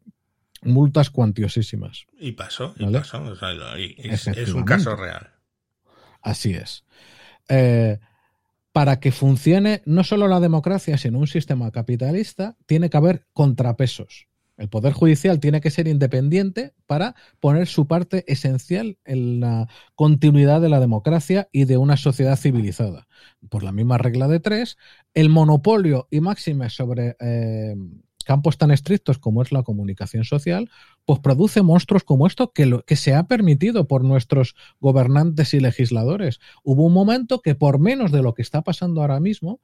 multas 0.64 1.10
cuantiosísimas. 1.10 2.06
Y 2.20 2.34
pasó, 2.34 2.74
y 2.78 2.84
¿Vale? 2.86 3.00
pasó. 3.00 3.22
o 3.24 3.36
sea, 3.36 3.50
y- 3.80 3.96
y 3.98 4.10
es, 4.10 4.28
es 4.28 4.54
un 4.54 4.64
caso 4.64 4.96
real. 4.96 5.32
Así 6.22 6.54
es. 6.54 6.84
Eh, 7.50 8.00
para 8.72 9.00
que 9.00 9.12
funcione 9.12 9.82
no 9.86 10.04
solo 10.04 10.28
la 10.28 10.40
democracia, 10.40 10.98
sino 10.98 11.20
un 11.20 11.28
sistema 11.28 11.72
capitalista, 11.72 12.58
tiene 12.66 12.90
que 12.90 12.98
haber 12.98 13.26
contrapesos. 13.34 14.28
El 14.58 14.70
Poder 14.70 14.94
Judicial 14.94 15.40
tiene 15.40 15.60
que 15.60 15.72
ser 15.72 15.88
independiente 15.88 16.74
para 16.86 17.16
poner 17.40 17.68
su 17.68 17.88
parte 17.88 18.24
esencial 18.32 19.00
en 19.06 19.40
la 19.40 19.68
continuidad 19.96 20.62
de 20.62 20.70
la 20.70 20.80
democracia 20.80 21.50
y 21.52 21.66
de 21.66 21.78
una 21.78 21.98
sociedad 21.98 22.38
civilizada. 22.38 23.08
Por 23.50 23.64
la 23.64 23.72
misma 23.72 23.98
regla 23.98 24.28
de 24.28 24.40
tres, 24.40 24.78
el 25.16 25.30
monopolio 25.30 26.08
y 26.12 26.22
máximas 26.22 26.74
sobre 26.74 27.16
eh, 27.20 27.76
campos 28.24 28.58
tan 28.58 28.72
estrictos 28.72 29.18
como 29.18 29.42
es 29.42 29.52
la 29.52 29.64
comunicación 29.64 30.26
social, 30.26 30.70
pues 31.06 31.20
produce 31.20 31.62
monstruos 31.62 32.04
como 32.04 32.28
esto 32.28 32.52
que, 32.52 32.66
lo, 32.66 32.84
que 32.84 32.96
se 32.96 33.14
ha 33.16 33.24
permitido 33.24 33.88
por 33.88 34.04
nuestros 34.04 34.56
gobernantes 34.80 35.54
y 35.54 35.60
legisladores. 35.60 36.40
Hubo 36.64 36.86
un 36.86 36.94
momento 36.94 37.42
que 37.42 37.56
por 37.56 37.80
menos 37.80 38.12
de 38.12 38.22
lo 38.22 38.34
que 38.34 38.42
está 38.42 38.62
pasando 38.62 39.02
ahora 39.02 39.20
mismo, 39.20 39.62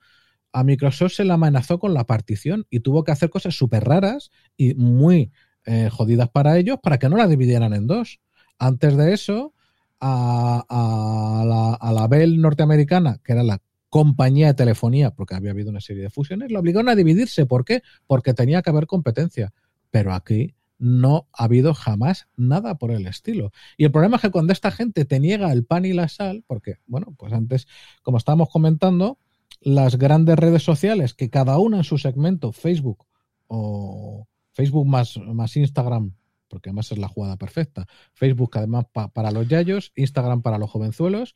a 0.51 0.63
Microsoft 0.63 1.13
se 1.13 1.25
le 1.25 1.33
amenazó 1.33 1.79
con 1.79 1.93
la 1.93 2.05
partición 2.05 2.65
y 2.69 2.79
tuvo 2.79 3.03
que 3.03 3.11
hacer 3.11 3.29
cosas 3.29 3.55
súper 3.55 3.83
raras 3.83 4.31
y 4.55 4.73
muy 4.75 5.31
eh, 5.65 5.89
jodidas 5.91 6.29
para 6.29 6.57
ellos 6.57 6.79
para 6.81 6.97
que 6.97 7.09
no 7.09 7.17
la 7.17 7.27
dividieran 7.27 7.73
en 7.73 7.87
dos. 7.87 8.19
Antes 8.57 8.97
de 8.97 9.13
eso, 9.13 9.53
a, 9.99 10.65
a 10.67 11.45
la, 11.45 11.73
a 11.73 11.93
la 11.93 12.07
Bell 12.07 12.41
norteamericana, 12.41 13.19
que 13.23 13.33
era 13.33 13.43
la 13.43 13.61
compañía 13.89 14.47
de 14.47 14.53
telefonía, 14.53 15.11
porque 15.11 15.35
había 15.35 15.51
habido 15.51 15.69
una 15.69 15.81
serie 15.81 16.03
de 16.03 16.09
fusiones, 16.09 16.51
la 16.51 16.59
obligaron 16.59 16.89
a 16.89 16.95
dividirse. 16.95 17.45
¿Por 17.45 17.65
qué? 17.65 17.81
Porque 18.05 18.33
tenía 18.33 18.61
que 18.61 18.69
haber 18.69 18.87
competencia. 18.87 19.53
Pero 19.91 20.13
aquí 20.13 20.55
no 20.77 21.27
ha 21.33 21.45
habido 21.45 21.73
jamás 21.73 22.27
nada 22.35 22.77
por 22.77 22.91
el 22.91 23.07
estilo. 23.07 23.51
Y 23.77 23.85
el 23.85 23.91
problema 23.91 24.17
es 24.17 24.21
que 24.21 24.31
cuando 24.31 24.53
esta 24.53 24.71
gente 24.71 25.05
te 25.05 25.19
niega 25.19 25.51
el 25.51 25.65
pan 25.65 25.85
y 25.85 25.93
la 25.93 26.07
sal, 26.07 26.43
porque, 26.47 26.75
bueno, 26.85 27.15
pues 27.17 27.33
antes, 27.33 27.67
como 28.03 28.17
estábamos 28.17 28.49
comentando, 28.49 29.17
las 29.61 29.97
grandes 29.97 30.37
redes 30.37 30.63
sociales, 30.63 31.13
que 31.13 31.29
cada 31.29 31.57
una 31.57 31.77
en 31.77 31.83
su 31.83 31.97
segmento, 31.97 32.51
Facebook 32.51 33.05
o 33.47 34.27
Facebook 34.53 34.87
más, 34.87 35.17
más 35.17 35.55
Instagram, 35.55 36.13
porque 36.47 36.69
además 36.69 36.91
es 36.91 36.97
la 36.97 37.07
jugada 37.07 37.37
perfecta, 37.37 37.87
Facebook 38.13 38.51
además 38.57 38.85
pa, 38.91 39.09
para 39.09 39.31
los 39.31 39.47
yayos, 39.47 39.91
Instagram 39.95 40.41
para 40.41 40.57
los 40.57 40.69
jovenzuelos 40.69 41.35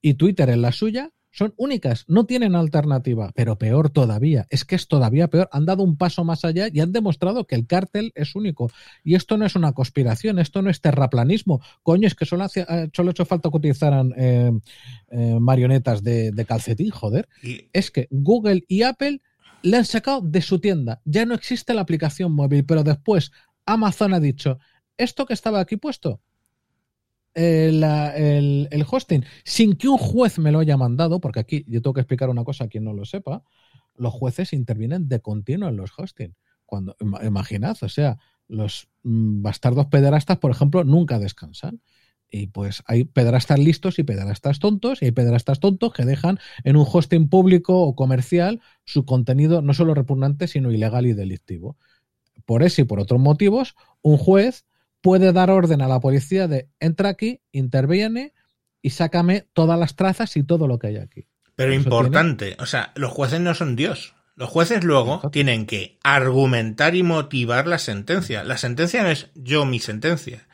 y 0.00 0.14
Twitter 0.14 0.48
en 0.50 0.62
la 0.62 0.72
suya, 0.72 1.10
son 1.34 1.52
únicas, 1.56 2.04
no 2.06 2.26
tienen 2.26 2.54
alternativa, 2.54 3.32
pero 3.34 3.58
peor 3.58 3.90
todavía, 3.90 4.46
es 4.50 4.64
que 4.64 4.76
es 4.76 4.86
todavía 4.86 5.28
peor, 5.28 5.48
han 5.50 5.66
dado 5.66 5.82
un 5.82 5.96
paso 5.96 6.22
más 6.22 6.44
allá 6.44 6.68
y 6.72 6.78
han 6.78 6.92
demostrado 6.92 7.44
que 7.44 7.56
el 7.56 7.66
cártel 7.66 8.12
es 8.14 8.36
único. 8.36 8.70
Y 9.02 9.16
esto 9.16 9.36
no 9.36 9.44
es 9.44 9.56
una 9.56 9.72
conspiración, 9.72 10.38
esto 10.38 10.62
no 10.62 10.70
es 10.70 10.80
terraplanismo, 10.80 11.60
coño, 11.82 12.06
es 12.06 12.14
que 12.14 12.24
solo, 12.24 12.46
solo 12.48 13.08
ha 13.08 13.10
hecho 13.10 13.24
falta 13.24 13.50
que 13.50 13.56
utilizaran 13.56 14.12
eh, 14.16 14.52
eh, 15.10 15.38
marionetas 15.40 16.04
de, 16.04 16.30
de, 16.30 16.44
calcetín, 16.44 16.90
joder. 16.90 17.28
Y... 17.42 17.68
Es 17.72 17.90
que 17.90 18.06
Google 18.10 18.64
y 18.68 18.82
Apple 18.82 19.20
le 19.62 19.76
han 19.76 19.84
sacado 19.84 20.20
de 20.20 20.40
su 20.40 20.60
tienda, 20.60 21.00
ya 21.04 21.26
no 21.26 21.34
existe 21.34 21.74
la 21.74 21.80
aplicación 21.80 22.30
móvil, 22.30 22.64
pero 22.64 22.84
después 22.84 23.32
Amazon 23.66 24.14
ha 24.14 24.20
dicho, 24.20 24.60
esto 24.96 25.26
que 25.26 25.34
estaba 25.34 25.58
aquí 25.58 25.78
puesto, 25.78 26.20
el, 27.34 27.82
el, 27.82 28.68
el, 28.70 28.86
hosting 28.88 29.24
sin 29.44 29.74
que 29.76 29.88
un 29.88 29.98
juez 29.98 30.38
me 30.38 30.52
lo 30.52 30.60
haya 30.60 30.76
mandado, 30.76 31.20
porque 31.20 31.40
aquí 31.40 31.64
yo 31.66 31.82
tengo 31.82 31.94
que 31.94 32.00
explicar 32.00 32.30
una 32.30 32.44
cosa 32.44 32.64
a 32.64 32.68
quien 32.68 32.84
no 32.84 32.92
lo 32.92 33.04
sepa, 33.04 33.42
los 33.96 34.12
jueces 34.12 34.52
intervienen 34.52 35.08
de 35.08 35.20
continuo 35.20 35.68
en 35.68 35.76
los 35.76 35.92
hosting. 35.96 36.34
Cuando, 36.66 36.96
imaginad, 37.22 37.76
o 37.82 37.88
sea, 37.88 38.18
los 38.48 38.88
bastardos 39.02 39.86
pederastas, 39.86 40.38
por 40.38 40.50
ejemplo, 40.50 40.84
nunca 40.84 41.18
descansan. 41.18 41.80
Y 42.30 42.48
pues 42.48 42.82
hay 42.86 43.04
pederastas 43.04 43.58
listos 43.58 43.98
y 43.98 44.02
pederastas 44.02 44.58
tontos, 44.58 45.02
y 45.02 45.06
hay 45.06 45.12
pederastas 45.12 45.60
tontos 45.60 45.92
que 45.92 46.04
dejan 46.04 46.38
en 46.64 46.76
un 46.76 46.86
hosting 46.90 47.28
público 47.28 47.82
o 47.82 47.94
comercial 47.94 48.60
su 48.84 49.04
contenido 49.04 49.62
no 49.62 49.74
solo 49.74 49.94
repugnante, 49.94 50.48
sino 50.48 50.72
ilegal 50.72 51.06
y 51.06 51.12
delictivo. 51.12 51.76
Por 52.44 52.62
ese 52.62 52.82
y 52.82 52.84
por 52.86 52.98
otros 52.98 53.20
motivos, 53.20 53.76
un 54.02 54.16
juez 54.16 54.66
puede 55.04 55.34
dar 55.34 55.50
orden 55.50 55.82
a 55.82 55.86
la 55.86 56.00
policía 56.00 56.48
de 56.48 56.70
entra 56.80 57.10
aquí, 57.10 57.42
interviene 57.52 58.32
y 58.80 58.88
sácame 58.88 59.46
todas 59.52 59.78
las 59.78 59.96
trazas 59.96 60.34
y 60.38 60.44
todo 60.44 60.66
lo 60.66 60.78
que 60.78 60.86
hay 60.86 60.96
aquí. 60.96 61.28
Pero 61.56 61.74
importante, 61.74 62.56
o 62.58 62.64
sea, 62.64 62.90
los 62.94 63.12
jueces 63.12 63.38
no 63.42 63.54
son 63.54 63.76
Dios. 63.76 64.14
Los 64.34 64.48
jueces 64.48 64.82
luego 64.82 65.20
tienen 65.30 65.66
que 65.66 65.98
argumentar 66.02 66.94
y 66.94 67.02
motivar 67.02 67.66
la 67.66 67.76
sentencia. 67.76 68.44
La 68.44 68.56
sentencia 68.56 69.02
no 69.02 69.10
es 69.10 69.28
yo 69.34 69.66
mi 69.66 69.78
sentencia. 69.78 70.48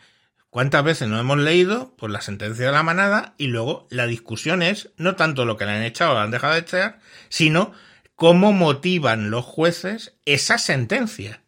¿Cuántas 0.50 0.82
veces 0.82 1.06
no 1.06 1.20
hemos 1.20 1.38
leído? 1.38 1.94
Pues 1.96 2.10
la 2.10 2.20
sentencia 2.20 2.66
de 2.66 2.72
la 2.72 2.82
manada 2.82 3.36
y 3.38 3.46
luego 3.46 3.86
la 3.88 4.08
discusión 4.08 4.62
es 4.64 4.90
no 4.96 5.14
tanto 5.14 5.44
lo 5.44 5.56
que 5.56 5.64
le 5.64 5.70
han 5.70 5.84
echado 5.84 6.10
o 6.10 6.14
le 6.14 6.22
han 6.22 6.32
dejado 6.32 6.54
de 6.54 6.60
echar, 6.60 6.98
sino 7.28 7.70
cómo 8.16 8.52
motivan 8.52 9.30
los 9.30 9.44
jueces 9.44 10.18
esa 10.24 10.58
sentencia. 10.58 11.44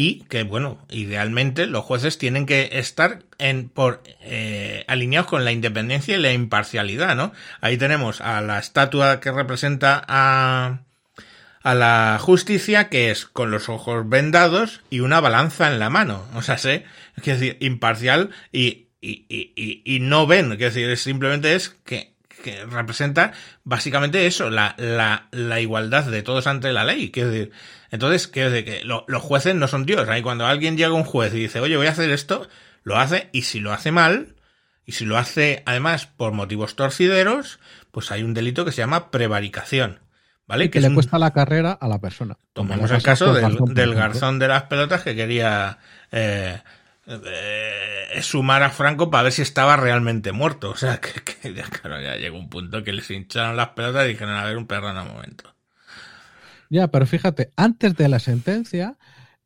Y 0.00 0.20
que, 0.28 0.44
bueno, 0.44 0.78
idealmente 0.90 1.66
los 1.66 1.84
jueces 1.84 2.18
tienen 2.18 2.46
que 2.46 2.68
estar 2.74 3.24
en, 3.36 3.68
por, 3.68 4.04
eh, 4.20 4.84
alineados 4.86 5.28
con 5.28 5.44
la 5.44 5.50
independencia 5.50 6.16
y 6.16 6.20
la 6.20 6.32
imparcialidad, 6.32 7.16
¿no? 7.16 7.32
Ahí 7.60 7.78
tenemos 7.78 8.20
a 8.20 8.40
la 8.40 8.60
estatua 8.60 9.18
que 9.18 9.32
representa 9.32 10.04
a, 10.06 10.82
a 11.64 11.74
la 11.74 12.16
justicia, 12.20 12.90
que 12.90 13.10
es 13.10 13.26
con 13.26 13.50
los 13.50 13.68
ojos 13.68 14.08
vendados 14.08 14.82
y 14.88 15.00
una 15.00 15.18
balanza 15.18 15.66
en 15.66 15.80
la 15.80 15.90
mano. 15.90 16.28
O 16.36 16.42
sea, 16.42 16.58
sé, 16.58 16.84
es 17.16 17.24
decir, 17.24 17.56
imparcial 17.58 18.30
y, 18.52 18.86
y, 19.00 19.26
y, 19.28 19.82
y 19.84 19.98
no 19.98 20.28
ven, 20.28 20.52
es 20.52 20.58
decir, 20.60 20.96
simplemente 20.96 21.56
es 21.56 21.70
que, 21.70 22.14
que 22.44 22.64
representa 22.66 23.32
básicamente 23.64 24.28
eso, 24.28 24.48
la, 24.48 24.76
la, 24.78 25.26
la, 25.32 25.60
igualdad 25.60 26.04
de 26.04 26.22
todos 26.22 26.46
ante 26.46 26.72
la 26.72 26.84
ley. 26.84 27.10
Quiero 27.10 27.30
decir, 27.30 27.50
entonces, 27.90 28.28
quiero 28.28 28.50
decir 28.50 28.64
que 28.64 28.84
lo, 28.84 29.04
los 29.08 29.22
jueces 29.22 29.54
no 29.54 29.68
son 29.68 29.86
Dios. 29.86 30.08
Ahí 30.08 30.22
cuando 30.22 30.46
alguien 30.46 30.76
llega 30.76 30.90
a 30.90 30.94
un 30.94 31.04
juez 31.04 31.32
y 31.34 31.38
dice, 31.38 31.60
oye, 31.60 31.76
voy 31.76 31.86
a 31.86 31.92
hacer 31.92 32.10
esto, 32.10 32.48
lo 32.82 32.98
hace, 32.98 33.30
y 33.32 33.42
si 33.42 33.60
lo 33.60 33.72
hace 33.72 33.92
mal, 33.92 34.36
y 34.84 34.92
si 34.92 35.04
lo 35.04 35.18
hace 35.18 35.62
además 35.66 36.06
por 36.06 36.32
motivos 36.32 36.76
torcideros, 36.76 37.60
pues 37.90 38.10
hay 38.10 38.22
un 38.22 38.34
delito 38.34 38.64
que 38.64 38.72
se 38.72 38.78
llama 38.78 39.10
prevaricación. 39.10 40.00
¿Vale? 40.46 40.66
Y 40.66 40.68
que, 40.70 40.80
le 40.80 40.92
cuesta 40.94 41.18
la 41.18 41.32
carrera 41.32 41.72
a 41.72 41.88
la 41.88 41.98
persona. 41.98 42.38
Tomemos 42.54 42.90
el 42.90 43.02
caso 43.02 43.34
del, 43.34 43.42
garzón, 43.42 43.74
del 43.74 43.94
garzón 43.94 44.38
de 44.38 44.48
las 44.48 44.62
pelotas 44.62 45.02
que 45.02 45.14
quería 45.14 45.78
eh, 46.10 46.58
eh, 47.06 48.18
sumar 48.22 48.62
a 48.62 48.70
Franco 48.70 49.10
para 49.10 49.24
ver 49.24 49.32
si 49.32 49.42
estaba 49.42 49.76
realmente 49.76 50.32
muerto. 50.32 50.70
O 50.70 50.76
sea, 50.76 51.00
que, 51.02 51.20
que 51.20 51.52
ya, 51.52 51.64
claro, 51.64 52.00
ya 52.00 52.16
llegó 52.16 52.38
un 52.38 52.48
punto 52.48 52.82
que 52.82 52.94
les 52.94 53.10
hincharon 53.10 53.58
las 53.58 53.68
pelotas 53.68 54.06
y 54.06 54.08
dijeron, 54.08 54.36
a 54.36 54.44
ver, 54.44 54.56
un 54.56 54.66
perro 54.66 54.90
en 54.90 54.96
un 54.96 55.08
momento. 55.08 55.54
Ya, 56.70 56.88
pero 56.88 57.06
fíjate, 57.06 57.50
antes 57.56 57.96
de 57.96 58.08
la 58.08 58.18
sentencia 58.18 58.98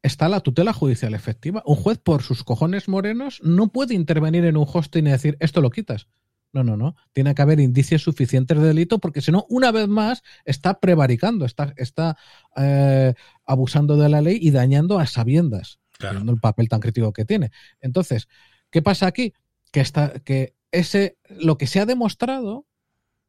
está 0.02 0.28
la 0.28 0.40
tutela 0.40 0.72
judicial 0.72 1.14
efectiva. 1.14 1.62
Un 1.64 1.76
juez, 1.76 1.98
por 1.98 2.22
sus 2.22 2.42
cojones 2.44 2.88
morenos, 2.88 3.40
no 3.42 3.68
puede 3.68 3.94
intervenir 3.94 4.44
en 4.44 4.56
un 4.56 4.66
hosting 4.70 5.06
y 5.06 5.10
decir, 5.10 5.36
esto 5.40 5.60
lo 5.60 5.70
quitas. 5.70 6.08
No, 6.52 6.62
no, 6.64 6.76
no. 6.76 6.96
Tiene 7.12 7.34
que 7.34 7.42
haber 7.42 7.60
indicios 7.60 8.02
suficientes 8.02 8.58
de 8.58 8.66
delito 8.66 8.98
porque 8.98 9.22
si 9.22 9.32
no, 9.32 9.46
una 9.48 9.70
vez 9.70 9.88
más, 9.88 10.22
está 10.44 10.80
prevaricando, 10.80 11.46
está, 11.46 11.72
está 11.76 12.18
eh, 12.56 13.14
abusando 13.46 13.96
de 13.96 14.08
la 14.08 14.20
ley 14.20 14.38
y 14.40 14.50
dañando 14.50 14.98
a 14.98 15.06
sabiendas, 15.06 15.78
claro. 15.92 16.20
el 16.20 16.40
papel 16.40 16.68
tan 16.68 16.80
crítico 16.80 17.12
que 17.12 17.24
tiene. 17.24 17.52
Entonces, 17.80 18.28
¿qué 18.70 18.82
pasa 18.82 19.06
aquí? 19.06 19.32
Que, 19.70 19.80
está, 19.80 20.20
que 20.20 20.54
ese, 20.72 21.16
lo 21.30 21.56
que 21.56 21.66
se 21.66 21.80
ha 21.80 21.86
demostrado 21.86 22.66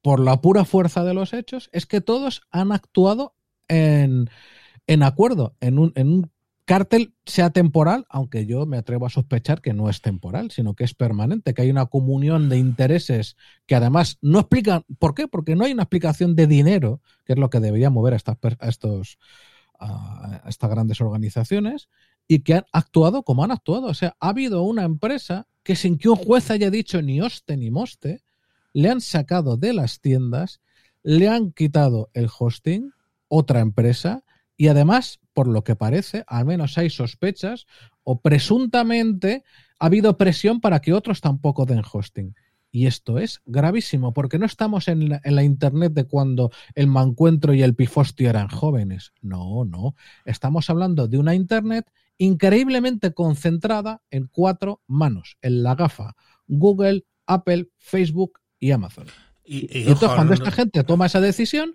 por 0.02 0.20
la 0.20 0.42
pura 0.42 0.66
fuerza 0.66 1.06
de 1.06 1.14
los 1.14 1.34
hechos 1.34 1.70
es 1.72 1.86
que 1.86 2.02
todos 2.02 2.42
han 2.52 2.74
actuado 2.74 3.36
en, 3.74 5.04
acuerdo, 5.04 5.56
en 5.60 5.80
un, 5.80 5.92
en 5.96 6.08
un 6.10 6.32
cártel 6.66 7.14
sea 7.26 7.50
temporal, 7.50 8.06
aunque 8.10 8.46
yo 8.46 8.66
me 8.66 8.78
atrevo 8.78 9.06
a 9.06 9.10
sospechar 9.10 9.62
que 9.62 9.74
no 9.74 9.90
es 9.90 10.02
temporal, 10.02 10.52
sino 10.52 10.76
que 10.76 10.84
es 10.84 10.94
permanente, 10.94 11.54
que 11.54 11.64
hay 11.64 11.70
una 11.70 11.88
comunión 11.88 12.50
de 12.50 12.58
intereses 12.58 13.36
que 13.66 13.76
además 13.76 14.18
no 14.22 14.40
explican, 14.40 14.84
¿por 15.00 15.14
qué? 15.14 15.28
Porque 15.28 15.56
no 15.56 15.66
hay 15.66 15.74
una 15.74 15.84
explicación 15.84 16.36
de 16.36 16.48
dinero, 16.48 17.02
que 17.26 17.34
es 17.34 17.40
lo 17.40 17.50
que 17.50 17.60
debería 17.60 17.90
mover 17.90 18.14
a, 18.14 18.18
estas, 18.18 18.38
a 18.60 18.70
estos, 18.70 19.18
a 19.80 20.42
estas 20.48 20.70
grandes 20.70 21.02
organizaciones, 21.02 21.90
y 22.28 22.40
que 22.40 22.56
han 22.56 22.66
actuado 22.72 23.24
como 23.24 23.44
han 23.44 23.52
actuado. 23.52 23.88
O 23.88 23.94
sea, 23.94 24.16
ha 24.20 24.30
habido 24.30 24.64
una 24.64 24.84
empresa 24.84 25.48
que 25.64 25.76
sin 25.76 25.98
que 25.98 26.10
un 26.10 26.16
juez 26.16 26.50
haya 26.52 26.70
dicho 26.70 27.02
ni 27.02 27.22
hoste 27.22 27.58
ni 27.58 27.72
moste, 27.72 28.22
le 28.74 28.90
han 28.90 29.02
sacado 29.02 29.58
de 29.58 29.74
las 29.74 30.00
tiendas, 30.00 30.62
le 31.04 31.28
han 31.28 31.52
quitado 31.52 32.10
el 32.14 32.30
hosting, 32.38 32.92
otra 33.36 33.62
empresa, 33.62 34.24
y 34.56 34.68
además, 34.68 35.20
por 35.34 35.48
lo 35.48 35.64
que 35.64 35.76
parece, 35.76 36.24
al 36.28 36.46
menos 36.46 36.78
hay 36.78 36.92
sospechas 36.92 37.66
o 38.04 38.22
presuntamente 38.22 39.44
ha 39.80 39.88
habido 39.88 40.18
presión 40.18 40.62
para 40.62 40.80
que 40.80 40.94
otros 40.94 41.20
tampoco 41.20 41.66
den 41.66 41.82
hosting. 41.92 42.36
Y 42.70 42.86
esto 42.86 43.18
es 43.18 43.42
gravísimo, 43.46 44.14
porque 44.14 44.38
no 44.38 44.46
estamos 44.46 44.88
en 44.88 45.10
la, 45.10 45.22
en 45.24 45.36
la, 45.36 45.44
Internet 45.44 45.94
de 45.94 46.06
cuando 46.06 46.52
el 46.76 46.88
mancuentro 46.88 47.54
y 47.54 47.64
el 47.64 47.76
pifostio 47.76 48.30
eran 48.30 48.50
jóvenes. 48.50 49.14
No, 49.22 49.66
no. 49.66 49.96
Estamos 50.26 50.70
hablando 50.70 51.08
de 51.08 51.18
una 51.18 51.36
Internet 51.36 51.92
increíblemente 52.18 53.14
concentrada 53.14 54.02
en 54.12 54.28
cuatro 54.28 54.82
manos, 54.88 55.38
en 55.42 55.64
la 55.64 55.76
GAFA, 55.76 56.16
Google, 56.48 57.06
Apple, 57.26 57.70
Facebook 57.78 58.40
y 58.60 58.72
Amazon. 58.72 59.08
Y, 59.44 59.58
y, 59.58 59.80
y 59.80 59.82
entonces, 59.82 60.04
ojo, 60.04 60.16
cuando 60.16 60.36
no, 60.36 60.36
esta 60.36 60.52
gente 60.52 60.84
toma 60.84 61.08
esa 61.08 61.20
decisión, 61.20 61.74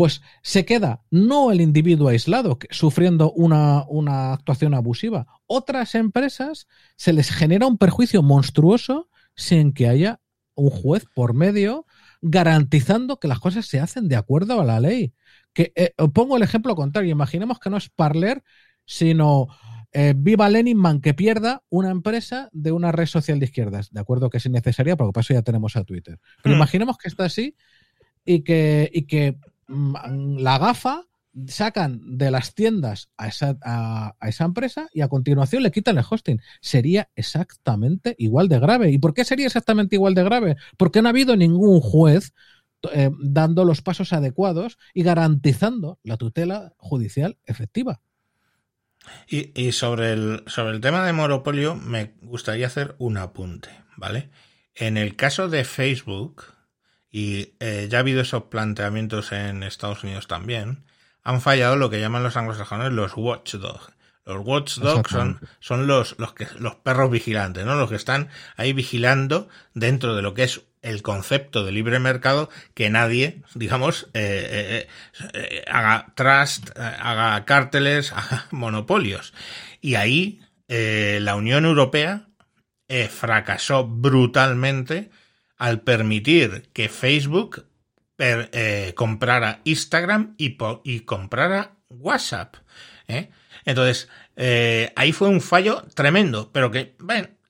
pues 0.00 0.22
se 0.40 0.64
queda 0.64 1.02
no 1.10 1.52
el 1.52 1.60
individuo 1.60 2.08
aislado 2.08 2.58
sufriendo 2.70 3.32
una, 3.32 3.84
una, 3.86 4.32
actuación 4.32 4.72
abusiva. 4.72 5.26
Otras 5.46 5.94
empresas 5.94 6.68
se 6.96 7.12
les 7.12 7.30
genera 7.30 7.66
un 7.66 7.76
perjuicio 7.76 8.22
monstruoso 8.22 9.10
sin 9.36 9.74
que 9.74 9.88
haya 9.88 10.22
un 10.54 10.70
juez 10.70 11.04
por 11.14 11.34
medio 11.34 11.84
garantizando 12.22 13.20
que 13.20 13.28
las 13.28 13.40
cosas 13.40 13.66
se 13.66 13.78
hacen 13.78 14.08
de 14.08 14.16
acuerdo 14.16 14.58
a 14.58 14.64
la 14.64 14.80
ley. 14.80 15.12
Que 15.52 15.70
eh, 15.74 15.92
pongo 16.14 16.38
el 16.38 16.44
ejemplo 16.44 16.74
contrario. 16.74 17.12
Imaginemos 17.12 17.58
que 17.58 17.68
no 17.68 17.76
es 17.76 17.90
Parler, 17.90 18.42
sino 18.86 19.48
eh, 19.92 20.14
Viva 20.16 20.48
Leninman 20.48 21.02
que 21.02 21.12
pierda 21.12 21.62
una 21.68 21.90
empresa 21.90 22.48
de 22.52 22.72
una 22.72 22.90
red 22.90 23.04
social 23.04 23.38
de 23.38 23.44
izquierdas. 23.44 23.90
De 23.90 24.00
acuerdo 24.00 24.30
que 24.30 24.38
es 24.38 24.46
innecesaria, 24.46 24.96
porque 24.96 25.12
para 25.12 25.20
eso 25.24 25.34
ya 25.34 25.42
tenemos 25.42 25.76
a 25.76 25.84
Twitter. 25.84 26.18
Pero 26.42 26.54
mm. 26.54 26.56
imaginemos 26.56 26.96
que 26.96 27.08
está 27.08 27.26
así 27.26 27.54
y 28.24 28.44
que, 28.44 28.90
y 28.94 29.02
que 29.02 29.36
la 29.70 30.58
gafa 30.58 31.06
sacan 31.46 32.00
de 32.18 32.30
las 32.30 32.54
tiendas 32.54 33.10
a 33.16 33.28
esa, 33.28 33.56
a 33.62 34.14
esa, 34.22 34.44
empresa 34.44 34.88
y 34.92 35.00
a 35.00 35.08
continuación 35.08 35.62
le 35.62 35.70
quitan 35.70 35.98
el 35.98 36.04
hosting. 36.08 36.40
Sería 36.60 37.08
exactamente 37.14 38.16
igual 38.18 38.48
de 38.48 38.58
grave. 38.58 38.90
¿Y 38.90 38.98
por 38.98 39.14
qué 39.14 39.24
sería 39.24 39.46
exactamente 39.46 39.96
igual 39.96 40.14
de 40.14 40.24
grave? 40.24 40.56
Porque 40.76 41.02
no 41.02 41.08
ha 41.08 41.10
habido 41.10 41.36
ningún 41.36 41.80
juez 41.80 42.34
eh, 42.92 43.10
dando 43.20 43.64
los 43.64 43.82
pasos 43.82 44.12
adecuados 44.12 44.78
y 44.94 45.02
garantizando 45.02 45.98
la 46.02 46.16
tutela 46.16 46.74
judicial 46.78 47.38
efectiva. 47.44 48.00
Y, 49.28 49.58
y 49.60 49.72
sobre, 49.72 50.12
el, 50.12 50.42
sobre 50.46 50.74
el 50.74 50.80
tema 50.80 51.06
de 51.06 51.12
monopolio 51.12 51.74
me 51.74 52.14
gustaría 52.22 52.66
hacer 52.66 52.96
un 52.98 53.16
apunte, 53.16 53.70
¿vale? 53.96 54.30
En 54.74 54.96
el 54.96 55.16
caso 55.16 55.48
de 55.48 55.64
Facebook, 55.64 56.44
y 57.10 57.54
eh, 57.60 57.88
ya 57.90 57.98
ha 57.98 58.00
habido 58.00 58.20
esos 58.20 58.44
planteamientos 58.44 59.32
en 59.32 59.62
Estados 59.62 60.04
Unidos 60.04 60.26
también, 60.26 60.84
han 61.22 61.40
fallado 61.40 61.76
lo 61.76 61.90
que 61.90 62.00
llaman 62.00 62.22
los 62.22 62.36
anglosajones 62.36 62.92
los 62.92 63.16
watchdogs. 63.16 63.92
Los 64.24 64.46
watchdogs 64.46 65.10
son, 65.10 65.40
son 65.58 65.86
los, 65.86 66.16
los, 66.18 66.34
que, 66.34 66.46
los 66.58 66.76
perros 66.76 67.10
vigilantes, 67.10 67.64
¿no? 67.64 67.74
Los 67.74 67.90
que 67.90 67.96
están 67.96 68.28
ahí 68.56 68.72
vigilando 68.72 69.48
dentro 69.74 70.14
de 70.14 70.22
lo 70.22 70.34
que 70.34 70.44
es 70.44 70.60
el 70.82 71.02
concepto 71.02 71.64
de 71.64 71.72
libre 71.72 71.98
mercado 71.98 72.48
que 72.74 72.90
nadie, 72.90 73.42
digamos, 73.54 74.08
eh, 74.14 74.86
eh, 74.86 74.88
eh, 75.34 75.64
haga 75.70 76.12
trust, 76.14 76.70
haga 76.78 77.44
cárteles, 77.44 78.12
haga 78.16 78.46
monopolios. 78.50 79.34
Y 79.80 79.94
ahí 79.94 80.40
la 80.68 81.34
Unión 81.34 81.64
Europea 81.64 82.28
fracasó 83.08 83.88
brutalmente 83.88 85.10
al 85.60 85.82
permitir 85.82 86.70
que 86.72 86.88
Facebook 86.88 87.66
eh, 88.18 88.94
comprara 88.96 89.60
Instagram 89.64 90.34
y, 90.38 90.56
comprara 91.00 91.72
WhatsApp. 91.90 92.56
¿eh? 93.06 93.30
Entonces, 93.66 94.08
eh, 94.36 94.90
ahí 94.96 95.12
fue 95.12 95.28
un 95.28 95.42
fallo 95.42 95.84
tremendo, 95.94 96.50
pero 96.50 96.70
que, 96.70 96.96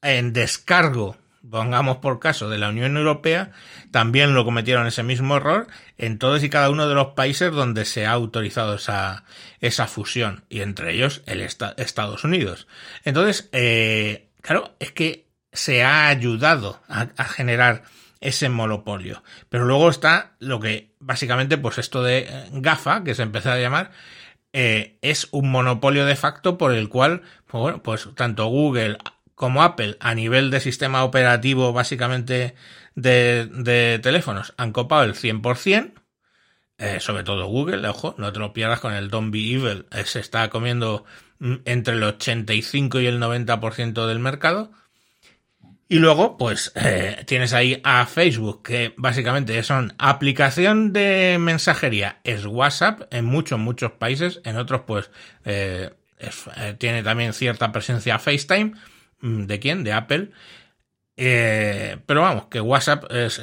en 0.03 0.33
descargo, 0.33 1.19
pongamos 1.49 1.99
por 1.99 2.19
caso, 2.19 2.51
de 2.51 2.59
la 2.59 2.71
Unión 2.71 2.97
Europea, 2.97 3.53
también 3.93 4.35
lo 4.35 4.45
cometieron 4.45 4.89
ese 4.89 5.05
mismo 5.05 5.37
error 5.37 5.69
en 5.97 6.19
todos 6.19 6.43
y 6.43 6.51
cada 6.51 6.69
uno 6.69 6.89
de 6.89 6.97
los 6.97 7.09
países 7.15 7.53
donde 7.53 7.85
se 7.85 8.07
ha 8.07 8.11
autorizado 8.11 8.75
esa, 8.75 9.87
fusión, 9.87 10.43
y 10.49 10.63
entre 10.63 10.95
ellos 10.95 11.23
el 11.27 11.43
esta, 11.43 11.75
Estados 11.77 12.25
Unidos. 12.25 12.67
Entonces, 13.05 13.49
claro, 14.41 14.75
es 14.81 14.91
que 14.91 15.27
se 15.53 15.85
ha 15.85 16.09
ayudado 16.09 16.81
a 16.89 17.25
generar 17.25 17.85
ese 18.21 18.49
monopolio. 18.49 19.23
Pero 19.49 19.65
luego 19.65 19.89
está 19.89 20.37
lo 20.39 20.61
que 20.61 20.95
básicamente, 21.01 21.59
pues 21.59 21.79
esto 21.79 22.03
de 22.03 22.49
GAFA, 22.53 23.03
que 23.05 23.15
se 23.15 23.23
empezó 23.23 23.51
a 23.51 23.59
llamar, 23.59 23.93
eh, 24.53 24.99
es 25.03 25.29
un 25.31 25.51
monopolio 25.51 26.07
de 26.07 26.17
facto 26.17 26.59
por 26.59 26.73
el 26.73 26.89
cual, 26.89 27.23
pues, 27.47 27.61
bueno, 27.63 27.83
pues 27.83 28.09
tanto 28.17 28.47
Google 28.47 28.99
como 29.35 29.63
Apple 29.63 29.97
a 30.01 30.15
nivel 30.15 30.51
de 30.51 30.61
sistema 30.61 31.05
operativo 31.05 31.73
básicamente 31.73 32.55
de, 32.95 33.47
de 33.47 33.99
teléfonos 34.03 34.53
han 34.59 34.73
copado 34.73 35.05
el 35.05 35.15
100%, 35.15 35.95
eh, 36.79 36.99
sobre 36.99 37.25
todo 37.25 37.47
Google, 37.47 37.87
ojo, 37.89 38.15
no 38.19 38.33
te 38.33 38.39
lo 38.39 38.53
pierdas 38.53 38.81
con 38.81 38.95
el 38.95 39.11
Don't 39.11 39.33
Be 39.33 39.53
Evil, 39.53 39.87
eh, 39.93 40.05
se 40.05 40.21
está 40.21 40.49
comiendo 40.51 41.05
mm, 41.39 41.57
entre 41.67 41.95
el 41.95 42.03
85 42.03 43.01
y 43.01 43.07
el 43.07 43.21
90% 43.21 44.07
del 44.07 44.19
mercado. 44.19 44.73
Y 45.91 45.99
luego, 45.99 46.39
pues, 46.39 46.71
eh, 46.77 47.25
tienes 47.27 47.53
ahí 47.53 47.81
a 47.83 48.07
Facebook, 48.07 48.63
que 48.63 48.95
básicamente 48.97 49.61
son 49.65 49.93
aplicación 49.99 50.93
de 50.93 51.37
mensajería, 51.41 52.21
es 52.23 52.47
WhatsApp 52.47 53.13
en 53.13 53.25
muchos, 53.25 53.59
muchos 53.59 53.91
países, 53.91 54.41
en 54.45 54.57
otros, 54.57 54.83
pues, 54.87 55.11
eh, 55.45 55.91
eh, 56.21 56.77
tiene 56.79 57.03
también 57.03 57.33
cierta 57.33 57.73
presencia 57.73 58.21
FaceTime. 58.21 58.75
Mm, 59.21 59.47
¿De 59.47 59.59
quién? 59.59 59.83
De 59.83 59.93
Apple. 59.93 60.31
pero 61.17 62.21
vamos, 62.23 62.47
que 62.47 62.61
WhatsApp 62.61 63.11
es, 63.11 63.43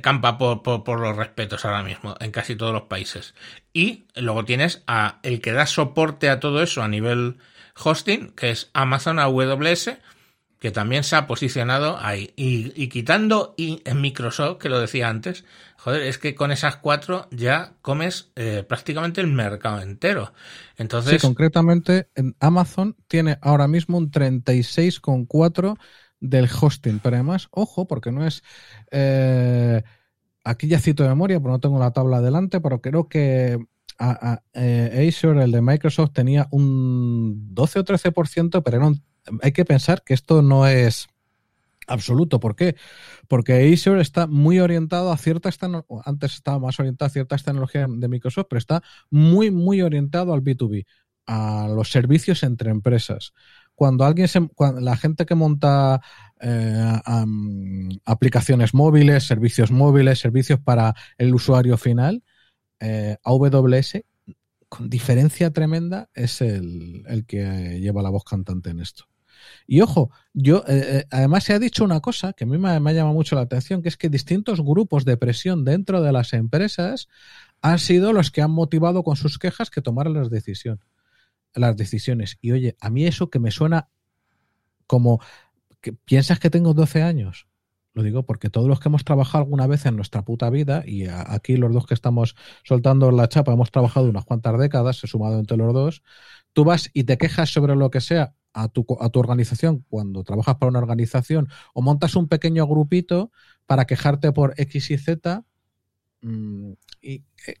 campa 0.00 0.38
por, 0.38 0.62
por, 0.62 0.98
los 0.98 1.14
respetos 1.14 1.66
ahora 1.66 1.82
mismo 1.82 2.16
en 2.20 2.30
casi 2.30 2.56
todos 2.56 2.72
los 2.72 2.84
países. 2.84 3.34
Y 3.74 4.06
luego 4.16 4.46
tienes 4.46 4.82
a 4.86 5.20
el 5.22 5.42
que 5.42 5.52
da 5.52 5.66
soporte 5.66 6.30
a 6.30 6.40
todo 6.40 6.62
eso 6.62 6.82
a 6.82 6.88
nivel 6.88 7.36
hosting, 7.76 8.30
que 8.30 8.50
es 8.50 8.70
Amazon 8.72 9.18
AWS 9.18 9.90
que 10.62 10.70
también 10.70 11.02
se 11.02 11.16
ha 11.16 11.26
posicionado 11.26 11.98
ahí. 11.98 12.32
Y, 12.36 12.86
quitando 12.86 13.52
y 13.56 13.82
en 13.84 14.00
Microsoft, 14.00 14.58
que 14.58 14.68
lo 14.68 14.78
decía 14.78 15.08
antes, 15.08 15.44
joder, 15.76 16.02
es 16.02 16.18
que 16.18 16.36
con 16.36 16.52
esas 16.52 16.76
cuatro 16.76 17.26
ya 17.32 17.72
comes 17.82 18.30
eh, 18.36 18.64
prácticamente 18.68 19.20
el 19.20 19.26
mercado 19.26 19.80
entero. 19.80 20.32
Entonces. 20.76 21.20
Sí, 21.20 21.26
concretamente 21.26 22.10
en 22.14 22.36
Amazon 22.38 22.94
tiene 23.08 23.38
ahora 23.42 23.66
mismo 23.66 23.98
un 23.98 24.12
36,4 24.12 25.76
del 26.20 26.48
hosting. 26.48 27.00
Pero 27.00 27.16
además, 27.16 27.48
ojo, 27.50 27.88
porque 27.88 28.12
no 28.12 28.24
es. 28.24 28.44
Eh, 28.92 29.82
aquí 30.44 30.68
ya 30.68 30.78
cito 30.78 31.02
de 31.02 31.08
memoria, 31.08 31.40
pero 31.40 31.50
no 31.50 31.58
tengo 31.58 31.80
la 31.80 31.90
tabla 31.90 32.18
adelante, 32.18 32.60
pero 32.60 32.80
creo 32.80 33.08
que 33.08 33.58
eh, 34.54 35.08
Azure, 35.08 35.42
el 35.42 35.50
de 35.50 35.60
Microsoft, 35.60 36.12
tenía 36.12 36.46
un 36.52 37.52
12 37.52 37.80
o 37.80 37.84
13%, 37.84 38.62
pero 38.62 38.76
era 38.76 38.86
un 38.86 39.02
hay 39.42 39.52
que 39.52 39.64
pensar 39.64 40.02
que 40.04 40.14
esto 40.14 40.42
no 40.42 40.66
es 40.66 41.08
absoluto. 41.86 42.40
¿Por 42.40 42.56
qué? 42.56 42.76
Porque 43.28 43.72
Azure 43.72 44.00
está 44.00 44.26
muy 44.26 44.60
orientado 44.60 45.12
a 45.12 45.16
ciertas 45.16 45.58
antes 46.04 46.34
estaba 46.34 46.58
más 46.58 46.78
orientado 46.80 47.06
a 47.06 47.10
ciertas 47.10 47.44
tecnologías 47.44 47.88
de 47.90 48.08
Microsoft, 48.08 48.46
pero 48.48 48.58
está 48.58 48.82
muy, 49.10 49.50
muy 49.50 49.82
orientado 49.82 50.32
al 50.32 50.42
B2B, 50.42 50.86
a 51.26 51.68
los 51.68 51.90
servicios 51.90 52.42
entre 52.42 52.70
empresas. 52.70 53.32
Cuando 53.74 54.04
alguien 54.04 54.28
se, 54.28 54.40
la 54.80 54.96
gente 54.96 55.24
que 55.26 55.34
monta 55.34 56.00
eh, 56.40 57.00
aplicaciones 58.04 58.74
móviles, 58.74 59.24
servicios 59.24 59.70
móviles, 59.70 60.18
servicios 60.18 60.60
para 60.60 60.94
el 61.18 61.34
usuario 61.34 61.76
final, 61.78 62.22
eh, 62.80 63.16
AWS 63.24 64.02
con 64.68 64.88
diferencia 64.88 65.50
tremenda 65.52 66.08
es 66.14 66.40
el, 66.40 67.04
el 67.06 67.26
que 67.26 67.78
lleva 67.80 68.02
la 68.02 68.08
voz 68.08 68.24
cantante 68.24 68.70
en 68.70 68.80
esto. 68.80 69.11
Y 69.66 69.80
ojo, 69.80 70.10
yo 70.32 70.64
eh, 70.68 70.98
eh, 70.98 71.04
además 71.10 71.44
se 71.44 71.52
ha 71.52 71.58
dicho 71.58 71.84
una 71.84 72.00
cosa 72.00 72.32
que 72.32 72.44
a 72.44 72.46
mí 72.46 72.58
me, 72.58 72.80
me, 72.80 72.90
ha 72.90 72.94
llamado 72.94 73.14
mucho 73.14 73.34
la 73.34 73.42
atención, 73.42 73.82
que 73.82 73.88
es 73.88 73.96
que 73.96 74.08
distintos 74.08 74.60
grupos 74.60 75.04
de 75.04 75.16
presión 75.16 75.64
dentro 75.64 76.02
de 76.02 76.12
las 76.12 76.32
empresas 76.32 77.08
han 77.60 77.78
sido 77.78 78.12
los 78.12 78.30
que 78.30 78.42
han 78.42 78.50
motivado 78.50 79.02
con 79.04 79.16
sus 79.16 79.38
quejas 79.38 79.70
que 79.70 79.82
tomaran 79.82 80.14
las, 80.14 80.30
decisión, 80.30 80.80
las 81.54 81.76
decisiones. 81.76 82.38
Y 82.40 82.52
oye, 82.52 82.76
a 82.80 82.90
mí 82.90 83.06
eso 83.06 83.30
que 83.30 83.38
me 83.38 83.50
suena 83.50 83.88
como 84.86 85.20
que 85.80 85.92
piensas 85.92 86.38
que 86.38 86.50
tengo 86.50 86.74
12 86.74 87.02
años. 87.02 87.46
Lo 87.94 88.02
digo 88.02 88.24
porque 88.24 88.48
todos 88.48 88.68
los 88.68 88.80
que 88.80 88.88
hemos 88.88 89.04
trabajado 89.04 89.44
alguna 89.44 89.66
vez 89.66 89.84
en 89.84 89.96
nuestra 89.96 90.22
puta 90.22 90.48
vida, 90.48 90.82
y 90.86 91.06
aquí 91.08 91.56
los 91.56 91.72
dos 91.72 91.86
que 91.86 91.94
estamos 91.94 92.36
soltando 92.64 93.10
la 93.10 93.28
chapa 93.28 93.52
hemos 93.52 93.70
trabajado 93.70 94.08
unas 94.08 94.24
cuantas 94.24 94.58
décadas, 94.58 95.04
he 95.04 95.06
sumado 95.06 95.38
entre 95.38 95.58
los 95.58 95.74
dos, 95.74 96.02
tú 96.52 96.64
vas 96.64 96.90
y 96.94 97.04
te 97.04 97.18
quejas 97.18 97.50
sobre 97.50 97.76
lo 97.76 97.90
que 97.90 98.00
sea 98.00 98.34
a 98.52 98.68
tu, 98.68 98.86
a 99.00 99.08
tu 99.08 99.20
organización 99.20 99.84
cuando 99.88 100.24
trabajas 100.24 100.56
para 100.56 100.70
una 100.70 100.78
organización 100.78 101.48
o 101.74 101.82
montas 101.82 102.16
un 102.16 102.28
pequeño 102.28 102.66
grupito 102.66 103.30
para 103.66 103.86
quejarte 103.86 104.32
por 104.32 104.54
X 104.56 104.90
y 104.90 104.98
Z. 104.98 105.44
Mm, 106.22 106.72
y, 107.00 107.24
eh, 107.46 107.56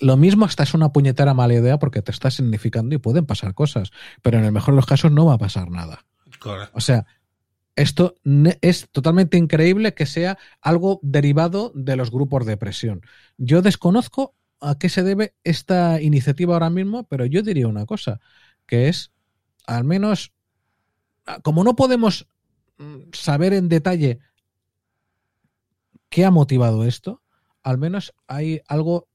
lo 0.00 0.16
mismo 0.16 0.44
hasta 0.44 0.62
es 0.62 0.74
una 0.74 0.92
puñetera 0.92 1.34
mala 1.34 1.54
idea 1.54 1.78
porque 1.78 2.02
te 2.02 2.12
está 2.12 2.30
significando 2.30 2.94
y 2.94 2.98
pueden 2.98 3.26
pasar 3.26 3.54
cosas, 3.54 3.90
pero 4.22 4.38
en 4.38 4.44
el 4.44 4.52
mejor 4.52 4.74
de 4.74 4.76
los 4.76 4.86
casos 4.86 5.12
no 5.12 5.26
va 5.26 5.34
a 5.34 5.38
pasar 5.38 5.70
nada. 5.70 6.06
O 6.72 6.80
sea, 6.80 7.06
esto 7.76 8.14
es 8.62 8.88
totalmente 8.90 9.36
increíble 9.36 9.94
que 9.94 10.06
sea 10.06 10.38
algo 10.60 11.00
derivado 11.02 11.72
de 11.74 11.96
los 11.96 12.10
grupos 12.10 12.46
de 12.46 12.56
presión. 12.56 13.02
Yo 13.36 13.62
desconozco 13.62 14.34
a 14.60 14.78
qué 14.78 14.88
se 14.88 15.02
debe 15.02 15.34
esta 15.44 16.00
iniciativa 16.00 16.54
ahora 16.54 16.70
mismo, 16.70 17.04
pero 17.08 17.26
yo 17.26 17.42
diría 17.42 17.68
una 17.68 17.86
cosa, 17.86 18.20
que 18.66 18.88
es 18.88 19.12
al 19.70 19.84
menos, 19.84 20.32
ah, 21.26 21.38
como 21.42 21.62
no 21.62 21.76
podemos 21.76 22.26
mm, 22.78 23.12
saber 23.12 23.52
en 23.52 23.68
detalle 23.68 24.18
qué 26.08 26.24
ha 26.24 26.32
motivado 26.32 26.84
esto, 26.84 27.22
al 27.62 27.78
menos 27.78 28.12
hay 28.26 28.62
algo 28.66 29.08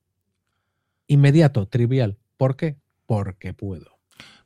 inmediato, 1.08 1.68
trivial. 1.68 2.18
¿Por 2.38 2.56
qué? 2.56 2.78
Porque 3.06 3.54
puedo. 3.54 4.00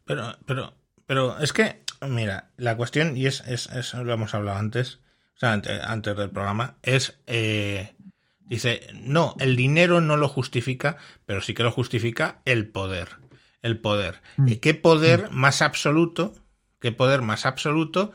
Pero, 0.03 0.36
pero, 0.48 0.73
pero 1.06 1.38
es 1.40 1.53
que, 1.53 1.84
mira, 2.02 2.49
la 2.57 2.76
cuestión, 2.76 3.15
y 3.15 3.27
es, 3.27 3.41
es, 3.41 3.94
lo 3.94 4.11
hemos 4.11 4.34
hablado 4.34 4.57
antes, 4.57 5.02
o 5.36 5.40
sea, 5.40 5.53
antes, 5.53 6.18
del 6.18 6.31
programa, 6.31 6.77
es, 6.81 7.19
eh, 7.27 7.94
dice, 8.40 8.88
no, 8.95 9.36
el 9.40 9.56
dinero 9.56 10.02
no 10.02 10.18
lo 10.18 10.27
justifica, 10.27 10.98
pero 11.27 11.41
sí 11.41 11.53
que 11.53 11.64
lo 11.64 11.72
justifica 11.72 12.41
el 12.45 12.68
poder 12.68 13.28
el 13.61 13.80
poder. 13.80 14.22
Mm. 14.38 14.48
¿Y 14.48 14.56
qué 14.57 14.73
poder 14.73 15.30
mm. 15.30 15.36
más 15.36 15.61
absoluto? 15.61 16.36
¿Qué 16.80 16.91
poder 16.91 17.22
más 17.22 17.45
absoluto 17.45 18.11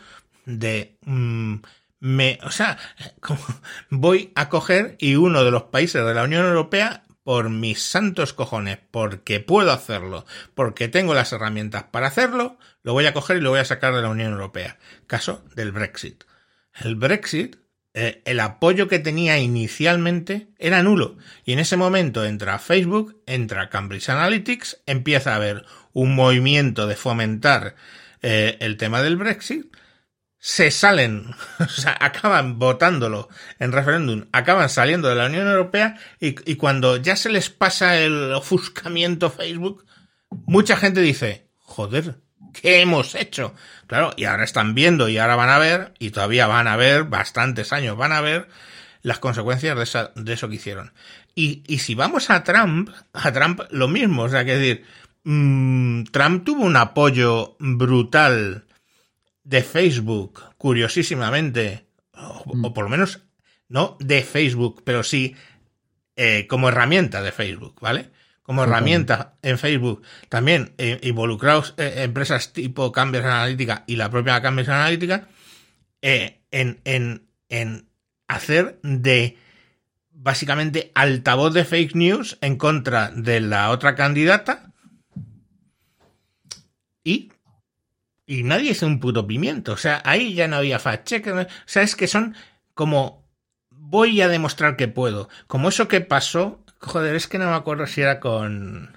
de 0.47 0.99
mm, 1.03 1.57
me, 2.01 2.39
o 2.43 2.51
sea, 2.51 2.79
voy 3.91 4.33
a 4.35 4.49
coger 4.49 4.97
y 4.99 5.16
uno 5.16 5.43
de 5.45 5.51
los 5.51 5.65
países 5.65 6.05
de 6.05 6.15
la 6.15 6.25
Unión 6.25 6.45
Europea 6.45 7.05
por 7.23 7.49
mis 7.49 7.83
santos 7.83 8.35
cojones, 8.35 8.79
porque 8.91 9.41
puedo 9.41 9.73
hacerlo, 9.73 10.27
porque 10.55 10.89
tengo 10.89 11.15
las 11.15 11.33
herramientas 11.33 11.85
para 11.85 12.09
hacerlo, 12.09 12.59
lo 12.83 12.93
voy 12.93 13.07
a 13.07 13.15
coger 13.15 13.39
y 13.39 13.41
lo 13.41 13.51
voy 13.51 13.61
a 13.61 13.65
sacar 13.65 13.95
de 13.95 14.03
la 14.03 14.11
Unión 14.11 14.33
Europea. 14.33 14.79
Caso 15.07 15.43
del 15.57 15.73
Brexit. 15.73 16.25
El 16.75 16.97
Brexit 16.97 17.57
eh, 17.97 18.23
el 18.25 18.41
apoyo 18.41 18.89
que 18.89 18.99
tenía 18.99 19.39
inicialmente 19.39 20.49
era 20.59 20.83
nulo. 20.83 21.16
Y 21.45 21.53
en 21.53 21.61
ese 21.61 21.77
momento 21.77 22.25
entra 22.25 22.59
Facebook, 22.59 23.23
entra 23.27 23.71
Cambridge 23.71 24.09
Analytics, 24.09 24.83
empieza 24.87 25.33
a 25.33 25.37
haber 25.37 25.65
un 25.93 26.16
movimiento 26.16 26.89
de 26.89 26.97
fomentar 26.97 27.77
eh, 28.21 28.57
el 28.61 28.77
tema 28.79 29.01
del 29.01 29.16
Brexit, 29.16 29.66
se 30.41 30.73
salen, 30.73 31.27
o 31.61 31.69
sea, 31.69 31.97
acaban 32.01 32.59
votándolo 32.59 33.29
en 33.61 33.71
referéndum, 33.71 34.27
acaban 34.33 34.69
saliendo 34.69 35.09
de 35.09 35.15
la 35.15 35.27
Unión 35.27 35.47
Europea 35.47 35.97
y, 36.19 36.35
y 36.51 36.57
cuando 36.57 36.97
ya 36.97 37.15
se 37.15 37.31
les 37.31 37.49
pasa 37.49 37.97
el 37.99 38.33
ofuscamiento 38.33 39.31
Facebook, 39.31 39.87
mucha 40.31 40.77
gente 40.77 41.01
dice, 41.01 41.49
joder, 41.59 42.24
¿qué 42.53 42.81
hemos 42.81 43.15
hecho? 43.15 43.55
Claro, 43.87 44.12
y 44.16 44.25
ahora 44.25 44.45
están 44.45 44.75
viendo 44.75 45.09
y 45.09 45.19
ahora 45.19 45.37
van 45.37 45.51
a 45.51 45.59
ver, 45.59 45.95
y 45.99 46.11
todavía 46.11 46.47
van 46.47 46.69
a 46.69 46.77
ver, 46.77 47.05
bastantes 47.05 47.73
años 47.73 47.97
van 47.97 48.12
a 48.12 48.21
ver, 48.21 48.49
las 49.03 49.19
consecuencias 49.19 49.77
de, 50.15 50.33
eso 50.33 50.49
que 50.49 50.55
hicieron. 50.55 50.93
Y, 51.35 51.62
si 51.79 51.95
vamos 51.95 52.31
a 52.31 52.45
Trump, 52.45 52.91
a 53.12 53.33
Trump 53.33 53.61
lo 53.71 53.89
mismo, 53.89 54.23
o 54.23 54.29
sea, 54.29 54.45
que 54.45 54.57
decir, 54.57 54.85
mm, 55.25 56.05
Trump 56.05 56.45
tuvo 56.45 56.65
un 56.65 56.77
apoyo 56.77 57.57
brutal 57.59 58.65
de 59.43 59.62
Facebook, 59.62 60.43
curiosísimamente, 60.57 61.87
o, 62.12 62.55
mm. 62.55 62.73
por 62.73 62.85
lo 62.85 62.91
menos 62.91 63.21
no 63.69 63.97
de 64.01 64.23
Facebook, 64.23 64.83
pero 64.85 65.03
sí 65.03 65.35
eh, 66.16 66.47
como 66.49 66.69
herramienta 66.69 67.23
de 67.23 67.33
Facebook, 67.33 67.81
¿vale? 67.81 68.11
Como 68.45 68.62
herramienta 68.62 69.35
en 69.43 69.59
Facebook, 69.59 70.03
también 70.29 70.75
eh, 70.77 71.01
involucrados 71.03 71.75
eh, 71.79 72.03
empresas 72.05 72.53
tipo 72.53 72.93
Cambridge 72.93 73.25
Analytica 73.25 73.85
y 73.87 73.97
la 73.97 74.11
propia 74.11 74.41
Cambridge 74.43 74.69
Analytica, 74.69 75.29
eh, 76.03 76.43
en, 76.51 76.79
en, 76.85 77.27
en 77.49 77.89
hacer 78.29 78.79
de 78.83 79.39
básicamente 80.11 80.93
altavoz 80.95 81.55
de 81.55 81.65
fake 81.65 81.95
news 81.95 82.37
en 82.43 82.57
contra 82.57 83.11
de 83.11 83.41
la 83.41 83.71
otra 83.71 83.95
candidata 83.95 84.73
y 87.03 87.33
y 88.27 88.43
nadie 88.43 88.71
es 88.71 88.83
un 88.83 89.01
puto 89.01 89.27
pimiento. 89.27 89.73
O 89.73 89.77
sea, 89.77 90.01
ahí 90.05 90.33
ya 90.33 90.49
no 90.49 90.57
había 90.57 90.79
fact 90.79 91.07
check. 91.07 91.27
O 91.27 91.47
sea, 91.66 91.83
es 91.83 91.95
que 91.95 92.07
son 92.07 92.35
como 92.73 93.29
voy 93.71 94.21
a 94.23 94.29
demostrar 94.29 94.77
que 94.77 94.89
puedo. 94.89 95.29
Como 95.47 95.69
eso 95.69 95.89
que 95.89 96.01
pasó 96.01 96.64
Joder, 96.85 97.15
es 97.15 97.27
que 97.27 97.39
no 97.39 97.48
me 97.48 97.56
acuerdo 97.56 97.86
si 97.86 98.02
era 98.02 98.20
con. 98.20 98.97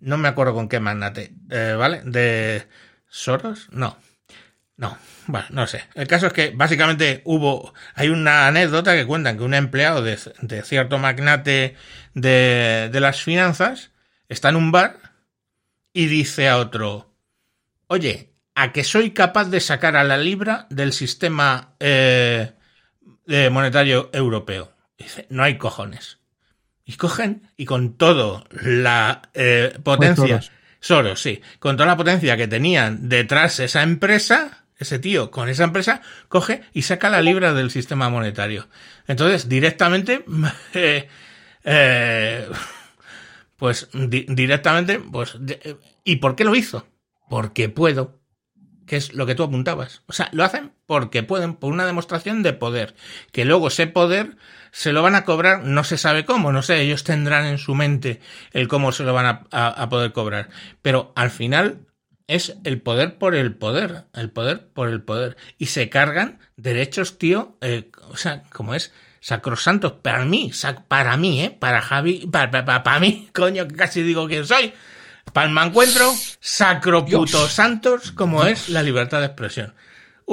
No 0.00 0.16
me 0.16 0.28
acuerdo 0.28 0.54
con 0.54 0.68
qué 0.68 0.80
magnate. 0.80 1.34
Eh, 1.50 1.74
¿Vale? 1.78 2.02
¿De 2.04 2.66
Soros? 3.06 3.68
No. 3.70 3.96
No, 4.76 4.98
bueno, 5.26 5.46
no 5.50 5.66
sé. 5.66 5.84
El 5.94 6.08
caso 6.08 6.26
es 6.26 6.32
que 6.32 6.50
básicamente 6.50 7.20
hubo, 7.24 7.72
hay 7.94 8.08
una 8.08 8.48
anécdota 8.48 8.94
que 8.94 9.06
cuentan 9.06 9.36
que 9.36 9.44
un 9.44 9.54
empleado 9.54 10.02
de, 10.02 10.18
de 10.40 10.62
cierto 10.62 10.98
magnate 10.98 11.76
de, 12.14 12.88
de, 12.90 13.00
las 13.00 13.22
finanzas 13.22 13.90
está 14.28 14.48
en 14.48 14.56
un 14.56 14.72
bar 14.72 14.96
y 15.92 16.06
dice 16.06 16.48
a 16.48 16.56
otro, 16.56 17.14
oye, 17.86 18.32
a 18.54 18.72
que 18.72 18.82
soy 18.82 19.12
capaz 19.12 19.50
de 19.50 19.60
sacar 19.60 19.94
a 19.94 20.04
la 20.04 20.16
libra 20.16 20.66
del 20.70 20.92
sistema 20.92 21.76
eh, 21.78 22.52
monetario 23.50 24.10
europeo. 24.12 24.72
dice, 24.98 25.26
no 25.30 25.42
hay 25.44 25.58
cojones. 25.58 26.21
Y 26.84 26.94
cogen 26.94 27.48
y 27.56 27.64
con 27.64 27.96
todo 27.96 28.44
la 28.50 29.30
eh, 29.34 29.78
potencia... 29.82 30.40
Soros, 30.80 31.22
sí. 31.22 31.40
Con 31.60 31.76
toda 31.76 31.86
la 31.86 31.96
potencia 31.96 32.36
que 32.36 32.48
tenían 32.48 33.08
detrás 33.08 33.60
esa 33.60 33.84
empresa, 33.84 34.64
ese 34.76 34.98
tío 34.98 35.30
con 35.30 35.48
esa 35.48 35.62
empresa, 35.62 36.02
coge 36.28 36.62
y 36.72 36.82
saca 36.82 37.08
la 37.08 37.22
libra 37.22 37.54
del 37.54 37.70
sistema 37.70 38.10
monetario. 38.10 38.68
Entonces, 39.06 39.48
directamente, 39.48 40.24
eh, 40.74 41.08
eh, 41.62 42.48
pues 43.56 43.88
directamente, 43.92 44.98
pues, 44.98 45.38
¿y 46.02 46.16
por 46.16 46.34
qué 46.34 46.42
lo 46.42 46.56
hizo? 46.56 46.88
Porque 47.28 47.68
puedo 47.68 48.20
que 48.86 48.96
es 48.96 49.14
lo 49.14 49.24
que 49.24 49.34
tú 49.34 49.44
apuntabas. 49.44 50.02
O 50.06 50.12
sea, 50.12 50.28
lo 50.32 50.44
hacen 50.44 50.72
porque 50.86 51.22
pueden, 51.22 51.54
por 51.54 51.72
una 51.72 51.86
demostración 51.86 52.42
de 52.42 52.52
poder, 52.52 52.94
que 53.30 53.44
luego 53.44 53.68
ese 53.68 53.86
poder 53.86 54.36
se 54.72 54.92
lo 54.92 55.02
van 55.02 55.14
a 55.14 55.24
cobrar, 55.24 55.62
no 55.62 55.84
se 55.84 55.98
sabe 55.98 56.24
cómo, 56.24 56.50
no 56.50 56.62
sé, 56.62 56.80
ellos 56.80 57.04
tendrán 57.04 57.44
en 57.44 57.58
su 57.58 57.74
mente 57.74 58.20
el 58.52 58.66
cómo 58.66 58.90
se 58.90 59.04
lo 59.04 59.12
van 59.12 59.26
a, 59.26 59.68
a, 59.68 59.88
poder 59.88 60.12
cobrar, 60.12 60.48
pero 60.80 61.12
al 61.14 61.30
final 61.30 61.86
es 62.26 62.56
el 62.64 62.80
poder 62.80 63.18
por 63.18 63.34
el 63.34 63.54
poder, 63.54 64.06
el 64.14 64.30
poder 64.30 64.66
por 64.66 64.88
el 64.88 65.02
poder, 65.02 65.36
y 65.58 65.66
se 65.66 65.90
cargan 65.90 66.40
derechos, 66.56 67.18
tío, 67.18 67.56
eh, 67.60 67.90
o 68.08 68.16
sea, 68.16 68.44
como 68.50 68.74
es 68.74 68.92
sacrosantos, 69.20 69.92
para 69.92 70.24
mí, 70.24 70.50
para 70.88 71.16
mí, 71.18 71.42
eh, 71.44 71.50
para 71.50 71.82
Javi, 71.82 72.26
para, 72.32 72.50
para, 72.64 72.82
para 72.82 72.98
mí, 72.98 73.28
coño, 73.34 73.68
que 73.68 73.76
casi 73.76 74.02
digo 74.02 74.26
quién 74.26 74.46
soy, 74.46 74.72
Palma 75.32 75.64
encuentro 75.64 76.12
sacroputo 76.40 77.48
santos 77.48 78.12
como 78.12 78.44
es 78.44 78.68
la 78.68 78.82
libertad 78.82 79.20
de 79.20 79.26
expresión. 79.26 79.74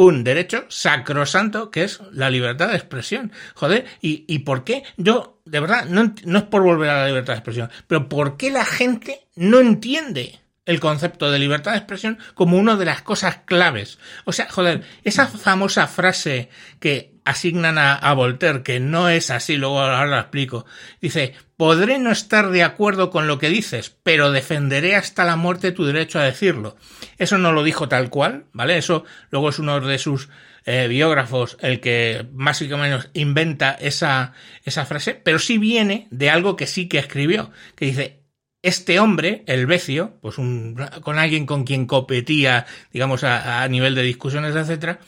Un 0.02 0.24
derecho 0.24 0.64
sacrosanto 0.70 1.72
que 1.72 1.84
es 1.84 2.00
la 2.14 2.30
libertad 2.30 2.70
de 2.70 2.78
expresión. 2.78 3.34
Joder, 3.54 3.86
¿y, 4.02 4.24
y 4.34 4.40
por 4.40 4.64
qué? 4.64 4.84
Yo, 4.96 5.42
de 5.44 5.60
verdad, 5.60 5.88
no, 5.88 6.14
no 6.24 6.38
es 6.38 6.46
por 6.46 6.64
volver 6.64 6.90
a 6.90 7.02
la 7.02 7.08
libertad 7.08 7.34
de 7.34 7.40
expresión, 7.40 7.70
pero 7.86 8.08
¿por 8.08 8.38
qué 8.38 8.50
la 8.50 8.64
gente 8.64 9.28
no 9.36 9.60
entiende 9.60 10.40
el 10.66 10.80
concepto 10.80 11.30
de 11.30 11.40
libertad 11.40 11.72
de 11.72 11.80
expresión 11.80 12.18
como 12.34 12.56
una 12.56 12.78
de 12.78 12.86
las 12.86 13.02
cosas 13.02 13.40
claves. 13.44 14.00
O 14.24 14.32
sea, 14.32 14.50
joder, 14.50 14.84
esa 15.04 15.28
famosa 15.28 15.88
frase 15.88 16.50
que 16.80 17.19
asignan 17.30 17.78
a, 17.78 18.14
Voltaire, 18.14 18.64
que 18.64 18.80
no 18.80 19.08
es 19.08 19.30
así, 19.30 19.56
luego 19.56 19.80
ahora 19.80 20.06
lo 20.06 20.20
explico, 20.20 20.66
dice, 21.00 21.34
podré 21.58 22.00
no 22.00 22.12
estar 22.12 22.50
de 22.50 22.64
acuerdo 22.64 23.12
con 23.12 23.28
lo 23.28 23.38
que 23.38 23.50
dices, 23.50 23.96
pero 24.04 24.32
defenderé 24.32 24.96
hasta 24.96 25.26
la 25.26 25.36
muerte 25.36 25.72
tu 25.72 25.86
derecho 25.86 26.20
a 26.20 26.24
decirlo. 26.24 26.76
Eso 27.18 27.38
no 27.38 27.52
lo 27.52 27.64
dijo 27.64 27.88
tal 27.88 28.10
cual, 28.10 28.46
¿vale? 28.52 28.78
Eso 28.78 29.04
luego 29.30 29.50
es 29.50 29.60
uno 29.60 29.80
de 29.80 30.00
sus 30.00 30.30
eh, 30.66 30.88
biógrafos 30.88 31.58
el 31.62 31.80
que 31.80 32.26
más 32.34 32.62
o 32.62 32.78
menos 32.78 33.10
inventa 33.14 33.72
esa, 33.72 34.34
esa 34.64 34.86
frase, 34.86 35.14
pero 35.14 35.38
sí 35.38 35.58
viene 35.58 36.08
de 36.10 36.30
algo 36.30 36.56
que 36.56 36.68
sí 36.68 36.88
que 36.88 36.98
escribió, 36.98 37.52
que 37.76 37.86
dice, 37.86 38.24
este 38.62 39.00
hombre, 39.00 39.44
el 39.46 39.68
Becio, 39.68 40.18
pues 40.22 40.38
un, 40.38 40.76
con 41.02 41.20
alguien 41.20 41.46
con 41.46 41.64
quien 41.64 41.86
competía, 41.86 42.66
digamos, 42.92 43.24
a, 43.24 43.62
a 43.62 43.68
nivel 43.68 43.96
de 43.96 44.02
discusiones, 44.02 44.56
etcétera, 44.56 45.00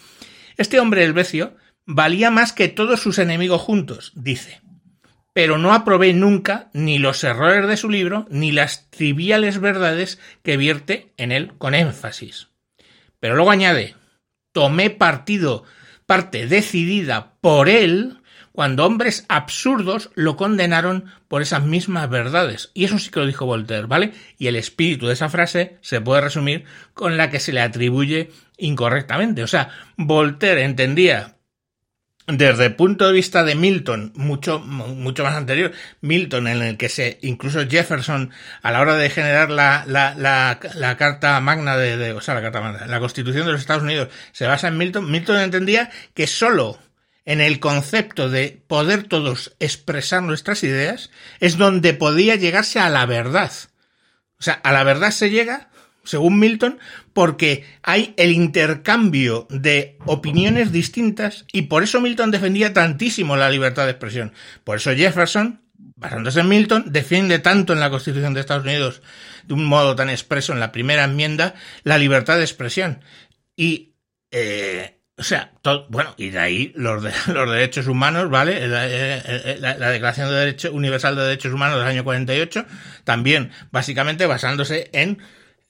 este 0.57 0.79
hombre, 0.79 1.03
el 1.03 1.13
Becio, 1.13 1.55
valía 1.85 2.31
más 2.31 2.53
que 2.53 2.67
todos 2.67 2.99
sus 3.01 3.19
enemigos 3.19 3.61
juntos, 3.61 4.11
dice. 4.15 4.61
Pero 5.33 5.57
no 5.57 5.73
aprobé 5.73 6.13
nunca 6.13 6.69
ni 6.73 6.99
los 6.99 7.23
errores 7.23 7.67
de 7.67 7.77
su 7.77 7.89
libro, 7.89 8.27
ni 8.29 8.51
las 8.51 8.89
triviales 8.89 9.59
verdades 9.59 10.19
que 10.43 10.57
vierte 10.57 11.13
en 11.17 11.31
él 11.31 11.53
con 11.57 11.73
énfasis. 11.73 12.49
Pero 13.19 13.35
luego 13.35 13.51
añade, 13.51 13.95
tomé 14.51 14.89
partido, 14.89 15.63
parte 16.05 16.47
decidida 16.47 17.35
por 17.39 17.69
él, 17.69 18.17
cuando 18.51 18.85
hombres 18.85 19.25
absurdos 19.29 20.11
lo 20.15 20.35
condenaron 20.35 21.05
por 21.29 21.41
esas 21.41 21.63
mismas 21.63 22.09
verdades. 22.09 22.71
Y 22.73 22.83
eso 22.83 22.99
sí 22.99 23.09
que 23.09 23.21
lo 23.21 23.25
dijo 23.25 23.45
Voltaire, 23.45 23.87
¿vale? 23.87 24.11
Y 24.37 24.47
el 24.47 24.57
espíritu 24.57 25.07
de 25.07 25.13
esa 25.13 25.29
frase 25.29 25.77
se 25.81 26.01
puede 26.01 26.21
resumir 26.21 26.65
con 26.93 27.15
la 27.15 27.29
que 27.29 27.39
se 27.39 27.53
le 27.53 27.61
atribuye 27.61 28.31
incorrectamente. 28.57 29.43
O 29.43 29.47
sea, 29.47 29.69
Voltaire 29.95 30.63
entendía 30.63 31.37
desde 32.37 32.65
el 32.65 32.75
punto 32.75 33.07
de 33.07 33.13
vista 33.13 33.43
de 33.43 33.55
Milton, 33.55 34.13
mucho, 34.15 34.59
mucho 34.59 35.23
más 35.23 35.35
anterior, 35.35 35.71
Milton, 36.01 36.47
en 36.47 36.61
el 36.61 36.77
que 36.77 36.89
se, 36.89 37.19
incluso 37.21 37.67
Jefferson, 37.67 38.31
a 38.61 38.71
la 38.71 38.81
hora 38.81 38.95
de 38.95 39.09
generar 39.09 39.49
la, 39.49 39.83
la, 39.87 40.15
la, 40.15 40.59
la 40.75 40.97
carta 40.97 41.39
magna 41.39 41.77
de, 41.77 41.97
de, 41.97 42.13
o 42.13 42.21
sea, 42.21 42.35
la 42.35 42.41
carta 42.41 42.61
magna, 42.61 42.85
la 42.87 42.99
constitución 42.99 43.45
de 43.45 43.53
los 43.53 43.61
Estados 43.61 43.83
Unidos, 43.83 44.09
se 44.31 44.45
basa 44.45 44.67
en 44.67 44.77
Milton, 44.77 45.09
Milton 45.09 45.39
entendía 45.39 45.89
que 46.13 46.27
solo 46.27 46.79
en 47.25 47.41
el 47.41 47.59
concepto 47.59 48.29
de 48.29 48.61
poder 48.67 49.03
todos 49.03 49.55
expresar 49.59 50.23
nuestras 50.23 50.63
ideas, 50.63 51.11
es 51.39 51.57
donde 51.57 51.93
podía 51.93 52.35
llegarse 52.35 52.79
a 52.79 52.89
la 52.89 53.05
verdad. 53.05 53.51
O 54.39 54.43
sea, 54.43 54.55
a 54.55 54.71
la 54.71 54.83
verdad 54.83 55.11
se 55.11 55.29
llega, 55.29 55.69
según 56.03 56.39
Milton, 56.39 56.79
porque 57.13 57.65
hay 57.83 58.13
el 58.17 58.31
intercambio 58.31 59.47
de 59.49 59.97
opiniones 60.05 60.71
distintas 60.71 61.45
y 61.51 61.63
por 61.63 61.83
eso 61.83 62.01
Milton 62.01 62.31
defendía 62.31 62.73
tantísimo 62.73 63.35
la 63.35 63.49
libertad 63.49 63.85
de 63.85 63.91
expresión. 63.91 64.33
Por 64.63 64.77
eso 64.77 64.95
Jefferson, 64.95 65.61
basándose 65.95 66.39
en 66.39 66.49
Milton, 66.49 66.85
defiende 66.87 67.39
tanto 67.39 67.73
en 67.73 67.79
la 67.79 67.89
Constitución 67.89 68.33
de 68.33 68.41
Estados 68.41 68.63
Unidos 68.63 69.01
de 69.45 69.53
un 69.53 69.65
modo 69.65 69.95
tan 69.95 70.09
expreso 70.09 70.53
en 70.53 70.59
la 70.59 70.71
primera 70.71 71.03
enmienda 71.03 71.55
la 71.83 71.97
libertad 71.97 72.37
de 72.37 72.43
expresión. 72.43 73.01
Y 73.55 73.95
eh, 74.31 75.01
o 75.21 75.23
sea, 75.23 75.51
todo, 75.61 75.85
bueno, 75.89 76.15
y 76.17 76.31
de 76.31 76.39
ahí 76.39 76.73
los, 76.75 77.03
de, 77.03 77.11
los 77.33 77.51
derechos 77.51 77.85
humanos, 77.85 78.31
¿vale? 78.31 78.67
La, 78.67 78.87
la, 78.87 79.77
la, 79.77 79.89
Declaración 79.91 80.29
de 80.29 80.35
Derecho, 80.35 80.71
Universal 80.71 81.15
de 81.15 81.21
Derechos 81.21 81.53
Humanos 81.53 81.77
del 81.77 81.87
año 81.87 82.03
48, 82.03 82.65
también 83.03 83.51
básicamente 83.71 84.25
basándose 84.25 84.89
en 84.93 85.19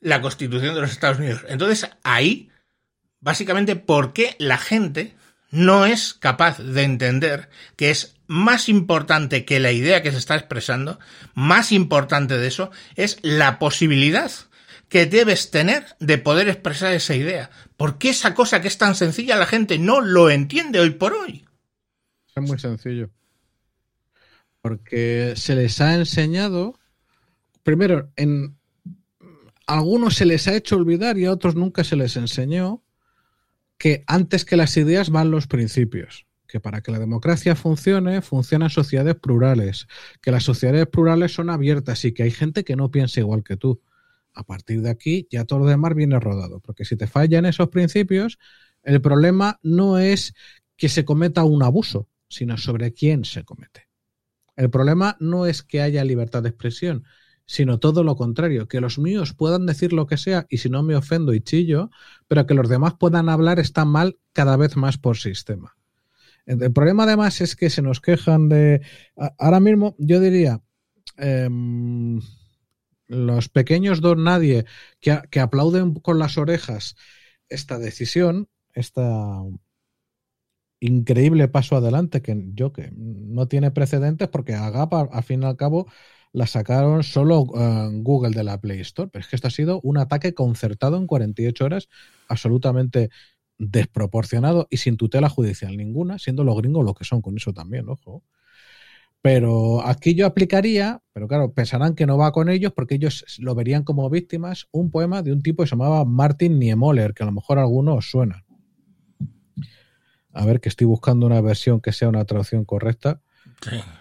la 0.02 0.22
Constitución 0.22 0.76
de 0.76 0.82
los 0.82 0.92
Estados 0.92 1.20
Unidos. 1.20 1.46
Entonces, 1.48 1.90
ahí, 2.04 2.50
básicamente, 3.20 3.76
¿por 3.76 4.14
qué 4.14 4.36
la 4.40 4.58
gente 4.58 5.16
no 5.52 5.86
es 5.86 6.14
capaz 6.14 6.60
de 6.60 6.84
entender 6.84 7.50
que 7.76 7.92
es 7.92 8.16
más 8.28 8.70
importante 8.70 9.46
que 9.46 9.60
la 9.60 9.72
idea 9.72 10.02
que 10.02 10.12
se 10.12 10.18
está 10.18 10.36
expresando, 10.36 11.00
más 11.34 11.72
importante 11.72 12.38
de 12.38 12.48
eso, 12.48 12.72
es 12.96 13.20
la 13.22 13.60
posibilidad 13.60 14.32
que 14.88 15.06
debes 15.06 15.52
tener 15.52 15.86
de 16.00 16.18
poder 16.18 16.50
expresar 16.50 16.94
esa 16.94 17.16
idea. 17.16 17.50
¿Por 17.78 17.98
qué 17.98 18.10
esa 18.10 18.34
cosa 18.34 18.62
que 18.62 18.68
es 18.68 18.78
tan 18.78 18.96
sencilla 18.96 19.36
la 19.36 19.46
gente 19.46 19.78
no 19.78 20.02
lo 20.02 20.30
entiende 20.30 20.80
hoy 20.80 20.92
por 20.92 21.14
hoy? 21.14 21.46
Es 22.36 22.44
muy 22.44 22.60
sencillo. 22.60 23.10
Porque 24.62 25.34
se 25.36 25.56
les 25.56 25.82
ha 25.82 25.96
enseñado, 25.96 26.80
primero, 27.64 28.12
en 28.16 28.58
algunos 29.74 30.16
se 30.16 30.26
les 30.26 30.48
ha 30.48 30.56
hecho 30.56 30.76
olvidar 30.76 31.18
y 31.18 31.26
a 31.26 31.32
otros 31.32 31.56
nunca 31.56 31.84
se 31.84 31.96
les 31.96 32.18
enseñó 32.18 32.84
que 33.78 34.04
antes 34.08 34.46
que 34.46 34.58
las 34.58 34.76
ideas 34.78 35.10
van 35.10 35.32
los 35.32 35.48
principios 35.48 36.28
que 36.52 36.60
para 36.60 36.82
que 36.82 36.92
la 36.92 37.00
democracia 37.00 37.56
funcione, 37.56 38.22
funcionan 38.22 38.70
sociedades 38.70 39.16
plurales, 39.16 39.88
que 40.22 40.32
las 40.32 40.44
sociedades 40.44 40.86
plurales 40.86 41.34
son 41.34 41.50
abiertas 41.50 42.04
y 42.04 42.12
que 42.12 42.24
hay 42.24 42.32
gente 42.32 42.66
que 42.66 42.76
no 42.76 42.92
piensa 42.92 43.22
igual 43.22 43.42
que 43.42 43.56
tú 43.56 43.82
a 44.34 44.44
partir 44.44 44.82
de 44.82 44.90
aquí 44.90 45.30
ya 45.32 45.46
todo 45.46 45.60
lo 45.60 45.66
demás 45.66 45.96
viene 45.96 46.20
rodado. 46.20 46.60
Porque 46.60 46.84
si 46.84 46.98
te 46.98 47.08
fallan 47.08 47.46
esos 47.46 47.70
principios, 47.70 48.38
el 48.84 49.02
problema 49.02 49.62
no 49.64 49.98
es 49.98 50.34
que 50.76 50.90
se 50.90 51.06
cometa 51.06 51.46
un 51.46 51.64
abuso, 51.64 52.10
sino 52.28 52.58
sobre 52.58 52.94
quién 52.94 53.24
se 53.24 53.46
comete. 53.46 53.88
El 54.58 54.70
problema 54.70 55.16
no 55.22 55.46
es 55.46 55.64
que 55.64 55.82
haya 55.82 56.04
libertad 56.04 56.44
de 56.44 56.50
expresión, 56.50 57.06
sino 57.46 57.80
todo 57.80 58.04
lo 58.04 58.16
contrario, 58.16 58.68
que 58.68 58.82
los 58.82 58.98
míos 59.00 59.34
puedan 59.34 59.66
decir 59.66 59.94
lo 59.94 60.08
que 60.08 60.18
sea 60.18 60.46
y 60.50 60.58
si 60.58 60.70
no 60.70 60.84
me 60.84 60.96
ofendo 60.96 61.34
y 61.34 61.42
chillo, 61.42 61.90
pero 62.28 62.46
que 62.46 62.54
los 62.54 62.70
demás 62.70 62.94
puedan 63.00 63.30
hablar 63.30 63.60
está 63.60 63.86
mal 63.86 64.18
cada 64.34 64.58
vez 64.58 64.78
más 64.78 64.98
por 64.98 65.18
sistema. 65.18 65.76
El 66.46 66.74
problema 66.74 67.04
además 67.04 67.40
es 67.42 67.56
que 67.56 67.70
se 67.70 67.82
nos 67.82 68.02
quejan 68.02 68.50
de... 68.50 68.82
Ahora 69.38 69.60
mismo 69.60 69.96
yo 69.98 70.20
diría... 70.20 70.62
Eh, 71.18 71.50
los 73.12 73.50
pequeños 73.50 74.00
don 74.00 74.24
nadie 74.24 74.66
que, 75.02 75.20
que, 75.30 75.42
aplauden 75.42 75.96
con 75.96 76.18
las 76.18 76.38
orejas 76.38 76.96
esta 77.50 77.78
decisión, 77.78 78.48
esta 78.74 79.44
increíble 80.80 81.50
paso 81.50 81.76
adelante 81.76 82.22
que 82.22 82.36
yo 82.54 82.72
que 82.72 82.92
no 82.96 83.48
tiene 83.48 83.70
precedentes 83.70 84.30
porque 84.30 84.56
Agapa 84.56 85.10
al 85.12 85.24
fin 85.24 85.44
y 85.44 85.46
al 85.46 85.58
cabo 85.58 85.88
la 86.34 86.48
sacaron 86.48 87.04
solo 87.04 87.42
uh, 87.42 87.90
Google 87.92 88.32
de 88.32 88.44
la 88.44 88.60
Play 88.60 88.80
Store, 88.82 89.10
pero 89.12 89.22
es 89.22 89.28
que 89.28 89.36
esto 89.36 89.48
ha 89.48 89.52
sido 89.52 89.82
un 89.82 89.98
ataque 89.98 90.34
concertado 90.34 90.98
en 90.98 91.08
48 91.08 91.66
horas 91.66 91.90
absolutamente 92.28 93.10
desproporcionado 93.58 94.68
y 94.70 94.78
sin 94.78 94.98
tutela 94.98 95.30
judicial 95.30 95.78
ninguna, 95.78 96.18
siendo 96.18 96.44
los 96.44 96.58
gringos 96.58 96.86
lo 96.86 96.94
que 96.94 97.06
son 97.06 97.22
con 97.22 97.38
eso 97.38 97.54
también, 97.54 97.90
ojo. 97.90 98.24
Pero 99.22 99.86
aquí 99.86 100.16
yo 100.16 100.26
aplicaría, 100.26 101.04
pero 101.14 101.28
claro, 101.28 101.54
pensarán 101.54 101.94
que 101.94 102.08
no 102.08 102.18
va 102.18 102.32
con 102.32 102.50
ellos 102.50 102.74
porque 102.74 102.96
ellos 102.96 103.24
lo 103.38 103.54
verían 103.54 103.84
como 103.84 104.10
víctimas, 104.10 104.68
un 104.72 104.90
poema 104.90 105.22
de 105.22 105.32
un 105.32 105.44
tipo 105.44 105.62
que 105.62 105.68
se 105.68 105.76
llamaba 105.76 106.06
Martin 106.06 106.58
Niemöller, 106.58 107.14
que 107.14 107.22
a 107.22 107.28
lo 107.28 107.32
mejor 107.32 107.60
a 107.60 107.62
alguno 107.62 107.96
os 107.96 108.10
suena. 108.10 108.44
A 110.34 110.46
ver, 110.46 110.60
que 110.60 110.70
estoy 110.70 110.88
buscando 110.88 111.28
una 111.28 111.40
versión 111.42 111.82
que 111.82 111.92
sea 111.92 112.10
una 112.10 112.26
traducción 112.26 112.66
correcta. 112.66 113.22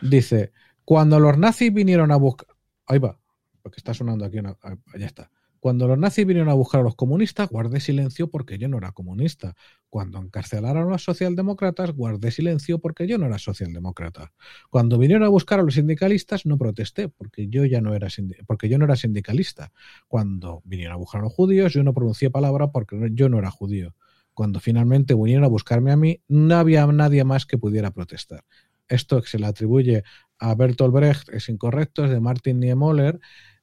Dice, 0.00 0.52
cuando 0.90 1.20
los 1.20 1.38
nazis 1.38 1.72
vinieron 1.72 2.10
a 2.10 2.16
buscar... 2.16 2.48
Ahí 2.84 2.98
va, 2.98 3.16
porque 3.62 3.76
está 3.76 3.94
sonando 3.94 4.24
aquí 4.24 4.40
una... 4.40 4.56
Está. 4.94 5.30
Cuando 5.60 5.86
los 5.86 5.96
nazis 5.96 6.26
vinieron 6.26 6.50
a 6.50 6.54
buscar 6.54 6.80
a 6.80 6.82
los 6.82 6.96
comunistas, 6.96 7.48
guardé 7.48 7.78
silencio 7.78 8.28
porque 8.28 8.58
yo 8.58 8.66
no 8.66 8.78
era 8.78 8.90
comunista. 8.90 9.54
Cuando 9.88 10.18
encarcelaron 10.18 10.88
a 10.88 10.90
los 10.90 11.04
socialdemócratas, 11.04 11.92
guardé 11.92 12.32
silencio 12.32 12.80
porque 12.80 13.06
yo 13.06 13.18
no 13.18 13.26
era 13.26 13.38
socialdemócrata. 13.38 14.32
Cuando 14.68 14.98
vinieron 14.98 15.22
a 15.22 15.28
buscar 15.28 15.60
a 15.60 15.62
los 15.62 15.74
sindicalistas, 15.74 16.44
no 16.44 16.58
protesté 16.58 17.08
porque 17.08 17.46
yo 17.46 17.64
ya 17.66 17.80
no 17.80 17.94
era 17.94 18.08
porque 18.48 18.68
yo 18.68 18.76
no 18.76 18.84
era 18.86 18.96
sindicalista. 18.96 19.70
Cuando 20.08 20.60
vinieron 20.64 20.94
a 20.94 20.96
buscar 20.96 21.20
a 21.20 21.22
los 21.22 21.32
judíos, 21.32 21.72
yo 21.72 21.84
no 21.84 21.94
pronuncié 21.94 22.30
palabra 22.30 22.72
porque 22.72 23.10
yo 23.12 23.28
no 23.28 23.38
era 23.38 23.52
judío. 23.52 23.94
Cuando 24.34 24.58
finalmente 24.58 25.14
vinieron 25.14 25.44
a 25.44 25.48
buscarme 25.48 25.92
a 25.92 25.96
mí, 25.96 26.20
no 26.26 26.56
había 26.56 26.84
nadie 26.88 27.22
más 27.22 27.46
que 27.46 27.58
pudiera 27.58 27.92
protestar. 27.92 28.44
Esto 28.88 29.22
se 29.22 29.38
le 29.38 29.46
atribuye 29.46 30.02
a 30.40 30.54
Bertolt 30.54 30.92
Brecht 30.92 31.28
es 31.28 31.48
incorrecto, 31.48 32.04
es 32.04 32.10
de 32.10 32.20
Martin 32.20 32.58
Niemöller 32.58 33.20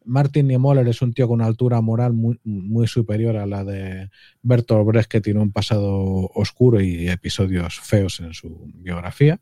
Martin 0.08 0.48
Niemöller 0.48 0.88
es 0.88 1.02
un 1.02 1.14
tío 1.14 1.28
con 1.28 1.36
una 1.36 1.45
altura 1.45 1.82
moral 1.82 2.14
muy, 2.14 2.40
muy, 2.44 2.88
superior 2.88 3.36
a 3.38 3.45
la 3.45 3.64
de 3.64 4.10
Bertolt 4.41 4.88
Brecht, 4.88 5.10
que 5.10 5.22
tiene 5.22 5.41
un 5.41 5.52
pasado 5.52 6.32
oscuro 6.34 6.82
y 6.82 7.10
episodios 7.10 7.80
feos 7.80 8.20
en 8.22 8.34
su 8.34 8.72
biografía. 8.76 9.40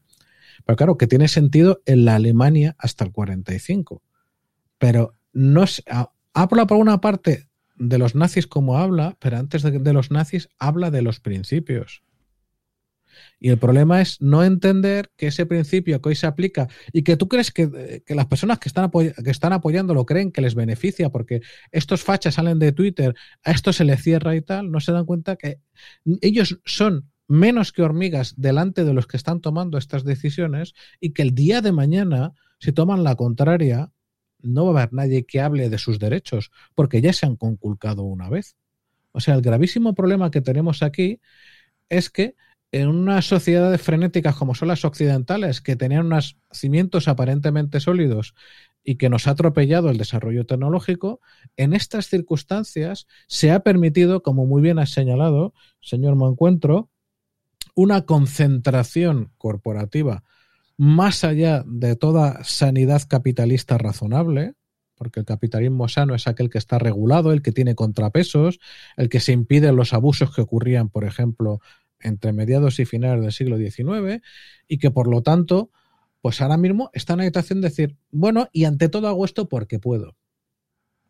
Pero 0.65 0.75
claro, 0.75 0.97
que 0.97 1.07
tiene 1.07 1.27
sentido 1.27 1.81
en 1.85 2.05
la 2.05 2.15
Alemania 2.15 2.75
hasta 2.79 3.05
el 3.05 3.11
45. 3.11 4.01
Pero 4.77 5.13
no 5.33 5.65
habla 6.33 6.67
por 6.67 6.77
una 6.77 6.99
parte 6.99 7.47
de 7.75 7.97
los 7.97 8.15
nazis 8.15 8.47
como 8.47 8.77
habla, 8.77 9.17
pero 9.19 9.37
antes 9.37 9.61
de 9.61 9.93
los 9.93 10.11
nazis 10.11 10.49
habla 10.57 10.91
de 10.91 11.01
los 11.01 11.19
principios. 11.19 12.03
Y 13.39 13.49
el 13.49 13.57
problema 13.57 14.01
es 14.01 14.21
no 14.21 14.43
entender 14.43 15.11
que 15.17 15.27
ese 15.27 15.45
principio 15.45 16.01
que 16.01 16.09
hoy 16.09 16.15
se 16.15 16.27
aplica 16.27 16.67
y 16.93 17.03
que 17.03 17.17
tú 17.17 17.27
crees 17.27 17.51
que, 17.51 18.03
las 18.07 18.25
personas 18.27 18.59
que 18.59 18.69
están, 18.69 18.89
que 18.89 19.31
están 19.31 19.53
apoyándolo 19.53 20.05
creen 20.05 20.31
que 20.31 20.41
les 20.41 20.55
beneficia 20.55 21.09
porque 21.09 21.41
estos 21.71 22.03
fachas 22.03 22.35
salen 22.35 22.59
de 22.59 22.71
Twitter, 22.71 23.15
a 23.43 23.51
esto 23.51 23.73
se 23.73 23.83
le 23.83 23.97
cierra 23.97 24.35
y 24.35 24.41
tal, 24.41 24.71
no 24.71 24.79
se 24.79 24.91
dan 24.91 25.05
cuenta 25.05 25.35
que 25.35 25.59
ellos 26.21 26.59
son 26.65 27.09
menos 27.27 27.71
que 27.71 27.81
hormigas 27.81 28.35
delante 28.37 28.83
de 28.83 28.93
los 28.93 29.07
que 29.07 29.17
están 29.17 29.41
tomando 29.41 29.77
estas 29.77 30.03
decisiones 30.03 30.73
y 30.99 31.11
que 31.11 31.23
el 31.23 31.33
día 31.33 31.61
de 31.61 31.71
mañana, 31.71 32.33
si 32.59 32.71
toman 32.71 33.03
la 33.03 33.15
contraria, 33.15 33.91
no 34.41 34.65
va 34.65 34.81
a 34.81 34.83
haber 34.83 34.93
nadie 34.93 35.25
que 35.25 35.41
hable 35.41 35.69
de 35.69 35.77
sus 35.77 35.99
derechos 35.99 36.51
porque 36.75 37.01
ya 37.01 37.13
se 37.13 37.25
han 37.25 37.35
conculcado 37.35 38.03
una 38.03 38.29
vez. 38.29 38.55
O 39.11 39.19
sea, 39.19 39.35
el 39.35 39.41
gravísimo 39.41 39.95
problema 39.95 40.29
que 40.29 40.41
tenemos 40.41 40.83
aquí 40.83 41.19
es 41.89 42.09
que 42.09 42.35
en 42.71 42.89
unas 42.89 43.25
sociedades 43.25 43.81
frenéticas 43.81 44.35
como 44.35 44.55
son 44.55 44.67
las 44.67 44.85
occidentales, 44.85 45.61
que 45.61 45.75
tenían 45.75 46.07
unos 46.07 46.37
cimientos 46.51 47.07
aparentemente 47.07 47.79
sólidos 47.79 48.33
y 48.83 48.95
que 48.95 49.09
nos 49.09 49.27
ha 49.27 49.31
atropellado 49.31 49.89
el 49.89 49.97
desarrollo 49.97 50.45
tecnológico, 50.45 51.21
en 51.57 51.73
estas 51.73 52.07
circunstancias 52.07 53.07
se 53.27 53.51
ha 53.51 53.61
permitido, 53.61 54.23
como 54.23 54.45
muy 54.45 54.61
bien 54.61 54.79
ha 54.79 54.85
señalado, 54.85 55.53
señor 55.81 56.15
Mancuentro, 56.15 56.89
una 57.75 58.05
concentración 58.05 59.31
corporativa 59.37 60.23
más 60.77 61.23
allá 61.23 61.63
de 61.65 61.95
toda 61.95 62.43
sanidad 62.43 63.03
capitalista 63.07 63.77
razonable, 63.77 64.53
porque 64.95 65.19
el 65.19 65.25
capitalismo 65.25 65.87
sano 65.87 66.15
es 66.15 66.27
aquel 66.27 66.49
que 66.49 66.57
está 66.57 66.79
regulado, 66.79 67.31
el 67.31 67.41
que 67.41 67.51
tiene 67.51 67.75
contrapesos, 67.75 68.59
el 68.97 69.09
que 69.09 69.19
se 69.19 69.33
impide 69.33 69.71
los 69.71 69.93
abusos 69.93 70.33
que 70.33 70.41
ocurrían, 70.41 70.89
por 70.89 71.03
ejemplo, 71.03 71.59
entre 72.05 72.33
mediados 72.33 72.79
y 72.79 72.85
finales 72.85 73.21
del 73.21 73.31
siglo 73.31 73.57
XIX 73.57 74.21
y 74.67 74.77
que 74.77 74.91
por 74.91 75.07
lo 75.07 75.21
tanto, 75.21 75.71
pues 76.21 76.41
ahora 76.41 76.57
mismo 76.57 76.89
está 76.93 77.13
en 77.13 77.19
la 77.19 77.25
situación 77.25 77.61
de 77.61 77.69
decir, 77.69 77.97
bueno, 78.11 78.47
y 78.51 78.65
ante 78.65 78.89
todo 78.89 79.07
hago 79.07 79.25
esto 79.25 79.49
porque 79.49 79.79
puedo. 79.79 80.15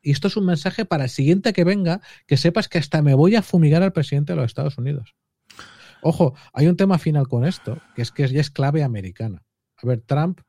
Y 0.02 0.12
esto 0.12 0.28
es 0.28 0.38
un 0.38 0.46
mensaje 0.46 0.86
para 0.86 1.06
el 1.06 1.10
siguiente 1.10 1.52
que 1.52 1.64
venga, 1.64 2.02
que 2.28 2.38
sepas 2.38 2.68
que 2.68 2.78
hasta 2.78 3.02
me 3.02 3.16
voy 3.16 3.36
a 3.36 3.42
fumigar 3.42 3.82
al 3.82 3.94
presidente 3.94 4.34
de 4.34 4.38
los 4.38 4.46
Estados 4.46 4.78
Unidos. 4.78 5.16
Ojo, 6.02 6.36
hay 6.54 6.68
un 6.68 6.78
tema 6.78 7.00
final 7.00 7.28
con 7.28 7.46
esto, 7.46 7.82
que 7.96 8.04
es 8.04 8.12
que 8.12 8.28
ya 8.28 8.40
es 8.40 8.52
clave 8.52 8.84
americana. 8.84 9.44
A 9.78 9.88
ver, 9.88 10.02
Trump, 10.02 10.42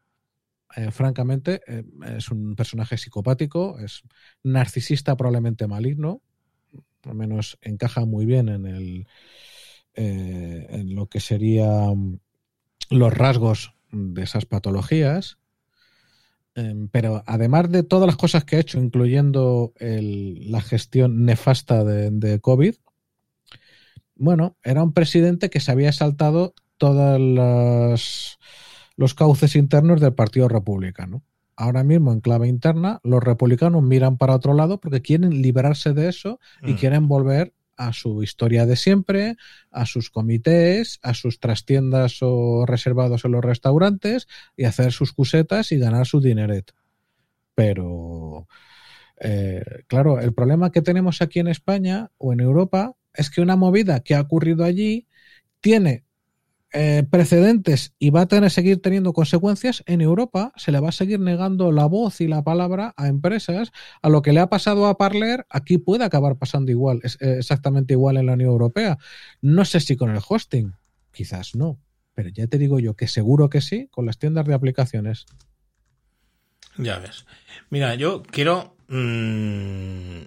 eh, 0.77 0.91
francamente, 0.91 1.63
eh, 1.67 1.85
es 2.17 2.31
un 2.31 2.55
personaje 2.55 2.99
psicopático, 2.99 3.79
es 3.79 4.03
narcisista 4.43 5.17
probablemente 5.17 5.67
maligno, 5.67 6.21
al 7.05 7.15
menos 7.15 7.57
encaja 7.63 8.05
muy 8.05 8.27
bien 8.27 8.49
en 8.49 8.67
el, 8.67 9.07
eh, 9.97 10.67
en 10.71 10.95
lo 10.95 11.07
que 11.07 11.21
serían 11.21 12.21
los 12.91 13.15
rasgos 13.15 13.75
de 13.91 14.23
esas 14.23 14.45
patologías. 14.45 15.39
Em, 16.55 16.89
pero 16.89 17.23
además 17.27 17.71
de 17.71 17.83
todas 17.83 18.07
las 18.07 18.17
cosas 18.17 18.45
que 18.45 18.57
ha 18.57 18.61
hecho, 18.61 18.79
incluyendo 18.79 19.73
la 19.79 20.61
gestión 20.61 21.25
nefasta 21.25 21.85
de, 21.85 22.41
COVID, 22.41 22.75
bueno, 24.17 24.57
era 24.63 24.83
un 24.83 24.93
presidente 24.93 25.51
que 25.51 25.61
se 25.61 25.71
había 25.71 25.93
saltado 25.93 26.55
todos 26.79 27.19
los 28.97 29.15
cauces 29.15 29.57
internos 29.57 30.01
del 30.01 30.15
Partido 30.15 30.49
Republicano. 30.49 31.23
Ahora 31.57 31.85
mismo, 31.85 32.13
en 32.13 32.21
clave 32.21 32.49
interna, 32.49 33.01
los 33.03 33.23
republicanos 33.23 33.83
miran 33.83 34.19
para 34.19 34.35
otro 34.35 34.53
lado 34.53 34.79
porque 34.79 35.01
quieren 35.01 35.41
liberarse 35.41 35.95
de 35.95 36.09
eso 36.09 36.39
y 36.63 36.73
mm. 36.73 36.77
quieren 36.77 37.09
volver 37.09 37.55
a 37.77 37.93
su 37.93 38.23
historia 38.23 38.67
de 38.67 38.77
siempre, 38.77 39.37
a 39.71 39.87
sus 39.87 40.11
comités, 40.11 40.99
a 41.03 41.15
sus 41.15 41.41
trastiendas 41.41 42.19
o 42.23 42.65
reservados 42.67 43.25
en 43.25 43.33
los 43.33 43.45
restaurantes 43.45 44.27
y 44.57 44.65
hacer 44.65 44.93
sus 44.93 45.13
cusetas 45.13 45.73
y 45.73 45.79
ganar 45.79 46.07
su 46.07 46.21
dineret. 46.21 46.73
Pero, 47.55 48.49
eh, 49.21 49.65
claro, 49.87 50.21
el 50.21 50.33
problema 50.33 50.73
que 50.73 50.83
tenemos 50.83 51.23
aquí 51.23 51.41
en 51.41 51.49
España 51.49 52.11
o 52.19 52.33
en 52.33 52.41
Europa 52.41 52.95
es 53.15 53.31
que 53.31 53.41
una 53.41 53.57
movida 53.57 54.01
que 54.01 54.15
ha 54.15 54.21
ocurrido 54.21 54.65
allí 54.65 55.07
tiene 55.61 56.06
eh, 56.79 57.05
precedentes 57.11 57.95
y 57.99 58.11
va 58.11 58.21
a 58.21 58.27
tener, 58.27 58.51
seguir 58.51 58.83
teniendo 58.83 59.15
consecuencias, 59.15 59.83
en 59.87 60.03
Europa 60.03 60.53
se 60.57 60.73
le 60.73 60.79
va 60.79 60.91
a 60.91 60.93
seguir 60.93 61.19
negando 61.19 61.73
la 61.73 61.87
voz 61.87 62.21
y 62.21 62.29
la 62.29 62.45
palabra 62.45 62.93
a 62.99 63.09
empresas. 63.09 63.73
A 64.03 64.11
lo 64.11 64.21
que 64.21 64.35
le 64.35 64.41
ha 64.41 64.51
pasado 64.51 64.87
a 64.87 64.99
Parler, 64.99 65.47
aquí 65.49 65.79
puede 65.79 66.05
acabar 66.05 66.37
pasando 66.37 66.71
igual, 66.71 67.01
es, 67.03 67.17
eh, 67.23 67.37
exactamente 67.39 67.95
igual 67.95 68.19
en 68.19 68.27
la 68.27 68.35
Unión 68.35 68.51
Europea. 68.51 68.99
No 69.41 69.65
sé 69.65 69.81
si 69.81 69.97
con 69.97 70.11
el 70.11 70.21
hosting, 70.29 70.75
quizás 71.13 71.55
no, 71.55 71.81
pero 72.13 72.29
ya 72.29 72.47
te 72.47 72.59
digo 72.59 72.79
yo 72.79 72.95
que 72.95 73.09
seguro 73.09 73.49
que 73.49 73.63
sí 73.63 73.89
con 73.91 74.05
las 74.05 74.19
tiendas 74.19 74.45
de 74.45 74.53
aplicaciones. 74.53 75.25
Ya 76.77 76.99
ves. 76.99 77.25
Mira, 77.71 77.95
yo 77.95 78.23
quiero 78.23 78.77
mm, 78.89 80.27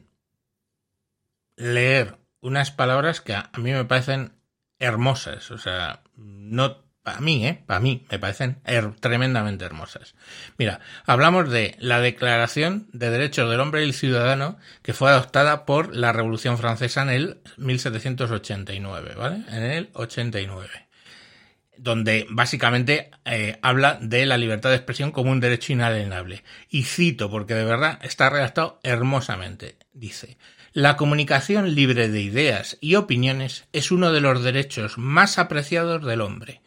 leer 1.57 2.17
unas 2.41 2.71
palabras 2.71 3.21
que 3.21 3.35
a 3.35 3.51
mí 3.59 3.71
me 3.71 3.85
parecen 3.85 4.38
hermosas. 4.79 5.51
O 5.51 5.57
sea, 5.57 6.01
no 6.15 6.83
para 7.03 7.21
mí, 7.21 7.47
¿eh? 7.47 7.63
Para 7.65 7.79
mí 7.79 8.05
me 8.11 8.19
parecen 8.19 8.61
tremendamente 8.99 9.65
hermosas. 9.65 10.15
Mira, 10.57 10.79
hablamos 11.05 11.49
de 11.49 11.75
la 11.79 12.01
Declaración 12.01 12.87
de 12.93 13.09
Derechos 13.09 13.49
del 13.49 13.61
Hombre 13.61 13.81
y 13.81 13.85
el 13.85 13.93
Ciudadano 13.93 14.57
que 14.81 14.93
fue 14.93 15.09
adoptada 15.09 15.65
por 15.65 15.95
la 15.95 16.11
Revolución 16.11 16.57
Francesa 16.57 17.01
en 17.01 17.09
el 17.09 17.41
1789, 17.57 19.15
¿vale? 19.17 19.43
En 19.49 19.63
el 19.63 19.89
89 19.93 20.89
donde 21.81 22.27
básicamente 22.29 23.09
eh, 23.23 23.57
habla 23.61 23.97
de 24.01 24.25
la 24.25 24.37
libertad 24.37 24.69
de 24.69 24.75
expresión 24.75 25.11
como 25.11 25.31
un 25.31 25.39
derecho 25.39 25.71
inalienable. 25.71 26.43
Y 26.69 26.83
cito, 26.83 27.31
porque 27.31 27.55
de 27.55 27.63
verdad 27.63 27.99
está 28.01 28.29
redactado 28.29 28.81
hermosamente. 28.83 29.77
Dice, 29.93 30.37
la 30.79 30.95
comunicación 30.95 31.75
libre 31.75 32.07
de 32.07 32.21
ideas 32.21 32.77
y 32.79 32.95
opiniones 32.95 33.65
es 33.73 33.91
uno 33.91 34.13
de 34.13 34.21
los 34.21 34.41
derechos 34.41 34.97
más 34.97 35.37
apreciados 35.37 36.05
del 36.05 36.21
hombre. 36.21 36.61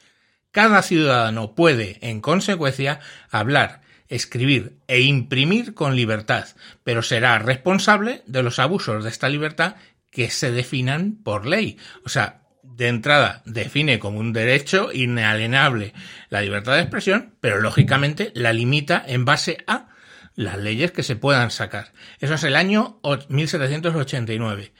Cada 0.50 0.82
ciudadano 0.82 1.54
puede, 1.54 1.96
en 2.02 2.20
consecuencia, 2.20 3.00
hablar, 3.30 3.80
escribir 4.08 4.76
e 4.86 5.00
imprimir 5.00 5.72
con 5.72 5.96
libertad, 5.96 6.46
pero 6.84 7.00
será 7.00 7.38
responsable 7.38 8.22
de 8.26 8.42
los 8.42 8.58
abusos 8.58 9.02
de 9.02 9.08
esta 9.08 9.30
libertad 9.30 9.76
que 10.10 10.28
se 10.28 10.52
definan 10.52 11.16
por 11.24 11.46
ley. 11.46 11.78
O 12.04 12.10
sea, 12.10 12.42
de 12.62 12.88
entrada 12.88 13.40
define 13.46 13.98
como 13.98 14.18
un 14.18 14.34
derecho 14.34 14.92
inalienable 14.92 15.94
la 16.28 16.42
libertad 16.42 16.74
de 16.74 16.82
expresión, 16.82 17.34
pero 17.40 17.62
lógicamente 17.62 18.30
la 18.34 18.52
limita 18.52 19.02
en 19.06 19.24
base 19.24 19.64
a 19.66 19.88
las 20.34 20.58
leyes 20.58 20.92
que 20.92 21.02
se 21.02 21.16
puedan 21.16 21.50
sacar. 21.50 21.92
Eso 22.20 22.34
es 22.34 22.44
el 22.44 22.56
año 22.56 23.00
1789. 23.28 24.72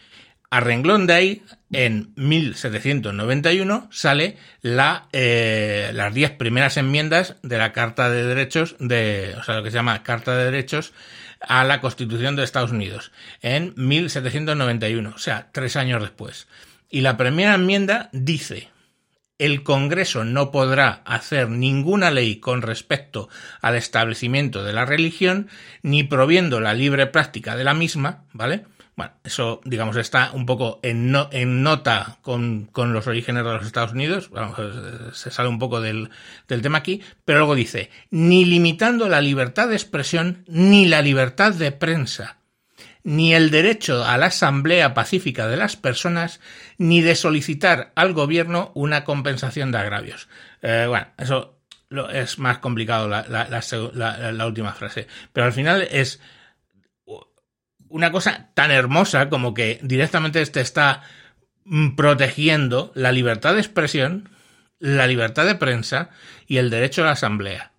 a 0.50 0.60
renglón 0.60 1.06
de 1.06 1.14
ahí, 1.14 1.42
en 1.70 2.12
1791 2.16 3.88
sale 3.90 4.36
la, 4.60 5.08
eh, 5.12 5.90
las 5.94 6.12
diez 6.12 6.30
primeras 6.30 6.76
enmiendas 6.76 7.36
de 7.42 7.56
la 7.56 7.72
Carta 7.72 8.10
de 8.10 8.24
Derechos 8.24 8.76
de, 8.78 9.34
o 9.38 9.42
sea, 9.42 9.56
lo 9.56 9.62
que 9.62 9.70
se 9.70 9.76
llama 9.76 10.02
Carta 10.02 10.36
de 10.36 10.44
Derechos 10.44 10.92
a 11.40 11.64
la 11.64 11.80
Constitución 11.80 12.36
de 12.36 12.44
Estados 12.44 12.70
Unidos, 12.70 13.12
en 13.40 13.72
1791, 13.76 15.12
o 15.14 15.18
sea, 15.18 15.48
tres 15.52 15.76
años 15.76 16.02
después. 16.02 16.46
Y 16.90 17.00
la 17.00 17.16
primera 17.16 17.54
enmienda 17.54 18.10
dice, 18.12 18.68
el 19.44 19.64
Congreso 19.64 20.24
no 20.24 20.52
podrá 20.52 21.02
hacer 21.04 21.48
ninguna 21.48 22.12
ley 22.12 22.36
con 22.36 22.62
respecto 22.62 23.28
al 23.60 23.74
establecimiento 23.74 24.62
de 24.62 24.72
la 24.72 24.84
religión, 24.84 25.48
ni 25.82 26.04
proviendo 26.04 26.60
la 26.60 26.74
libre 26.74 27.08
práctica 27.08 27.56
de 27.56 27.64
la 27.64 27.74
misma, 27.74 28.24
¿vale? 28.32 28.64
Bueno, 28.94 29.14
eso, 29.24 29.60
digamos, 29.64 29.96
está 29.96 30.30
un 30.32 30.46
poco 30.46 30.78
en, 30.84 31.10
nota 31.62 32.18
con, 32.22 32.68
con, 32.70 32.92
los 32.92 33.08
orígenes 33.08 33.42
de 33.42 33.50
los 33.50 33.66
Estados 33.66 33.92
Unidos, 33.92 34.30
vamos, 34.30 34.56
se 35.12 35.30
sale 35.32 35.48
un 35.48 35.58
poco 35.58 35.80
del, 35.80 36.10
del 36.46 36.62
tema 36.62 36.78
aquí, 36.78 37.02
pero 37.24 37.38
luego 37.40 37.56
dice, 37.56 37.90
ni 38.10 38.44
limitando 38.44 39.08
la 39.08 39.20
libertad 39.20 39.68
de 39.68 39.74
expresión 39.74 40.44
ni 40.46 40.86
la 40.86 41.02
libertad 41.02 41.52
de 41.54 41.72
prensa, 41.72 42.36
ni 43.02 43.34
el 43.34 43.50
derecho 43.50 44.04
a 44.04 44.16
la 44.18 44.26
asamblea 44.26 44.94
pacífica 44.94 45.48
de 45.48 45.56
las 45.56 45.76
personas, 45.76 46.40
ni 46.82 47.00
de 47.00 47.14
solicitar 47.14 47.92
al 47.94 48.12
gobierno 48.12 48.72
una 48.74 49.04
compensación 49.04 49.70
de 49.70 49.78
agravios. 49.78 50.28
Eh, 50.62 50.86
bueno, 50.88 51.06
eso 51.16 51.60
es 52.12 52.40
más 52.40 52.58
complicado 52.58 53.08
la, 53.08 53.24
la, 53.28 54.46
última 54.46 54.72
frase, 54.72 55.06
pero 55.32 55.46
al 55.46 55.52
final 55.52 55.86
es 55.90 56.20
una 57.88 58.10
cosa 58.10 58.50
tan 58.54 58.72
hermosa 58.72 59.28
como 59.28 59.54
que 59.54 59.78
directamente 59.82 60.44
te 60.46 60.60
está 60.60 61.02
mm, 61.66 61.94
protegiendo 61.94 62.90
la 62.96 63.12
libertad 63.12 63.54
de 63.54 63.60
expresión, 63.60 64.30
la 64.80 65.06
libertad 65.06 65.46
de 65.46 65.54
prensa 65.54 66.10
y 66.48 66.56
el 66.56 66.68
derecho 66.68 67.02
a 67.02 67.06
la 67.06 67.12
asamblea. 67.12 67.72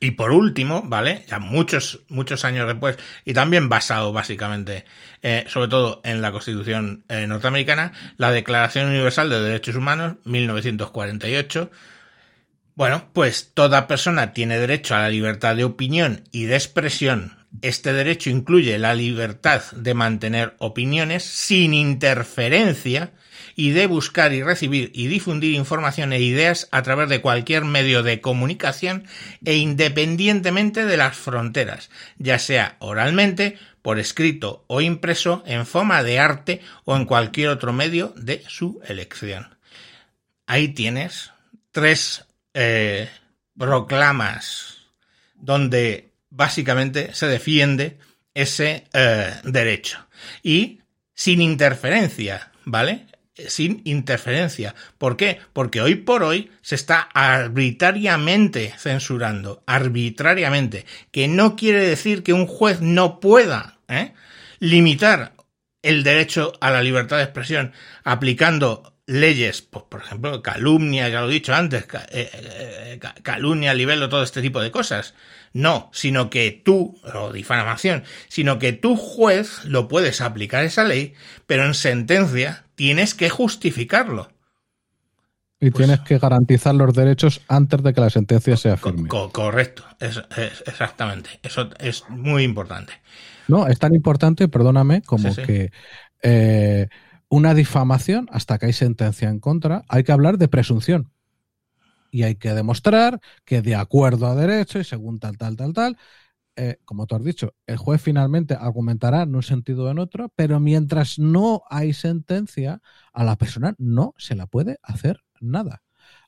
Y 0.00 0.10
por 0.12 0.32
último, 0.32 0.82
¿vale? 0.84 1.24
Ya 1.28 1.38
muchos, 1.38 2.00
muchos 2.08 2.44
años 2.44 2.66
después, 2.66 2.98
y 3.24 3.32
también 3.32 3.70
basado 3.70 4.12
básicamente, 4.12 4.84
eh, 5.28 5.44
sobre 5.48 5.66
todo 5.66 6.00
en 6.04 6.22
la 6.22 6.30
Constitución 6.30 7.02
eh, 7.08 7.26
norteamericana, 7.26 7.90
la 8.16 8.30
Declaración 8.30 8.90
Universal 8.90 9.28
de 9.28 9.40
Derechos 9.40 9.74
Humanos, 9.74 10.18
1948. 10.22 11.68
Bueno, 12.76 13.08
pues 13.12 13.50
toda 13.52 13.88
persona 13.88 14.32
tiene 14.32 14.56
derecho 14.56 14.94
a 14.94 15.00
la 15.00 15.08
libertad 15.08 15.56
de 15.56 15.64
opinión 15.64 16.22
y 16.30 16.44
de 16.44 16.54
expresión 16.54 17.36
este 17.62 17.92
derecho 17.92 18.30
incluye 18.30 18.78
la 18.78 18.94
libertad 18.94 19.62
de 19.72 19.94
mantener 19.94 20.54
opiniones 20.58 21.24
sin 21.24 21.74
interferencia 21.74 23.12
y 23.54 23.70
de 23.70 23.86
buscar 23.86 24.32
y 24.32 24.42
recibir 24.42 24.90
y 24.94 25.06
difundir 25.06 25.54
información 25.54 26.12
e 26.12 26.20
ideas 26.20 26.68
a 26.70 26.82
través 26.82 27.08
de 27.08 27.20
cualquier 27.20 27.64
medio 27.64 28.02
de 28.02 28.20
comunicación 28.20 29.04
e 29.44 29.54
independientemente 29.56 30.84
de 30.84 30.96
las 30.96 31.16
fronteras, 31.16 31.90
ya 32.18 32.38
sea 32.38 32.76
oralmente, 32.80 33.56
por 33.86 34.00
escrito 34.00 34.64
o 34.66 34.80
impreso, 34.80 35.44
en 35.46 35.64
forma 35.64 36.02
de 36.02 36.18
arte 36.18 36.60
o 36.84 36.96
en 36.96 37.04
cualquier 37.04 37.50
otro 37.50 37.72
medio 37.72 38.12
de 38.16 38.42
su 38.48 38.80
elección. 38.84 39.56
Ahí 40.44 40.74
tienes 40.74 41.30
tres 41.70 42.24
eh, 42.52 43.08
proclamas 43.56 44.78
donde 45.36 46.10
básicamente 46.30 47.14
se 47.14 47.28
defiende 47.28 48.00
ese 48.34 48.88
eh, 48.92 49.34
derecho. 49.44 50.04
Y 50.42 50.80
sin 51.14 51.40
interferencia, 51.40 52.50
¿vale? 52.64 53.06
Sin 53.36 53.82
interferencia. 53.84 54.74
¿Por 54.98 55.16
qué? 55.16 55.38
Porque 55.52 55.80
hoy 55.80 55.94
por 55.94 56.24
hoy 56.24 56.50
se 56.60 56.74
está 56.74 57.02
arbitrariamente 57.14 58.74
censurando, 58.78 59.62
arbitrariamente, 59.64 60.86
que 61.12 61.28
no 61.28 61.54
quiere 61.54 61.86
decir 61.86 62.24
que 62.24 62.32
un 62.32 62.48
juez 62.48 62.80
no 62.80 63.20
pueda 63.20 63.75
¿eh? 63.88 64.12
limitar 64.58 65.34
el 65.82 66.02
derecho 66.02 66.52
a 66.60 66.70
la 66.70 66.82
libertad 66.82 67.18
de 67.18 67.24
expresión 67.24 67.72
aplicando 68.04 68.96
leyes, 69.06 69.62
pues, 69.62 69.84
por 69.88 70.00
ejemplo, 70.00 70.42
calumnia, 70.42 71.08
ya 71.08 71.20
lo 71.20 71.30
he 71.30 71.34
dicho 71.34 71.54
antes, 71.54 71.86
eh, 72.10 72.98
calumnia, 73.22 73.72
libelo, 73.72 74.08
todo 74.08 74.22
este 74.22 74.42
tipo 74.42 74.60
de 74.60 74.70
cosas. 74.70 75.14
No, 75.52 75.88
sino 75.92 76.28
que 76.28 76.50
tú, 76.50 77.00
o 77.14 77.32
difamación, 77.32 78.04
sino 78.28 78.58
que 78.58 78.72
tú 78.72 78.96
juez 78.96 79.64
lo 79.64 79.88
puedes 79.88 80.20
aplicar 80.20 80.64
esa 80.64 80.84
ley, 80.84 81.14
pero 81.46 81.64
en 81.64 81.74
sentencia 81.74 82.64
tienes 82.74 83.14
que 83.14 83.30
justificarlo. 83.30 84.28
Y 85.58 85.70
pues 85.70 85.86
tienes 85.86 86.04
que 86.04 86.18
garantizar 86.18 86.74
los 86.74 86.92
derechos 86.92 87.40
antes 87.48 87.82
de 87.82 87.94
que 87.94 88.00
la 88.00 88.10
sentencia 88.10 88.56
sea 88.58 88.76
firme. 88.76 89.08
correcto, 89.08 89.84
es, 90.00 90.22
exactamente. 90.66 91.40
Eso 91.42 91.70
es 91.78 92.04
muy 92.10 92.42
importante. 92.42 92.92
No, 93.48 93.66
es 93.68 93.78
tan 93.78 93.94
importante, 93.94 94.48
perdóname, 94.48 95.02
como 95.02 95.34
que 95.34 95.70
eh, 96.22 96.88
una 97.28 97.54
difamación, 97.54 98.28
hasta 98.32 98.58
que 98.58 98.66
hay 98.66 98.72
sentencia 98.72 99.28
en 99.28 99.40
contra, 99.40 99.84
hay 99.88 100.04
que 100.04 100.12
hablar 100.12 100.38
de 100.38 100.48
presunción 100.48 101.10
y 102.10 102.22
hay 102.22 102.36
que 102.36 102.54
demostrar 102.54 103.20
que 103.44 103.62
de 103.62 103.74
acuerdo 103.74 104.26
a 104.26 104.34
derecho 104.34 104.78
y 104.78 104.84
según 104.84 105.18
tal, 105.18 105.36
tal, 105.36 105.56
tal, 105.56 105.72
tal, 105.72 105.98
eh, 106.56 106.78
como 106.86 107.06
tú 107.06 107.16
has 107.16 107.24
dicho, 107.24 107.54
el 107.66 107.76
juez 107.76 108.00
finalmente 108.00 108.54
argumentará 108.54 109.22
en 109.22 109.34
un 109.34 109.42
sentido 109.42 109.84
o 109.84 109.90
en 109.90 109.98
otro, 109.98 110.32
pero 110.34 110.58
mientras 110.58 111.18
no 111.18 111.62
hay 111.68 111.92
sentencia, 111.92 112.80
a 113.12 113.24
la 113.24 113.36
persona 113.36 113.74
no 113.78 114.14
se 114.16 114.34
la 114.34 114.46
puede 114.46 114.78
hacer 114.82 115.22
nada. 115.40 115.82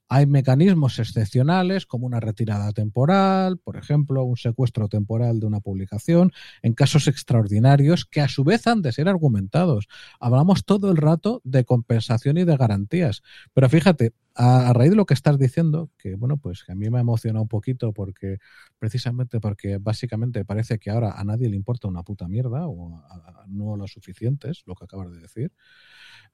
Hay 0.09 0.27
mecanismos 0.27 0.99
excepcionales 0.99 1.85
como 1.85 2.07
una 2.07 2.19
retirada 2.19 2.73
temporal, 2.73 3.59
por 3.59 3.77
ejemplo, 3.77 4.25
un 4.25 4.37
secuestro 4.37 4.89
temporal 4.89 5.39
de 5.39 5.47
una 5.47 5.61
publicación, 5.61 6.33
en 6.63 6.73
casos 6.73 7.09
extraordinarios 7.09 8.07
que 8.07 8.23
a 8.23 8.29
su 8.29 8.43
vez 8.43 8.67
han 8.67 8.81
de 8.81 8.93
ser 8.93 9.09
argumentados. 9.09 9.87
Hablamos 10.19 10.65
todo 10.65 10.91
el 10.91 10.97
rato 10.97 11.43
de 11.45 11.65
compensación 11.65 12.39
y 12.39 12.45
de 12.45 12.57
garantías. 12.57 13.23
Pero 13.53 13.69
fíjate, 13.69 14.15
a, 14.35 14.73
raíz 14.73 14.91
de 14.91 14.97
lo 14.97 15.05
que 15.05 15.15
estás 15.15 15.39
diciendo, 15.39 15.91
que 15.99 16.15
bueno, 16.15 16.39
pues 16.39 16.65
que 16.65 16.73
a 16.73 16.75
mí 16.75 16.89
me 16.89 16.99
ha 16.99 17.01
emocionado 17.01 17.43
un 17.43 17.49
poquito 17.49 17.93
porque 17.93 18.39
precisamente 18.79 19.41
porque 19.41 19.79
básicamente 19.79 20.45
parece 20.45 20.79
que 20.79 20.91
ahora 20.91 21.13
a 21.13 21.25
nadie 21.25 21.49
le 21.49 21.57
importa 21.57 21.89
una 21.89 22.03
puta 22.03 22.29
mierda 22.29 22.67
o 22.67 23.03
no 23.49 23.77
lo 23.77 23.87
suficientes, 23.89 24.63
lo 24.65 24.75
que 24.75 24.85
acabas 24.85 25.11
de 25.11 25.21
decir. 25.21 25.53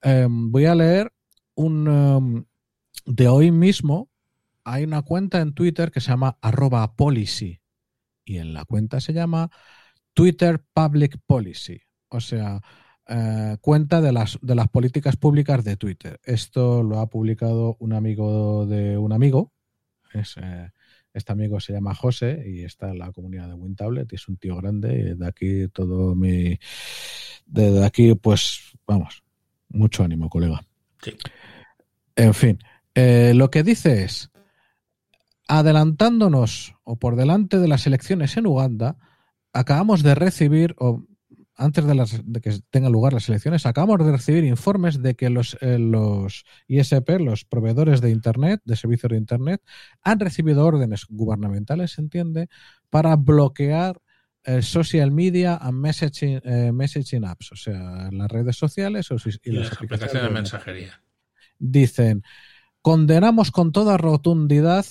Em, 0.03 0.53
voy 0.53 0.67
a 0.67 0.75
leer 0.75 1.13
un... 1.55 1.89
Em, 1.89 2.45
de 3.05 3.29
hoy 3.29 3.51
mismo 3.51 4.11
hay 4.65 4.85
una 4.85 5.03
cuenta 5.03 5.41
en 5.41 5.53
Twitter 5.53 5.91
que 5.91 6.01
se 6.01 6.11
llama 6.11 6.39
arroba 6.41 6.97
policy 6.97 7.61
y 8.25 8.39
en 8.39 8.55
la 8.55 8.65
cuenta 8.65 9.01
se 9.01 9.13
llama 9.13 9.51
Twitter 10.15 10.65
Public 10.73 11.19
Policy, 11.27 11.81
o 12.09 12.21
sea, 12.21 12.61
eh, 13.07 13.57
cuenta 13.61 14.01
de 14.01 14.13
las, 14.13 14.39
de 14.41 14.55
las 14.55 14.69
políticas 14.69 15.17
públicas 15.17 15.63
de 15.65 15.77
Twitter. 15.77 16.21
Esto 16.25 16.83
lo 16.83 17.01
ha 17.01 17.09
publicado 17.09 17.77
un 17.81 17.93
amigo 17.93 18.65
de 18.67 18.97
un 18.97 19.13
amigo, 19.13 19.53
eh, 20.15 20.71
este 21.13 21.33
amigo 21.33 21.61
se 21.61 21.73
llama 21.73 21.95
José 21.95 22.43
y 22.47 22.65
está 22.65 22.91
en 22.91 22.99
la 22.99 23.13
comunidad 23.13 23.49
de 23.49 23.55
WinTablet 23.55 24.13
y 24.13 24.17
es 24.17 24.29
un 24.29 24.37
tío 24.37 24.57
grande 24.57 24.99
y 24.99 25.15
de 25.15 25.27
aquí 25.27 25.69
todo 25.69 26.15
mi... 26.15 26.59
Desde 27.47 27.85
aquí, 27.85 28.15
pues, 28.15 28.73
vamos, 28.87 29.23
mucho 29.69 30.03
ánimo, 30.03 30.31
colega. 30.31 30.65
Sí. 31.03 31.13
En 32.17 32.33
fin, 32.33 32.59
eh, 32.95 33.33
lo 33.35 33.51
que 33.51 33.63
dice 33.63 34.05
es, 34.05 34.31
adelantándonos 35.49 36.75
o 36.85 36.97
por 36.97 37.17
delante 37.17 37.59
de 37.59 37.69
las 37.69 37.87
elecciones 37.87 38.37
en 38.37 38.47
Uganda, 38.47 38.97
acabamos 39.53 40.03
de 40.03 40.15
recibir, 40.15 40.75
o 40.79 41.05
antes 41.57 41.87
de, 41.87 41.95
las, 41.95 42.21
de 42.25 42.41
que 42.41 42.59
tengan 42.71 42.93
lugar 42.93 43.13
las 43.13 43.29
elecciones, 43.29 43.67
acabamos 43.67 44.05
de 44.05 44.13
recibir 44.13 44.45
informes 44.45 45.03
de 45.03 45.15
que 45.15 45.31
los, 45.31 45.57
eh, 45.61 45.79
los 45.79 46.45
ISP, 46.69 47.21
los 47.21 47.45
proveedores 47.45 48.01
de 48.01 48.11
Internet, 48.11 48.61
de 48.65 48.77
servicios 48.77 49.11
de 49.11 49.19
Internet, 49.19 49.63
han 50.03 50.21
recibido 50.21 50.65
órdenes 50.65 51.07
gubernamentales, 51.09 51.93
se 51.93 52.01
entiende, 52.01 52.49
para 52.91 53.17
bloquear 53.17 54.01
eh, 54.45 54.63
social 54.63 55.11
media 55.11 55.57
and 55.57 55.81
messaging, 55.81 56.41
messaging 56.73 57.25
apps, 57.25 57.51
o 57.53 57.57
sea, 57.57 58.09
las 58.13 58.31
redes 58.31 58.57
sociales 58.57 59.09
y, 59.43 59.53
las, 59.53 59.73
aplicaciones 59.73 60.23
de 60.23 60.31
mensajería. 60.31 61.03
Dicen, 61.59 62.23
Condenamos 62.85 63.51
con 63.51 63.73
toda 63.73 63.97
rotundidad 63.97 64.85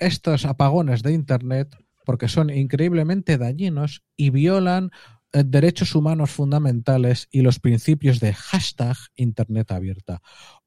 estos 0.00 0.44
apagones 0.46 1.04
de 1.04 1.12
Internet 1.12 1.76
porque 2.04 2.26
son 2.26 2.50
increíblemente 2.50 3.38
dañinos 3.38 4.02
y 4.16 4.30
violan 4.30 4.90
eh, 5.32 5.44
derechos 5.46 5.94
humanos 5.94 6.32
fundamentales 6.32 7.28
y 7.30 7.42
los 7.42 7.60
principios 7.60 8.18
de 8.18 8.34
hashtag 8.34 8.96
Internet 9.14 9.70
abierta. 9.70 10.22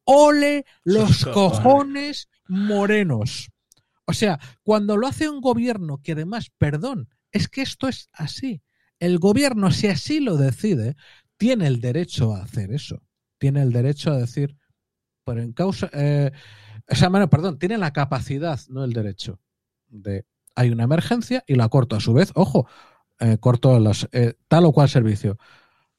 ¡Ole 0.06 0.64
los 0.86 1.26
cojones 1.26 2.30
morenos! 2.48 3.50
O 4.06 4.14
sea, 4.14 4.40
cuando 4.64 4.96
lo 4.96 5.06
hace 5.06 5.28
un 5.28 5.42
gobierno 5.42 5.98
que 6.02 6.14
además, 6.14 6.50
perdón, 6.58 7.10
es 7.34 7.50
que 7.50 7.62
esto 7.62 7.90
es 7.90 8.08
así. 8.14 8.62
El 9.00 9.20
gobierno, 9.20 9.72
si 9.72 9.88
así 9.88 10.22
lo 10.22 10.38
decide, 10.38 10.96
tiene 11.36 11.68
el 11.68 11.82
derecho 11.82 12.34
a 12.34 12.44
hacer 12.44 12.72
eso. 12.72 13.04
Tiene 13.38 13.64
el 13.64 13.74
derecho 13.74 14.12
a 14.12 14.18
decir, 14.18 14.56
pero 15.26 15.42
en 15.42 15.52
causa, 15.52 15.90
eh, 15.92 16.32
o 16.90 16.96
sea, 16.96 17.10
perdón, 17.28 17.60
tiene 17.60 17.78
la 17.78 17.92
capacidad, 17.94 18.60
no 18.70 18.84
el 18.84 18.94
derecho, 18.94 19.40
de 19.88 20.26
hay 20.56 20.72
una 20.72 20.84
emergencia 20.84 21.44
y 21.48 21.56
la 21.56 21.70
corto. 21.70 21.96
A 21.96 22.02
su 22.02 22.14
vez, 22.14 22.32
ojo, 22.36 22.68
eh, 23.20 23.38
corto 23.40 23.80
eh, 24.12 24.34
tal 24.48 24.66
o 24.66 24.74
cual 24.74 24.90
servicio. 24.90 25.38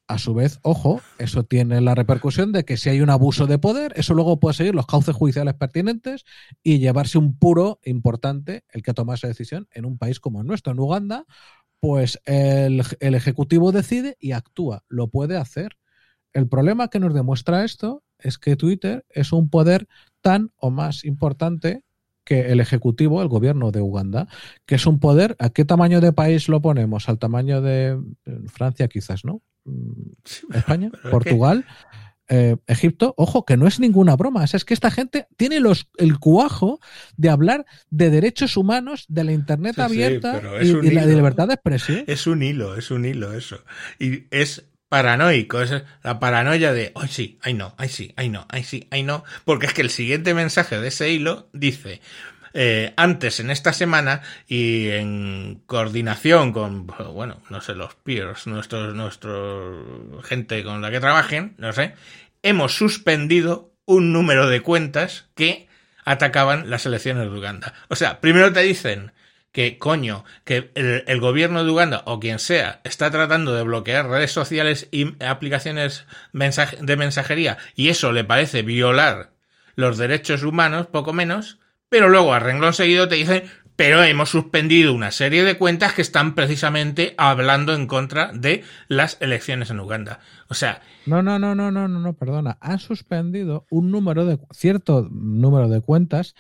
A 0.07 0.19
su 0.19 0.35
vez, 0.35 0.59
ojo, 0.63 1.01
eso 1.19 1.45
tiene 1.45 1.81
la 1.81 1.95
repercusión 1.95 2.53
de 2.53 2.65
que 2.65 2.77
si 2.77 2.91
hay 2.91 3.01
un 3.01 3.11
abuso 3.11 3.47
de 3.47 3.59
poder, 3.59 3.93
eso 3.95 4.13
luego 4.13 4.41
puede 4.41 4.55
seguir 4.55 4.75
los 4.75 4.87
cauces 4.87 5.15
judiciales 5.15 5.55
pertinentes 5.55 6.25
y 6.63 6.79
llevarse 6.79 7.17
un 7.17 7.39
puro 7.39 7.79
importante 7.85 8.65
el 8.71 8.83
que 8.83 8.93
toma 8.93 9.15
esa 9.15 9.29
decisión 9.29 9.69
en 9.71 9.87
un 9.87 9.99
país 9.99 10.19
como 10.19 10.41
el 10.41 10.47
nuestro, 10.47 10.73
en 10.73 10.81
Uganda, 10.81 11.27
pues 11.79 12.21
el, 12.25 12.83
el 12.99 13.15
Ejecutivo 13.15 13.71
decide 13.73 14.17
y 14.19 14.33
actúa, 14.33 14.85
lo 14.89 15.09
puede 15.09 15.37
hacer. 15.37 15.79
El 16.33 16.49
problema 16.49 16.89
que 16.89 17.01
nos 17.01 17.15
demuestra 17.15 17.65
esto 17.65 18.03
es 18.23 18.39
que 18.39 18.57
Twitter 18.57 19.05
es 19.11 19.33
un 19.33 19.51
poder 19.51 19.89
tan 20.21 20.53
o 20.57 20.71
más 20.71 21.05
importante 21.05 21.83
que 22.25 22.53
el 22.53 22.61
Ejecutivo, 22.61 23.23
el 23.23 23.29
gobierno 23.29 23.73
de 23.73 23.81
Uganda, 23.81 24.29
que 24.67 24.77
es 24.77 24.87
un 24.87 25.01
poder, 25.01 25.37
¿a 25.39 25.51
qué 25.51 25.65
tamaño 25.65 26.01
de 26.01 26.13
país 26.13 26.49
lo 26.49 26.61
ponemos? 26.63 27.09
Al 27.09 27.19
tamaño 27.19 27.61
de 27.61 27.99
Francia 28.47 28.89
quizás, 28.89 29.25
¿no? 29.25 29.43
España, 30.55 30.91
Portugal. 31.11 31.65
Eh, 32.33 32.57
Egipto, 32.69 33.13
ojo, 33.17 33.45
que 33.45 33.57
no 33.57 33.67
es 33.67 33.81
ninguna 33.81 34.15
broma. 34.15 34.45
Es 34.45 34.65
que 34.65 34.73
esta 34.73 34.93
gente 34.93 35.27
tiene 35.37 35.59
los, 35.59 35.89
el 35.99 36.21
cuajo 36.21 36.79
de 37.17 37.29
hablar 37.29 37.67
de 37.91 38.09
derechos 38.11 38.57
humanos, 38.57 39.05
de 39.09 39.25
la 39.25 39.33
Internet 39.33 39.81
abierta 39.81 40.41
y, 40.63 40.69
y 40.69 40.91
la 40.93 41.07
libertad 41.07 41.49
de 41.49 41.55
expresión. 41.55 42.05
Es 42.07 42.29
un 42.29 42.45
hilo, 42.45 42.77
es 42.77 42.93
un 42.93 43.05
hilo 43.05 43.33
eso. 43.33 43.59
Y 43.99 44.27
es 44.31 44.70
paranoico, 44.91 45.63
es 45.63 45.85
la 46.03 46.19
paranoia 46.19 46.73
de, 46.75 46.93
ay 46.97 47.09
sí, 47.09 47.39
ay 47.43 47.55
no, 47.55 47.75
ay 47.79 47.89
sí, 47.89 48.13
ay 48.17 48.29
no, 48.29 48.45
ay 48.51 48.65
sí, 48.65 48.89
ay 48.91 49.05
no, 49.05 49.25
porque 49.45 49.67
es 49.67 49.73
que 49.73 49.83
el 49.83 49.91
siguiente 49.91 50.35
mensaje 50.35 50.81
de 50.81 50.89
ese 50.89 51.11
hilo 51.11 51.49
dice, 51.53 52.01
eh, 52.55 52.93
antes 52.97 53.39
en 53.39 53.51
esta 53.51 53.73
semana 53.73 54.23
y 54.49 54.89
en 54.89 55.63
coordinación 55.67 56.53
con, 56.53 56.89
bueno, 56.89 57.41
no 57.51 57.61
sé, 57.61 57.77
los 57.77 57.95
peers, 57.95 58.49
nuestros, 58.49 58.93
nuestro 58.93 60.21
gente 60.25 60.65
con 60.65 60.83
la 60.83 60.91
que 60.91 60.99
trabajen, 60.99 61.55
no 61.57 61.73
sé, 61.73 61.95
hemos 62.43 62.75
suspendido 62.75 63.73
un 63.85 64.13
número 64.13 64.49
de 64.49 64.61
cuentas 64.61 65.29
que 65.37 65.69
atacaban 66.05 66.69
las 66.69 66.85
elecciones 66.85 67.31
de 67.31 67.39
Uganda. 67.39 67.75
O 67.87 67.95
sea, 67.95 68.21
primero 68.21 68.53
te 68.53 68.63
dicen, 68.63 69.13
que, 69.53 69.79
coño, 69.79 70.25
que 70.45 70.71
el, 70.75 71.21
gobierno 71.21 71.65
de 71.65 71.71
Uganda 71.71 72.03
o 72.07 72.21
quien 72.21 72.39
sea 72.39 72.81
está 72.85 73.11
tratando 73.11 73.55
de 73.55 73.65
bloquear 73.65 74.09
redes 74.09 74.33
sociales 74.33 74.89
y 74.93 75.15
aplicaciones 75.25 76.07
de 76.33 76.97
mensajería 76.97 77.59
y 77.75 77.89
eso 77.89 78.13
le 78.13 78.25
parece 78.25 78.63
violar 78.63 79.33
los 79.75 79.99
derechos 79.99 80.43
humanos, 80.43 80.87
poco 80.87 81.13
menos, 81.13 81.59
pero 81.89 82.09
luego 82.09 82.33
a 82.33 82.39
renglón 82.39 82.75
seguido 82.75 83.09
te 83.09 83.17
dicen, 83.17 83.45
pero 83.81 84.05
hemos 84.05 84.29
suspendido 84.29 84.93
una 84.93 85.11
serie 85.11 85.43
de 85.43 85.57
cuentas 85.57 85.95
que 85.95 86.03
están 86.03 86.35
precisamente 86.35 87.15
hablando 87.17 87.73
en 87.75 87.87
contra 87.87 88.31
de 88.35 88.63
las 88.89 89.17
elecciones 89.21 89.71
en 89.71 89.81
Uganda. 89.81 90.21
O 90.49 90.55
sea. 90.55 90.83
No, 91.07 91.23
no, 91.23 91.39
no, 91.39 91.55
no, 91.55 91.71
no, 91.71 91.89
no, 91.89 91.99
no, 91.99 92.13
perdona. 92.13 92.59
Han 92.61 92.79
suspendido 92.79 93.67
un 93.71 93.91
número 93.91 94.27
de 94.27 94.39
cierto 94.53 95.09
número 95.11 95.69
de 95.69 95.81
cuentas 95.81 96.35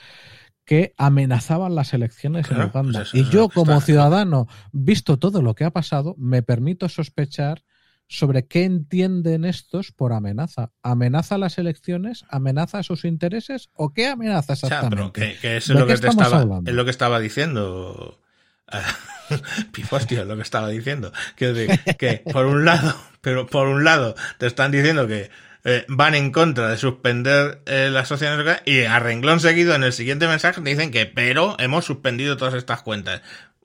que 0.70 0.94
amenazaban 0.98 1.74
las 1.74 1.94
elecciones 1.94 2.48
en 2.48 2.58
Uganda. 2.58 3.00
Pues 3.00 3.12
y 3.12 3.28
yo, 3.28 3.48
como 3.48 3.80
ciudadano, 3.80 4.46
visto 4.70 5.18
todo 5.18 5.42
lo 5.42 5.56
que 5.56 5.64
ha 5.64 5.72
pasado, 5.72 6.14
me 6.16 6.44
permito 6.44 6.88
sospechar 6.88 7.64
sobre 8.06 8.46
qué 8.46 8.62
entienden 8.62 9.44
estos 9.44 9.90
por 9.90 10.12
amenaza. 10.12 10.70
¿Amenaza 10.84 11.38
las 11.38 11.58
elecciones? 11.58 12.24
¿Amenaza 12.28 12.84
sus 12.84 13.04
intereses? 13.04 13.70
¿O 13.72 13.92
qué 13.92 14.06
amenaza 14.06 14.52
exactamente? 14.52 15.38
que, 15.42 15.56
es, 15.56 15.68
lo 15.70 15.88
que 15.88 15.94
estaba, 15.94 16.60
es 16.64 16.72
lo 16.72 16.84
que 16.84 16.90
estaba 16.92 17.18
diciendo. 17.18 18.20
Pifostio, 19.72 20.22
es 20.22 20.28
lo 20.28 20.36
que 20.36 20.42
estaba 20.42 20.68
diciendo. 20.68 21.10
Que, 21.34 21.80
que 21.98 22.22
por 22.32 22.46
un 22.46 22.64
lado, 22.64 22.94
pero 23.20 23.48
por 23.48 23.66
un 23.66 23.82
lado 23.82 24.14
te 24.38 24.46
están 24.46 24.70
diciendo 24.70 25.08
que 25.08 25.30
eh, 25.64 25.84
van 25.88 26.14
en 26.14 26.32
contra 26.32 26.68
de 26.68 26.76
suspender 26.78 27.62
eh, 27.66 27.90
las 27.90 28.08
sociedades 28.08 28.62
y 28.64 28.84
a 28.84 28.98
renglón 28.98 29.40
seguido 29.40 29.74
en 29.74 29.84
el 29.84 29.92
siguiente 29.92 30.26
mensaje 30.26 30.60
dicen 30.62 30.90
que 30.90 31.04
pero 31.04 31.56
hemos 31.58 31.84
suspendido 31.84 32.36
todas 32.36 32.54
estas 32.54 32.82
cuentas. 32.82 33.22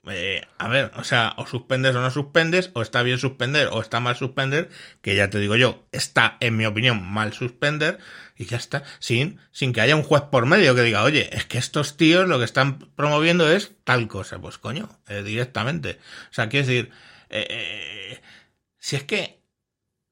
Eh, 0.08 0.42
a 0.58 0.68
ver, 0.68 0.92
o 0.94 1.02
sea, 1.02 1.34
o 1.36 1.46
suspendes 1.46 1.96
o 1.96 2.00
no 2.00 2.10
suspendes, 2.12 2.70
o 2.74 2.82
está 2.82 3.02
bien 3.02 3.18
suspender 3.18 3.68
o 3.72 3.80
está 3.80 3.98
mal 3.98 4.14
suspender, 4.14 4.68
que 5.02 5.16
ya 5.16 5.30
te 5.30 5.40
digo 5.40 5.56
yo, 5.56 5.84
está, 5.90 6.36
en 6.38 6.56
mi 6.56 6.64
opinión, 6.64 7.02
mal 7.04 7.32
suspender, 7.32 7.98
y 8.36 8.44
ya 8.44 8.56
está, 8.56 8.84
sin, 9.00 9.40
sin 9.50 9.72
que 9.72 9.80
haya 9.80 9.96
un 9.96 10.04
juez 10.04 10.22
por 10.30 10.46
medio 10.46 10.76
que 10.76 10.82
diga, 10.82 11.02
oye, 11.02 11.28
es 11.32 11.44
que 11.46 11.58
estos 11.58 11.96
tíos 11.96 12.28
lo 12.28 12.38
que 12.38 12.44
están 12.44 12.78
promoviendo 12.94 13.50
es 13.50 13.72
tal 13.82 14.06
cosa, 14.06 14.38
pues 14.38 14.58
coño, 14.58 14.88
directamente. 15.24 15.98
O 16.30 16.34
sea, 16.34 16.48
quiero 16.48 16.68
decir, 16.68 16.90
si 18.78 18.94
es 18.94 19.02
que 19.02 19.40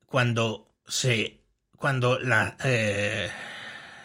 cuando 0.07 0.75
se 0.89 1.44
cuando 1.77 2.19
la... 2.19 2.57
Eh, 2.65 3.31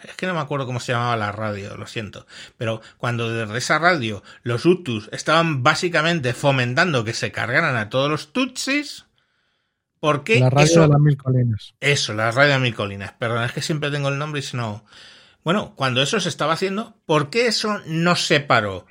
es 0.04 0.16
que 0.16 0.26
no 0.26 0.34
me 0.34 0.40
acuerdo 0.40 0.66
cómo 0.66 0.80
se 0.80 0.92
llamaba 0.92 1.16
la 1.16 1.32
radio, 1.32 1.76
lo 1.76 1.86
siento. 1.86 2.26
Pero 2.56 2.80
cuando 2.96 3.30
desde 3.30 3.58
esa 3.58 3.78
radio 3.78 4.22
los 4.42 4.64
Hutus 4.64 5.08
estaban 5.12 5.62
básicamente 5.62 6.32
fomentando 6.32 7.04
que 7.04 7.14
se 7.14 7.32
cargaran 7.32 7.76
a 7.76 7.88
todos 7.90 8.10
los 8.10 8.32
Tutsis, 8.32 9.06
¿por 9.98 10.24
qué? 10.24 10.40
La 10.40 10.50
radio 10.50 10.64
eso, 10.64 10.80
de 10.82 10.88
las 10.88 11.00
mil 11.00 11.16
colinas. 11.16 11.74
Eso, 11.80 12.14
la 12.14 12.30
radio 12.30 12.54
de 12.54 12.58
mil 12.60 12.74
colinas. 12.74 13.12
Perdón, 13.12 13.44
es 13.44 13.52
que 13.52 13.62
siempre 13.62 13.90
tengo 13.90 14.08
el 14.08 14.18
nombre 14.18 14.40
y 14.40 14.42
si 14.42 14.56
no... 14.56 14.84
Bueno, 15.42 15.74
cuando 15.74 16.02
eso 16.02 16.20
se 16.20 16.28
estaba 16.28 16.52
haciendo, 16.52 16.96
¿por 17.06 17.30
qué 17.30 17.46
eso 17.46 17.80
no 17.86 18.14
se 18.16 18.40
paró? 18.40 18.86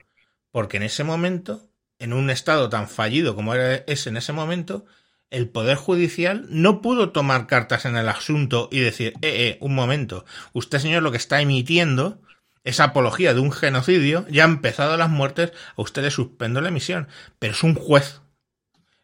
Porque 0.52 0.78
en 0.78 0.84
ese 0.84 1.04
momento, 1.04 1.70
en 2.00 2.14
un 2.14 2.30
estado 2.30 2.70
tan 2.70 2.88
fallido 2.88 3.36
como 3.36 3.54
era 3.54 3.76
ese 3.88 4.10
en 4.10 4.18
ese 4.18 4.34
momento, 4.34 4.86
el 5.32 5.50
Poder 5.50 5.78
Judicial 5.78 6.46
no 6.50 6.82
pudo 6.82 7.12
tomar 7.12 7.48
cartas 7.48 7.86
en 7.86 7.96
el 7.96 8.10
asunto 8.10 8.70
y 8.72 8.80
decir, 8.80 9.14
eh, 9.22 9.48
eh, 9.48 9.58
un 9.62 9.76
momento, 9.76 10.26
usted 10.54 10.80
señor 10.80 11.04
lo 11.04 11.12
que 11.12 11.18
está 11.18 11.42
emitiendo 11.42 12.22
es 12.64 12.80
apología 12.80 13.34
de 13.34 13.40
un 13.40 13.52
genocidio, 13.52 14.26
ya 14.30 14.44
han 14.44 14.52
empezado 14.52 14.98
las 14.98 15.10
muertes, 15.10 15.54
a 15.76 15.82
usted 15.82 16.04
le 16.04 16.12
suspendo 16.12 16.62
la 16.62 16.70
emisión, 16.70 17.08
pero 17.40 17.54
es 17.54 17.64
un 17.64 17.76
juez 17.76 18.22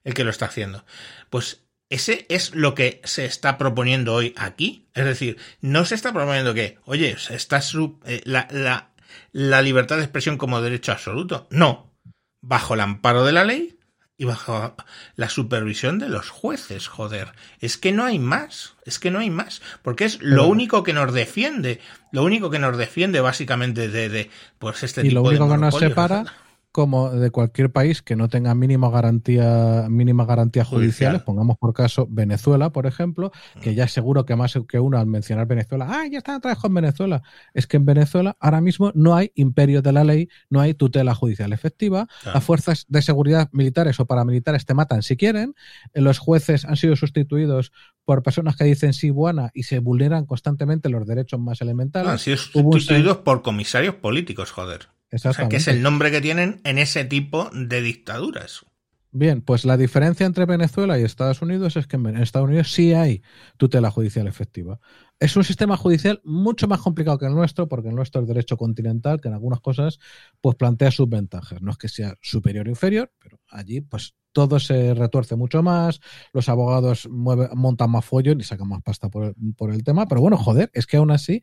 el 0.03 0.13
que 0.13 0.23
lo 0.23 0.29
está 0.29 0.45
haciendo. 0.45 0.85
Pues 1.29 1.65
ese 1.89 2.25
es 2.29 2.53
lo 2.55 2.75
que 2.75 3.01
se 3.03 3.25
está 3.25 3.57
proponiendo 3.57 4.13
hoy 4.13 4.33
aquí. 4.37 4.87
Es 4.93 5.05
decir, 5.05 5.37
no 5.61 5.85
se 5.85 5.95
está 5.95 6.13
proponiendo 6.13 6.53
que, 6.53 6.79
oye, 6.85 7.15
está 7.29 7.61
eh, 8.05 8.21
la, 8.25 8.47
la, 8.51 8.93
la 9.31 9.61
libertad 9.61 9.97
de 9.97 10.03
expresión 10.03 10.37
como 10.37 10.61
derecho 10.61 10.91
absoluto. 10.91 11.47
No. 11.51 11.93
Bajo 12.41 12.73
el 12.73 12.81
amparo 12.81 13.25
de 13.25 13.31
la 13.31 13.43
ley, 13.43 13.74
y 14.17 14.25
bajo 14.25 14.75
la 15.15 15.29
supervisión 15.29 15.99
de 15.99 16.09
los 16.09 16.29
jueces, 16.29 16.87
joder. 16.87 17.33
Es 17.59 17.77
que 17.77 17.91
no 17.91 18.05
hay 18.05 18.19
más, 18.19 18.75
es 18.85 18.99
que 18.99 19.11
no 19.11 19.19
hay 19.19 19.29
más, 19.29 19.61
porque 19.81 20.05
es 20.05 20.21
lo 20.21 20.47
único 20.47 20.83
que 20.83 20.93
nos 20.93 21.13
defiende, 21.13 21.81
lo 22.11 22.23
único 22.23 22.49
que 22.49 22.59
nos 22.59 22.77
defiende 22.77 23.19
básicamente 23.19 23.89
de, 23.89 24.09
de 24.09 24.29
pues 24.57 24.83
este 24.83 25.01
y 25.01 25.09
tipo 25.09 25.21
lo 25.21 25.29
único 25.29 25.45
de 25.45 25.51
que 25.51 25.57
nos 25.57 25.79
separa 25.79 26.25
como 26.75 27.09
de 27.09 27.31
cualquier 27.31 27.71
país 27.71 28.01
que 28.01 28.17
no 28.17 28.27
tenga 28.27 28.53
mínima 28.53 28.89
garantía, 28.89 29.87
mínima 29.89 30.25
garantía 30.25 30.65
judiciales, 30.65 31.21
pongamos 31.21 31.57
por 31.57 31.73
caso 31.73 32.05
Venezuela, 32.09 32.69
por 32.73 32.85
ejemplo, 32.85 33.31
que 33.61 33.75
ya 33.75 33.87
seguro 33.87 34.25
que 34.25 34.35
más 34.35 34.59
que 34.67 34.77
uno 34.77 34.97
al 34.97 35.07
mencionar 35.07 35.47
Venezuela, 35.47 35.87
ah, 35.89 36.05
ya 36.11 36.17
está 36.17 36.37
trabajo 36.41 36.67
en 36.67 36.73
Venezuela. 36.73 37.23
Es 37.53 37.65
que 37.65 37.77
en 37.77 37.85
Venezuela 37.85 38.35
ahora 38.41 38.59
mismo 38.59 38.91
no 38.93 39.15
hay 39.15 39.31
imperio 39.35 39.81
de 39.81 39.93
la 39.93 40.03
ley, 40.03 40.27
no 40.49 40.59
hay 40.59 40.73
tutela 40.73 41.15
judicial 41.15 41.53
efectiva, 41.53 42.09
las 42.25 42.43
fuerzas 42.43 42.85
de 42.89 43.01
seguridad 43.01 43.47
militares 43.53 43.97
o 44.01 44.05
paramilitares 44.05 44.65
te 44.65 44.73
matan 44.73 45.01
si 45.01 45.15
quieren, 45.15 45.55
los 45.93 46.19
jueces 46.19 46.65
han 46.65 46.75
sido 46.75 46.97
sustituidos 46.97 47.71
por 48.03 48.21
personas 48.21 48.57
que 48.57 48.65
dicen 48.65 48.91
sí 48.91 49.11
buena 49.11 49.49
y 49.53 49.63
se 49.63 49.79
vulneran 49.79 50.25
constantemente 50.25 50.89
los 50.89 51.07
derechos 51.07 51.39
más 51.39 51.61
elementales. 51.61 52.11
Han 52.11 52.19
sido 52.19 52.35
sustituidos 52.35 53.19
por 53.19 53.43
comisarios 53.43 53.95
políticos, 53.95 54.51
joder. 54.51 54.89
O 55.11 55.17
sea, 55.17 55.49
que 55.49 55.57
es 55.57 55.67
el 55.67 55.81
nombre 55.81 56.11
que 56.11 56.21
tienen 56.21 56.61
en 56.63 56.77
ese 56.77 57.05
tipo 57.05 57.49
de 57.53 57.81
dictaduras. 57.81 58.65
Bien, 59.11 59.41
pues 59.41 59.63
la 59.63 59.77
diferencia 59.77 60.25
entre 60.25 60.45
Venezuela 60.45 60.99
y 60.99 61.03
Estados 61.03 61.41
Unidos 61.41 61.77
es 61.77 61.87
que 61.87 61.95
en 61.95 62.17
Estados 62.17 62.49
Unidos 62.49 62.73
sí 62.73 62.93
hay 62.93 63.21
tutela 63.55 63.89
judicial 63.89 64.27
efectiva. 64.27 64.81
Es 65.19 65.35
un 65.37 65.43
sistema 65.43 65.77
judicial 65.77 66.21
mucho 66.23 66.67
más 66.67 66.81
complicado 66.81 67.17
que 67.17 67.25
el 67.25 67.33
nuestro, 67.33 67.67
porque 67.67 67.89
el 67.89 67.95
nuestro 67.95 68.21
es 68.21 68.27
derecho 68.27 68.57
continental, 68.57 69.21
que 69.21 69.29
en 69.29 69.33
algunas 69.33 69.61
cosas 69.61 69.99
pues 70.41 70.55
plantea 70.55 70.91
sus 70.91 71.07
ventajas. 71.07 71.61
No 71.61 71.71
es 71.71 71.77
que 71.77 71.87
sea 71.87 72.15
superior 72.21 72.67
o 72.67 72.69
inferior, 72.69 73.11
pero 73.19 73.39
allí 73.49 73.81
pues 73.81 74.15
todo 74.35 74.59
se 74.59 74.93
retuerce 74.93 75.37
mucho 75.37 75.63
más, 75.63 76.01
los 76.33 76.49
abogados 76.49 77.07
montan 77.09 77.89
más 77.89 78.03
follón 78.03 78.41
y 78.41 78.43
sacan 78.43 78.67
más 78.67 78.83
pasta 78.83 79.09
por 79.09 79.33
el, 79.71 79.83
tema, 79.85 80.07
pero 80.07 80.19
bueno, 80.19 80.35
joder, 80.37 80.69
es 80.73 80.85
que 80.85 80.97
aún 80.97 81.09
así 81.09 81.41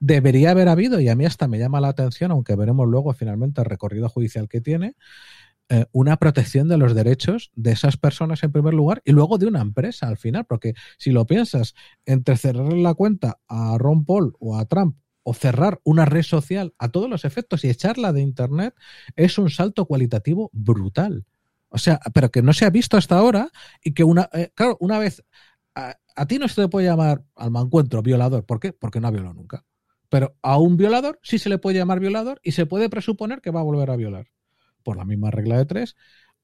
debería 0.00 0.50
haber 0.50 0.68
habido, 0.68 0.98
y 0.98 1.08
a 1.08 1.14
mí 1.14 1.24
hasta 1.24 1.46
me 1.46 1.60
llama 1.60 1.80
la 1.80 1.88
atención, 1.88 2.32
aunque 2.32 2.56
veremos 2.56 2.88
luego 2.88 3.12
finalmente 3.14 3.60
el 3.60 3.66
recorrido 3.66 4.08
judicial 4.08 4.48
que 4.48 4.60
tiene, 4.60 4.96
eh, 5.74 5.86
una 5.90 6.18
protección 6.18 6.68
de 6.68 6.76
los 6.76 6.94
derechos 6.94 7.50
de 7.54 7.72
esas 7.72 7.96
personas 7.96 8.42
en 8.42 8.52
primer 8.52 8.74
lugar 8.74 9.00
y 9.06 9.12
luego 9.12 9.38
de 9.38 9.46
una 9.46 9.62
empresa 9.62 10.06
al 10.06 10.18
final, 10.18 10.44
porque 10.44 10.74
si 10.98 11.12
lo 11.12 11.26
piensas, 11.26 11.74
entre 12.04 12.36
cerrar 12.36 12.74
la 12.74 12.92
cuenta 12.92 13.40
a 13.48 13.78
Ron 13.78 14.04
Paul 14.04 14.34
o 14.38 14.58
a 14.58 14.66
Trump 14.66 14.98
o 15.22 15.32
cerrar 15.32 15.80
una 15.82 16.04
red 16.04 16.24
social 16.24 16.74
a 16.76 16.90
todos 16.90 17.08
los 17.08 17.24
efectos 17.24 17.64
y 17.64 17.70
echarla 17.70 18.12
de 18.12 18.20
Internet 18.20 18.74
es 19.16 19.38
un 19.38 19.48
salto 19.48 19.86
cualitativo 19.86 20.50
brutal. 20.52 21.24
O 21.70 21.78
sea, 21.78 22.00
pero 22.12 22.30
que 22.30 22.42
no 22.42 22.52
se 22.52 22.66
ha 22.66 22.70
visto 22.70 22.98
hasta 22.98 23.16
ahora 23.16 23.48
y 23.82 23.94
que 23.94 24.04
una, 24.04 24.28
eh, 24.34 24.52
claro, 24.54 24.76
una 24.78 24.98
vez 24.98 25.24
a, 25.74 25.96
a, 26.16 26.26
ti 26.26 26.38
no 26.38 26.48
se 26.48 26.60
te 26.60 26.68
puede 26.68 26.86
llamar 26.86 27.24
al 27.34 27.50
mancuentro 27.50 28.02
violador. 28.02 28.44
¿Por 28.44 28.60
qué? 28.60 28.74
Porque 28.74 29.00
no 29.00 29.08
ha 29.08 29.10
violado 29.10 29.32
nunca. 29.32 29.64
Pero 30.10 30.36
a 30.42 30.58
un 30.58 30.76
violador 30.76 31.18
sí 31.22 31.38
se 31.38 31.48
le 31.48 31.56
puede 31.56 31.78
llamar 31.78 31.98
violador 31.98 32.42
y 32.42 32.52
se 32.52 32.66
puede 32.66 32.90
presuponer 32.90 33.40
que 33.40 33.50
va 33.50 33.60
a 33.60 33.64
volver 33.64 33.90
a 33.90 33.96
violar. 33.96 34.26
Por 34.82 34.96
la 34.96 35.04
misma 35.04 35.30
regla 35.30 35.58
de 35.58 35.66
tres, 35.66 35.96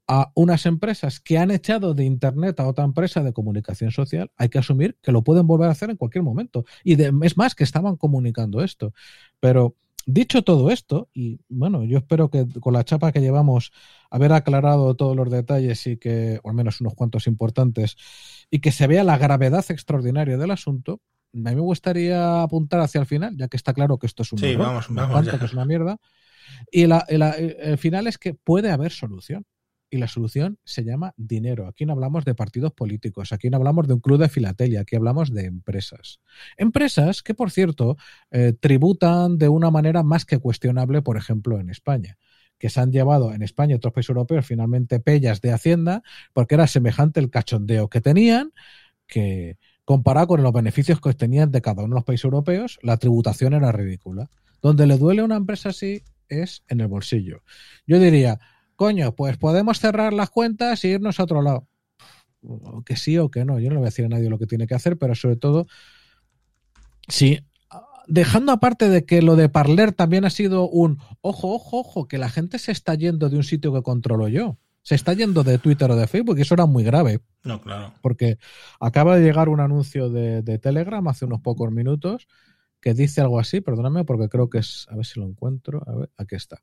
a 0.09 0.33
unas 0.35 0.65
empresas 0.65 1.21
que 1.21 1.37
han 1.37 1.51
echado 1.51 1.93
de 1.93 2.05
Internet 2.05 2.59
a 2.61 2.67
otra 2.67 2.85
empresa 2.85 3.23
de 3.23 3.35
comunicación 3.35 3.91
social, 3.91 4.31
hay 4.37 4.49
que 4.49 4.59
asumir 4.59 4.97
que 5.03 5.13
lo 5.13 5.23
pueden 5.23 5.47
volver 5.47 5.69
a 5.69 5.73
hacer 5.73 5.91
en 5.91 5.97
cualquier 5.97 6.25
momento. 6.25 6.65
Y 6.83 6.97
de, 6.97 7.13
es 7.23 7.37
más, 7.37 7.55
que 7.55 7.65
estaban 7.65 7.97
comunicando 7.97 8.63
esto. 8.63 8.95
Pero 9.39 9.77
dicho 10.07 10.43
todo 10.43 10.71
esto, 10.71 11.11
y 11.13 11.41
bueno, 11.51 11.85
yo 11.85 11.99
espero 11.99 12.31
que 12.31 12.47
con 12.61 12.73
la 12.73 12.85
chapa 12.85 13.13
que 13.13 13.21
llevamos, 13.21 13.71
haber 14.11 14.33
aclarado 14.33 14.95
todos 14.97 15.15
los 15.15 15.31
detalles 15.31 15.87
y 15.87 15.99
que, 15.99 16.41
o 16.43 16.49
al 16.49 16.55
menos 16.55 16.81
unos 16.81 16.95
cuantos 16.95 17.27
importantes, 17.27 17.97
y 18.51 18.61
que 18.61 18.73
se 18.73 18.87
vea 18.87 19.05
la 19.05 19.19
gravedad 19.19 19.65
extraordinaria 19.69 20.39
del 20.39 20.51
asunto, 20.51 21.03
a 21.35 21.51
mí 21.51 21.55
me 21.55 21.61
gustaría 21.61 22.43
apuntar 22.43 22.81
hacia 22.81 23.03
el 23.03 23.07
final, 23.07 23.37
ya 23.37 23.49
que 23.49 23.59
está 23.59 23.75
claro 23.75 23.99
que 23.99 24.07
esto 24.07 24.23
es 24.23 24.33
un 24.33 24.39
sí, 24.39 24.47
error, 24.47 24.67
vamos, 24.67 24.87
vamos 24.89 25.29
que 25.29 25.45
es 25.45 25.53
una 25.53 25.67
mierda. 25.67 25.99
Y 26.71 26.87
la, 26.87 27.05
la, 27.09 27.31
el 27.31 27.79
final 27.79 28.07
es 28.07 28.19
que 28.19 28.35
puede 28.35 28.71
haber 28.71 28.93
solución 28.93 29.45
y 29.91 29.99
la 29.99 30.09
solución 30.09 30.59
se 30.65 30.85
llama 30.85 31.15
dinero. 31.17 31.67
Aquí 31.67 31.87
no 31.87 31.95
hablamos 31.95 32.25
de 32.25 32.35
partidos 32.35 32.73
políticos, 32.73 33.33
aquí 33.33 33.49
no 33.49 33.57
hablamos 33.57 33.89
de 33.89 33.95
un 33.95 34.01
club 34.01 34.19
de 34.19 34.29
filatelia, 34.29 34.81
aquí 34.81 34.97
hablamos 34.97 35.33
de 35.33 35.47
empresas. 35.47 36.21
Empresas 36.57 37.23
que, 37.23 37.35
por 37.35 37.51
cierto, 37.51 37.97
eh, 38.31 38.53
tributan 38.59 39.39
de 39.39 39.49
una 39.49 39.71
manera 39.71 40.03
más 40.03 40.25
que 40.25 40.39
cuestionable, 40.39 41.03
por 41.03 41.17
ejemplo, 41.17 41.59
en 41.59 41.71
España 41.71 42.19
que 42.59 42.71
se 42.71 42.81
han 42.81 42.91
llevado 42.91 43.33
en 43.33 43.43
España 43.43 43.73
y 43.73 43.77
otros 43.77 43.93
países 43.93 44.11
europeos 44.11 44.45
finalmente 44.45 44.99
pellas 44.99 45.41
de 45.41 45.53
Hacienda, 45.53 46.03
porque 46.33 46.57
era 46.57 46.67
semejante 46.67 47.21
el 47.21 47.31
cachondeo 47.31 47.89
que 47.89 48.01
tenían, 48.01 48.53
que 49.07 49.59
comparado 49.85 50.27
con 50.27 50.43
los 50.43 50.53
beneficios 50.53 51.01
que 51.01 51.15
tenían 51.15 51.51
de 51.51 51.63
cada 51.63 51.85
uno 51.85 51.95
de 51.95 51.99
los 52.01 52.05
países 52.05 52.25
europeos, 52.25 52.79
la 52.83 52.97
tributación 52.97 53.55
era 53.55 53.73
ridícula. 53.73 54.29
Donde 54.61 54.89
le 54.89 54.99
duele 54.99 55.23
a 55.23 55.25
una 55.25 55.37
empresa 55.37 55.69
así 55.69 56.03
es 56.29 56.63
en 56.69 56.81
el 56.81 56.89
bolsillo. 56.89 57.43
Yo 57.87 57.99
diría, 57.99 58.39
coño, 58.77 59.15
pues 59.15 59.37
podemos 59.37 59.81
cerrar 59.81 60.13
las 60.13 60.31
cuentas 60.31 60.85
e 60.85 60.89
irnos 60.89 61.19
a 61.19 61.25
otro 61.25 61.43
lado. 61.43 61.69
O 62.43 62.83
que 62.83 62.97
sí 62.97 63.19
o 63.19 63.31
que 63.31 63.45
no. 63.45 63.59
Yo 63.59 63.69
no 63.69 63.75
le 63.75 63.79
voy 63.79 63.87
a 63.87 63.91
decir 63.91 64.05
a 64.05 64.09
nadie 64.09 64.31
lo 64.31 64.39
que 64.39 64.47
tiene 64.47 64.67
que 64.67 64.75
hacer, 64.75 64.97
pero 64.97 65.15
sobre 65.15 65.37
todo, 65.37 65.67
sí, 67.09 67.41
dejando 68.07 68.53
aparte 68.53 68.89
de 68.89 69.05
que 69.05 69.23
lo 69.23 69.37
de 69.37 69.49
Parler 69.49 69.93
también 69.93 70.25
ha 70.25 70.31
sido 70.31 70.69
un 70.69 70.99
ojo, 71.21 71.55
ojo, 71.55 71.81
ojo, 71.81 72.09
que 72.09 72.19
la 72.19 72.31
gente 72.31 72.59
se 72.59 72.73
está 72.73 72.95
yendo 72.95 73.29
de 73.29 73.37
un 73.37 73.45
sitio 73.45 73.73
que 73.73 73.83
controlo 73.83 74.29
yo. 74.29 74.59
Se 74.83 74.95
está 74.95 75.13
yendo 75.13 75.45
de 75.45 75.59
Twitter 75.59 75.91
o 75.91 75.97
de 75.97 76.07
Facebook 76.07 76.39
y 76.39 76.43
eso 76.43 76.55
era 76.55 76.65
muy 76.65 76.83
grave. 76.83 77.21
No, 77.45 77.61
claro. 77.61 77.93
Porque 78.01 78.39
acaba 78.81 79.17
de 79.17 79.25
llegar 79.25 79.49
un 79.49 79.61
anuncio 79.61 80.09
de, 80.09 80.43
de 80.43 80.59
Telegram 80.59 81.07
hace 81.09 81.27
unos 81.27 81.41
pocos 81.41 81.71
minutos 81.71 82.27
que 82.81 82.95
dice 82.95 83.21
algo 83.21 83.39
así, 83.39 83.61
perdóname 83.61 84.05
porque 84.05 84.29
creo 84.29 84.49
que 84.49 84.59
es, 84.59 84.87
a 84.89 84.97
ver 84.97 85.05
si 85.05 85.21
lo 85.21 85.27
encuentro, 85.27 85.83
a 85.87 85.95
ver, 85.95 86.11
aquí 86.17 86.37
está. 86.37 86.61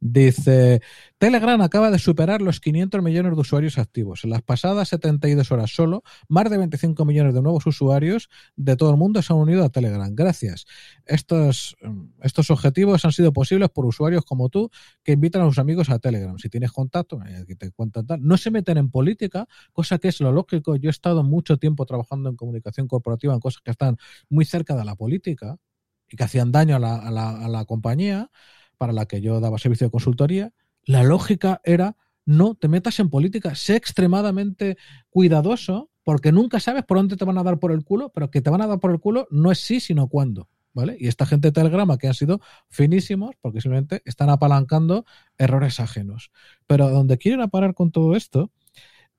Dice, 0.00 0.82
Telegram 1.18 1.60
acaba 1.62 1.90
de 1.90 1.98
superar 1.98 2.42
los 2.42 2.60
500 2.60 3.02
millones 3.02 3.34
de 3.34 3.40
usuarios 3.40 3.78
activos. 3.78 4.24
En 4.24 4.30
las 4.30 4.42
pasadas 4.42 4.88
72 4.88 5.50
horas 5.50 5.70
solo, 5.74 6.02
más 6.28 6.50
de 6.50 6.58
25 6.58 7.04
millones 7.04 7.34
de 7.34 7.42
nuevos 7.42 7.66
usuarios 7.66 8.28
de 8.56 8.76
todo 8.76 8.90
el 8.90 8.96
mundo 8.96 9.22
se 9.22 9.32
han 9.32 9.38
unido 9.38 9.64
a 9.64 9.70
Telegram. 9.70 10.14
Gracias. 10.14 10.66
Estos, 11.06 11.76
estos 12.22 12.50
objetivos 12.50 13.04
han 13.04 13.12
sido 13.12 13.32
posibles 13.32 13.70
por 13.70 13.86
usuarios 13.86 14.24
como 14.24 14.48
tú 14.48 14.70
que 15.02 15.12
invitan 15.12 15.42
a 15.42 15.46
sus 15.46 15.58
amigos 15.58 15.90
a 15.90 15.98
Telegram. 15.98 16.38
Si 16.38 16.48
tienes 16.48 16.72
contacto, 16.72 17.20
eh, 17.26 17.44
te 17.56 17.70
cuentan 17.70 18.06
tal. 18.06 18.20
No 18.22 18.36
se 18.36 18.50
meten 18.50 18.78
en 18.78 18.90
política, 18.90 19.46
cosa 19.72 19.98
que 19.98 20.08
es 20.08 20.20
lo 20.20 20.32
lógico. 20.32 20.76
Yo 20.76 20.88
he 20.88 20.90
estado 20.90 21.22
mucho 21.22 21.56
tiempo 21.56 21.86
trabajando 21.86 22.28
en 22.28 22.36
comunicación 22.36 22.86
corporativa 22.88 23.32
en 23.34 23.40
cosas 23.40 23.62
que 23.62 23.70
están 23.70 23.96
muy 24.28 24.44
cerca 24.44 24.76
de 24.76 24.84
la 24.84 24.94
política 24.94 25.56
y 26.08 26.16
que 26.16 26.24
hacían 26.24 26.52
daño 26.52 26.76
a 26.76 26.78
la, 26.78 26.96
a 26.96 27.10
la, 27.10 27.44
a 27.46 27.48
la 27.48 27.64
compañía 27.64 28.30
para 28.78 28.92
la 28.92 29.06
que 29.06 29.20
yo 29.20 29.40
daba 29.40 29.58
servicio 29.58 29.86
de 29.86 29.90
consultoría, 29.90 30.52
la 30.84 31.02
lógica 31.02 31.60
era 31.64 31.96
no 32.24 32.54
te 32.54 32.68
metas 32.68 32.98
en 32.98 33.08
política, 33.08 33.54
sé 33.54 33.76
extremadamente 33.76 34.76
cuidadoso 35.10 35.90
porque 36.02 36.32
nunca 36.32 36.60
sabes 36.60 36.84
por 36.84 36.98
dónde 36.98 37.16
te 37.16 37.24
van 37.24 37.38
a 37.38 37.42
dar 37.42 37.58
por 37.58 37.72
el 37.72 37.84
culo, 37.84 38.10
pero 38.12 38.30
que 38.30 38.40
te 38.40 38.50
van 38.50 38.62
a 38.62 38.66
dar 38.66 38.78
por 38.78 38.92
el 38.92 39.00
culo 39.00 39.26
no 39.30 39.50
es 39.50 39.58
sí, 39.58 39.80
sino 39.80 40.08
cuándo. 40.08 40.48
¿Vale? 40.72 40.94
Y 41.00 41.08
esta 41.08 41.24
gente 41.24 41.48
de 41.48 41.52
Telegrama 41.52 41.96
que 41.96 42.06
han 42.06 42.12
sido 42.12 42.42
finísimos 42.68 43.34
porque 43.40 43.62
simplemente 43.62 44.02
están 44.04 44.28
apalancando 44.28 45.06
errores 45.38 45.80
ajenos. 45.80 46.30
Pero 46.66 46.90
donde 46.90 47.16
quieren 47.16 47.40
a 47.40 47.48
parar 47.48 47.72
con 47.72 47.90
todo 47.90 48.14
esto 48.14 48.52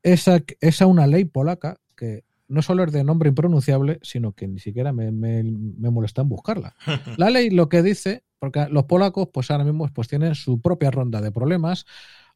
es 0.03 0.27
a, 0.27 0.39
es 0.61 0.81
a 0.84 0.85
una 0.85 1.07
ley 1.07 1.25
polaca 1.25 1.79
que 1.95 2.23
no 2.47 2.61
solo 2.61 2.84
es 2.84 2.91
de 2.91 3.03
nombre 3.03 3.29
impronunciable, 3.29 3.99
sino 4.03 4.34
que 4.34 4.47
ni 4.47 4.59
siquiera 4.59 4.93
me, 4.93 5.11
me, 5.11 5.43
me 5.43 5.89
molesta 5.89 6.21
en 6.21 6.29
buscarla. 6.29 6.75
La 7.17 7.31
ley 7.31 7.49
lo 7.49 7.69
que 7.69 7.81
dice 7.81 8.23
porque 8.39 8.68
los 8.69 8.85
polacos, 8.85 9.30
pues 9.34 9.49
ahora 9.51 9.64
mismo, 9.64 9.88
pues 9.93 10.07
tienen 10.07 10.35
su 10.35 10.61
propia 10.61 10.91
ronda 10.91 11.22
de 11.22 11.31
problemas. 11.31 11.85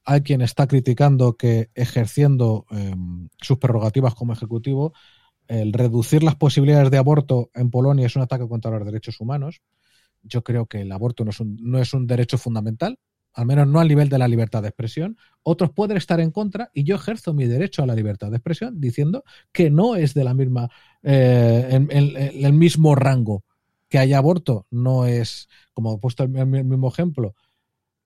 Hay 0.04 0.22
quien 0.22 0.42
está 0.42 0.68
criticando 0.68 1.38
que 1.38 1.70
ejerciendo 1.76 2.66
eh, 2.72 2.96
sus 3.40 3.58
prerrogativas 3.58 4.16
como 4.16 4.34
ejecutivo, 4.34 4.94
el 5.48 5.74
reducir 5.74 6.24
las 6.24 6.36
posibilidades 6.36 6.90
de 6.92 6.98
aborto 6.98 7.52
en 7.54 7.70
Polonia 7.70 8.08
es 8.08 8.16
un 8.16 8.22
ataque 8.22 8.48
contra 8.48 8.72
los 8.72 8.86
derechos 8.86 9.20
humanos. 9.20 9.62
Yo 10.24 10.44
creo 10.44 10.66
que 10.66 10.82
el 10.82 10.92
aborto 10.92 11.24
no 11.24 11.32
es 11.32 11.40
un, 11.40 11.58
no 11.62 11.80
es 11.80 11.94
un 11.94 12.08
derecho 12.08 12.38
fundamental, 12.38 12.98
al 13.34 13.46
menos 13.46 13.68
no 13.68 13.80
al 13.80 13.88
nivel 13.88 14.10
de 14.10 14.18
la 14.18 14.28
libertad 14.28 14.62
de 14.62 14.70
expresión. 14.70 15.18
Otros 15.44 15.72
pueden 15.72 15.98
estar 15.98 16.20
en 16.20 16.32
contra 16.32 16.72
y 16.74 16.84
yo 16.84 16.96
ejerzo 16.96 17.34
mi 17.34 17.46
derecho 17.46 17.84
a 17.84 17.86
la 17.86 17.96
libertad 17.96 18.30
de 18.30 18.38
expresión 18.38 18.80
diciendo 18.80 19.24
que 19.52 19.70
no 19.70 19.96
es 19.96 20.14
de 20.14 20.24
la 20.24 20.34
misma, 20.34 20.70
eh, 21.04 21.88
el 22.34 22.54
mismo 22.54 22.96
rango 22.96 23.44
que 23.92 24.00
haya 24.00 24.18
aborto 24.18 24.66
no 24.72 25.06
es, 25.06 25.50
como 25.74 25.94
he 25.94 25.98
puesto 26.00 26.24
el 26.24 26.30
mismo 26.30 26.88
ejemplo, 26.88 27.36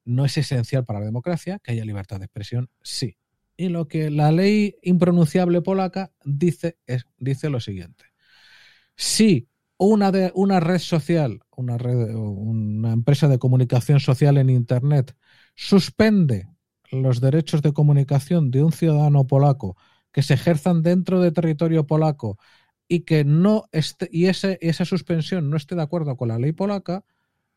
no 0.04 0.26
es 0.26 0.36
esencial 0.36 0.84
para 0.84 1.00
la 1.00 1.06
democracia, 1.06 1.60
que 1.60 1.74
haya 1.74 1.86
libertad 1.86 2.18
de 2.18 2.26
expresión, 2.26 2.70
sí. 2.82 3.18
Y 3.56 3.70
lo 3.70 3.88
que 3.88 4.10
la 4.10 4.32
ley 4.32 4.78
impronunciable 4.82 5.62
polaca 5.62 6.12
dice 6.26 6.80
es 6.88 7.06
dice 7.20 7.52
lo 7.52 7.60
siguiente. 7.60 8.06
Si 8.96 9.48
una, 9.78 10.12
de, 10.12 10.32
una 10.34 10.60
red 10.60 10.80
social, 10.80 11.42
una, 11.56 11.78
red, 11.78 12.16
una 12.16 12.92
empresa 12.92 13.28
de 13.28 13.38
comunicación 13.38 14.00
social 14.00 14.38
en 14.40 14.50
Internet 14.50 15.16
suspende 15.56 16.48
los 16.90 17.22
derechos 17.22 17.62
de 17.62 17.74
comunicación 17.74 18.50
de 18.50 18.64
un 18.64 18.72
ciudadano 18.72 19.28
polaco 19.28 19.78
que 20.12 20.24
se 20.24 20.34
ejerzan 20.34 20.82
dentro 20.82 21.22
de 21.22 21.32
territorio 21.32 21.86
polaco 21.86 22.40
y 22.88 23.02
que 23.02 23.24
no 23.24 23.66
esté, 23.72 24.10
y 24.12 24.26
ese, 24.26 24.58
esa 24.62 24.86
suspensión 24.86 25.50
no 25.50 25.58
esté 25.58 25.76
de 25.76 25.82
acuerdo 25.82 26.18
con 26.18 26.28
la 26.28 26.40
ley 26.40 26.52
polaca, 26.52 27.04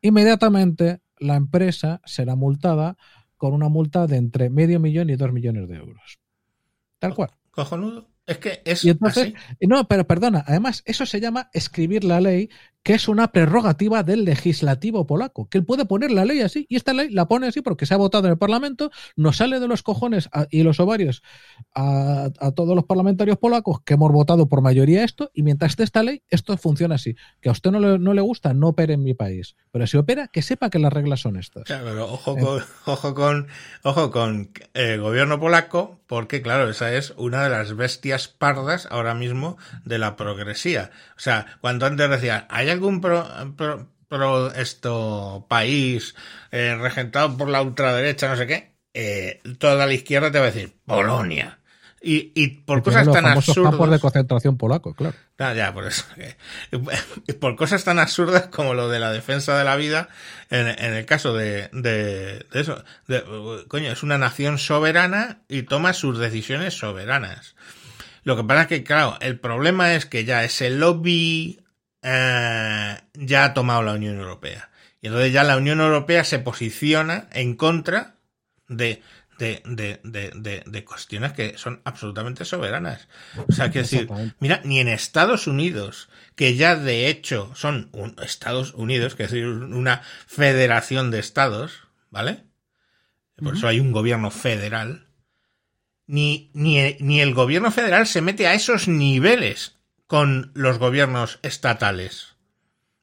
inmediatamente 0.01 1.01
la 1.19 1.37
empresa 1.37 2.01
será 2.05 2.37
multada 2.37 2.97
con 3.37 3.53
una 3.53 3.69
multa 3.69 4.07
de 4.07 4.17
entre 4.17 4.51
medio 4.51 4.81
millón 4.81 5.11
y 5.11 5.17
dos 5.17 5.33
millones 5.33 5.69
de 5.69 5.77
euros. 5.77 6.19
Tal 6.99 7.15
cual. 7.15 7.31
Cojonudo. 7.51 8.09
Es 8.27 8.39
que 8.39 8.61
es 8.65 8.85
y 8.85 8.91
entonces, 8.91 9.33
así. 9.35 9.67
No, 9.67 9.89
pero 9.89 10.07
perdona, 10.07 10.45
además 10.47 10.83
eso 10.85 11.07
se 11.07 11.19
llama 11.19 11.49
escribir 11.55 12.05
la 12.05 12.21
ley, 12.21 12.51
que 12.89 12.95
es 12.95 13.07
una 13.07 13.33
prerrogativa 13.33 14.03
del 14.03 14.25
legislativo 14.25 15.07
polaco, 15.07 15.47
que 15.51 15.59
él 15.59 15.67
puede 15.67 15.85
poner 15.85 16.11
la 16.11 16.25
ley 16.25 16.41
así, 16.41 16.65
y 16.71 16.77
esta 16.77 16.95
ley 16.95 17.11
la 17.11 17.29
pone 17.29 17.47
así 17.47 17.61
porque 17.61 17.85
se 17.85 17.93
ha 17.93 17.99
votado 17.99 18.25
en 18.25 18.31
el 18.31 18.39
Parlamento, 18.39 18.91
nos 19.15 19.37
sale 19.37 19.61
de 19.61 19.69
los 19.69 19.83
cojones 19.83 20.31
a, 20.33 20.47
y 20.49 20.63
los 20.63 20.81
ovarios 20.81 21.23
a, 21.75 22.31
a, 22.41 22.53
todos 22.53 22.75
los 22.75 22.87
parlamentarios 22.87 23.37
polacos 23.37 23.83
que 23.85 23.93
hemos 23.93 24.11
votado 24.11 24.49
por 24.49 24.63
mayoría 24.63 25.05
esto, 25.05 25.31
y 25.35 25.43
mientras 25.43 25.73
esté 25.73 25.83
esta 25.83 26.03
ley, 26.03 26.23
esto 26.31 26.57
funciona 26.57 26.95
así. 26.95 27.15
Que 27.43 27.51
a 27.51 27.53
usted 27.53 27.71
no 27.73 27.79
le, 27.79 27.99
no 27.99 28.15
le 28.15 28.23
gusta, 28.23 28.55
no 28.55 28.69
opere 28.69 28.95
en 28.95 29.03
mi 29.03 29.13
país. 29.13 29.55
Pero 29.71 29.87
si 29.87 29.99
opera, 29.99 30.29
que 30.29 30.41
sepa 30.41 30.71
que 30.71 30.79
las 30.79 30.91
reglas 30.91 31.21
son 31.21 31.37
estas. 31.37 31.65
Claro, 31.65 31.85
pero 31.85 32.05
ojo 32.07 32.39
con, 32.39 32.59
eh. 32.63 32.65
ojo 32.87 33.15
con, 33.15 33.49
ojo 33.83 34.11
con 34.11 34.51
el 34.73 34.99
gobierno 34.99 35.39
polaco, 35.39 36.01
porque 36.07 36.41
claro, 36.41 36.71
esa 36.71 36.95
es 36.95 37.13
una 37.19 37.45
de 37.45 37.51
las 37.51 37.77
bestias 37.77 38.29
pardas 38.29 38.89
ahora 38.91 39.15
mismo 39.15 39.59
de 39.85 39.99
la 39.99 40.17
progresía. 40.17 40.91
O 41.19 41.21
sea, 41.21 41.59
cuando 41.61 41.85
antes 41.85 42.09
decían, 42.09 42.47
¿hay 42.49 42.71
algún 42.79 43.01
pro, 43.01 43.27
pro, 43.57 43.89
pro 44.09 44.53
esto 44.55 45.47
país 45.49 46.15
eh, 46.51 46.77
regentado 46.81 47.37
por 47.37 47.49
la 47.49 47.61
ultraderecha, 47.61 48.29
no 48.29 48.37
sé 48.37 48.47
qué? 48.47 48.73
Eh, 48.95 49.43
toda 49.59 49.87
la 49.87 49.93
izquierda 49.93 50.31
te 50.31 50.39
va 50.39 50.47
a 50.47 50.51
decir, 50.51 50.77
Polonia. 50.87 51.59
Y, 52.01 52.31
y 52.37 52.49
por 52.49 52.85
cosas 52.85 53.11
tan 53.11 53.27
absurdas. 53.27 53.73
campos 53.73 53.91
de 53.91 53.99
concentración 53.99 54.57
polaco, 54.57 54.95
claro. 54.95 55.17
Ah, 55.39 55.53
ya, 55.53 55.75
por 55.75 55.85
eso. 55.85 56.05
Por 57.41 57.57
cosas 57.57 57.83
tan 57.83 57.99
absurdas 57.99 58.47
como 58.47 58.75
lo 58.75 58.89
de 58.89 59.01
la 59.01 59.11
defensa 59.11 59.59
de 59.59 59.65
la 59.65 59.75
vida, 59.75 60.09
en, 60.49 60.69
en 60.69 60.95
el 60.95 61.05
caso 61.07 61.35
de, 61.35 61.69
de, 61.73 62.47
de 62.53 62.61
eso. 62.61 62.85
De, 63.09 63.25
coño, 63.67 63.91
es 63.91 64.05
una 64.05 64.17
nación 64.17 64.59
soberana 64.59 65.41
y 65.49 65.63
toma 65.63 65.93
sus 65.93 66.19
decisiones 66.19 66.79
soberanas. 66.79 67.57
Lo 68.23 68.37
que 68.37 68.45
pasa 68.45 68.63
es 68.63 68.69
que, 68.69 68.85
claro, 68.85 69.17
el 69.21 69.41
problema 69.41 69.95
es 69.95 70.07
que 70.07 70.25
ya 70.25 70.45
ese 70.45 70.71
lobby 70.71 71.61
eh, 72.11 72.97
ya 73.15 73.45
ha 73.45 73.55
tomado 73.55 73.83
la 73.83 73.93
Unión 73.93 74.17
Europea. 74.19 74.71
Y 75.01 75.09
entonces 75.09 75.33
ya 75.33 75.45
la 75.45 75.57
Unión 75.59 75.81
Europea 75.81 76.25
se 76.25 76.39
posiciona 76.39 77.29
en 77.33 77.55
contra 77.55 78.17
de, 78.67 79.03
de, 79.39 79.63
de, 79.65 80.01
de, 80.03 80.63
de, 80.67 80.85
cuestiones 80.85 81.33
que 81.33 81.57
son 81.59 81.81
absolutamente 81.85 82.45
soberanas. 82.45 83.09
O 83.47 83.53
sea, 83.53 83.71
que 83.71 83.81
decir, 83.81 84.09
mira, 84.41 84.61
ni 84.65 84.81
en 84.81 84.89
Estados 84.89 85.47
Unidos, 85.47 86.09
que 86.35 86.57
ya 86.57 86.77
de 86.77 87.09
hecho 87.09 87.53
son 87.55 87.91
un- 87.93 88.17
Estados 88.23 88.75
Unidos, 88.75 89.15
que 89.15 89.25
es 89.25 89.31
decir, 89.31 89.47
una 89.47 90.03
federación 90.27 91.11
de 91.11 91.19
estados, 91.21 91.83
¿vale? 92.11 92.45
Por 93.37 93.55
eso 93.57 93.69
hay 93.69 93.79
un 93.81 93.93
gobierno 93.93 94.31
federal. 94.33 95.07
Ni, 96.07 96.51
ni, 96.55 96.97
ni 97.01 97.21
el 97.21 97.35
gobierno 97.35 97.71
federal 97.71 98.07
se 98.07 98.23
mete 98.23 98.47
a 98.47 98.55
esos 98.55 98.89
niveles 98.89 99.78
con 100.09 100.51
los 100.55 100.79
gobiernos 100.79 101.39
estatales. 101.43 102.35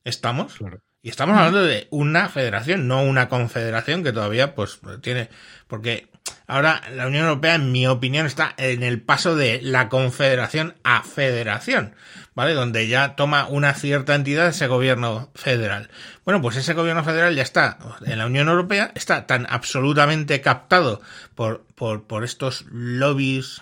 ¿Estamos? 0.04 0.56
Claro. 0.56 0.80
Y 1.02 1.10
estamos 1.10 1.38
hablando 1.38 1.64
de 1.64 1.88
una 1.92 2.30
federación, 2.30 2.88
no 2.88 3.04
una 3.04 3.30
confederación 3.30 4.04
que 4.04 4.12
todavía 4.12 4.56
pues 4.56 4.80
tiene 5.02 5.30
porque 5.68 6.10
ahora 6.48 6.82
la 6.92 7.06
Unión 7.06 7.26
Europea 7.26 7.54
en 7.56 7.72
mi 7.72 7.86
opinión 7.86 8.26
está 8.26 8.56
en 8.58 8.82
el 8.82 9.04
paso 9.04 9.36
de 9.36 9.62
la 9.62 9.88
confederación 9.88 10.74
a 10.84 11.04
federación, 11.04 11.94
¿vale? 12.34 12.56
Donde 12.56 12.88
ya 12.88 13.16
toma 13.16 13.48
una 13.48 13.76
cierta 13.76 14.16
entidad 14.16 14.48
ese 14.48 14.66
gobierno 14.66 15.30
federal. 15.36 15.92
Bueno, 16.24 16.42
pues 16.42 16.56
ese 16.56 16.74
gobierno 16.74 17.04
federal 17.04 17.36
ya 17.36 17.44
está 17.44 17.78
en 18.04 18.18
la 18.18 18.26
Unión 18.26 18.48
Europea, 18.48 18.92
está 18.96 19.28
tan 19.28 19.46
absolutamente 19.48 20.42
captado 20.42 21.02
por 21.36 21.68
por 21.76 22.08
por 22.08 22.24
estos 22.24 22.66
lobbies 22.72 23.62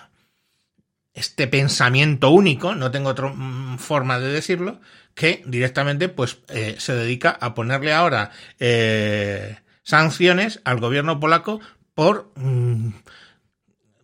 este 1.14 1.46
pensamiento 1.46 2.30
único, 2.30 2.74
no 2.74 2.90
tengo 2.90 3.10
otra 3.10 3.28
mm, 3.28 3.78
forma 3.78 4.18
de 4.18 4.28
decirlo, 4.28 4.80
que 5.14 5.42
directamente 5.46 6.08
pues 6.08 6.38
eh, 6.48 6.74
se 6.78 6.94
dedica 6.94 7.30
a 7.40 7.54
ponerle 7.54 7.92
ahora 7.92 8.32
eh, 8.58 9.58
sanciones 9.82 10.60
al 10.64 10.80
gobierno 10.80 11.20
polaco 11.20 11.60
por 11.94 12.32
mm, 12.34 12.90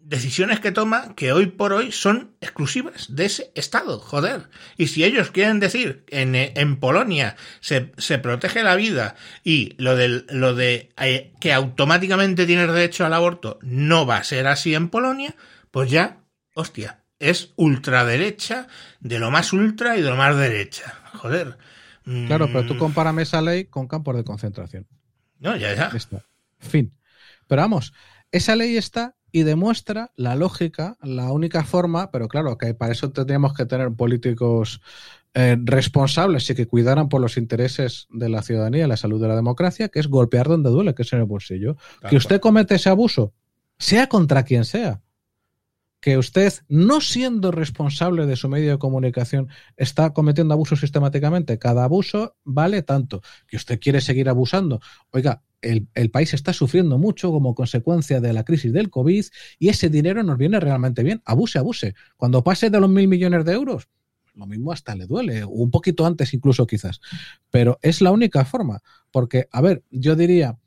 decisiones 0.02 0.60
que 0.60 0.70
toma 0.70 1.14
que 1.16 1.32
hoy 1.32 1.46
por 1.46 1.72
hoy 1.72 1.90
son 1.90 2.36
exclusivas 2.40 3.14
de 3.14 3.26
ese 3.26 3.50
Estado, 3.56 3.98
joder. 3.98 4.48
Y 4.76 4.86
si 4.86 5.02
ellos 5.02 5.32
quieren 5.32 5.58
decir 5.58 6.04
en, 6.08 6.36
eh, 6.36 6.52
en 6.54 6.78
Polonia 6.78 7.36
se, 7.58 7.92
se 7.98 8.18
protege 8.18 8.62
la 8.62 8.76
vida 8.76 9.16
y 9.42 9.74
lo, 9.78 9.96
del, 9.96 10.26
lo 10.30 10.54
de 10.54 10.92
que 11.40 11.52
automáticamente 11.52 12.46
tienes 12.46 12.68
derecho 12.68 13.04
al 13.04 13.14
aborto 13.14 13.58
no 13.62 14.06
va 14.06 14.18
a 14.18 14.24
ser 14.24 14.46
así 14.46 14.76
en 14.76 14.90
Polonia, 14.90 15.34
pues 15.72 15.90
ya, 15.90 16.20
hostia, 16.54 16.99
es 17.20 17.52
ultraderecha 17.56 18.66
de 18.98 19.20
lo 19.20 19.30
más 19.30 19.52
ultra 19.52 19.96
y 19.96 20.02
de 20.02 20.10
lo 20.10 20.16
más 20.16 20.36
derecha. 20.36 20.94
Joder. 21.14 21.58
Mm, 22.04 22.26
Claro, 22.26 22.48
pero 22.48 22.66
tú 22.66 22.76
compárame 22.76 23.22
esa 23.22 23.40
ley 23.40 23.66
con 23.66 23.86
campos 23.86 24.16
de 24.16 24.24
concentración. 24.24 24.86
No, 25.38 25.56
ya, 25.56 25.74
ya. 25.74 25.90
Está. 25.94 26.24
Fin. 26.58 26.92
Pero 27.46 27.62
vamos, 27.62 27.92
esa 28.32 28.56
ley 28.56 28.76
está 28.76 29.16
y 29.32 29.42
demuestra 29.42 30.12
la 30.16 30.34
lógica, 30.34 30.96
la 31.02 31.30
única 31.30 31.64
forma, 31.64 32.10
pero 32.10 32.26
claro, 32.26 32.58
que 32.58 32.74
para 32.74 32.92
eso 32.92 33.12
tendríamos 33.12 33.54
que 33.54 33.66
tener 33.66 33.92
políticos 33.92 34.80
eh, 35.34 35.56
responsables 35.62 36.48
y 36.50 36.54
que 36.54 36.66
cuidaran 36.66 37.08
por 37.08 37.20
los 37.20 37.36
intereses 37.36 38.08
de 38.10 38.28
la 38.28 38.42
ciudadanía 38.42 38.86
y 38.86 38.88
la 38.88 38.96
salud 38.96 39.20
de 39.20 39.28
la 39.28 39.36
democracia, 39.36 39.88
que 39.88 40.00
es 40.00 40.08
golpear 40.08 40.48
donde 40.48 40.70
duele, 40.70 40.94
que 40.94 41.02
es 41.02 41.12
en 41.12 41.20
el 41.20 41.26
bolsillo. 41.26 41.76
Que 42.08 42.16
usted 42.16 42.40
comete 42.40 42.74
ese 42.74 42.88
abuso, 42.88 43.32
sea 43.78 44.08
contra 44.08 44.42
quien 44.42 44.64
sea. 44.64 45.02
Que 46.00 46.16
usted, 46.16 46.52
no 46.68 47.00
siendo 47.00 47.50
responsable 47.50 48.26
de 48.26 48.36
su 48.36 48.48
medio 48.48 48.70
de 48.72 48.78
comunicación, 48.78 49.48
está 49.76 50.14
cometiendo 50.14 50.54
abuso 50.54 50.76
sistemáticamente. 50.76 51.58
Cada 51.58 51.84
abuso 51.84 52.36
vale 52.44 52.82
tanto. 52.82 53.22
Que 53.46 53.56
usted 53.56 53.78
quiere 53.78 54.00
seguir 54.00 54.28
abusando. 54.28 54.80
Oiga, 55.10 55.42
el, 55.60 55.88
el 55.94 56.10
país 56.10 56.32
está 56.32 56.52
sufriendo 56.52 56.98
mucho 56.98 57.30
como 57.30 57.54
consecuencia 57.54 58.20
de 58.20 58.32
la 58.32 58.44
crisis 58.44 58.72
del 58.72 58.88
COVID 58.88 59.26
y 59.58 59.68
ese 59.68 59.90
dinero 59.90 60.22
nos 60.22 60.38
viene 60.38 60.58
realmente 60.58 61.02
bien. 61.02 61.20
Abuse, 61.26 61.58
abuse. 61.58 61.94
Cuando 62.16 62.42
pase 62.42 62.70
de 62.70 62.80
los 62.80 62.88
mil 62.88 63.06
millones 63.06 63.44
de 63.44 63.52
euros, 63.52 63.88
lo 64.34 64.46
mismo 64.46 64.72
hasta 64.72 64.94
le 64.94 65.06
duele, 65.06 65.44
un 65.44 65.70
poquito 65.70 66.06
antes 66.06 66.32
incluso 66.34 66.66
quizás. 66.66 67.00
Pero 67.50 67.78
es 67.82 68.00
la 68.00 68.10
única 68.10 68.44
forma. 68.44 68.80
Porque, 69.10 69.48
a 69.52 69.60
ver, 69.60 69.84
yo 69.90 70.16
diría 70.16 70.58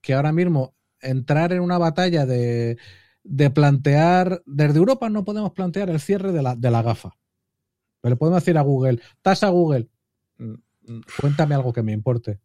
que 0.00 0.14
ahora 0.14 0.32
mismo 0.32 0.74
entrar 1.00 1.52
en 1.52 1.60
una 1.60 1.78
batalla 1.78 2.26
de, 2.26 2.78
de 3.28 3.50
plantear, 3.50 4.42
desde 4.46 4.78
Europa 4.78 5.10
no 5.10 5.24
podemos 5.24 5.52
plantear 5.52 5.90
el 5.90 6.00
cierre 6.00 6.32
de 6.32 6.42
la, 6.42 6.56
de 6.56 6.70
la 6.70 6.82
gafa. 6.82 7.10
Pero 8.00 8.14
le 8.14 8.16
podemos 8.16 8.42
decir 8.42 8.56
a 8.56 8.62
Google, 8.62 9.00
tasa 9.22 9.48
Google, 9.48 9.88
cuéntame 11.20 11.54
algo 11.54 11.72
que 11.72 11.82
me 11.82 11.92
importe. 11.92 12.40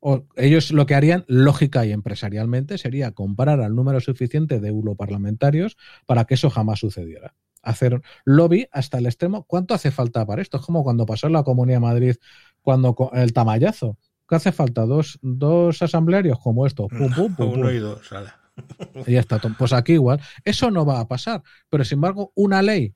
O 0.00 0.26
ellos 0.36 0.70
lo 0.70 0.86
que 0.86 0.94
harían, 0.94 1.24
lógica 1.26 1.84
y 1.84 1.90
empresarialmente, 1.90 2.78
sería 2.78 3.10
comprar 3.12 3.60
al 3.60 3.74
número 3.74 4.00
suficiente 4.00 4.60
de 4.60 4.68
europarlamentarios 4.68 5.76
para 6.06 6.24
que 6.24 6.34
eso 6.34 6.50
jamás 6.50 6.78
sucediera. 6.78 7.34
Hacer 7.62 8.00
lobby 8.24 8.68
hasta 8.70 8.98
el 8.98 9.06
extremo. 9.06 9.42
¿Cuánto 9.42 9.74
hace 9.74 9.90
falta 9.90 10.24
para 10.24 10.40
esto? 10.40 10.58
Es 10.58 10.62
como 10.64 10.84
cuando 10.84 11.04
pasó 11.04 11.26
en 11.26 11.32
la 11.32 11.42
Comunidad 11.42 11.78
de 11.78 11.80
Madrid, 11.80 12.16
cuando 12.62 12.94
el 13.12 13.32
tamallazo. 13.32 13.98
¿Qué 14.28 14.36
hace 14.36 14.52
falta? 14.52 14.86
Dos, 14.86 15.18
dos 15.20 15.82
asamblearios 15.82 16.38
como 16.38 16.64
estos. 16.64 16.86
Pum, 16.88 17.12
pum, 17.12 17.34
pum, 17.34 17.52
Uno 17.54 17.72
y 17.72 17.78
dos, 17.78 18.12
ala. 18.12 18.47
Y 19.06 19.12
ya 19.12 19.20
está. 19.20 19.38
Pues 19.38 19.72
aquí 19.72 19.94
igual. 19.94 20.20
Eso 20.44 20.70
no 20.70 20.84
va 20.84 21.00
a 21.00 21.08
pasar. 21.08 21.42
Pero 21.70 21.84
sin 21.84 21.96
embargo, 21.96 22.32
una 22.34 22.62
ley 22.62 22.94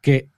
que 0.00 0.30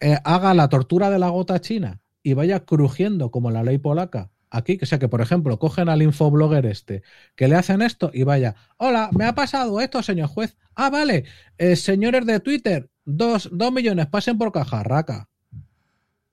eh, 0.00 0.18
haga 0.24 0.54
la 0.54 0.68
tortura 0.68 1.10
de 1.10 1.18
la 1.18 1.28
gota 1.28 1.60
china 1.60 2.00
y 2.22 2.34
vaya 2.34 2.64
crujiendo 2.64 3.30
como 3.30 3.50
la 3.50 3.62
ley 3.62 3.78
polaca 3.78 4.30
aquí, 4.50 4.76
que 4.76 4.86
sea 4.86 4.98
que 4.98 5.08
por 5.08 5.20
ejemplo 5.20 5.58
cogen 5.58 5.88
al 5.88 6.02
infoblogger 6.02 6.66
este, 6.66 7.02
que 7.36 7.48
le 7.48 7.56
hacen 7.56 7.82
esto 7.82 8.10
y 8.12 8.24
vaya, 8.24 8.56
hola, 8.76 9.10
me 9.16 9.24
ha 9.24 9.34
pasado 9.34 9.80
esto, 9.80 10.02
señor 10.02 10.28
juez. 10.28 10.56
Ah, 10.74 10.90
vale, 10.90 11.24
eh, 11.58 11.76
señores 11.76 12.26
de 12.26 12.40
Twitter, 12.40 12.90
dos, 13.04 13.48
dos 13.52 13.72
millones, 13.72 14.06
pasen 14.08 14.36
por 14.36 14.52
caja, 14.52 14.82
raca. 14.82 15.28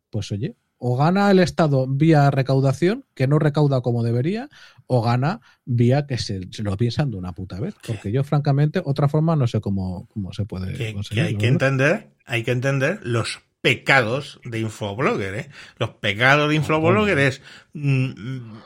Pues 0.09 0.31
oye, 0.31 0.55
o 0.77 0.95
gana 0.97 1.31
el 1.31 1.39
Estado 1.39 1.87
vía 1.87 2.29
recaudación, 2.31 3.05
que 3.15 3.27
no 3.27 3.39
recauda 3.39 3.81
como 3.81 4.03
debería, 4.03 4.49
o 4.85 5.01
gana 5.01 5.41
vía 5.65 6.05
que 6.07 6.17
se, 6.17 6.47
se 6.51 6.63
lo 6.63 6.77
piensan 6.77 7.11
de 7.11 7.17
una 7.17 7.33
puta 7.33 7.59
vez. 7.59 7.75
Porque 7.85 8.11
yo, 8.11 8.23
francamente, 8.23 8.81
otra 8.85 9.07
forma 9.09 9.35
no 9.35 9.47
sé 9.47 9.59
cómo, 9.61 10.07
cómo 10.13 10.33
se 10.33 10.45
puede 10.45 10.73
Que, 10.73 10.77
que 10.87 10.93
conseguir. 10.93 11.23
hay 11.23 11.35
que 11.37 11.47
entender, 11.47 12.09
hay 12.25 12.43
que 12.43 12.51
entender 12.51 12.99
los 13.03 13.39
pecados 13.61 14.39
de 14.45 14.59
Infoblogger, 14.59 15.33
¿eh? 15.35 15.49
Los 15.77 15.89
pecados 15.95 16.47
de 16.49 16.55
Infoblogger 16.55 17.17
es 17.19 17.41
mm, 17.73 18.11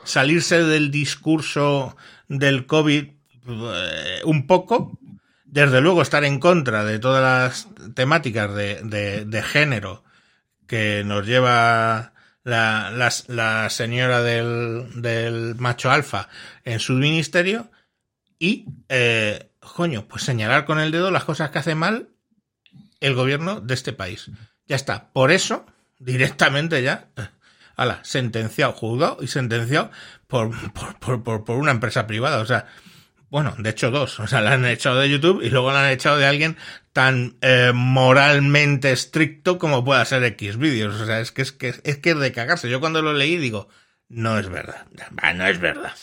salirse 0.04 0.62
del 0.62 0.90
discurso 0.90 1.96
del 2.28 2.66
COVID 2.66 3.04
eh, 3.48 4.20
un 4.24 4.46
poco, 4.46 4.98
desde 5.44 5.80
luego 5.80 6.02
estar 6.02 6.24
en 6.24 6.38
contra 6.38 6.84
de 6.84 6.98
todas 6.98 7.22
las 7.22 7.94
temáticas 7.94 8.54
de, 8.54 8.82
de, 8.82 9.24
de 9.24 9.42
género 9.42 10.04
que 10.66 11.02
nos 11.04 11.26
lleva 11.26 12.12
la, 12.44 13.12
la, 13.28 13.70
señora 13.70 14.22
del, 14.22 15.00
del 15.00 15.54
macho 15.56 15.90
alfa 15.90 16.28
en 16.64 16.80
su 16.80 16.94
ministerio 16.94 17.70
y, 18.38 18.66
eh, 18.88 19.50
coño, 19.60 20.08
pues 20.08 20.22
señalar 20.22 20.64
con 20.64 20.80
el 20.80 20.90
dedo 20.90 21.10
las 21.10 21.24
cosas 21.24 21.50
que 21.50 21.58
hace 21.58 21.74
mal 21.74 22.08
el 23.00 23.14
gobierno 23.14 23.60
de 23.60 23.74
este 23.74 23.92
país. 23.92 24.30
Ya 24.66 24.76
está. 24.76 25.12
Por 25.12 25.30
eso, 25.30 25.66
directamente 25.98 26.82
ya, 26.82 27.08
ala, 27.76 28.00
sentenciado, 28.02 28.72
juzgado 28.72 29.18
y 29.20 29.28
sentenciado 29.28 29.90
por, 30.26 30.50
por, 30.72 30.98
por, 30.98 31.22
por, 31.22 31.44
por 31.44 31.58
una 31.58 31.70
empresa 31.70 32.06
privada. 32.06 32.38
O 32.38 32.46
sea, 32.46 32.66
bueno, 33.32 33.54
de 33.56 33.70
hecho 33.70 33.90
dos. 33.90 34.20
O 34.20 34.26
sea, 34.26 34.42
la 34.42 34.52
han 34.52 34.66
echado 34.66 35.00
de 35.00 35.08
YouTube 35.08 35.40
y 35.42 35.48
luego 35.48 35.72
la 35.72 35.86
han 35.86 35.90
echado 35.90 36.18
de 36.18 36.26
alguien 36.26 36.58
tan 36.92 37.38
eh, 37.40 37.72
moralmente 37.74 38.92
estricto 38.92 39.56
como 39.58 39.82
pueda 39.82 40.04
ser 40.04 40.22
X 40.22 40.58
vídeos. 40.58 41.00
O 41.00 41.06
sea, 41.06 41.18
es 41.18 41.32
que 41.32 41.40
es 41.40 41.50
que 41.50 41.68
es 41.82 41.96
que 41.96 42.10
es 42.10 42.18
de 42.18 42.30
cagarse. 42.30 42.68
Yo 42.68 42.78
cuando 42.78 43.00
lo 43.00 43.14
leí 43.14 43.38
digo, 43.38 43.70
no 44.10 44.38
es 44.38 44.50
verdad. 44.50 44.86
No 45.34 45.46
es 45.46 45.58
verdad. 45.58 45.94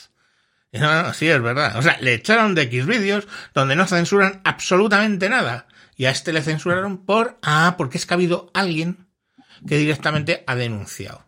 No, 0.71 1.03
no, 1.03 1.13
sí 1.13 1.29
es 1.29 1.39
verdad. 1.39 1.77
O 1.77 1.83
sea, 1.83 1.99
le 2.01 2.15
echaron 2.15 2.55
de 2.55 2.63
X 2.63 2.87
vídeos 2.87 3.27
donde 3.53 3.75
no 3.75 3.85
censuran 3.85 4.41
absolutamente 4.43 5.29
nada. 5.29 5.67
Y 5.95 6.05
a 6.05 6.09
este 6.09 6.33
le 6.33 6.41
censuraron 6.41 7.05
por, 7.05 7.37
ah, 7.43 7.75
porque 7.77 7.99
es 7.99 8.07
que 8.07 8.15
ha 8.15 8.17
habido 8.17 8.49
alguien 8.55 9.07
que 9.67 9.77
directamente 9.77 10.43
ha 10.47 10.55
denunciado. 10.55 11.27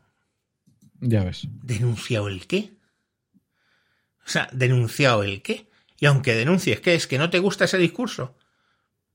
Ya 1.00 1.24
ves. 1.24 1.48
¿Denunciado 1.62 2.28
el 2.28 2.48
qué? 2.48 2.74
O 4.26 4.30
sea, 4.32 4.50
¿denunciado 4.52 5.22
el 5.22 5.44
qué? 5.44 5.70
Y 6.02 6.08
aunque 6.08 6.34
denuncies, 6.34 6.82
¿qué 6.82 6.96
es? 6.96 7.06
¿Que 7.06 7.20
no 7.20 7.30
te 7.30 7.38
gusta 7.38 7.66
ese 7.66 7.78
discurso? 7.78 8.36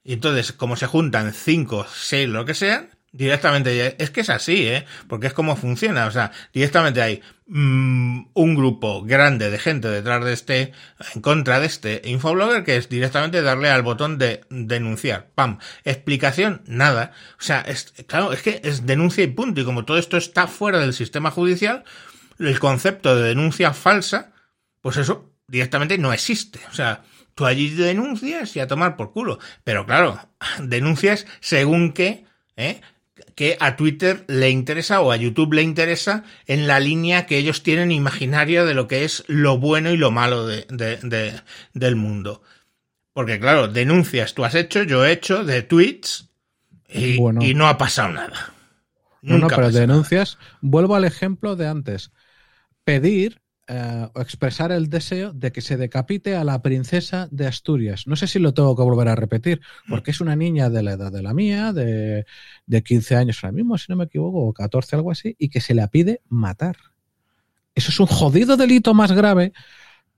Y 0.05 0.13
entonces, 0.13 0.53
como 0.53 0.77
se 0.77 0.87
juntan 0.87 1.35
cinco, 1.35 1.85
seis, 1.93 2.29
lo 2.29 2.45
que 2.45 2.55
sea, 2.55 2.89
directamente, 3.11 4.01
es 4.01 4.11
que 4.11 4.21
es 4.21 4.31
así, 4.31 4.69
¿eh? 4.69 4.87
Porque 5.09 5.27
es 5.27 5.33
como 5.33 5.57
funciona, 5.57 6.07
o 6.07 6.13
sea, 6.13 6.31
directamente 6.53 7.03
hay 7.03 7.23
mm, 7.49 8.27
un 8.35 8.55
grupo 8.55 9.03
grande 9.03 9.51
de 9.51 9.59
gente 9.59 9.89
detrás 9.89 10.25
de 10.25 10.33
este, 10.33 10.73
en 11.13 11.23
contra 11.23 11.59
de 11.59 11.67
este 11.67 12.03
infoblogger, 12.05 12.63
que 12.63 12.77
es 12.77 12.89
directamente 12.89 13.43
darle 13.43 13.69
al 13.69 13.83
botón 13.83 14.17
de 14.17 14.43
denunciar, 14.49 15.31
pam, 15.35 15.59
explicación, 15.83 16.63
nada, 16.69 17.11
o 17.37 17.43
sea, 17.43 17.63
es, 17.63 17.95
claro, 18.07 18.33
es 18.33 18.43
que 18.43 18.61
es 18.63 18.87
denuncia 18.87 19.25
y 19.25 19.27
punto, 19.27 19.61
y 19.61 19.65
como 19.65 19.85
todo 19.85 19.99
esto 19.99 20.17
está 20.17 20.47
fuera 20.47 20.79
del 20.79 20.93
sistema 20.93 21.33
judicial, 21.33 21.83
el 22.39 22.61
concepto 22.61 23.17
de 23.17 23.31
denuncia 23.31 23.73
falsa, 23.73 24.35
pues 24.83 24.99
eso 24.99 25.36
directamente 25.48 25.98
no 25.98 26.12
existe, 26.12 26.60
o 26.70 26.74
sea, 26.74 27.02
tú 27.35 27.47
allí 27.47 27.68
denuncias 27.68 28.56
y 28.56 28.60
a 28.60 28.66
tomar 28.66 28.97
por 28.97 29.12
culo, 29.12 29.39
pero 29.62 29.86
claro, 29.86 30.18
denuncias 30.60 31.27
según 31.40 31.93
qué, 31.93 32.24
¿eh? 32.56 32.81
que 33.35 33.56
a 33.60 33.77
Twitter 33.77 34.24
le 34.28 34.51
interesa 34.51 35.01
o 35.01 35.12
a 35.12 35.16
YouTube 35.16 35.55
le 35.55 35.62
interesa 35.62 36.24
en 36.47 36.66
la 36.66 36.81
línea 36.81 37.27
que 37.27 37.39
ellos 37.39 37.62
tienen 37.62 37.93
imaginaria 37.93 38.64
de 38.64 38.74
lo 38.74 38.89
que 38.89 39.05
es 39.05 39.24
lo 39.27 39.59
bueno 39.59 39.90
y 39.90 39.97
lo 39.97 40.10
malo 40.10 40.47
de, 40.47 40.66
de, 40.70 41.40
del 41.74 41.97
mundo. 41.97 42.43
Porque 43.12 43.39
claro, 43.39 43.68
denuncias 43.68 44.35
tú 44.35 44.44
has 44.44 44.55
hecho, 44.55 44.82
yo 44.82 45.05
he 45.05 45.12
hecho 45.12 45.44
de 45.44 45.62
tweets 45.62 46.31
y, 46.89 47.16
y 47.16 47.55
no 47.55 47.68
ha 47.68 47.78
pasado 47.78 48.10
nada. 48.10 48.55
no, 49.23 49.39
no, 49.39 49.48
pero 49.48 49.70
denuncias, 49.70 50.39
vuelvo 50.60 50.94
al 50.94 51.05
ejemplo 51.05 51.56
de 51.56 51.68
antes. 51.68 52.12
Pedir 52.85 53.43
eh, 53.68 54.09
o 54.14 54.20
expresar 54.20 54.70
el 54.70 54.88
deseo 54.88 55.32
de 55.32 55.51
que 55.51 55.60
se 55.60 55.76
decapite 55.76 56.36
a 56.36 56.44
la 56.44 56.62
princesa 56.62 57.28
de 57.30 57.47
Asturias. 57.47 58.06
No 58.06 58.14
sé 58.14 58.26
si 58.26 58.38
lo 58.38 58.55
tengo 58.55 58.76
que 58.76 58.82
volver 58.82 59.09
a 59.09 59.16
repetir, 59.16 59.60
porque 59.88 60.12
es 60.12 60.20
una 60.20 60.36
niña 60.36 60.70
de 60.70 60.82
la 60.82 60.93
edad 60.93 61.10
de 61.10 61.22
la 61.22 61.34
mía, 61.34 61.72
de, 61.72 62.26
de 62.66 62.82
15 62.82 63.16
años 63.16 63.43
ahora 63.43 63.56
mismo, 63.56 63.76
si 63.76 63.86
no 63.88 63.97
me 63.97 64.05
equivoco, 64.05 64.47
o 64.47 64.52
14, 64.52 64.97
algo 64.97 65.10
así, 65.10 65.34
y 65.38 65.48
que 65.48 65.60
se 65.60 65.74
le 65.74 65.86
pide 65.88 66.20
matar. 66.28 66.76
Eso 67.74 67.90
es 67.90 68.01
un 68.01 68.06
jodido 68.06 68.56
delito 68.56 68.94
más 68.94 69.12
grave 69.12 69.52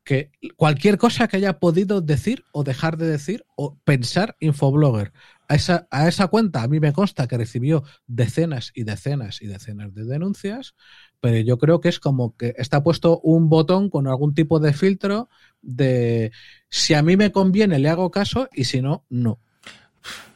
que 0.05 0.31
cualquier 0.57 0.97
cosa 0.97 1.29
que 1.29 1.37
haya 1.37 1.59
podido 1.59 2.01
decir 2.01 2.45
o 2.53 2.65
dejar 2.65 2.97
de 2.97 3.07
decir 3.09 3.45
o 3.57 3.77
pensar 3.85 4.37
Infoblogger. 4.41 5.13
A 5.49 5.55
esa, 5.55 5.89
a 5.91 6.09
esa 6.09 6.29
cuenta 6.29 6.63
a 6.63 6.69
mí 6.69 6.79
me 6.79 6.93
consta 6.93 7.27
que 7.27 7.39
recibió 7.39 7.83
decenas 8.07 8.71
y 8.75 8.85
decenas 8.85 9.41
y 9.41 9.47
decenas 9.47 9.95
de 9.95 10.05
denuncias 10.05 10.75
pero 11.21 11.39
yo 11.39 11.59
creo 11.59 11.81
que 11.81 11.89
es 11.89 11.99
como 11.99 12.37
que 12.37 12.55
está 12.59 12.83
puesto 12.83 13.21
un 13.21 13.49
botón 13.49 13.91
con 13.91 14.07
algún 14.07 14.35
tipo 14.35 14.61
de 14.61 14.73
filtro 14.73 15.29
de 15.63 16.33
si 16.69 16.95
a 16.95 17.03
mí 17.03 17.17
me 17.17 17.33
conviene 17.33 17.79
le 17.79 17.89
hago 17.89 18.11
caso 18.11 18.49
y 18.53 18.65
si 18.65 18.81
no, 18.81 19.05
no. 19.09 19.41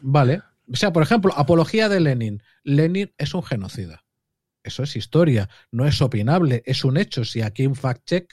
Vale. 0.01 0.43
O 0.71 0.77
sea, 0.77 0.93
por 0.93 1.03
ejemplo, 1.03 1.33
apología 1.37 1.89
de 1.89 2.01
Lenin. 2.01 2.43
Lenin 2.65 3.13
es 3.19 3.35
un 3.35 3.43
genocida. 3.43 4.05
Eso 4.65 4.83
es 4.83 4.97
historia, 4.97 5.49
no 5.71 5.87
es 5.87 6.01
opinable, 6.03 6.63
es 6.67 6.85
un 6.85 6.97
hecho. 6.97 7.25
Si 7.25 7.43
aquí 7.43 7.67
un 7.67 7.75
fact-check, 7.75 8.29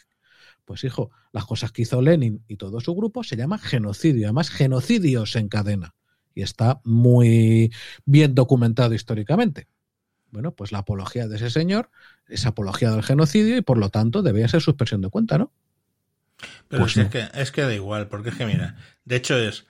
pues 0.65 0.84
hijo, 0.84 1.11
las 1.31 1.45
cosas 1.45 1.72
que 1.72 1.84
hizo 1.84 2.01
Lenin 2.01 2.43
y 2.47 2.57
todo 2.57 2.80
su 2.80 2.95
grupo 2.95 3.23
se 3.23 3.35
llama 3.35 3.57
genocidio. 3.57 4.27
Además, 4.27 4.49
genocidios 4.49 5.35
en 5.35 5.49
cadena. 5.49 5.95
Y 6.35 6.41
está 6.41 6.81
muy 6.84 7.73
bien 8.06 8.35
documentado 8.35 8.93
históricamente. 8.93 9.68
Bueno, 10.31 10.53
pues 10.53 10.72
la 10.72 10.80
apología 10.80 11.27
de 11.27 11.38
ese 11.38 11.49
señor 11.49 11.89
es 12.27 12.45
apología 12.45 12.91
del 12.91 13.03
genocidio 13.03 13.57
y 13.57 13.61
por 13.61 13.77
lo 13.77 13.89
tanto 13.89 14.22
debería 14.22 14.47
ser 14.47 14.61
suspensión 14.61 15.01
de 15.01 15.10
cuenta, 15.10 15.38
¿no? 15.38 15.51
Pero 16.68 16.84
pues 16.84 16.95
es, 16.97 17.10
que, 17.10 17.27
es 17.34 17.51
que 17.51 17.64
da 17.64 17.73
igual, 17.73 18.07
porque 18.07 18.30
es 18.30 18.35
que 18.35 18.45
mira, 18.45 18.77
de 19.06 19.15
hecho 19.15 19.38
es, 19.38 19.65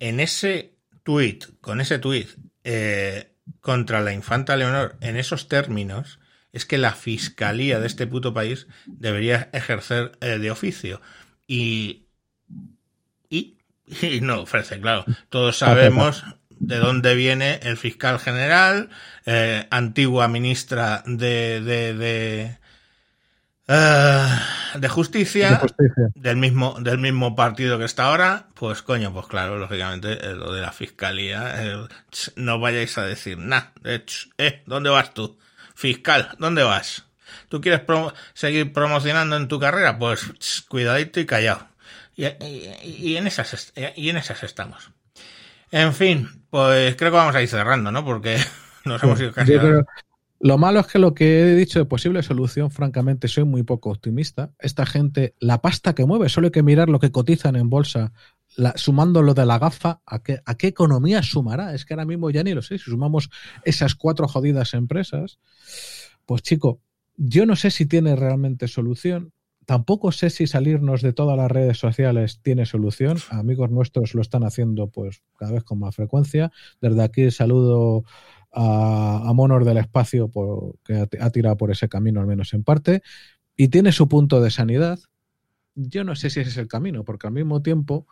en 0.00 0.20
ese 0.20 0.74
tuit, 1.02 1.44
con 1.60 1.80
ese 1.80 1.98
tuit 1.98 2.28
eh, 2.64 3.32
contra 3.60 4.00
la 4.00 4.12
infanta 4.12 4.56
Leonor, 4.56 4.96
en 5.00 5.16
esos 5.16 5.48
términos, 5.48 6.18
es 6.52 6.66
que 6.66 6.78
la 6.78 6.92
fiscalía 6.92 7.78
de 7.78 7.86
este 7.86 8.06
puto 8.06 8.34
país 8.34 8.66
debería 8.86 9.50
ejercer 9.52 10.12
eh, 10.20 10.38
de 10.38 10.50
oficio. 10.50 11.00
Y, 11.46 11.99
y, 14.02 14.20
no 14.20 14.42
ofrece, 14.42 14.80
claro. 14.80 15.04
Todos 15.28 15.58
sabemos 15.58 16.24
de 16.50 16.76
dónde 16.76 17.14
viene 17.14 17.60
el 17.62 17.76
fiscal 17.76 18.18
general, 18.18 18.90
eh, 19.26 19.66
antigua 19.70 20.28
ministra 20.28 21.02
de, 21.06 21.60
de, 21.62 21.94
de, 21.94 22.58
eh, 23.72 24.26
de, 24.74 24.88
justicia, 24.88 25.62
del 26.16 26.36
mismo 26.36 26.76
del 26.80 26.98
mismo 26.98 27.36
partido 27.36 27.78
que 27.78 27.84
está 27.84 28.06
ahora, 28.06 28.48
pues 28.54 28.82
coño, 28.82 29.12
pues 29.12 29.26
claro, 29.26 29.58
lógicamente 29.58 30.12
eh, 30.12 30.34
lo 30.34 30.52
de 30.52 30.60
la 30.60 30.72
fiscalía, 30.72 31.86
no 32.34 32.58
vayáis 32.58 32.98
a 32.98 33.04
decir 33.04 33.38
nada, 33.38 33.72
eh, 33.84 34.62
¿dónde 34.66 34.90
vas 34.90 35.14
tú? 35.14 35.38
Fiscal, 35.76 36.30
¿dónde 36.38 36.64
vas? 36.64 37.04
¿Tú 37.48 37.60
quieres 37.60 37.82
seguir 38.34 38.72
promocionando 38.72 39.36
en 39.36 39.46
tu 39.46 39.60
carrera? 39.60 39.98
Pues 39.98 40.64
cuidadito 40.68 41.20
y 41.20 41.26
callado. 41.26 41.69
Y, 42.20 43.08
y, 43.08 43.16
en 43.16 43.26
esas, 43.26 43.72
y 43.96 44.10
en 44.10 44.16
esas 44.18 44.42
estamos. 44.42 44.92
En 45.70 45.94
fin, 45.94 46.28
pues 46.50 46.96
creo 46.96 47.10
que 47.10 47.16
vamos 47.16 47.34
a 47.34 47.42
ir 47.42 47.48
cerrando, 47.48 47.90
¿no? 47.90 48.04
Porque 48.04 48.36
nos 48.84 49.02
hemos 49.02 49.20
ido 49.20 49.32
casi. 49.32 49.54
lo 50.40 50.58
malo 50.58 50.80
es 50.80 50.86
que 50.86 50.98
lo 50.98 51.14
que 51.14 51.40
he 51.40 51.54
dicho 51.54 51.78
de 51.78 51.84
posible 51.86 52.22
solución, 52.22 52.70
francamente, 52.70 53.28
soy 53.28 53.44
muy 53.44 53.62
poco 53.62 53.90
optimista. 53.90 54.52
Esta 54.58 54.84
gente, 54.84 55.34
la 55.38 55.62
pasta 55.62 55.94
que 55.94 56.04
mueve, 56.04 56.28
solo 56.28 56.48
hay 56.48 56.50
que 56.50 56.62
mirar 56.62 56.90
lo 56.90 56.98
que 56.98 57.10
cotizan 57.10 57.56
en 57.56 57.70
bolsa, 57.70 58.12
sumando 58.74 59.22
lo 59.22 59.32
de 59.32 59.46
la 59.46 59.58
gafa, 59.58 60.02
¿a 60.04 60.22
qué, 60.22 60.40
¿a 60.44 60.56
qué 60.56 60.66
economía 60.66 61.22
sumará? 61.22 61.74
Es 61.74 61.86
que 61.86 61.94
ahora 61.94 62.04
mismo 62.04 62.30
ya 62.30 62.42
ni 62.42 62.52
lo 62.52 62.60
sé. 62.60 62.76
Si 62.76 62.90
sumamos 62.90 63.30
esas 63.64 63.94
cuatro 63.94 64.28
jodidas 64.28 64.74
empresas, 64.74 65.38
pues 66.26 66.42
chico, 66.42 66.80
yo 67.16 67.46
no 67.46 67.56
sé 67.56 67.70
si 67.70 67.86
tiene 67.86 68.16
realmente 68.16 68.68
solución. 68.68 69.32
Tampoco 69.70 70.10
sé 70.10 70.30
si 70.30 70.48
salirnos 70.48 71.00
de 71.00 71.12
todas 71.12 71.36
las 71.36 71.48
redes 71.48 71.78
sociales 71.78 72.40
tiene 72.42 72.66
solución. 72.66 73.18
Amigos 73.30 73.70
nuestros 73.70 74.16
lo 74.16 74.20
están 74.20 74.42
haciendo 74.42 74.88
pues 74.88 75.22
cada 75.36 75.52
vez 75.52 75.62
con 75.62 75.78
más 75.78 75.94
frecuencia. 75.94 76.50
Desde 76.80 77.00
aquí 77.04 77.30
saludo 77.30 78.02
a, 78.50 79.22
a 79.28 79.32
Monor 79.32 79.64
del 79.64 79.76
Espacio 79.76 80.26
por, 80.26 80.74
que 80.84 81.06
ha 81.20 81.30
tirado 81.30 81.56
por 81.56 81.70
ese 81.70 81.88
camino, 81.88 82.18
al 82.18 82.26
menos 82.26 82.52
en 82.52 82.64
parte, 82.64 83.02
y 83.56 83.68
tiene 83.68 83.92
su 83.92 84.08
punto 84.08 84.40
de 84.40 84.50
sanidad. 84.50 84.98
Yo 85.76 86.02
no 86.02 86.16
sé 86.16 86.30
si 86.30 86.40
ese 86.40 86.50
es 86.50 86.56
el 86.56 86.66
camino, 86.66 87.04
porque 87.04 87.28
al 87.28 87.32
mismo 87.32 87.62
tiempo 87.62 88.08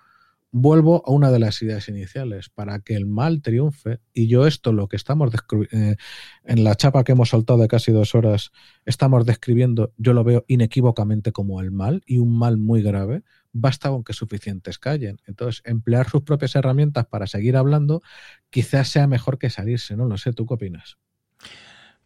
vuelvo 0.50 1.02
a 1.06 1.12
una 1.12 1.30
de 1.30 1.38
las 1.38 1.60
ideas 1.62 1.88
iniciales, 1.88 2.48
para 2.48 2.80
que 2.80 2.94
el 2.94 3.06
mal 3.06 3.42
triunfe, 3.42 4.00
y 4.12 4.28
yo 4.28 4.46
esto, 4.46 4.72
lo 4.72 4.88
que 4.88 4.96
estamos 4.96 5.32
eh, 5.72 5.96
en 6.44 6.64
la 6.64 6.74
chapa 6.74 7.04
que 7.04 7.12
hemos 7.12 7.30
soltado 7.30 7.58
de 7.60 7.68
casi 7.68 7.92
dos 7.92 8.14
horas, 8.14 8.50
estamos 8.84 9.26
describiendo, 9.26 9.92
yo 9.96 10.12
lo 10.12 10.24
veo 10.24 10.44
inequívocamente 10.48 11.32
como 11.32 11.60
el 11.60 11.70
mal, 11.70 12.02
y 12.06 12.18
un 12.18 12.38
mal 12.38 12.56
muy 12.56 12.82
grave, 12.82 13.22
basta 13.52 13.90
con 13.90 14.04
que 14.04 14.12
suficientes 14.12 14.78
callen. 14.78 15.20
Entonces, 15.26 15.62
emplear 15.64 16.08
sus 16.08 16.22
propias 16.22 16.54
herramientas 16.54 17.06
para 17.06 17.26
seguir 17.26 17.56
hablando, 17.56 18.02
quizás 18.50 18.88
sea 18.88 19.06
mejor 19.06 19.38
que 19.38 19.50
salirse, 19.50 19.96
no 19.96 20.06
lo 20.06 20.18
sé, 20.18 20.32
¿tú 20.32 20.46
qué 20.46 20.54
opinas? 20.54 20.98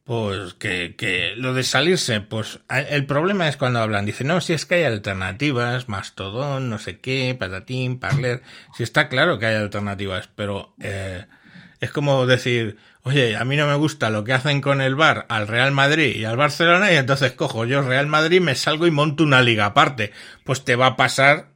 Pues 0.04 0.54
que, 0.54 0.96
que 0.96 1.34
lo 1.36 1.54
de 1.54 1.62
salirse, 1.62 2.20
pues 2.20 2.58
el 2.68 3.06
problema 3.06 3.48
es 3.48 3.56
cuando 3.56 3.78
hablan, 3.78 4.04
dicen, 4.04 4.26
no, 4.26 4.40
si 4.40 4.52
es 4.52 4.66
que 4.66 4.74
hay 4.74 4.84
alternativas, 4.84 5.88
Mastodon, 5.88 6.68
no 6.68 6.78
sé 6.78 6.98
qué, 6.98 7.36
Patatín, 7.38 8.00
Parler, 8.00 8.42
si 8.74 8.82
está 8.82 9.08
claro 9.08 9.38
que 9.38 9.46
hay 9.46 9.54
alternativas, 9.54 10.28
pero 10.34 10.74
eh, 10.80 11.26
es 11.78 11.92
como 11.92 12.26
decir, 12.26 12.78
oye, 13.04 13.36
a 13.36 13.44
mí 13.44 13.56
no 13.56 13.68
me 13.68 13.76
gusta 13.76 14.10
lo 14.10 14.24
que 14.24 14.32
hacen 14.32 14.60
con 14.60 14.80
el 14.80 14.96
bar 14.96 15.26
al 15.28 15.46
Real 15.46 15.70
Madrid 15.70 16.16
y 16.16 16.24
al 16.24 16.36
Barcelona 16.36 16.92
y 16.92 16.96
entonces 16.96 17.32
cojo 17.32 17.64
yo 17.64 17.82
Real 17.82 18.08
Madrid, 18.08 18.40
me 18.40 18.56
salgo 18.56 18.88
y 18.88 18.90
monto 18.90 19.22
una 19.22 19.40
liga 19.40 19.66
aparte. 19.66 20.10
Pues 20.44 20.64
te 20.64 20.74
va 20.74 20.86
a 20.86 20.96
pasar 20.96 21.51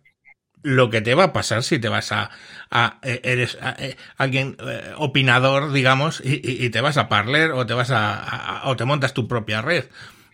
lo 0.66 0.90
que 0.90 1.00
te 1.00 1.14
va 1.14 1.24
a 1.24 1.32
pasar 1.32 1.62
si 1.62 1.78
te 1.78 1.88
vas 1.88 2.10
a, 2.10 2.30
a 2.72 2.98
eh, 3.02 3.20
eres 3.22 3.56
eh, 3.78 3.96
alguien 4.18 4.56
eh, 4.66 4.92
opinador, 4.96 5.72
digamos, 5.72 6.20
y, 6.24 6.40
y, 6.42 6.70
te 6.70 6.80
vas 6.80 6.96
a 6.96 7.08
Parler 7.08 7.52
o 7.52 7.64
te 7.66 7.74
vas 7.74 7.92
a, 7.92 8.62
o 8.64 8.74
te 8.76 8.84
montas 8.84 9.14
tu 9.14 9.28
propia 9.28 9.62
red. 9.62 9.84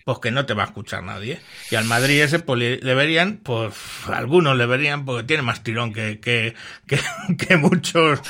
Pues 0.05 0.19
que 0.19 0.33
no 0.33 0.47
te 0.47 0.55
va 0.55 0.65
a 0.65 0.67
escuchar 0.67 1.05
nadie. 1.05 1.41
Y 1.71 1.77
al 1.77 1.85
Madrid 1.85 2.23
ese 2.23 2.41
pues, 2.41 2.59
le 2.83 2.95
verían, 2.95 3.37
pues 3.37 3.73
algunos 4.09 4.57
le 4.57 4.67
verían 4.67 5.05
porque 5.05 5.23
tiene 5.23 5.45
más 5.45 5.63
tirón 5.63 5.93
que, 5.93 6.19
que, 6.19 6.57
que, 6.89 6.99
que 7.39 7.57
muchos 7.57 8.21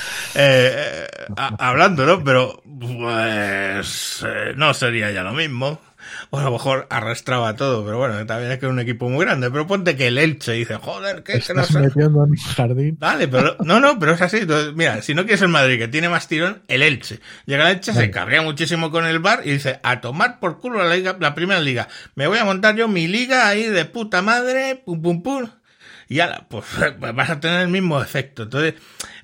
hablando, 1.39 2.05
¿no? 2.05 2.23
Pero 2.23 2.63
pues 2.79 4.27
no 4.57 4.75
sería 4.75 5.13
ya 5.13 5.23
lo 5.23 5.33
mismo 5.33 5.81
o 6.31 6.39
a 6.39 6.45
lo 6.45 6.53
mejor 6.53 6.87
arrastraba 6.91 7.57
todo, 7.57 7.85
pero 7.85 7.99
bueno, 7.99 8.25
también 8.27 8.53
es 8.53 8.59
que 8.59 8.67
es 8.67 8.73
un 8.73 8.81
equipo 8.81 9.09
muy 9.09 9.25
grande. 9.25 9.51
Pero 9.51 9.67
ponte 9.67 9.97
que 9.97 10.09
el 10.09 10.19
Elche 10.19 10.53
dice, 10.53 10.77
joder, 10.77 11.23
que, 11.23 11.41
que 11.41 11.55
no 11.55 11.63
metiendo 11.81 12.25
en 12.25 12.37
jardín. 12.37 12.97
Vale, 12.99 13.29
pero 13.29 13.57
no, 13.65 13.81
no, 13.81 13.99
pero 13.99 14.13
es 14.13 14.23
así. 14.23 14.39
Entonces, 14.39 14.75
mira, 14.75 15.03
si 15.03 15.15
no 15.15 15.23
quieres 15.23 15.43
el 15.43 15.49
Madrid, 15.49 15.79
que 15.79 15.89
tiene 15.89 16.09
más 16.09 16.29
tirón, 16.29 16.63
el 16.69 16.83
Elche. 16.83 17.21
Llega 17.47 17.69
el 17.69 17.77
Elche, 17.77 17.93
se 17.93 18.11
carga 18.11 18.43
muchísimo 18.43 18.91
con 18.91 19.07
el 19.07 19.19
bar 19.19 19.43
y 19.45 19.53
dice, 19.53 19.81
a 19.83 20.01
tomar 20.01 20.41
por 20.41 20.59
culo 20.59 20.83
la, 20.83 20.95
liga, 20.95 21.17
la 21.21 21.35
primera 21.35 21.61
liga. 21.61 21.89
Me 22.15 22.27
voy 22.27 22.39
a 22.39 22.45
montar 22.45 22.77
yo 22.77 22.89
mi 22.89 23.09
liga 23.09 23.49
ahí 23.49 23.67
de 23.67 23.85
puta 23.85 24.23
madre, 24.23 24.83
pum, 24.85 25.03
pum, 25.03 25.23
pum. 25.23 25.49
y 26.09 26.19
pues, 26.49 26.65
pues 26.99 27.15
vas 27.15 27.31
a 27.31 27.41
tener 27.41 27.61
el 27.63 27.69
mismo 27.69 28.01
efecto. 28.01 28.45
Entonces, 28.45 28.75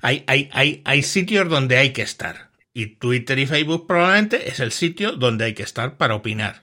hay, 0.01 0.23
hay, 0.27 0.49
hay, 0.53 0.81
hay 0.85 1.03
sitios 1.03 1.49
donde 1.49 1.77
hay 1.77 1.91
que 1.91 2.01
estar. 2.01 2.49
Y 2.73 2.95
Twitter 2.95 3.37
y 3.39 3.47
Facebook 3.47 3.87
probablemente 3.87 4.49
es 4.49 4.59
el 4.59 4.71
sitio 4.71 5.13
donde 5.13 5.45
hay 5.45 5.53
que 5.53 5.63
estar 5.63 5.97
para 5.97 6.15
opinar. 6.15 6.61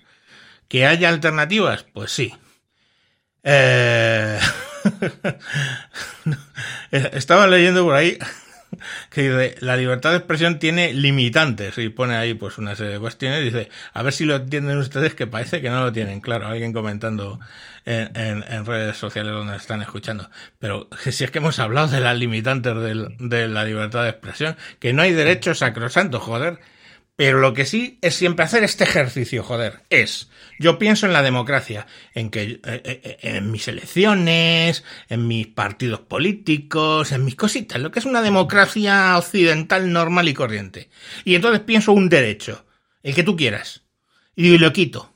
¿Que 0.69 0.87
haya 0.87 1.09
alternativas? 1.09 1.85
Pues 1.93 2.11
sí. 2.11 2.35
Eh... 3.43 4.39
Estaba 6.91 7.47
leyendo 7.47 7.85
por 7.85 7.95
ahí 7.95 8.19
que 9.11 9.23
dice, 9.23 9.57
la 9.61 9.77
libertad 9.77 10.11
de 10.11 10.19
expresión 10.19 10.59
tiene 10.59 10.93
limitantes 10.93 11.79
y 11.79 11.89
pone 11.89 12.17
ahí 12.17 12.35
pues 12.35 12.59
una 12.59 12.77
serie 12.77 12.95
de 12.95 12.99
cuestiones 12.99 13.41
y 13.41 13.45
dice, 13.45 13.69
a 13.93 14.03
ver 14.03 14.13
si 14.13 14.25
lo 14.25 14.37
entienden 14.37 14.79
ustedes 14.79 15.15
que 15.15 15.27
parece 15.27 15.61
que 15.61 15.71
no 15.71 15.81
lo 15.81 15.93
tienen, 15.93 16.21
claro, 16.21 16.47
alguien 16.47 16.73
comentando 16.73 17.41
en, 17.85 18.45
en, 18.49 18.67
redes 18.67 18.97
sociales 18.97 19.33
donde 19.33 19.57
están 19.57 19.83
escuchando. 19.83 20.29
Pero 20.59 20.89
si 20.99 21.25
es 21.25 21.31
que 21.31 21.39
hemos 21.39 21.59
hablado 21.59 21.89
de 21.89 22.01
las 22.01 22.19
limitantes 22.19 22.75
de 22.75 23.49
la 23.49 23.65
libertad 23.65 24.03
de 24.03 24.11
expresión, 24.11 24.57
que 24.79 24.93
no 24.93 25.03
hay 25.03 25.13
derecho 25.13 25.55
sacrosanto, 25.55 26.21
joder. 26.21 26.59
Pero 27.17 27.41
lo 27.41 27.55
que 27.55 27.65
sí 27.65 27.99
es 28.03 28.15
siempre 28.15 28.45
hacer 28.45 28.63
este 28.63 28.85
ejercicio, 28.85 29.43
joder, 29.43 29.85
es, 29.89 30.29
yo 30.59 30.79
pienso 30.79 31.07
en 31.07 31.15
la 31.15 31.23
democracia, 31.23 31.87
en 32.15 32.29
que 32.29 32.43
eh, 32.43 32.61
eh, 32.63 33.01
eh, 33.03 33.19
en 33.23 33.51
mis 33.51 33.67
elecciones, 33.69 34.85
en 35.09 35.27
mis 35.27 35.47
partidos 35.47 36.01
políticos, 36.01 37.13
en 37.13 37.25
mis 37.25 37.35
cositas, 37.35 37.81
lo 37.81 37.91
que 37.91 38.01
es 38.01 38.05
una 38.05 38.21
democracia 38.21 39.17
occidental 39.17 39.91
normal 39.91 40.29
y 40.29 40.35
corriente. 40.35 40.91
Y 41.25 41.35
entonces 41.35 41.61
pienso 41.61 41.93
un 41.93 42.11
derecho, 42.11 42.67
el 43.03 43.15
que 43.15 43.23
tú 43.23 43.35
quieras, 43.35 43.85
y 44.35 44.59
lo 44.59 44.71
quito. 44.75 45.15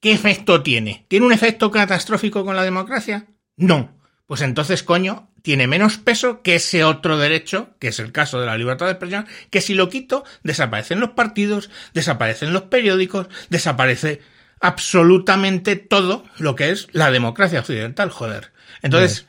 ¿Qué 0.00 0.12
efecto 0.12 0.62
tiene? 0.62 1.06
¿Tiene 1.08 1.24
un 1.24 1.32
efecto 1.32 1.70
catastrófico 1.70 2.44
con 2.44 2.56
la 2.56 2.62
democracia? 2.62 3.26
No. 3.56 3.95
Pues 4.26 4.40
entonces, 4.40 4.82
coño, 4.82 5.28
tiene 5.42 5.68
menos 5.68 5.98
peso 5.98 6.42
que 6.42 6.56
ese 6.56 6.82
otro 6.82 7.16
derecho, 7.16 7.70
que 7.78 7.88
es 7.88 8.00
el 8.00 8.10
caso 8.10 8.40
de 8.40 8.46
la 8.46 8.58
libertad 8.58 8.86
de 8.86 8.92
expresión, 8.92 9.26
que 9.50 9.60
si 9.60 9.74
lo 9.74 9.88
quito, 9.88 10.24
desaparecen 10.42 10.98
los 10.98 11.10
partidos, 11.10 11.70
desaparecen 11.94 12.52
los 12.52 12.62
periódicos, 12.62 13.28
desaparece 13.50 14.20
absolutamente 14.60 15.76
todo 15.76 16.24
lo 16.38 16.56
que 16.56 16.70
es 16.70 16.88
la 16.90 17.12
democracia 17.12 17.60
occidental, 17.60 18.10
joder. 18.10 18.50
Entonces, 18.82 19.26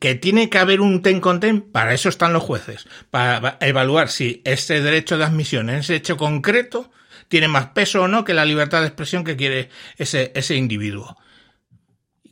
que 0.00 0.16
tiene 0.16 0.50
que 0.50 0.58
haber 0.58 0.80
un 0.80 1.02
ten 1.02 1.20
con 1.20 1.38
ten, 1.38 1.60
para 1.60 1.94
eso 1.94 2.08
están 2.08 2.32
los 2.32 2.42
jueces, 2.42 2.88
para 3.10 3.56
evaluar 3.60 4.08
si 4.08 4.42
ese 4.44 4.80
derecho 4.80 5.16
de 5.16 5.24
admisión 5.24 5.70
en 5.70 5.76
ese 5.76 5.94
hecho 5.94 6.16
concreto 6.16 6.90
tiene 7.28 7.46
más 7.46 7.66
peso 7.66 8.02
o 8.02 8.08
no 8.08 8.24
que 8.24 8.34
la 8.34 8.44
libertad 8.44 8.80
de 8.80 8.88
expresión 8.88 9.22
que 9.22 9.36
quiere 9.36 9.70
ese, 9.96 10.32
ese 10.34 10.56
individuo 10.56 11.16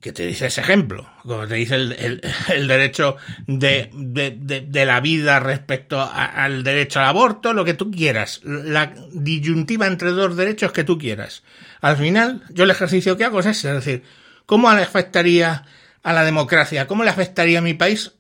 que 0.02 0.12
te 0.12 0.26
dice 0.26 0.46
ese 0.46 0.60
ejemplo, 0.60 1.08
como 1.22 1.46
te 1.46 1.54
dice 1.54 1.76
el, 1.76 2.20
el, 2.48 2.66
derecho 2.66 3.16
de, 3.46 3.88
de, 3.94 4.32
de, 4.66 4.84
la 4.84 5.00
vida 5.00 5.38
respecto 5.38 6.02
al 6.02 6.64
derecho 6.64 6.98
al 6.98 7.06
aborto, 7.06 7.52
lo 7.52 7.64
que 7.64 7.74
tú 7.74 7.88
quieras, 7.92 8.40
la 8.42 8.92
disyuntiva 9.12 9.86
entre 9.86 10.10
dos 10.10 10.36
derechos 10.36 10.72
que 10.72 10.82
tú 10.82 10.98
quieras. 10.98 11.44
Al 11.80 11.96
final, 11.96 12.42
yo 12.50 12.64
el 12.64 12.72
ejercicio 12.72 13.16
que 13.16 13.24
hago 13.24 13.38
es 13.38 13.46
ese, 13.46 13.68
es 13.68 13.74
decir, 13.76 14.02
¿cómo 14.44 14.72
le 14.72 14.82
afectaría 14.82 15.66
a 16.02 16.12
la 16.12 16.24
democracia, 16.24 16.88
cómo 16.88 17.04
le 17.04 17.10
afectaría 17.10 17.60
a 17.60 17.62
mi 17.62 17.74
país 17.74 18.10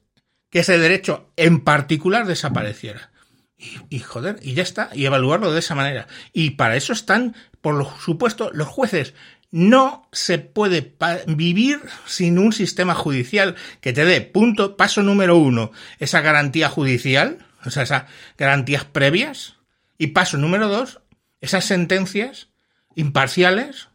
que 0.50 0.60
ese 0.60 0.78
derecho 0.78 1.32
en 1.36 1.64
particular 1.64 2.26
desapareciera? 2.26 3.10
Y, 3.58 3.96
y, 3.96 3.98
joder, 3.98 4.38
y 4.40 4.54
ya 4.54 4.62
está, 4.62 4.90
y 4.92 5.04
evaluarlo 5.04 5.52
de 5.52 5.58
esa 5.58 5.74
manera. 5.74 6.06
Y 6.32 6.50
para 6.50 6.76
eso 6.76 6.92
están, 6.92 7.34
por 7.60 7.88
supuesto, 7.98 8.52
los 8.52 8.68
jueces. 8.68 9.14
No 9.52 10.08
se 10.12 10.38
puede 10.38 10.96
vivir 11.28 11.80
sin 12.06 12.38
un 12.38 12.52
sistema 12.52 12.94
judicial 12.94 13.54
que 13.80 13.92
te 13.92 14.04
dé, 14.04 14.22
punto, 14.22 14.76
paso 14.76 15.02
número 15.02 15.36
uno, 15.36 15.70
esa 15.98 16.22
garantía 16.22 16.68
judicial, 16.68 17.46
o 17.64 17.70
sea, 17.70 17.84
esas 17.84 18.04
garantías 18.38 18.86
previas, 18.86 19.56
y 19.98 20.08
paso 20.08 20.38
número 20.38 20.68
dos, 20.68 21.00
esas 21.40 21.66
sentencias 21.66 22.48
imparciales 22.96 23.88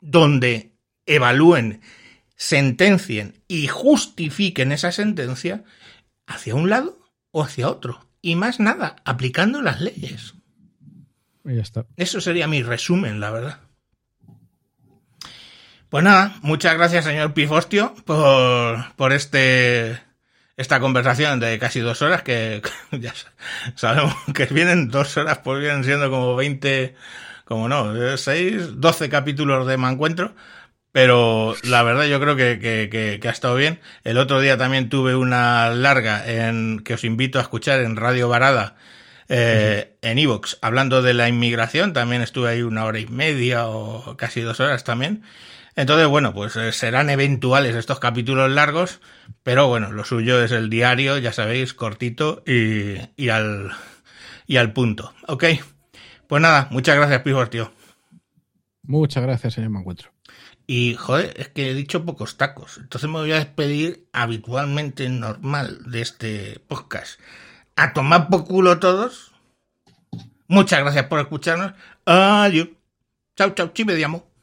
donde 0.00 0.76
evalúen, 1.06 1.80
sentencien 2.36 3.42
y 3.48 3.66
justifiquen 3.66 4.70
esa 4.70 4.92
sentencia 4.92 5.64
hacia 6.26 6.54
un 6.54 6.70
lado 6.70 6.98
o 7.30 7.42
hacia 7.42 7.68
otro. 7.68 8.06
Y 8.22 8.36
más 8.36 8.60
nada, 8.60 8.96
aplicando 9.04 9.60
las 9.60 9.80
leyes. 9.80 10.34
Y 11.44 11.56
ya 11.56 11.62
está. 11.62 11.86
Eso 11.96 12.20
sería 12.20 12.46
mi 12.46 12.62
resumen, 12.62 13.20
la 13.20 13.30
verdad. 13.30 13.60
Pues 15.94 16.02
nada, 16.02 16.34
muchas 16.42 16.74
gracias, 16.74 17.04
señor 17.04 17.34
Pifostio, 17.34 17.94
por, 18.04 18.92
por 18.96 19.12
este 19.12 19.96
esta 20.56 20.80
conversación 20.80 21.38
de 21.38 21.56
casi 21.60 21.78
dos 21.78 22.02
horas, 22.02 22.22
que 22.22 22.62
ya 22.90 23.14
sabemos 23.76 24.12
que 24.34 24.46
vienen 24.46 24.88
dos 24.88 25.16
horas, 25.16 25.38
pues 25.44 25.60
vienen 25.60 25.84
siendo 25.84 26.10
como 26.10 26.34
20, 26.34 26.96
como 27.44 27.68
no, 27.68 28.16
6, 28.16 28.80
12 28.80 29.08
capítulos 29.08 29.68
de 29.68 29.76
Mancuentro. 29.76 30.34
Pero 30.90 31.54
la 31.62 31.84
verdad 31.84 32.06
yo 32.06 32.18
creo 32.18 32.34
que, 32.34 32.58
que, 32.58 33.20
que, 33.22 33.28
ha 33.28 33.30
estado 33.30 33.54
bien. 33.54 33.78
El 34.02 34.18
otro 34.18 34.40
día 34.40 34.58
también 34.58 34.88
tuve 34.88 35.14
una 35.14 35.70
larga 35.70 36.26
en 36.26 36.80
que 36.80 36.94
os 36.94 37.04
invito 37.04 37.38
a 37.38 37.42
escuchar 37.42 37.78
en 37.82 37.94
Radio 37.94 38.28
Varada, 38.28 38.74
eh, 39.28 39.94
en 40.02 40.18
Evox, 40.18 40.58
hablando 40.60 41.02
de 41.02 41.14
la 41.14 41.28
inmigración. 41.28 41.92
También 41.92 42.20
estuve 42.20 42.50
ahí 42.50 42.62
una 42.62 42.84
hora 42.84 42.98
y 42.98 43.06
media 43.06 43.68
o 43.68 44.16
casi 44.16 44.40
dos 44.40 44.58
horas 44.58 44.82
también. 44.82 45.22
Entonces, 45.76 46.06
bueno, 46.06 46.32
pues 46.32 46.54
eh, 46.56 46.72
serán 46.72 47.10
eventuales 47.10 47.74
estos 47.74 47.98
capítulos 47.98 48.50
largos, 48.50 49.00
pero 49.42 49.68
bueno, 49.68 49.90
lo 49.90 50.04
suyo 50.04 50.42
es 50.42 50.52
el 50.52 50.70
diario, 50.70 51.18
ya 51.18 51.32
sabéis, 51.32 51.74
cortito 51.74 52.42
y, 52.46 52.96
y, 53.16 53.28
al, 53.30 53.72
y 54.46 54.56
al 54.56 54.72
punto. 54.72 55.12
¿Ok? 55.26 55.44
Pues 56.28 56.40
nada, 56.40 56.68
muchas 56.70 56.96
gracias, 56.96 57.22
Pijos, 57.22 57.50
tío. 57.50 57.72
Muchas 58.82 59.22
gracias, 59.22 59.54
señor 59.54 59.70
Mancuentro. 59.70 60.10
Y, 60.66 60.94
joder, 60.94 61.34
es 61.36 61.48
que 61.48 61.70
he 61.70 61.74
dicho 61.74 62.04
pocos 62.04 62.36
tacos. 62.36 62.78
Entonces 62.78 63.10
me 63.10 63.18
voy 63.18 63.32
a 63.32 63.36
despedir 63.36 64.08
habitualmente 64.12 65.08
normal 65.08 65.90
de 65.90 66.00
este 66.00 66.60
podcast. 66.68 67.20
A 67.76 67.92
tomar 67.92 68.28
por 68.28 68.44
culo 68.44 68.78
todos. 68.78 69.32
Muchas 70.46 70.80
gracias 70.80 71.06
por 71.06 71.20
escucharnos. 71.20 71.72
Adiós. 72.06 72.68
Chao, 73.36 73.50
chao, 73.50 73.72
chi, 73.74 73.84
me 73.84 73.94
llamo. 73.94 74.33